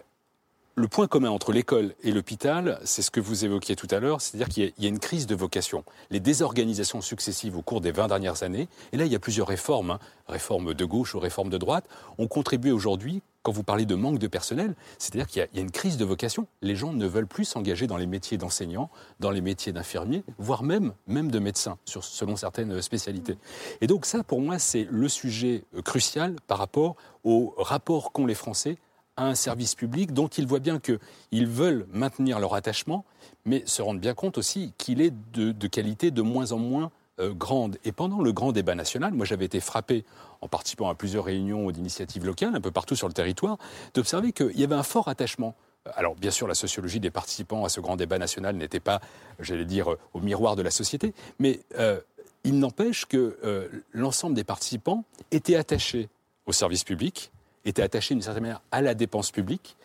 le 0.79 0.87
point 0.89 1.09
commun 1.09 1.31
entre 1.31 1.53
l'école 1.53 1.95
et 2.05 2.13
l'hôpital, 2.13 2.79
c'est 2.85 3.03
ce 3.03 3.11
que 3.11 3.19
vous 3.21 3.45
évoquiez 3.45 3.75
tout 3.75 3.89
à 3.91 3.99
l'heure, 3.99 4.21
c'est-à-dire 4.21 4.49
qu'il 4.49 4.73
y 4.79 4.87
a- 4.87 4.89
une 4.89 5.01
crise 5.01 5.27
de 5.27 5.35
vocation. 5.35 5.85
Les 6.11 6.21
désorganisations 6.21 7.01
successives 7.01 7.57
au 7.57 7.63
cours 7.63 7.81
des 7.81 7.91
20 7.91 8.07
dernières 8.07 8.45
années, 8.45 8.69
et 8.93 8.97
là 8.97 9.05
il 9.05 9.13
y 9.13 9.17
a 9.17 9.19
plusieurs 9.19 9.49
réformes, 9.49 9.91
hein, 9.91 9.99
réformes 10.29 10.75
de 10.75 10.85
gauche 10.85 11.15
ou 11.17 11.19
réformes 11.19 11.51
de 11.51 11.59
droite, 11.59 11.85
ont 12.19 12.29
contribué 12.29 12.71
aujourd'hui, 12.71 13.23
quand 13.43 13.51
vous 13.51 13.65
parlez 13.65 13.87
de 13.87 13.95
manque 13.97 14.19
de 14.19 14.29
personnel, 14.29 14.77
c'est-à-dire 14.99 15.27
qu'il 15.27 15.41
y 15.53 15.59
a- 15.59 15.61
une 15.61 15.71
crise 15.73 15.97
de 15.97 16.05
vocation. 16.05 16.47
Les 16.63 16.77
gens 16.77 16.93
ne 16.93 17.07
veulent 17.07 17.27
plus 17.27 17.45
s'engager 17.45 17.87
dans 17.89 17.97
les 17.97 18.07
métiers 18.07 18.39
d'enseignants, 18.39 18.89
dans 19.19 19.31
les 19.31 19.41
métiers 19.41 19.73
d'infirmiers, 19.73 20.23
voire 20.39 20.63
même, 20.63 20.93
même 21.09 21.31
de 21.31 21.39
médecins, 21.41 21.79
selon 21.87 22.37
certaines 22.37 22.81
spécialités. 22.83 23.37
Et 23.81 23.89
donc 23.89 24.07
ça, 24.07 24.23
pour 24.23 24.41
moi, 24.41 24.59
c'est 24.61 24.87
le 24.91 25.09
sujet 25.09 25.65
crucial 25.85 26.37
par 26.47 26.59
rapport 26.59 26.95
au 27.25 27.55
rapport 27.59 28.13
qu'ont 28.13 28.27
les 28.27 28.35
Français 28.35 28.77
à 29.19 29.27
un 29.27 29.35
service 29.35 29.75
public 29.75 30.13
dont 30.13 30.29
ils 30.29 30.47
voient 30.47 30.61
bien 30.61 30.81
qu'ils 30.81 31.47
veulent 31.47 31.87
maintenir 31.93 32.39
leur 32.39 32.55
attachement, 32.55 33.05
mais 33.45 33.63
se 33.67 33.83
rendent 33.83 34.01
bien 34.01 34.15
compte 34.15 34.39
aussi 34.39 34.73
qu'il 34.79 35.03
est 35.03 35.13
de, 35.35 35.67
qualité 35.67 36.11
de 36.11 36.23
moins 36.23 36.53
en 36.53 36.59
moins 36.59 36.91
euh, 37.21 37.35
grande. 37.35 37.77
Et 37.85 37.93
pendant 37.93 38.23
le 38.23 38.33
grand 38.33 38.53
débat 38.53 38.75
national, 38.75 39.13
moi 39.13 39.27
j'avais 39.27 39.45
été 39.45 39.61
frappé, 39.61 40.05
en 40.41 40.49
participant 40.49 40.89
à 40.89 40.95
plusieurs 40.95 41.25
réunions 41.25 41.71
d'initiatives 41.71 42.25
locales, 42.25 42.55
un 42.55 42.61
peu 42.61 42.71
partout 42.71 42.95
sur 42.95 43.09
le 43.09 43.13
territoire, 43.13 43.59
d'observer 43.93 44.33
qu'il 44.33 44.59
y 44.59 44.65
avait 44.65 44.77
un 44.77 44.85
fort 44.85 45.09
attachement 45.09 45.55
alors 45.97 46.15
bien 46.17 46.31
sûr, 46.31 46.47
la 46.47 46.55
sociologie 46.55 47.01
des 47.01 47.11
participants 47.11 47.65
à 47.65 47.71
ce 47.71 47.81
grand 47.81 47.97
débat 47.97 48.19
national 48.19 48.57
n'était 48.57 48.81
pas, 48.81 49.01
j'allais 49.41 49.65
dire, 49.65 49.97
au 50.13 50.21
miroir 50.21 50.55
de 50.55 50.61
la 50.61 50.71
société, 50.71 51.15
mais 51.39 51.61
euh, 51.79 51.99
il 52.45 52.59
n'empêche 52.59 53.07
que 53.07 53.39
euh, 53.45 53.69
l'ensemble 53.93 54.35
des 54.35 54.45
participants 54.45 55.05
étaient 55.31 55.57
attachés 55.57 56.09
au 56.47 56.53
service 56.53 56.85
public, 56.85 57.31
étaient 57.65 57.83
attachés 57.83 58.15
d'une 58.15 58.23
certaine 58.23 58.43
manière 58.43 58.63
à 58.71 58.83
la 58.83 58.95
dépense 58.95 59.31
publique, 59.31 59.77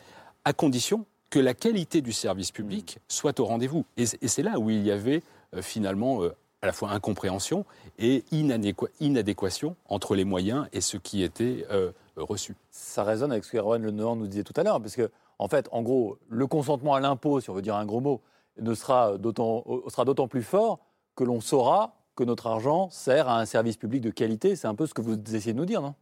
à 0.45 0.53
condition 0.53 1.05
que 1.29 1.39
la 1.39 1.53
qualité 1.53 2.01
du 2.01 2.13
service 2.13 2.51
public 2.51 2.99
soit 3.07 3.39
au 3.39 3.45
rendez-vous. 3.45 3.85
Et 3.97 4.05
c'est 4.05 4.43
là 4.43 4.59
où 4.59 4.69
il 4.69 4.83
y 4.83 4.91
avait 4.91 5.23
finalement 5.61 6.21
à 6.63 6.65
la 6.65 6.71
fois 6.71 6.91
incompréhension 6.91 7.65
et 7.99 8.23
inadéquation 8.31 9.75
entre 9.89 10.15
les 10.15 10.23
moyens 10.23 10.67
et 10.71 10.79
ce 10.79 10.95
qui 10.97 11.21
était 11.21 11.65
euh, 11.71 11.91
reçu. 12.15 12.55
Ça 12.71 13.03
résonne 13.03 13.31
avec 13.31 13.43
ce 13.43 13.51
que 13.51 13.57
Le 13.57 13.91
Nord 13.91 14.15
nous 14.15 14.27
disait 14.27 14.43
tout 14.43 14.53
à 14.55 14.63
l'heure, 14.63 14.81
parce 14.81 14.95
que, 14.95 15.11
en 15.39 15.49
fait, 15.49 15.67
en 15.71 15.81
gros, 15.81 16.17
le 16.29 16.47
consentement 16.47 16.93
à 16.93 17.01
l'impôt, 17.01 17.41
si 17.41 17.49
on 17.49 17.53
veut 17.53 17.61
dire 17.61 17.75
un 17.75 17.85
gros 17.85 17.99
mot, 17.99 18.21
ne 18.61 18.73
sera 18.75 19.17
d'autant 19.17 20.27
plus 20.29 20.43
fort 20.43 20.79
que 21.15 21.23
l'on 21.23 21.41
saura 21.41 21.95
que 22.15 22.23
notre 22.23 22.47
argent 22.47 22.89
sert 22.91 23.27
à 23.27 23.39
un 23.39 23.45
service 23.45 23.75
public 23.75 24.01
de 24.01 24.11
qualité. 24.11 24.55
C'est 24.55 24.67
un 24.67 24.75
peu 24.75 24.85
ce 24.85 24.93
que 24.93 25.01
vous 25.01 25.17
essayez 25.33 25.53
de 25.53 25.57
nous 25.57 25.65
dire, 25.65 25.81
non? 25.81 25.95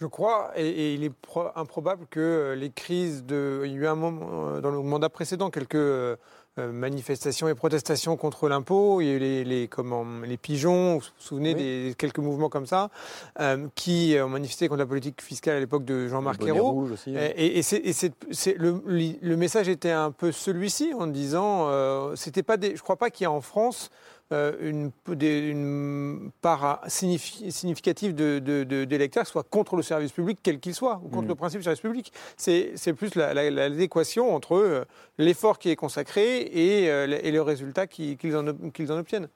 Je 0.00 0.06
crois, 0.06 0.52
et, 0.56 0.94
il 0.94 1.04
est 1.04 1.12
improbable 1.56 2.06
que 2.08 2.54
les 2.56 2.70
crises 2.70 3.24
de. 3.24 3.62
Il 3.64 3.72
y 3.72 3.74
a 3.74 3.78
eu 3.78 3.86
un 3.86 3.96
moment, 3.96 4.28
euh, 4.30 4.60
dans 4.60 4.70
le 4.70 4.80
mandat 4.80 5.08
précédent, 5.08 5.50
quelques 5.50 5.74
euh, 5.74 6.16
euh, 6.58 6.72
manifestations 6.72 7.48
et 7.48 7.54
protestations 7.54 8.16
contre 8.16 8.48
l'impôt. 8.48 9.00
Il 9.00 9.06
y 9.06 9.10
a 9.10 9.12
eu 9.14 9.18
les, 9.18 9.44
les, 9.44 9.68
comment, 9.68 10.04
les 10.26 10.36
pigeons, 10.36 10.94
vous 10.94 11.00
vous 11.00 11.06
souvenez 11.18 11.54
des 11.54 11.94
quelques 11.96 12.18
mouvements 12.18 12.48
comme 12.48 12.66
ça, 12.66 12.90
euh, 13.38 13.68
qui 13.74 14.16
ont 14.20 14.28
manifesté 14.28 14.66
contre 14.66 14.80
la 14.80 14.86
politique 14.86 15.22
fiscale 15.22 15.56
à 15.56 15.60
l'époque 15.60 15.84
de 15.84 16.08
Jean-Marc 16.08 16.42
Ayrault. 16.42 16.88
Et, 17.06 17.58
et, 17.58 17.62
c'est, 17.62 18.12
le, 18.56 18.82
le, 18.84 19.36
message 19.36 19.68
était 19.68 19.92
un 19.92 20.10
peu 20.10 20.32
celui-ci 20.32 20.94
en 20.98 21.06
disant, 21.06 21.68
euh, 21.68 22.16
c'était 22.16 22.42
pas 22.42 22.56
des, 22.56 22.74
je 22.74 22.82
crois 22.82 22.96
pas 22.96 23.10
qu'il 23.10 23.24
y 23.24 23.26
a 23.26 23.30
en 23.30 23.40
France 23.40 23.90
euh, 24.30 24.52
une, 24.60 24.90
une, 25.22 26.30
part 26.42 26.84
significative 26.86 28.14
d'électeurs 28.14 29.24
de, 29.24 29.24
de, 29.24 29.24
soit 29.24 29.42
contre 29.42 29.74
le 29.74 29.82
service 29.82 30.12
public, 30.12 30.38
quel 30.42 30.60
qu'il 30.60 30.74
soit, 30.74 31.00
ou 31.02 31.08
contre 31.08 31.24
mm. 31.24 31.28
le 31.28 31.34
principe 31.34 31.60
du 31.60 31.64
service 31.64 31.80
public. 31.80 32.12
C'est 32.36 32.92
plus 32.94 33.14
l'adéquation 33.14 34.34
entre 34.34 34.56
euh, 34.56 34.84
l'effort 35.16 35.58
qui 35.58 35.70
est 35.70 35.76
consacré 35.76 36.42
et, 36.42 36.90
euh, 36.90 37.18
et 37.22 37.30
le 37.30 37.40
résultat 37.40 37.86
qu'ils 37.86 38.36
en, 38.36 38.48
en, 38.48 38.98
obtiennent. 38.98 39.28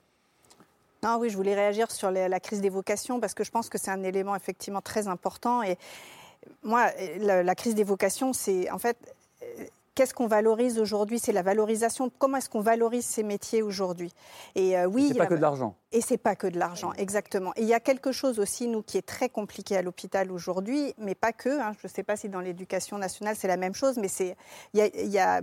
Non, 1.02 1.16
oui, 1.18 1.30
je 1.30 1.38
voulais 1.38 1.54
réagir 1.54 1.90
sur 1.90 2.10
la 2.10 2.40
crise 2.40 2.60
des 2.60 2.68
vocations 2.68 3.18
parce 3.18 3.32
que 3.32 3.44
je 3.44 3.50
pense 3.50 3.70
que 3.70 3.78
c'est 3.78 3.90
un 3.90 4.02
élément 4.02 4.36
effectivement 4.36 4.82
très 4.82 5.08
important. 5.08 5.62
Et 5.62 5.78
moi, 6.62 6.90
la, 7.18 7.42
la 7.42 7.54
crise 7.54 7.74
des 7.74 7.84
vocations, 7.84 8.34
c'est 8.34 8.70
en 8.70 8.78
fait 8.78 8.98
Qu'est-ce 9.94 10.14
qu'on 10.14 10.26
valorise 10.26 10.78
aujourd'hui 10.78 11.18
C'est 11.18 11.32
la 11.32 11.42
valorisation. 11.42 12.10
Comment 12.18 12.38
est-ce 12.38 12.48
qu'on 12.48 12.62
valorise 12.62 13.04
ces 13.04 13.22
métiers 13.22 13.60
aujourd'hui 13.60 14.10
Et 14.54 14.78
euh, 14.78 14.86
oui, 14.86 15.08
c'est 15.12 15.18
pas 15.18 15.26
que 15.26 15.34
de 15.34 15.40
l'argent. 15.40 15.76
Et 15.92 16.00
c'est 16.00 16.18
pas 16.18 16.34
que 16.34 16.46
de 16.46 16.58
l'argent, 16.58 16.92
exactement. 16.94 17.52
Et 17.56 17.62
il 17.62 17.68
y 17.68 17.74
a 17.74 17.80
quelque 17.80 18.10
chose 18.10 18.38
aussi, 18.38 18.68
nous, 18.68 18.82
qui 18.82 18.96
est 18.96 19.06
très 19.06 19.28
compliqué 19.28 19.76
à 19.76 19.82
l'hôpital 19.82 20.32
aujourd'hui, 20.32 20.94
mais 20.96 21.14
pas 21.14 21.32
que. 21.32 21.60
Hein. 21.60 21.72
Je 21.78 21.86
ne 21.86 21.92
sais 21.92 22.02
pas 22.02 22.16
si 22.16 22.30
dans 22.30 22.40
l'éducation 22.40 22.96
nationale 22.96 23.36
c'est 23.36 23.48
la 23.48 23.58
même 23.58 23.74
chose, 23.74 23.98
mais 23.98 24.08
c'est 24.08 24.34
il 24.72 24.80
y 24.80 24.82
a, 24.82 24.86
y, 24.86 25.18
a, 25.18 25.42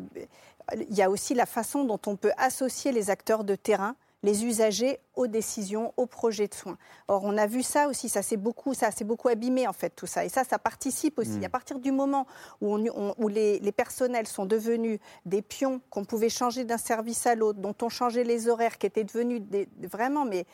y 0.76 1.02
a 1.04 1.10
aussi 1.12 1.36
la 1.36 1.46
façon 1.46 1.84
dont 1.84 2.00
on 2.08 2.16
peut 2.16 2.32
associer 2.38 2.92
les 2.92 3.12
acteurs 3.12 3.44
de 3.44 3.54
terrain 3.54 3.96
les 4.24 4.46
usagers 4.46 5.00
aux 5.16 5.28
décisions, 5.28 5.94
aux 5.98 6.06
projets 6.06 6.48
de 6.48 6.54
soins. 6.54 6.78
Or, 7.08 7.24
on 7.24 7.38
a 7.38 7.46
vu 7.46 7.62
ça 7.62 7.88
aussi, 7.90 8.08
ça 8.08 8.22
s'est 8.22 8.38
beaucoup, 8.38 8.74
ça 8.74 8.92
s'est 8.92 9.04
beaucoup 9.04 9.28
abîmé 9.28 9.68
en 9.68 9.74
fait 9.74 9.90
tout 9.90 10.08
ça, 10.08 10.24
et 10.24 10.30
ça, 10.30 10.44
ça 10.44 10.58
participe 10.58 11.20
aussi. 11.20 11.40
Mm. 11.40 11.44
À 11.44 11.50
partir 11.50 11.80
du 11.80 11.92
moment 11.92 12.26
où, 12.62 12.76
on, 12.76 13.14
où 13.18 13.28
les, 13.28 13.60
personnels 13.72 14.28
sont 14.28 14.46
devenus 14.46 15.00
des 15.26 15.42
pions 15.42 15.82
qu'on 15.90 16.06
pouvait 16.06 16.30
changer 16.30 16.64
d'un 16.64 16.78
service 16.78 17.28
à 17.28 17.36
l'autre, 17.36 17.60
dont 17.60 17.76
on 17.82 17.90
changeait 17.90 18.24
les 18.24 18.48
horaires, 18.48 18.78
qui 18.78 18.88
étaient 18.88 19.04
devenus 19.04 19.42
des, 19.42 19.68
vraiment, 19.92 20.26
mais 20.26 20.46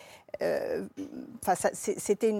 euh, 0.42 0.86
c'était 1.64 2.34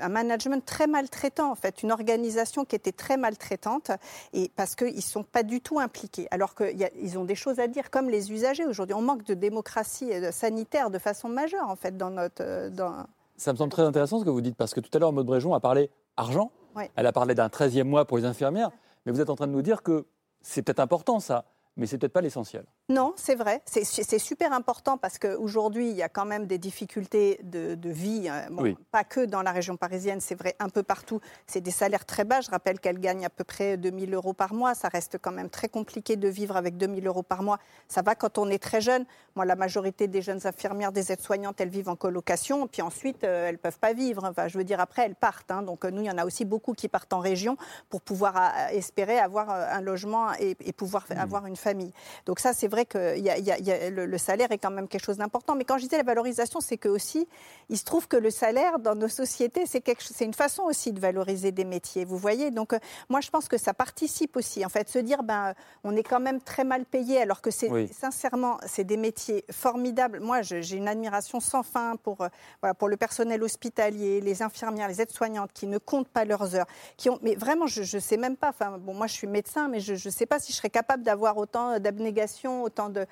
un 0.00 0.08
management 0.08 0.64
très 0.64 0.86
maltraitant 0.86 1.50
en 1.50 1.54
fait, 1.54 1.82
une 1.82 1.92
organisation 1.92 2.64
qui 2.64 2.74
était 2.74 2.92
très 2.92 3.16
maltraitante, 3.16 3.90
et 4.32 4.50
parce 4.56 4.74
qu'ils 4.74 5.02
sont 5.02 5.22
pas 5.22 5.42
du 5.42 5.60
tout 5.60 5.78
impliqués, 5.78 6.26
alors 6.30 6.54
qu'ils 6.54 7.18
ont 7.18 7.24
des 7.24 7.34
choses 7.34 7.60
à 7.60 7.66
dire, 7.66 7.90
comme 7.90 8.08
les 8.08 8.32
usagers 8.32 8.64
aujourd'hui. 8.64 8.94
On 8.94 9.02
manque 9.02 9.24
de 9.24 9.34
démocratie 9.34 10.12
euh, 10.12 10.32
sanitaire 10.66 10.90
de 10.90 10.98
façon 10.98 11.28
majeure 11.28 11.68
en 11.68 11.76
fait 11.76 11.96
dans 11.96 12.10
notre. 12.10 12.42
Euh, 12.42 12.70
dans... 12.70 13.06
Ça 13.36 13.52
me 13.52 13.58
semble 13.58 13.72
très 13.72 13.82
intéressant 13.82 14.20
ce 14.20 14.24
que 14.24 14.30
vous 14.30 14.40
dites 14.40 14.56
parce 14.56 14.74
que 14.74 14.80
tout 14.80 14.90
à 14.94 14.98
l'heure, 14.98 15.12
Maud 15.12 15.26
Bréjon 15.26 15.54
a 15.54 15.60
parlé 15.60 15.90
argent. 16.16 16.50
Elle 16.94 17.06
a 17.06 17.12
parlé 17.12 17.34
d'un 17.34 17.48
13e 17.48 17.84
mois 17.84 18.04
pour 18.04 18.18
les 18.18 18.26
infirmières, 18.26 18.70
mais 19.04 19.12
vous 19.12 19.20
êtes 19.22 19.30
en 19.30 19.34
train 19.34 19.46
de 19.46 19.52
nous 19.52 19.62
dire 19.62 19.82
que 19.82 20.06
c'est 20.42 20.60
peut-être 20.60 20.80
important 20.80 21.20
ça 21.20 21.46
mais 21.76 21.86
c'est 21.86 21.98
peut-être 21.98 22.12
pas 22.12 22.20
l'essentiel. 22.20 22.64
Non, 22.88 23.14
c'est 23.16 23.34
vrai. 23.34 23.62
C'est 23.66 24.18
super 24.20 24.52
important 24.52 24.96
parce 24.96 25.18
qu'aujourd'hui, 25.18 25.90
il 25.90 25.96
y 25.96 26.04
a 26.04 26.08
quand 26.08 26.24
même 26.24 26.46
des 26.46 26.58
difficultés 26.58 27.40
de, 27.42 27.76
vie. 27.90 28.28
Hein. 28.28 28.46
Pas 28.92 29.02
que 29.02 29.24
dans 29.24 29.42
la 29.42 29.50
région 29.50 29.76
parisienne, 29.76 30.20
c'est 30.20 30.36
vrai 30.36 30.54
un 30.60 30.68
peu 30.68 30.84
partout. 30.84 31.20
C'est 31.48 31.60
des 31.60 31.72
salaires 31.72 32.04
très 32.04 32.22
bas. 32.22 32.40
Je 32.40 32.50
rappelle 32.50 32.78
qu'elle 32.78 33.00
gagne 33.00 33.24
à 33.24 33.30
peu 33.30 33.42
près 33.42 33.76
2000 33.76 34.14
euros 34.14 34.34
par 34.34 34.54
mois. 34.54 34.76
Ça 34.76 34.86
reste 34.86 35.18
quand 35.20 35.32
même 35.32 35.50
très 35.50 35.68
compliqué 35.68 36.14
de 36.14 36.28
vivre 36.28 36.56
avec 36.56 36.76
2000 36.76 37.04
euros 37.08 37.24
par 37.24 37.42
mois. 37.42 37.58
Ça 37.88 38.02
va 38.02 38.14
quand 38.14 38.38
on 38.38 38.48
est 38.50 38.62
très 38.62 38.80
jeune. 38.80 39.04
Moi, 39.34 39.44
la 39.46 39.56
majorité 39.56 40.06
des 40.06 40.22
jeunes 40.22 40.46
infirmières, 40.46 40.92
des 40.92 41.10
aides-soignantes, 41.10 41.60
elles 41.60 41.70
vivent 41.70 41.88
en 41.88 41.96
colocation. 41.96 42.68
Puis 42.68 42.82
ensuite, 42.82 43.24
euh, 43.24 43.48
elles 43.48 43.56
ne 43.56 43.60
peuvent 43.60 43.80
pas 43.80 43.94
vivre. 43.94 44.22
Enfin, 44.24 44.46
je 44.46 44.56
veux 44.58 44.64
dire, 44.64 44.78
après, 44.78 45.02
elles 45.06 45.16
partent. 45.16 45.50
Hein. 45.50 45.62
Donc 45.62 45.84
nous, 45.84 46.02
il 46.02 46.06
y 46.06 46.10
en 46.10 46.18
a 46.18 46.24
aussi 46.24 46.44
beaucoup 46.44 46.72
qui 46.72 46.86
partent 46.86 47.12
en 47.12 47.20
région 47.20 47.56
pour 47.90 48.00
pouvoir 48.00 48.36
euh, 48.36 48.68
espérer 48.70 49.18
avoir 49.18 49.50
euh, 49.50 49.66
un 49.72 49.80
logement 49.80 50.32
et, 50.38 50.54
pouvoir 50.72 51.04
mmh. 51.10 51.18
avoir 51.18 51.46
une 51.46 51.56
famille. 51.56 51.92
Donc 52.26 52.38
ça, 52.38 52.52
c'est 52.52 52.68
vrai 52.76 52.86
que 52.86 54.06
le, 54.06 54.18
salaire 54.18 54.52
est 54.52 54.58
quand 54.58 54.70
même 54.70 54.88
quelque 54.88 55.04
chose 55.04 55.18
d'important. 55.18 55.54
Mais 55.54 55.64
quand 55.64 55.78
je 55.78 55.84
disais 55.84 55.96
la 55.96 56.02
valorisation, 56.02 56.60
c'est 56.60 56.76
que 56.76 56.88
aussi, 56.88 57.28
il 57.68 57.78
se 57.78 57.84
trouve 57.84 58.08
que 58.08 58.16
le 58.16 58.30
salaire 58.30 58.78
dans 58.78 58.94
nos 58.94 59.08
sociétés, 59.08 59.64
c'est 59.66 60.24
une 60.24 60.34
façon 60.34 60.62
aussi 60.62 60.92
de 60.92 61.00
valoriser 61.00 61.52
des 61.52 61.64
métiers. 61.64 62.04
Vous 62.04 62.18
voyez 62.18 62.50
Donc 62.50 62.72
euh, 62.72 62.78
moi, 63.08 63.20
je 63.20 63.30
pense 63.30 63.48
que 63.48 63.58
ça 63.58 63.74
participe 63.74 64.36
aussi. 64.36 64.64
En 64.64 64.68
fait, 64.68 64.88
se 64.88 64.98
dire, 64.98 65.22
ben, 65.22 65.54
on 65.84 65.96
est 65.96 66.02
quand 66.02 66.20
même 66.20 66.40
très 66.40 66.64
mal 66.64 66.84
payé, 66.84 67.20
alors 67.20 67.40
que 67.40 67.50
c'est 67.50 67.92
sincèrement, 67.92 68.58
c'est 68.66 68.84
des 68.84 68.96
métiers 68.96 69.44
formidables. 69.50 70.20
Moi, 70.20 70.42
j'ai 70.42 70.76
une 70.76 70.88
admiration 70.88 71.40
sans 71.40 71.62
fin 71.62 71.96
pour, 71.96 72.20
euh, 72.20 72.74
pour 72.74 72.88
le 72.88 72.96
personnel 72.96 73.42
hospitalier, 73.42 74.20
les 74.20 74.42
infirmières, 74.42 74.88
les 74.88 75.00
aides-soignantes 75.00 75.52
qui 75.52 75.66
ne 75.66 75.78
comptent 75.78 76.08
pas 76.08 76.24
leurs 76.24 76.54
heures, 76.54 76.66
qui 76.96 77.10
ont. 77.10 77.18
Mais 77.22 77.34
vraiment, 77.34 77.66
je 77.66 77.80
ne 77.96 78.00
sais 78.00 78.16
même 78.16 78.36
pas. 78.36 78.50
Enfin, 78.50 78.78
bon, 78.78 78.94
moi, 78.94 79.06
je 79.06 79.14
suis 79.14 79.26
médecin, 79.26 79.68
mais 79.68 79.80
je 79.80 79.92
ne 79.92 80.12
sais 80.12 80.26
pas 80.26 80.38
si 80.38 80.52
je 80.52 80.58
serais 80.58 80.70
capable 80.70 81.02
d'avoir 81.02 81.36
autant 81.36 81.78
d'abonnés 81.80 81.96
abnégation, 81.96 82.62
autant 82.66 82.90
de, 82.90 83.06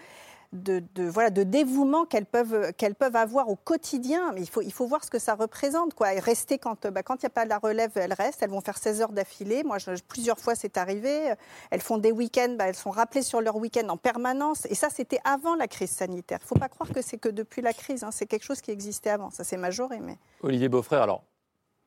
voilà, 1.10 1.30
de 1.30 1.42
dévouement 1.42 2.04
qu'elles 2.04 2.26
peuvent, 2.26 2.72
qu'elles 2.74 2.94
peuvent 2.94 3.16
avoir 3.16 3.48
au 3.48 3.56
quotidien. 3.56 4.32
Mais 4.34 4.42
il 4.42 4.48
faut, 4.48 4.62
il 4.62 4.72
faut 4.72 4.86
voir 4.86 5.02
ce 5.04 5.10
que 5.10 5.18
ça 5.18 5.34
représente. 5.34 5.94
Quoi. 5.94 6.08
Rester 6.18 6.58
quand 6.58 6.86
bah, 6.86 7.00
il 7.08 7.14
n'y 7.20 7.26
a 7.26 7.30
pas 7.30 7.44
de 7.44 7.48
la 7.48 7.58
relève, 7.58 7.90
elles 7.96 8.12
restent. 8.12 8.42
Elles 8.42 8.50
vont 8.50 8.60
faire 8.60 8.78
16 8.78 9.00
heures 9.00 9.12
d'affilée. 9.12 9.64
Moi, 9.64 9.78
plusieurs 10.08 10.38
fois, 10.38 10.54
c'est 10.54 10.76
arrivé. 10.76 11.34
Elles 11.70 11.80
font 11.80 11.98
des 11.98 12.12
week-ends. 12.12 12.54
Bah, 12.58 12.68
elles 12.68 12.76
sont 12.76 12.90
rappelées 12.90 13.22
sur 13.22 13.40
leur 13.40 13.56
week-end 13.56 13.88
en 13.88 13.96
permanence. 13.96 14.66
Et 14.66 14.74
ça, 14.74 14.88
c'était 14.90 15.20
avant 15.24 15.56
la 15.56 15.66
crise 15.66 15.90
sanitaire. 15.90 16.38
Il 16.40 16.44
ne 16.44 16.48
faut 16.48 16.58
pas 16.58 16.68
croire 16.68 16.90
que 16.90 17.02
c'est 17.02 17.18
que 17.18 17.28
depuis 17.28 17.62
la 17.62 17.72
crise. 17.72 18.04
Hein. 18.04 18.10
C'est 18.12 18.26
quelque 18.26 18.44
chose 18.44 18.60
qui 18.60 18.70
existait 18.70 19.10
avant. 19.10 19.30
Ça 19.30 19.44
s'est 19.44 19.56
majoré. 19.56 19.98
Mais... 20.00 20.18
Olivier 20.42 20.68
Beaufrère, 20.68 21.02
alors, 21.02 21.24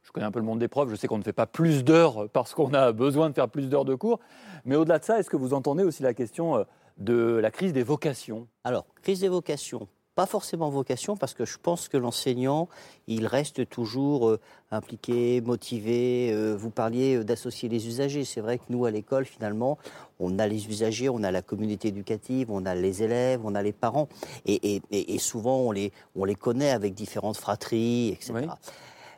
je 0.07 0.13
connais 0.13 0.25
un 0.25 0.31
peu 0.31 0.39
le 0.39 0.45
monde 0.45 0.59
des 0.59 0.69
profs, 0.69 0.89
je 0.89 0.95
sais 0.95 1.07
qu'on 1.07 1.17
ne 1.17 1.23
fait 1.23 1.33
pas 1.33 1.47
plus 1.47 1.83
d'heures 1.83 2.29
parce 2.31 2.53
qu'on 2.53 2.73
a 2.73 2.93
besoin 2.93 3.29
de 3.29 3.35
faire 3.35 3.49
plus 3.49 3.67
d'heures 3.67 3.83
de 3.83 3.93
cours. 3.93 4.21
Mais 4.63 4.77
au-delà 4.77 4.99
de 4.99 5.03
ça, 5.03 5.19
est-ce 5.19 5.29
que 5.29 5.35
vous 5.35 5.53
entendez 5.53 5.83
aussi 5.83 6.01
la 6.01 6.13
question 6.13 6.55
euh, 6.55 6.63
de 6.97 7.37
la 7.41 7.51
crise 7.51 7.73
des 7.73 7.83
vocations 7.83 8.47
Alors, 8.63 8.85
crise 9.01 9.19
des 9.19 9.27
vocations, 9.27 9.87
pas 10.17 10.25
forcément 10.25 10.71
vocation, 10.71 11.15
parce 11.15 11.35
que 11.35 11.45
je 11.45 11.59
pense 11.61 11.89
que 11.89 11.97
l'enseignant, 11.97 12.69
il 13.05 13.27
reste 13.27 13.69
toujours 13.69 14.29
euh, 14.29 14.39
impliqué, 14.71 15.41
motivé. 15.41 16.31
Euh, 16.33 16.55
vous 16.57 16.71
parliez 16.71 17.17
euh, 17.17 17.23
d'associer 17.23 17.69
les 17.69 17.87
usagers. 17.87 18.25
C'est 18.25 18.41
vrai 18.41 18.57
que 18.57 18.63
nous, 18.69 18.85
à 18.85 18.89
l'école, 18.89 19.25
finalement, 19.25 19.77
on 20.19 20.39
a 20.39 20.47
les 20.47 20.69
usagers, 20.69 21.07
on 21.07 21.21
a 21.21 21.29
la 21.29 21.43
communauté 21.43 21.89
éducative, 21.89 22.49
on 22.49 22.65
a 22.65 22.73
les 22.73 23.03
élèves, 23.03 23.41
on 23.43 23.53
a 23.53 23.61
les 23.61 23.73
parents. 23.73 24.09
Et, 24.47 24.81
souvent, 25.19 25.57
on 25.57 25.71
les, 25.71 25.91
on 26.15 26.25
les 26.25 26.33
connaît 26.33 26.71
avec 26.71 26.95
différentes 26.95 27.37
fratries, 27.37 28.09
etc. 28.09 28.47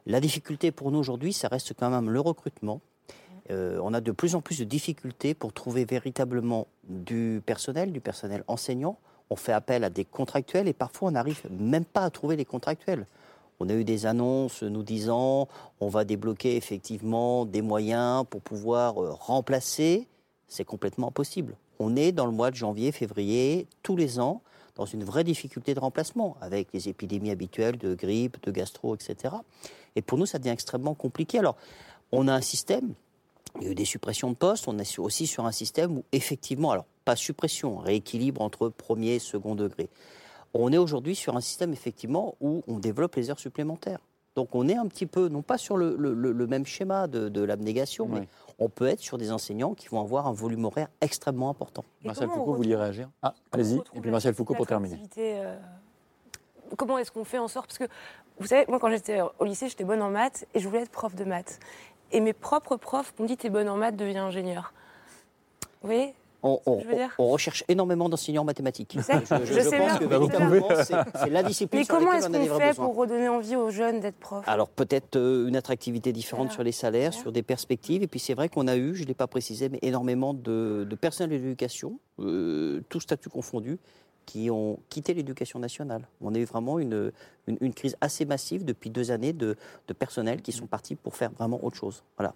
La 0.05 0.19
difficulté 0.19 0.71
pour 0.71 0.91
nous 0.91 0.99
aujourd'hui, 0.99 1.32
ça 1.32 1.47
reste 1.47 1.73
quand 1.80 1.89
même 1.89 2.09
le 2.09 2.19
recrutement. 2.19 2.82
Euh, 3.52 3.80
on 3.84 3.93
a 3.93 4.02
de 4.02 4.12
plus 4.12 4.36
en 4.36 4.41
plus 4.41 4.60
de 4.60 4.64
difficultés 4.64 5.34
pour 5.34 5.54
trouver 5.54 5.86
véritablement 5.86 6.68
du 6.88 7.41
personnel, 7.45 7.91
du 7.91 8.00
personnel 8.00 8.43
enseignant. 8.47 8.97
On 9.30 9.36
fait 9.36 9.54
appel 9.54 9.84
à 9.84 9.89
des 9.89 10.06
contractuels 10.06 10.68
et 10.68 10.74
parfois 10.74 11.10
on 11.10 11.12
n'arrive 11.12 11.41
même 11.52 11.86
pas 11.86 12.04
à 12.04 12.10
trouver 12.10 12.36
les 12.36 12.45
contractuels. 12.45 13.06
On 13.60 13.70
a 13.70 13.74
eu 13.74 13.84
des 13.84 14.06
annonces 14.06 14.64
nous 14.64 14.84
disant 14.84 15.47
on 15.80 15.89
va 15.89 16.06
débloquer 16.06 16.56
effectivement 16.56 17.45
des 17.45 17.62
moyens 17.62 18.26
pour 18.30 18.41
pouvoir 18.41 19.04
euh, 19.04 19.12
remplacer 19.12 20.08
c'est 20.50 20.66
complètement 20.66 21.08
impossible. 21.08 21.56
On 21.80 21.95
est 21.95 22.12
dans 22.12 22.26
le 22.26 22.34
mois 22.34 22.52
de 22.52 22.56
janvier, 22.56 22.91
février, 22.91 23.68
tous 23.84 23.95
les 23.95 24.20
ans, 24.20 24.41
dans 24.76 24.86
une 24.86 25.04
vraie 25.04 25.24
difficulté 25.24 25.74
de 25.74 25.80
remplacement, 25.80 26.36
avec 26.41 26.70
les 26.74 26.89
épidémies 26.89 27.32
habituelles 27.32 27.78
de 27.78 27.95
grippe, 27.95 28.43
de 28.43 28.52
gastro, 28.52 28.95
etc. 28.95 29.36
Et 29.95 30.02
pour 30.02 30.18
nous, 30.18 30.26
ça 30.26 30.39
devient 30.39 30.50
extrêmement 30.50 30.95
compliqué. 30.95 31.39
Alors, 31.39 31.56
on 32.12 32.28
a 32.28 32.34
un 32.34 32.41
système, 32.41 32.93
il 33.58 33.64
y 33.64 33.68
a 33.68 33.72
eu 33.72 33.76
des 33.76 33.86
suppressions 33.86 34.30
de 34.30 34.36
postes, 34.36 34.68
on 34.68 34.78
est 34.78 35.00
aussi 35.00 35.28
sur 35.28 35.45
un 35.45 35.52
système 35.52 35.97
où, 35.97 36.04
effectivement, 36.12 36.72
alors, 36.72 36.86
pas 37.06 37.16
suppression, 37.16 37.78
rééquilibre 37.78 38.41
entre 38.41 38.70
premier 38.70 39.16
et 39.16 39.20
second 39.20 39.56
degré. 39.56 39.89
On 40.54 40.72
est 40.72 40.78
aujourd'hui 40.78 41.16
sur 41.16 41.36
un 41.36 41.41
système, 41.41 41.74
effectivement, 41.74 42.36
où 42.41 42.64
on 42.68 42.80
développe 42.80 43.16
les 43.16 43.30
heures 43.30 43.39
supplémentaires. 43.39 44.00
Donc 44.36 44.54
on 44.56 44.68
est 44.70 44.76
un 44.76 44.88
petit 44.88 45.06
peu, 45.08 45.28
non 45.28 45.41
pas 45.41 45.58
sur 45.58 45.76
le, 45.76 45.95
le- 45.97 46.14
le- 46.14 46.32
le 46.32 46.47
même 46.47 46.66
schéma 46.66 47.08
de, 47.08 47.28
de 47.30 47.41
l'abnégation, 47.41 48.08
mais 48.08 48.28
on 48.58 48.70
peut 48.70 48.88
être 48.88 49.00
sur 49.02 49.18
des 49.18 49.32
enseignants 49.32 49.74
qui 49.74 49.88
vont 49.89 50.00
avoir 50.00 50.28
un 50.28 50.32
volume 50.32 50.64
horaire 50.66 50.88
extrêmement 51.02 51.50
important. 51.50 51.84
On 52.06 52.14
Foucault, 52.14 52.45
vous 52.45 52.56
vouliez 52.56 52.76
réagir 52.76 53.10
Ah, 53.22 53.34
allez-y. 53.52 53.80
Et 53.95 54.00
puis 54.02 54.12
Martial 54.12 54.34
Foucault 54.34 54.54
pour 54.54 54.68
terminer. 54.68 55.02
Euh, 55.18 55.58
Comment 56.78 57.00
est-ce 57.00 57.12
qu'on 57.12 57.24
fait 57.26 57.39
en 57.39 57.47
sorte 57.47 57.68
Parce 57.68 57.80
que, 57.80 57.93
vous 58.39 58.45
savez, 58.47 58.66
moi, 58.70 58.80
quand 58.80 58.89
j'étais 58.91 59.20
au 59.39 59.43
lycée, 59.43 59.68
j'étais 59.68 59.84
bonne 59.84 60.02
en 60.04 60.12
maths 60.12 60.45
et 60.54 60.60
je 60.60 60.68
voulais 60.68 60.84
être 60.84 60.91
prof 60.91 61.16
de 61.16 61.24
maths. 61.26 61.60
Et 62.12 62.20
mes 62.20 62.34
propres 62.34 62.76
profs 62.78 63.14
m'ont 63.20 63.26
dit 63.26 63.38
T'es 63.38 63.49
bonne 63.49 63.70
en 63.70 63.78
maths, 63.78 63.95
deviens 63.95 64.26
ingénieur. 64.26 64.74
Vous 65.82 65.88
voyez 65.88 66.14
On, 66.43 66.60
je 66.66 67.22
recherche 67.22 67.64
énormément 67.68 68.10
d'enseignants 68.10 68.41
en 68.41 68.45
mathématiques. 68.45 68.97
Je 68.97 69.01
je 69.45 69.60
sais 69.62 69.78
pense 69.78 69.89
bien. 69.91 69.97
que 69.97 70.05
véritablement, 70.05 70.68
c'est 70.84 71.30
la 71.30 71.43
discipline 71.43 71.80
Mais 71.82 71.86
sur 71.86 71.97
comment 71.97 72.14
est-ce 72.14 72.28
qu'on 72.28 72.60
fait 72.60 72.74
pour 72.76 72.95
redonner 72.95 73.30
envie 73.30 73.55
aux 73.55 73.70
jeunes 73.70 73.99
d'être 73.99 74.18
profs? 74.18 74.47
Alors 74.47 74.70
peut-être 74.70 75.16
euh, 75.16 75.47
une 75.47 75.55
attractivité 75.55 76.12
différente 76.12 76.51
sur 76.51 76.64
les 76.64 76.72
salaires, 76.72 77.14
sur 77.14 77.32
des 77.32 77.43
perspectives. 77.43 78.03
Et 78.03 78.07
puis 78.07 78.20
c'est 78.20 78.34
vrai 78.34 78.49
qu'on 78.49 78.68
a 78.68 78.76
eu, 78.76 78.95
je 78.95 79.03
ne 79.03 79.07
l'ai 79.07 79.14
pas 79.14 79.28
précisé, 79.28 79.70
mais 79.70 79.80
énormément 79.82 80.34
de, 80.34 80.86
de 80.89 80.95
personnels 80.95 81.38
de 81.38 81.43
l'éducation, 81.43 81.99
euh, 82.20 82.82
tout 82.89 82.99
statut 82.99 83.30
confondu, 83.30 83.78
qui 84.30 84.51
ont 84.51 84.77
quitté 84.89 85.15
l'éducation 85.15 85.57
nationale. 85.57 86.07
On 86.21 86.36
a 86.36 86.38
eu 86.38 86.43
vraiment 86.43 86.77
une, 86.77 87.11
une, 87.47 87.73
crise 87.73 87.95
assez 87.99 88.25
massive 88.25 88.63
depuis 88.63 88.91
deux 88.91 89.09
années 89.09 89.34
de, 89.34 89.55
de 89.88 89.93
personnels 89.93 90.43
qui 90.43 90.51
sont 90.51 90.67
partis 90.67 90.93
pour 90.93 91.15
faire 91.15 91.32
vraiment 91.32 91.65
autre 91.65 91.77
chose. 91.77 92.03
Voilà. 92.15 92.36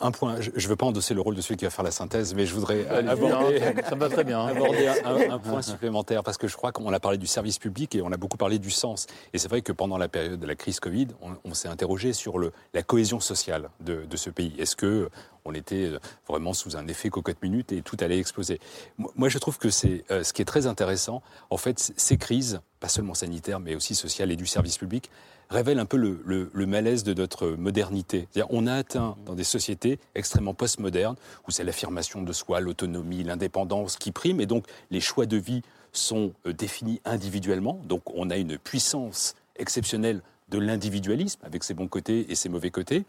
Un 0.00 0.10
point, 0.10 0.40
je 0.40 0.50
ne 0.50 0.68
veux 0.68 0.76
pas 0.76 0.86
endosser 0.86 1.14
le 1.14 1.20
rôle 1.20 1.34
de 1.34 1.40
celui 1.40 1.56
qui 1.56 1.64
va 1.64 1.70
faire 1.70 1.84
la 1.84 1.90
synthèse, 1.90 2.34
mais 2.34 2.46
je 2.46 2.54
voudrais 2.54 2.86
aborder, 2.88 3.60
ça 3.88 3.94
me 3.94 4.00
va 4.00 4.08
très 4.08 4.24
bien, 4.24 4.40
hein. 4.40 4.48
aborder 4.48 4.88
un, 5.30 5.38
point 5.38 5.62
supplémentaire, 5.62 6.22
parce 6.22 6.38
que 6.38 6.48
je 6.48 6.56
crois 6.56 6.72
qu'on 6.72 6.92
a 6.92 7.00
parlé 7.00 7.18
du 7.18 7.26
service 7.26 7.58
public 7.58 7.94
et 7.94 8.02
on 8.02 8.12
a 8.12 8.16
beaucoup 8.16 8.36
parlé 8.36 8.58
du 8.58 8.70
sens. 8.70 9.06
Et 9.32 9.38
c'est 9.38 9.48
vrai 9.48 9.62
que 9.62 9.72
pendant 9.72 9.98
la 9.98 10.08
période 10.08 10.38
de 10.40 10.46
la 10.46 10.54
crise 10.54 10.80
Covid, 10.80 11.08
on, 11.22 11.32
on 11.44 11.54
s'est 11.54 11.68
interrogé 11.68 12.12
sur 12.12 12.38
le, 12.38 12.52
la 12.72 12.82
cohésion 12.82 13.20
sociale 13.20 13.70
de, 13.80 14.04
de 14.04 14.16
ce 14.16 14.30
pays. 14.30 14.54
Est-ce 14.58 14.76
que 14.76 15.08
on 15.44 15.54
était 15.54 15.90
vraiment 16.26 16.54
sous 16.54 16.76
un 16.76 16.86
effet 16.88 17.10
cocotte-minute 17.10 17.72
et 17.72 17.82
tout 17.82 17.96
allait 18.00 18.18
exploser? 18.18 18.60
Moi, 18.98 19.28
je 19.28 19.38
trouve 19.38 19.58
que 19.58 19.70
c'est 19.70 20.04
euh, 20.10 20.22
ce 20.22 20.32
qui 20.32 20.42
est 20.42 20.46
très 20.46 20.66
intéressant. 20.66 21.22
En 21.50 21.56
fait, 21.56 21.92
ces 21.96 22.16
crises, 22.16 22.60
pas 22.80 22.88
seulement 22.88 23.14
sanitaires, 23.14 23.60
mais 23.60 23.74
aussi 23.74 23.94
sociales 23.94 24.32
et 24.32 24.36
du 24.36 24.46
service 24.46 24.78
public, 24.78 25.10
révèlent 25.54 25.78
un 25.78 25.86
peu 25.86 25.96
le, 25.96 26.20
le- 26.24 26.50
le 26.52 26.66
malaise 26.66 27.04
de 27.04 27.14
notre 27.14 27.48
modernité. 27.48 28.28
On 28.50 28.66
a 28.66 28.74
atteint 28.74 29.16
dans 29.24 29.34
des 29.34 29.44
sociétés 29.44 29.98
extrêmement 30.14 30.54
postmodernes 30.54 31.16
où 31.46 31.50
c'est 31.50 31.64
l'affirmation 31.64 32.22
de 32.22 32.32
soi, 32.32 32.60
l'autonomie, 32.60 33.22
l'indépendance 33.24 33.96
qui 33.96 34.12
prime, 34.12 34.40
et 34.40 34.46
donc 34.46 34.66
les 34.90 35.00
choix 35.00 35.26
de 35.26 35.36
vie 35.36 35.62
sont 35.92 36.32
euh, 36.46 36.52
définis 36.52 37.00
individuellement. 37.04 37.80
Donc, 37.84 38.02
on 38.14 38.28
a 38.30 38.36
une 38.36 38.58
puissance 38.58 39.34
exceptionnelle 39.56 40.20
de 40.50 40.58
l'individualisme, 40.58 41.40
avec 41.44 41.64
ses 41.64 41.72
bons 41.72 41.88
côtés 41.88 42.30
et 42.30 42.34
ses 42.34 42.48
mauvais 42.48 42.70
côtés, 42.70 43.04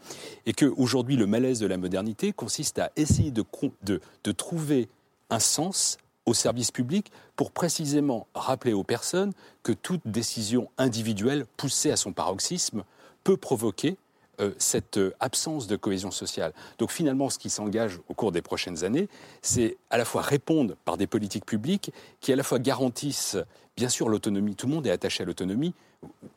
et 0.46 0.52
qu'aujourd'hui, 0.52 1.16
le 1.16 1.26
malaise 1.26 1.58
de 1.58 1.66
la 1.66 1.76
modernité 1.76 2.32
consiste 2.32 2.78
à 2.78 2.90
essayer 2.96 3.30
de, 3.30 3.42
con- 3.42 3.72
de, 3.82 4.00
de 4.24 4.32
trouver 4.32 4.88
un 5.28 5.40
sens 5.40 5.98
au 6.26 6.34
service 6.34 6.70
public 6.70 7.10
pour 7.36 7.52
précisément 7.52 8.26
rappeler 8.34 8.72
aux 8.72 8.84
personnes 8.84 9.32
que 9.62 9.72
toute 9.72 10.02
décision 10.04 10.68
individuelle 10.76 11.46
poussée 11.56 11.90
à 11.90 11.96
son 11.96 12.12
paroxysme 12.12 12.84
peut 13.24 13.36
provoquer 13.36 13.96
euh, 14.40 14.52
cette 14.58 14.98
euh, 14.98 15.14
absence 15.18 15.66
de 15.66 15.76
cohésion 15.76 16.10
sociale. 16.10 16.52
Donc 16.78 16.90
finalement, 16.90 17.30
ce 17.30 17.38
qui 17.38 17.48
s'engage 17.48 18.00
au 18.08 18.14
cours 18.14 18.32
des 18.32 18.42
prochaines 18.42 18.84
années, 18.84 19.08
c'est 19.40 19.78
à 19.88 19.96
la 19.96 20.04
fois 20.04 20.20
répondre 20.20 20.74
par 20.84 20.98
des 20.98 21.06
politiques 21.06 21.46
publiques 21.46 21.90
qui 22.20 22.32
à 22.32 22.36
la 22.36 22.42
fois 22.42 22.58
garantissent, 22.58 23.38
bien 23.76 23.88
sûr, 23.88 24.10
l'autonomie. 24.10 24.54
Tout 24.54 24.66
le 24.66 24.74
monde 24.74 24.86
est 24.86 24.90
attaché 24.90 25.22
à 25.22 25.26
l'autonomie, 25.26 25.72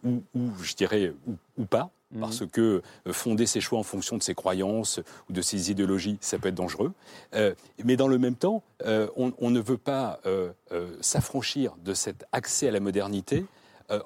ou, 0.05 0.21
je 0.61 0.75
dirais, 0.75 1.13
ou 1.57 1.65
pas, 1.65 1.91
parce 2.17 2.45
que 2.45 2.81
euh, 3.07 3.13
fonder 3.13 3.45
ses 3.45 3.61
choix 3.61 3.79
en 3.79 3.83
fonction 3.83 4.17
de 4.17 4.23
ses 4.23 4.35
croyances 4.35 4.99
ou 5.29 5.33
de 5.33 5.41
ses 5.41 5.71
idéologies, 5.71 6.17
ça 6.21 6.39
peut 6.39 6.49
être 6.49 6.55
dangereux. 6.55 6.91
Euh, 7.35 7.53
mais 7.83 7.95
dans 7.95 8.07
le 8.07 8.17
même 8.17 8.35
temps, 8.35 8.63
euh, 8.85 9.07
on, 9.15 9.33
on 9.39 9.51
ne 9.51 9.59
veut 9.59 9.77
pas 9.77 10.19
euh, 10.25 10.51
s'affranchir 11.01 11.75
de 11.83 11.93
cet 11.93 12.25
accès 12.31 12.67
à 12.67 12.71
la 12.71 12.79
modernité 12.79 13.45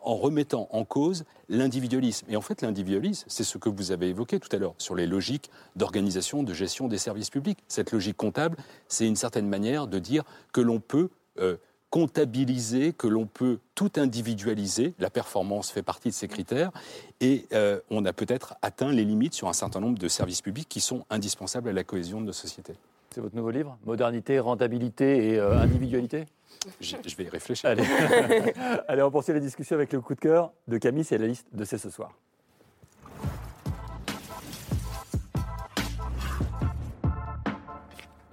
en 0.01 0.15
remettant 0.15 0.69
en 0.71 0.85
cause 0.85 1.25
l'individualisme. 1.49 2.25
Et 2.29 2.37
en 2.37 2.41
fait, 2.41 2.61
l'individualisme, 2.61 3.25
c'est 3.27 3.43
ce 3.43 3.57
que 3.57 3.67
vous 3.67 3.91
avez 3.91 4.07
évoqué 4.07 4.39
tout 4.39 4.47
à 4.53 4.57
l'heure 4.57 4.75
sur 4.77 4.95
les 4.95 5.05
logiques 5.05 5.51
d'organisation, 5.75 6.41
de 6.41 6.53
gestion 6.53 6.87
des 6.87 6.97
services 6.97 7.29
publics. 7.29 7.59
Cette 7.67 7.91
logique 7.91 8.15
comptable, 8.15 8.55
c'est 8.87 9.05
une 9.05 9.17
certaine 9.17 9.49
manière 9.49 9.87
de 9.87 9.99
dire 9.99 10.23
que 10.53 10.61
l'on 10.61 10.79
peut 10.79 11.09
comptabiliser, 11.93 12.91
que 12.91 13.05
l'on 13.05 13.27
peut 13.27 13.59
tout 13.75 13.91
individualiser. 13.97 14.95
La 14.97 15.11
performance 15.11 15.69
fait 15.69 15.83
partie 15.83 16.09
de 16.09 16.13
ces 16.15 16.27
critères. 16.27 16.71
Et 17.21 17.45
euh, 17.53 17.79
on 17.91 18.03
a 18.05 18.13
peut-être 18.13 18.55
atteint 18.63 18.91
les 18.91 19.05
limites 19.05 19.35
sur 19.35 19.47
un 19.47 19.53
certain 19.53 19.79
nombre 19.79 19.99
de 19.99 20.07
services 20.07 20.41
publics 20.41 20.67
qui 20.67 20.79
sont 20.79 21.05
indispensables 21.11 21.69
à 21.69 21.71
la 21.71 21.83
cohésion 21.83 22.19
de 22.19 22.25
nos 22.25 22.33
sociétés. 22.33 22.73
C'est 23.11 23.21
votre 23.21 23.35
nouveau 23.35 23.51
livre 23.51 23.77
Modernité, 23.85 24.39
rentabilité 24.39 25.33
et 25.33 25.37
euh, 25.37 25.59
individualité? 25.59 26.25
Je, 26.81 26.95
je 27.05 27.15
vais 27.15 27.25
y 27.25 27.29
réfléchir. 27.29 27.69
Allez. 27.69 27.83
Allez, 28.87 29.03
on 29.03 29.11
poursuit 29.11 29.33
la 29.33 29.39
discussion 29.39 29.75
avec 29.75 29.93
le 29.93 30.01
coup 30.01 30.15
de 30.15 30.19
cœur 30.19 30.51
de 30.67 30.79
Camille, 30.79 31.03
c'est 31.03 31.19
la 31.19 31.27
liste 31.27 31.45
de 31.53 31.63
C'est 31.63 31.77
ce 31.77 31.91
soir. 31.91 32.11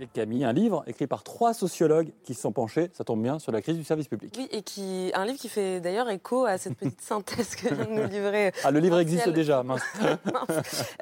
Et 0.01 0.07
Camille, 0.07 0.45
un 0.45 0.55
livre 0.55 0.83
écrit 0.87 1.07
par 1.07 1.23
trois 1.23 1.53
sociologues 1.53 2.11
qui 2.25 2.33
se 2.33 2.41
sont 2.41 2.53
penchés, 2.53 2.91
ça 2.95 3.05
tombe 3.05 3.23
bien, 3.23 3.39
sur 3.39 3.53
la 3.53 3.61
crise 3.61 3.77
du 3.77 3.85
service 3.85 4.09
public. 4.09 4.35
Oui, 4.39 4.49
et 4.51 4.63
qui, 4.63 5.11
un 5.13 5.27
livre 5.27 5.39
qui 5.39 5.51
fait 5.51 5.81
d'ailleurs 5.81 6.09
écho 6.09 6.47
à 6.47 6.57
cette 6.57 6.79
petite 6.79 7.03
synthèse 7.03 7.55
que 7.55 7.75
vient 7.75 7.85
de 7.85 7.91
nous 7.91 8.09
livrer. 8.09 8.53
Ah, 8.65 8.71
le 8.71 8.81
livre 8.81 8.99
existe 8.99 9.29
déjà, 9.29 9.63
mince. 9.65 9.83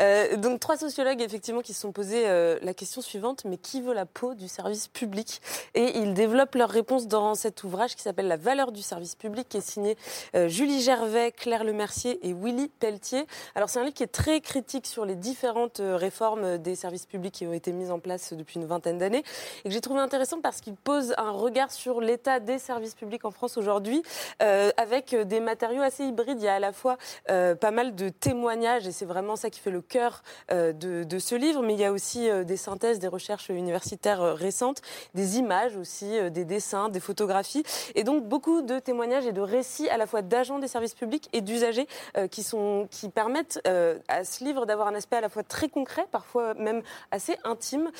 Euh, 0.01 0.37
donc 0.37 0.59
trois 0.59 0.77
sociologues 0.77 1.21
effectivement 1.21 1.61
qui 1.61 1.75
se 1.75 1.81
sont 1.81 1.93
posés 1.93 2.25
euh, 2.27 2.59
la 2.63 2.75
question 2.75 3.01
suivante 3.01 3.45
mais 3.45 3.57
qui 3.57 3.83
veut 3.83 3.95
la 3.95 4.05
peau 4.05 4.35
du 4.35 4.49
service 4.49 4.89
public? 4.89 5.41
Et 5.75 5.99
ils 5.99 6.13
développent 6.13 6.57
leur 6.57 6.71
réponse 6.71 7.07
dans 7.07 7.37
cet 7.37 7.63
ouvrage 7.63 7.95
qui 7.95 8.03
s'appelle 8.03 8.27
La 8.27 8.37
valeur 8.37 8.73
du 8.73 8.83
service 8.83 9.15
public, 9.15 9.49
qui 9.49 9.59
est 9.59 9.69
signé 9.69 9.97
euh, 10.35 10.49
Julie 10.49 10.81
Gervais, 10.81 11.31
Claire 11.31 11.63
Lemercier 11.63 12.27
et 12.29 12.33
Willy 12.33 12.69
Pelletier. 12.81 13.27
Alors 13.55 13.71
c'est 13.71 13.79
un 13.79 13.85
livre 13.85 13.95
qui 13.95 14.03
est 14.03 14.09
très 14.09 14.41
critique 14.41 14.87
sur 14.87 15.05
les 15.05 15.15
différentes 15.15 15.79
euh, 15.79 15.97
réformes 15.97 16.59
des 16.59 16.75
services 16.75 17.07
publics 17.07 17.35
qui 17.35 17.47
ont 17.47 17.53
été 17.53 17.71
mises 17.73 17.93
en 17.93 18.01
place 18.01 18.33
depuis 18.33 18.59
une 18.59 18.67
vingtaine 18.67 18.88
d'années 18.95 19.25
et 19.65 19.69
que 19.69 19.71
j'ai 19.71 19.81
trouvé 19.81 20.01
intéressant 20.01 20.41
parce 20.41 20.61
qu'il 20.61 20.75
pose 20.75 21.15
un 21.19 21.31
regard 21.31 21.71
sur 21.71 22.01
l'état 22.01 22.41
des 22.41 22.59
services 22.59 22.95
publics 22.95 23.25
en 23.25 23.31
France 23.31 23.57
aujourd'hui 23.57 24.03
euh, 24.43 24.71
avec 24.77 25.15
des 25.15 25.41
matériaux 25.41 25.83
assez 25.83 26.05
hybrides. 26.05 26.39
Il 26.41 26.45
y 26.45 26.49
a 26.49 26.55
à 26.55 26.59
la 26.61 26.73
fois 26.73 26.97
euh, 27.31 27.55
pas 27.55 27.71
mal 27.71 27.95
de 27.95 28.09
témoignages 28.09 28.87
et 28.87 28.93
c'est 28.93 29.05
vraiment 29.05 29.37
ça 29.37 29.51
qui 29.51 29.61
fait 29.61 29.71
le 29.71 29.81
cœur 29.81 30.23
euh, 30.51 30.73
de, 30.73 31.19
ce 31.19 31.35
livre, 31.35 31.63
mais 31.63 31.75
il 31.75 31.81
y 31.81 31.85
a 31.85 31.93
aussi 31.93 32.29
des 32.45 32.57
synthèses, 32.57 32.99
des 32.99 33.09
recherches 33.09 33.49
universitaires 33.49 34.35
récentes, 34.37 34.83
des 35.15 35.39
images 35.39 35.77
aussi, 35.77 36.31
des 36.31 36.45
dessins, 36.45 36.89
des 36.89 37.01
photographies 37.01 37.65
et 37.95 38.05
donc 38.05 38.25
beaucoup 38.25 38.63
de 38.63 38.79
témoignages 38.79 39.27
et 39.27 39.33
de 39.33 39.41
récits 39.41 39.89
à 39.89 39.97
la 39.97 40.07
fois 40.07 40.23
d'agents 40.23 40.59
des 40.59 40.69
services 40.69 40.95
publics 40.95 41.29
et 41.33 41.41
d'usagers 41.41 41.89
qui, 42.31 42.47
qui 42.91 43.09
permettent 43.09 43.61
à 44.09 44.25
ce 44.25 44.45
livre 44.45 44.65
d'avoir 44.65 44.87
un 44.89 44.95
aspect 44.95 45.17
à 45.17 45.21
la 45.21 45.29
fois 45.29 45.43
très 45.43 45.69
concret, 45.69 46.07
parfois 46.11 46.55
même 46.55 46.83
assez 47.11 47.37
intime, 47.45 47.91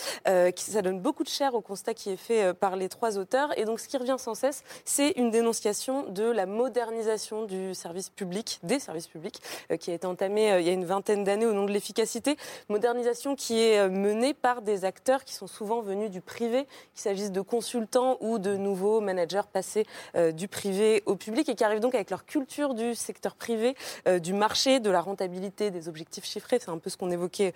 ça 0.79 0.83
donne 0.83 1.01
beaucoup 1.01 1.25
de 1.25 1.29
chair 1.29 1.57
au 1.57 1.61
constat 1.61 1.93
qui 1.93 2.09
est 2.09 2.17
fait 2.17 2.45
euh, 2.45 2.55
par 2.55 2.77
les 2.77 2.89
trois 2.89 3.19
auteurs 3.19 3.51
et 3.59 3.65
donc 3.65 3.81
ce 3.81 3.89
qui 3.89 3.97
revient 3.97 4.15
sans 4.17 4.37
cesse, 4.37 4.63
c'est 4.85 5.11
une 5.17 5.33
dénonciation 5.33 6.05
de 6.09 6.23
la 6.23 6.47
modernisation 6.47 7.47
du 7.47 7.75
service 7.75 8.11
public, 8.11 8.61
des 8.63 8.79
services 8.79 9.09
publics, 9.09 9.43
euh, 9.73 9.77
qui 9.77 9.91
a 9.91 9.95
été 9.95 10.07
entamée 10.07 10.53
euh, 10.53 10.61
il 10.61 10.69
y 10.69 10.71
a 10.71 10.73
une 10.73 10.85
vingtaine 10.85 11.25
d'années 11.25 11.47
au 11.47 11.53
nom 11.53 11.65
de 11.65 11.73
l'efficacité. 11.73 12.37
Modernisation 12.69 13.35
qui 13.35 13.61
est 13.61 13.89
menée 13.89 14.35
par 14.35 14.63
des 14.63 14.85
acteurs 14.85 15.25
qui 15.25 15.35
sont 15.35 15.49
souvent 15.49 15.81
venus 15.81 16.13
du 16.13 16.21
privé, 16.21 16.69
qu'il 16.95 17.03
s'agisse 17.03 17.33
de 17.33 17.41
consultants 17.41 18.17
ou 18.21 18.39
de 18.39 18.57
nouveaux 18.57 19.01
managers 19.01 19.49
passés 19.53 19.85
du 20.33 20.47
privé 20.47 21.03
au 21.07 21.17
public 21.17 21.49
et 21.49 21.57
qui 21.57 21.65
arrivent 21.65 21.81
donc 21.81 21.97
avec 21.97 22.11
leur 22.11 22.25
culture 22.25 22.75
du 22.75 22.95
secteur 22.95 23.35
privé, 23.35 23.75
du 24.21 24.33
marché, 24.33 24.81
de 24.81 24.91
la 24.91 25.01
rentabilité, 25.01 25.71
des 25.71 25.89
objectifs 25.89 26.25
chiffrés. 26.25 26.59
C'est 26.61 26.71
un 26.71 26.79
peu 26.79 26.91
ce 26.91 26.97
qu'on 26.97 27.11
évoquait 27.11 27.53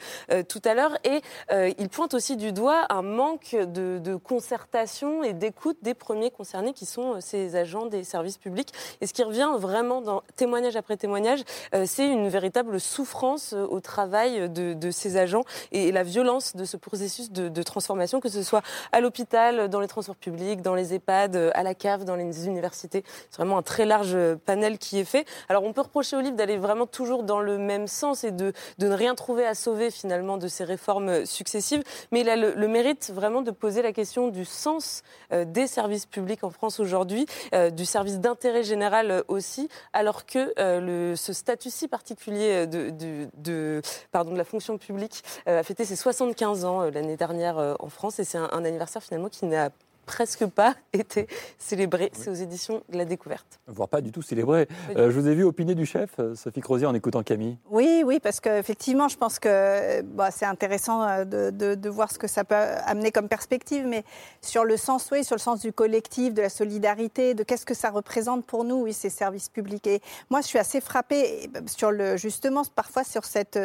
tout 0.48 0.62
à 0.64 0.74
l'heure. 0.74 0.96
Et 1.04 1.20
ils 1.78 1.88
pointent 1.88 2.14
aussi 2.14 2.36
du 2.36 2.52
doigt 2.52 2.86
un 2.90 3.11
manque 3.12 3.54
de, 3.54 4.16
concertation 4.16 5.22
et 5.22 5.32
d'écoute 5.32 5.78
des 5.82 5.94
premiers 5.94 6.30
concernés 6.30 6.72
qui 6.72 6.86
sont 6.86 7.20
ces 7.20 7.56
agents 7.56 7.86
des 7.86 8.04
services 8.04 8.38
publics. 8.38 8.72
Et 9.00 9.06
ce 9.06 9.12
qui 9.12 9.22
revient 9.22 9.50
vraiment 9.58 10.00
dans 10.00 10.22
témoignage 10.36 10.76
après 10.76 10.96
témoignage, 10.96 11.40
c'est 11.84 12.06
une 12.06 12.28
véritable 12.28 12.80
souffrance 12.80 13.52
au 13.52 13.80
travail 13.80 14.48
de, 14.48 14.90
ces 14.90 15.16
agents 15.16 15.44
et 15.72 15.92
la 15.92 16.02
violence 16.02 16.56
de 16.56 16.64
ce 16.64 16.76
processus 16.76 17.30
de, 17.30 17.62
transformation, 17.62 18.20
que 18.20 18.28
ce 18.28 18.42
soit 18.42 18.62
à 18.92 19.00
l'hôpital, 19.00 19.68
dans 19.68 19.80
les 19.80 19.88
transports 19.88 20.16
publics, 20.16 20.62
dans 20.62 20.74
les 20.74 20.94
EHPAD, 20.94 21.52
à 21.54 21.62
la 21.62 21.74
cave, 21.74 22.04
dans 22.04 22.16
les 22.16 22.46
universités. 22.46 23.04
C'est 23.30 23.36
vraiment 23.36 23.58
un 23.58 23.62
très 23.62 23.84
large 23.84 24.16
panel 24.46 24.78
qui 24.78 24.98
est 24.98 25.04
fait. 25.04 25.26
Alors 25.48 25.64
on 25.64 25.72
peut 25.72 25.82
reprocher 25.82 26.16
au 26.16 26.20
livre 26.20 26.36
d'aller 26.36 26.56
vraiment 26.56 26.86
toujours 26.86 27.22
dans 27.22 27.40
le 27.40 27.58
même 27.58 27.86
sens 27.86 28.24
et 28.24 28.30
de, 28.30 28.52
de 28.78 28.88
ne 28.88 28.94
rien 28.94 29.14
trouver 29.14 29.46
à 29.46 29.54
sauver 29.54 29.90
finalement 29.90 30.38
de 30.38 30.48
ces 30.48 30.64
réformes 30.64 31.24
successives, 31.26 31.82
mais 32.10 32.20
il 32.20 32.26
le 32.26 32.68
mérite 32.68 32.91
vraiment 33.10 33.42
de 33.42 33.50
poser 33.50 33.82
la 33.82 33.92
question 33.92 34.28
du 34.28 34.44
sens 34.44 35.02
euh, 35.32 35.44
des 35.44 35.66
services 35.66 36.06
publics 36.06 36.44
en 36.44 36.50
France 36.50 36.80
aujourd'hui, 36.80 37.26
euh, 37.54 37.70
du 37.70 37.84
service 37.84 38.18
d'intérêt 38.18 38.62
général 38.62 39.10
euh, 39.10 39.22
aussi, 39.28 39.68
alors 39.92 40.26
que 40.26 40.52
le, 40.56 41.16
ce 41.16 41.32
statut 41.32 41.70
si 41.70 41.88
particulier 41.88 42.66
de, 42.66 43.82
la 44.12 44.44
fonction 44.44 44.78
publique 44.78 45.22
a 45.46 45.62
fêté 45.62 45.84
ses 45.84 45.96
75 45.96 46.64
ans 46.64 46.82
l'année 46.90 47.16
dernière 47.16 47.76
en 47.78 47.88
France 47.88 48.18
et 48.18 48.24
c'est 48.24 48.38
un, 48.38 48.48
un 48.52 48.64
anniversaire 48.64 49.02
finalement 49.02 49.28
qui 49.28 49.46
n'a 49.46 49.70
presque 50.06 50.46
pas 50.46 50.74
été 50.92 51.26
célébré. 51.58 52.10
C'est 52.14 52.30
aux 52.30 52.34
éditions 52.34 52.82
de 52.88 52.98
la 52.98 53.04
découverte. 53.04 53.60
Voire 53.66 53.88
pas 53.88 54.00
du 54.00 54.12
tout 54.12 54.22
célébré. 54.22 54.68
Euh, 54.96 55.10
je 55.10 55.18
vous 55.18 55.28
ai 55.28 55.34
vu 55.34 55.44
opiner 55.44 55.74
du 55.74 55.86
chef, 55.86 56.10
euh, 56.18 56.34
Sophie 56.34 56.60
Crozier, 56.60 56.86
en 56.86 56.94
écoutant 56.94 57.22
Camille. 57.22 57.56
Oui, 57.70 58.02
oui, 58.04 58.20
parce 58.20 58.40
qu'effectivement, 58.40 59.08
je 59.08 59.16
pense 59.16 59.38
que 59.38 60.02
bah, 60.02 60.30
c'est 60.30 60.46
intéressant 60.46 61.02
euh, 61.02 61.24
de, 61.24 61.50
de, 61.50 61.74
de, 61.74 61.88
voir 61.88 62.10
ce 62.10 62.18
que 62.18 62.26
ça 62.26 62.44
peut 62.44 62.54
amener 62.54 63.12
comme 63.12 63.28
perspective, 63.28 63.86
mais 63.86 64.04
sur 64.40 64.64
le 64.64 64.76
sens, 64.76 65.08
oui, 65.12 65.24
sur 65.24 65.36
le 65.36 65.40
sens 65.40 65.60
du 65.60 65.72
collectif, 65.72 66.34
de 66.34 66.42
la 66.42 66.48
solidarité, 66.48 67.34
de 67.34 67.42
qu'est-ce 67.42 67.66
que 67.66 67.74
ça 67.74 67.90
représente 67.90 68.44
pour 68.44 68.64
nous, 68.64 68.82
oui, 68.82 68.92
ces 68.92 69.10
services 69.10 69.48
publics. 69.48 69.86
Et 69.86 70.00
moi, 70.30 70.40
je 70.40 70.46
suis 70.46 70.58
assez 70.58 70.80
frappée 70.80 71.50
sur 71.66 71.90
le, 71.90 72.16
justement, 72.16 72.62
parfois 72.74 73.04
sur 73.04 73.24
cette 73.24 73.58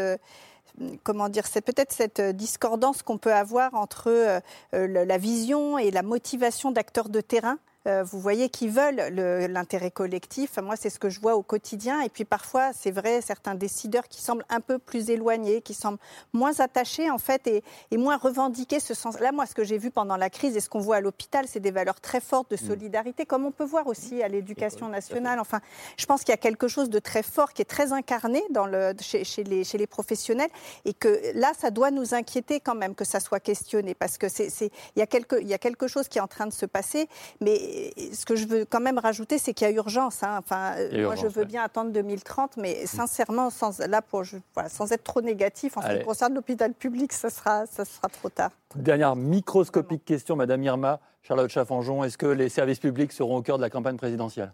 comment 1.03 1.29
dire, 1.29 1.47
c'est 1.47 1.61
peut-être 1.61 1.91
cette 1.93 2.21
discordance 2.21 3.01
qu'on 3.03 3.17
peut 3.17 3.33
avoir 3.33 3.73
entre 3.73 4.07
euh, 4.07 4.39
la 4.71 5.17
vision 5.17 5.77
et 5.77 5.91
la 5.91 6.03
motivation 6.03 6.71
d'acteurs 6.71 7.09
de 7.09 7.21
terrain 7.21 7.57
euh, 7.87 8.03
vous 8.03 8.19
voyez, 8.19 8.49
qui 8.49 8.67
veulent 8.67 9.01
l'intérêt 9.49 9.91
collectif. 9.91 10.57
Moi, 10.57 10.75
c'est 10.75 10.89
ce 10.89 10.99
que 10.99 11.09
je 11.09 11.19
vois 11.19 11.35
au 11.35 11.43
quotidien. 11.43 12.01
Et 12.01 12.09
puis 12.09 12.25
parfois, 12.25 12.71
c'est 12.73 12.91
vrai, 12.91 13.21
certains 13.21 13.55
décideurs 13.55 14.07
qui 14.07 14.21
semblent 14.21 14.45
un 14.49 14.59
peu 14.59 14.77
plus 14.77 15.09
éloignés, 15.09 15.61
qui 15.61 15.73
semblent 15.73 15.99
moins 16.33 16.59
attachés, 16.59 17.09
en 17.09 17.17
fait, 17.17 17.47
et, 17.47 17.63
et 17.91 17.97
moins 17.97 18.17
revendiquer 18.17 18.79
ce 18.79 18.93
sens. 18.93 19.19
Là, 19.19 19.31
moi, 19.31 19.45
ce 19.45 19.55
que 19.55 19.63
j'ai 19.63 19.77
vu 19.77 19.91
pendant 19.91 20.17
la 20.17 20.29
crise 20.29 20.55
et 20.55 20.59
ce 20.59 20.69
qu'on 20.69 20.79
voit 20.79 20.97
à 20.97 21.01
l'hôpital, 21.01 21.45
c'est 21.47 21.59
des 21.59 21.71
valeurs 21.71 22.01
très 22.01 22.19
fortes 22.19 22.51
de 22.51 22.55
mm. 22.55 22.67
solidarité, 22.67 23.25
comme 23.25 23.45
on 23.45 23.51
peut 23.51 23.63
voir 23.63 23.87
aussi 23.87 24.21
à 24.21 24.27
l'éducation 24.27 24.89
nationale. 24.89 25.39
Enfin, 25.39 25.61
je 25.97 26.05
pense 26.05 26.21
qu'il 26.21 26.31
y 26.31 26.33
a 26.33 26.37
quelque 26.37 26.67
chose 26.67 26.89
de 26.89 26.99
très 26.99 27.23
fort 27.23 27.53
qui 27.53 27.61
est 27.61 27.65
très 27.65 27.93
incarné 27.93 28.43
dans 28.51 28.65
le, 28.65 28.93
chez, 28.99 29.23
chez, 29.23 29.43
les, 29.43 29.63
chez 29.63 29.77
les 29.77 29.87
professionnels 29.87 30.49
et 30.85 30.93
que 30.93 31.21
là, 31.33 31.51
ça 31.57 31.71
doit 31.71 31.91
nous 31.91 32.13
inquiéter 32.13 32.59
quand 32.59 32.75
même 32.75 32.95
que 32.95 33.05
ça 33.05 33.19
soit 33.19 33.39
questionné 33.39 33.93
parce 33.93 34.17
que 34.17 34.27
c'est, 34.29 34.49
il 34.95 34.99
y 34.99 35.01
a 35.01 35.07
quelque, 35.07 35.35
il 35.41 35.47
y 35.47 35.53
a 35.53 35.57
quelque 35.57 35.87
chose 35.87 36.07
qui 36.07 36.17
est 36.17 36.21
en 36.21 36.27
train 36.27 36.47
de 36.47 36.53
se 36.53 36.65
passer, 36.65 37.07
mais 37.41 37.76
ce 38.13 38.25
que 38.25 38.35
je 38.35 38.47
veux 38.47 38.65
quand 38.65 38.79
même 38.79 38.97
rajouter, 38.97 39.37
c'est 39.37 39.53
qu'il 39.53 39.67
y 39.67 39.69
a 39.69 39.73
urgence. 39.73 40.23
Hein. 40.23 40.37
Enfin, 40.39 40.75
moi, 40.75 40.99
urgence, 40.99 41.21
je 41.21 41.27
veux 41.27 41.45
bien 41.45 41.63
attendre 41.63 41.91
2030, 41.91 42.57
mais 42.57 42.81
mm. 42.83 42.87
sincèrement, 42.87 43.49
sans, 43.49 43.79
là, 43.79 44.01
pour, 44.01 44.23
je, 44.23 44.37
voilà, 44.53 44.69
sans 44.69 44.91
être 44.91 45.03
trop 45.03 45.21
négatif, 45.21 45.77
en 45.77 45.81
ce 45.81 45.97
qui 45.97 46.03
concerne 46.03 46.33
l'hôpital 46.33 46.73
public, 46.73 47.13
ça 47.13 47.29
sera, 47.29 47.65
ça 47.65 47.85
sera 47.85 48.07
trop 48.09 48.29
tard. 48.29 48.51
Dernière 48.75 49.15
microscopique 49.15 50.05
question, 50.05 50.35
Madame 50.35 50.63
Irma, 50.63 50.99
Charlotte 51.23 51.49
Chaffanjon. 51.49 52.03
Est-ce 52.03 52.17
que 52.17 52.27
les 52.27 52.49
services 52.49 52.79
publics 52.79 53.11
seront 53.11 53.37
au 53.37 53.41
cœur 53.41 53.57
de 53.57 53.63
la 53.63 53.69
campagne 53.69 53.97
présidentielle? 53.97 54.53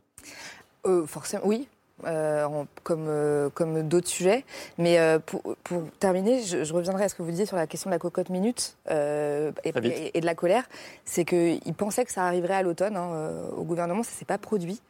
Euh, 0.86 1.05
Forcément, 1.05 1.43
oui. 1.45 1.67
Euh, 2.06 2.44
en, 2.46 2.66
comme, 2.84 3.06
euh, 3.08 3.50
comme 3.52 3.88
d'autres 3.88 4.08
sujets. 4.08 4.44
Mais 4.80 5.00
euh, 5.00 5.20
pour, 5.20 5.41
pour, 5.64 5.84
terminer, 6.00 6.41
je, 6.41 6.64
je, 6.64 6.74
reviendrai 6.74 7.06
à 7.06 7.10
ce 7.10 7.14
que 7.16 7.22
vous 7.22 7.30
disiez 7.30 7.46
sur 7.46 7.56
la 7.56 7.68
question 7.68 7.89
de 7.89 7.94
la 7.94 8.00
cocotte 8.00 8.30
minute 8.30 8.76
et, 8.89 9.52
et, 9.64 10.18
et, 10.18 10.20
de 10.20 10.26
la 10.26 10.36
colère. 10.36 10.64
C'est 11.06 11.24
qu'ils 11.24 11.74
pensaient 11.78 12.04
que 12.04 12.12
ça 12.12 12.26
arriverait 12.26 12.56
à 12.56 12.62
l'automne 12.64 12.98
hein, 12.98 13.32
au 13.56 13.64
gouvernement, 13.64 14.02
ça 14.02 14.12
ne 14.12 14.18
s'est 14.18 14.26
pas 14.26 14.39
produit. 14.39 14.82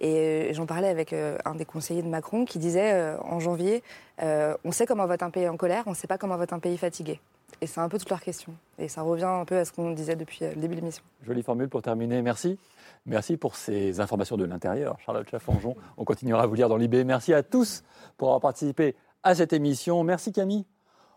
Et 0.00 0.50
j'en 0.52 0.66
parlais 0.66 0.88
avec 0.88 1.12
un 1.12 1.54
des 1.54 1.64
conseillers 1.64 2.02
de 2.02 2.08
Macron 2.08 2.44
qui 2.44 2.58
disait 2.58 3.14
en 3.22 3.40
janvier, 3.40 3.82
on 4.20 4.70
sait 4.70 4.86
comment 4.86 5.06
vote 5.06 5.22
un 5.22 5.30
pays 5.30 5.48
en 5.48 5.56
colère, 5.56 5.84
on 5.86 5.90
ne 5.90 5.96
sait 5.96 6.06
pas 6.06 6.18
comment 6.18 6.36
vote 6.36 6.52
un 6.52 6.60
pays 6.60 6.78
fatigué. 6.78 7.20
Et 7.60 7.66
c'est 7.66 7.80
un 7.80 7.88
peu 7.88 7.98
toute 7.98 8.10
leur 8.10 8.20
question. 8.20 8.54
Et 8.78 8.88
ça 8.88 9.02
revient 9.02 9.24
un 9.24 9.44
peu 9.44 9.56
à 9.56 9.64
ce 9.64 9.72
qu'on 9.72 9.90
disait 9.90 10.16
depuis 10.16 10.38
le 10.40 10.54
début 10.54 10.74
de 10.74 10.80
l'émission. 10.80 11.02
Jolie 11.26 11.42
formule 11.42 11.68
pour 11.68 11.82
terminer. 11.82 12.22
Merci. 12.22 12.58
Merci 13.06 13.36
pour 13.36 13.56
ces 13.56 14.00
informations 14.00 14.36
de 14.36 14.44
l'intérieur, 14.44 14.98
Charlotte 15.00 15.28
Chaffanjon. 15.28 15.74
On 15.96 16.04
continuera 16.04 16.42
à 16.42 16.46
vous 16.46 16.54
lire 16.54 16.68
dans 16.68 16.76
l'IB. 16.76 17.06
Merci 17.06 17.32
à 17.32 17.42
tous 17.42 17.82
pour 18.16 18.28
avoir 18.28 18.40
participé 18.40 18.94
à 19.22 19.34
cette 19.34 19.52
émission. 19.52 20.04
Merci 20.04 20.32
Camille. 20.32 20.66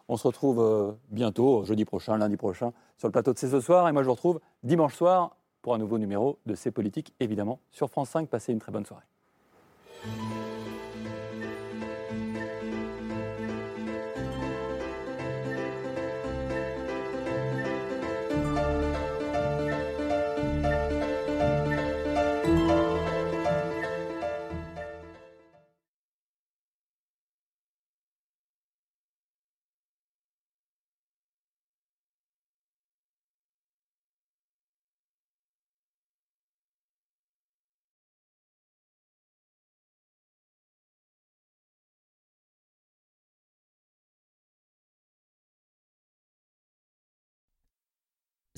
On 0.08 0.18
se 0.18 0.28
retrouve 0.28 0.96
bientôt, 1.10 1.64
jeudi 1.64 1.86
prochain, 1.86 2.18
lundi 2.18 2.38
prochain, 2.38 2.74
sur 2.98 3.08
le 3.08 3.12
plateau 3.12 3.34
de 3.34 3.40
C'est 3.40 3.50
ce 3.50 3.60
soir. 3.60 3.88
Et 3.88 3.92
moi, 3.92 4.02
je 4.02 4.08
vous 4.08 4.14
retrouve 4.14 4.40
dimanche 4.64 4.96
soir 4.96 5.38
pour 5.62 5.74
un 5.74 5.78
nouveau 5.78 5.98
numéro 5.98 6.40
de 6.46 6.56
C'est 6.56 6.72
Politique, 6.72 7.14
évidemment, 7.20 7.60
sur 7.72 7.90
France 7.90 8.10
5. 8.10 8.28
Passez 8.28 8.52
une 8.52 8.60
très 8.60 8.72
bonne 8.72 8.86
soirée. 8.86 9.06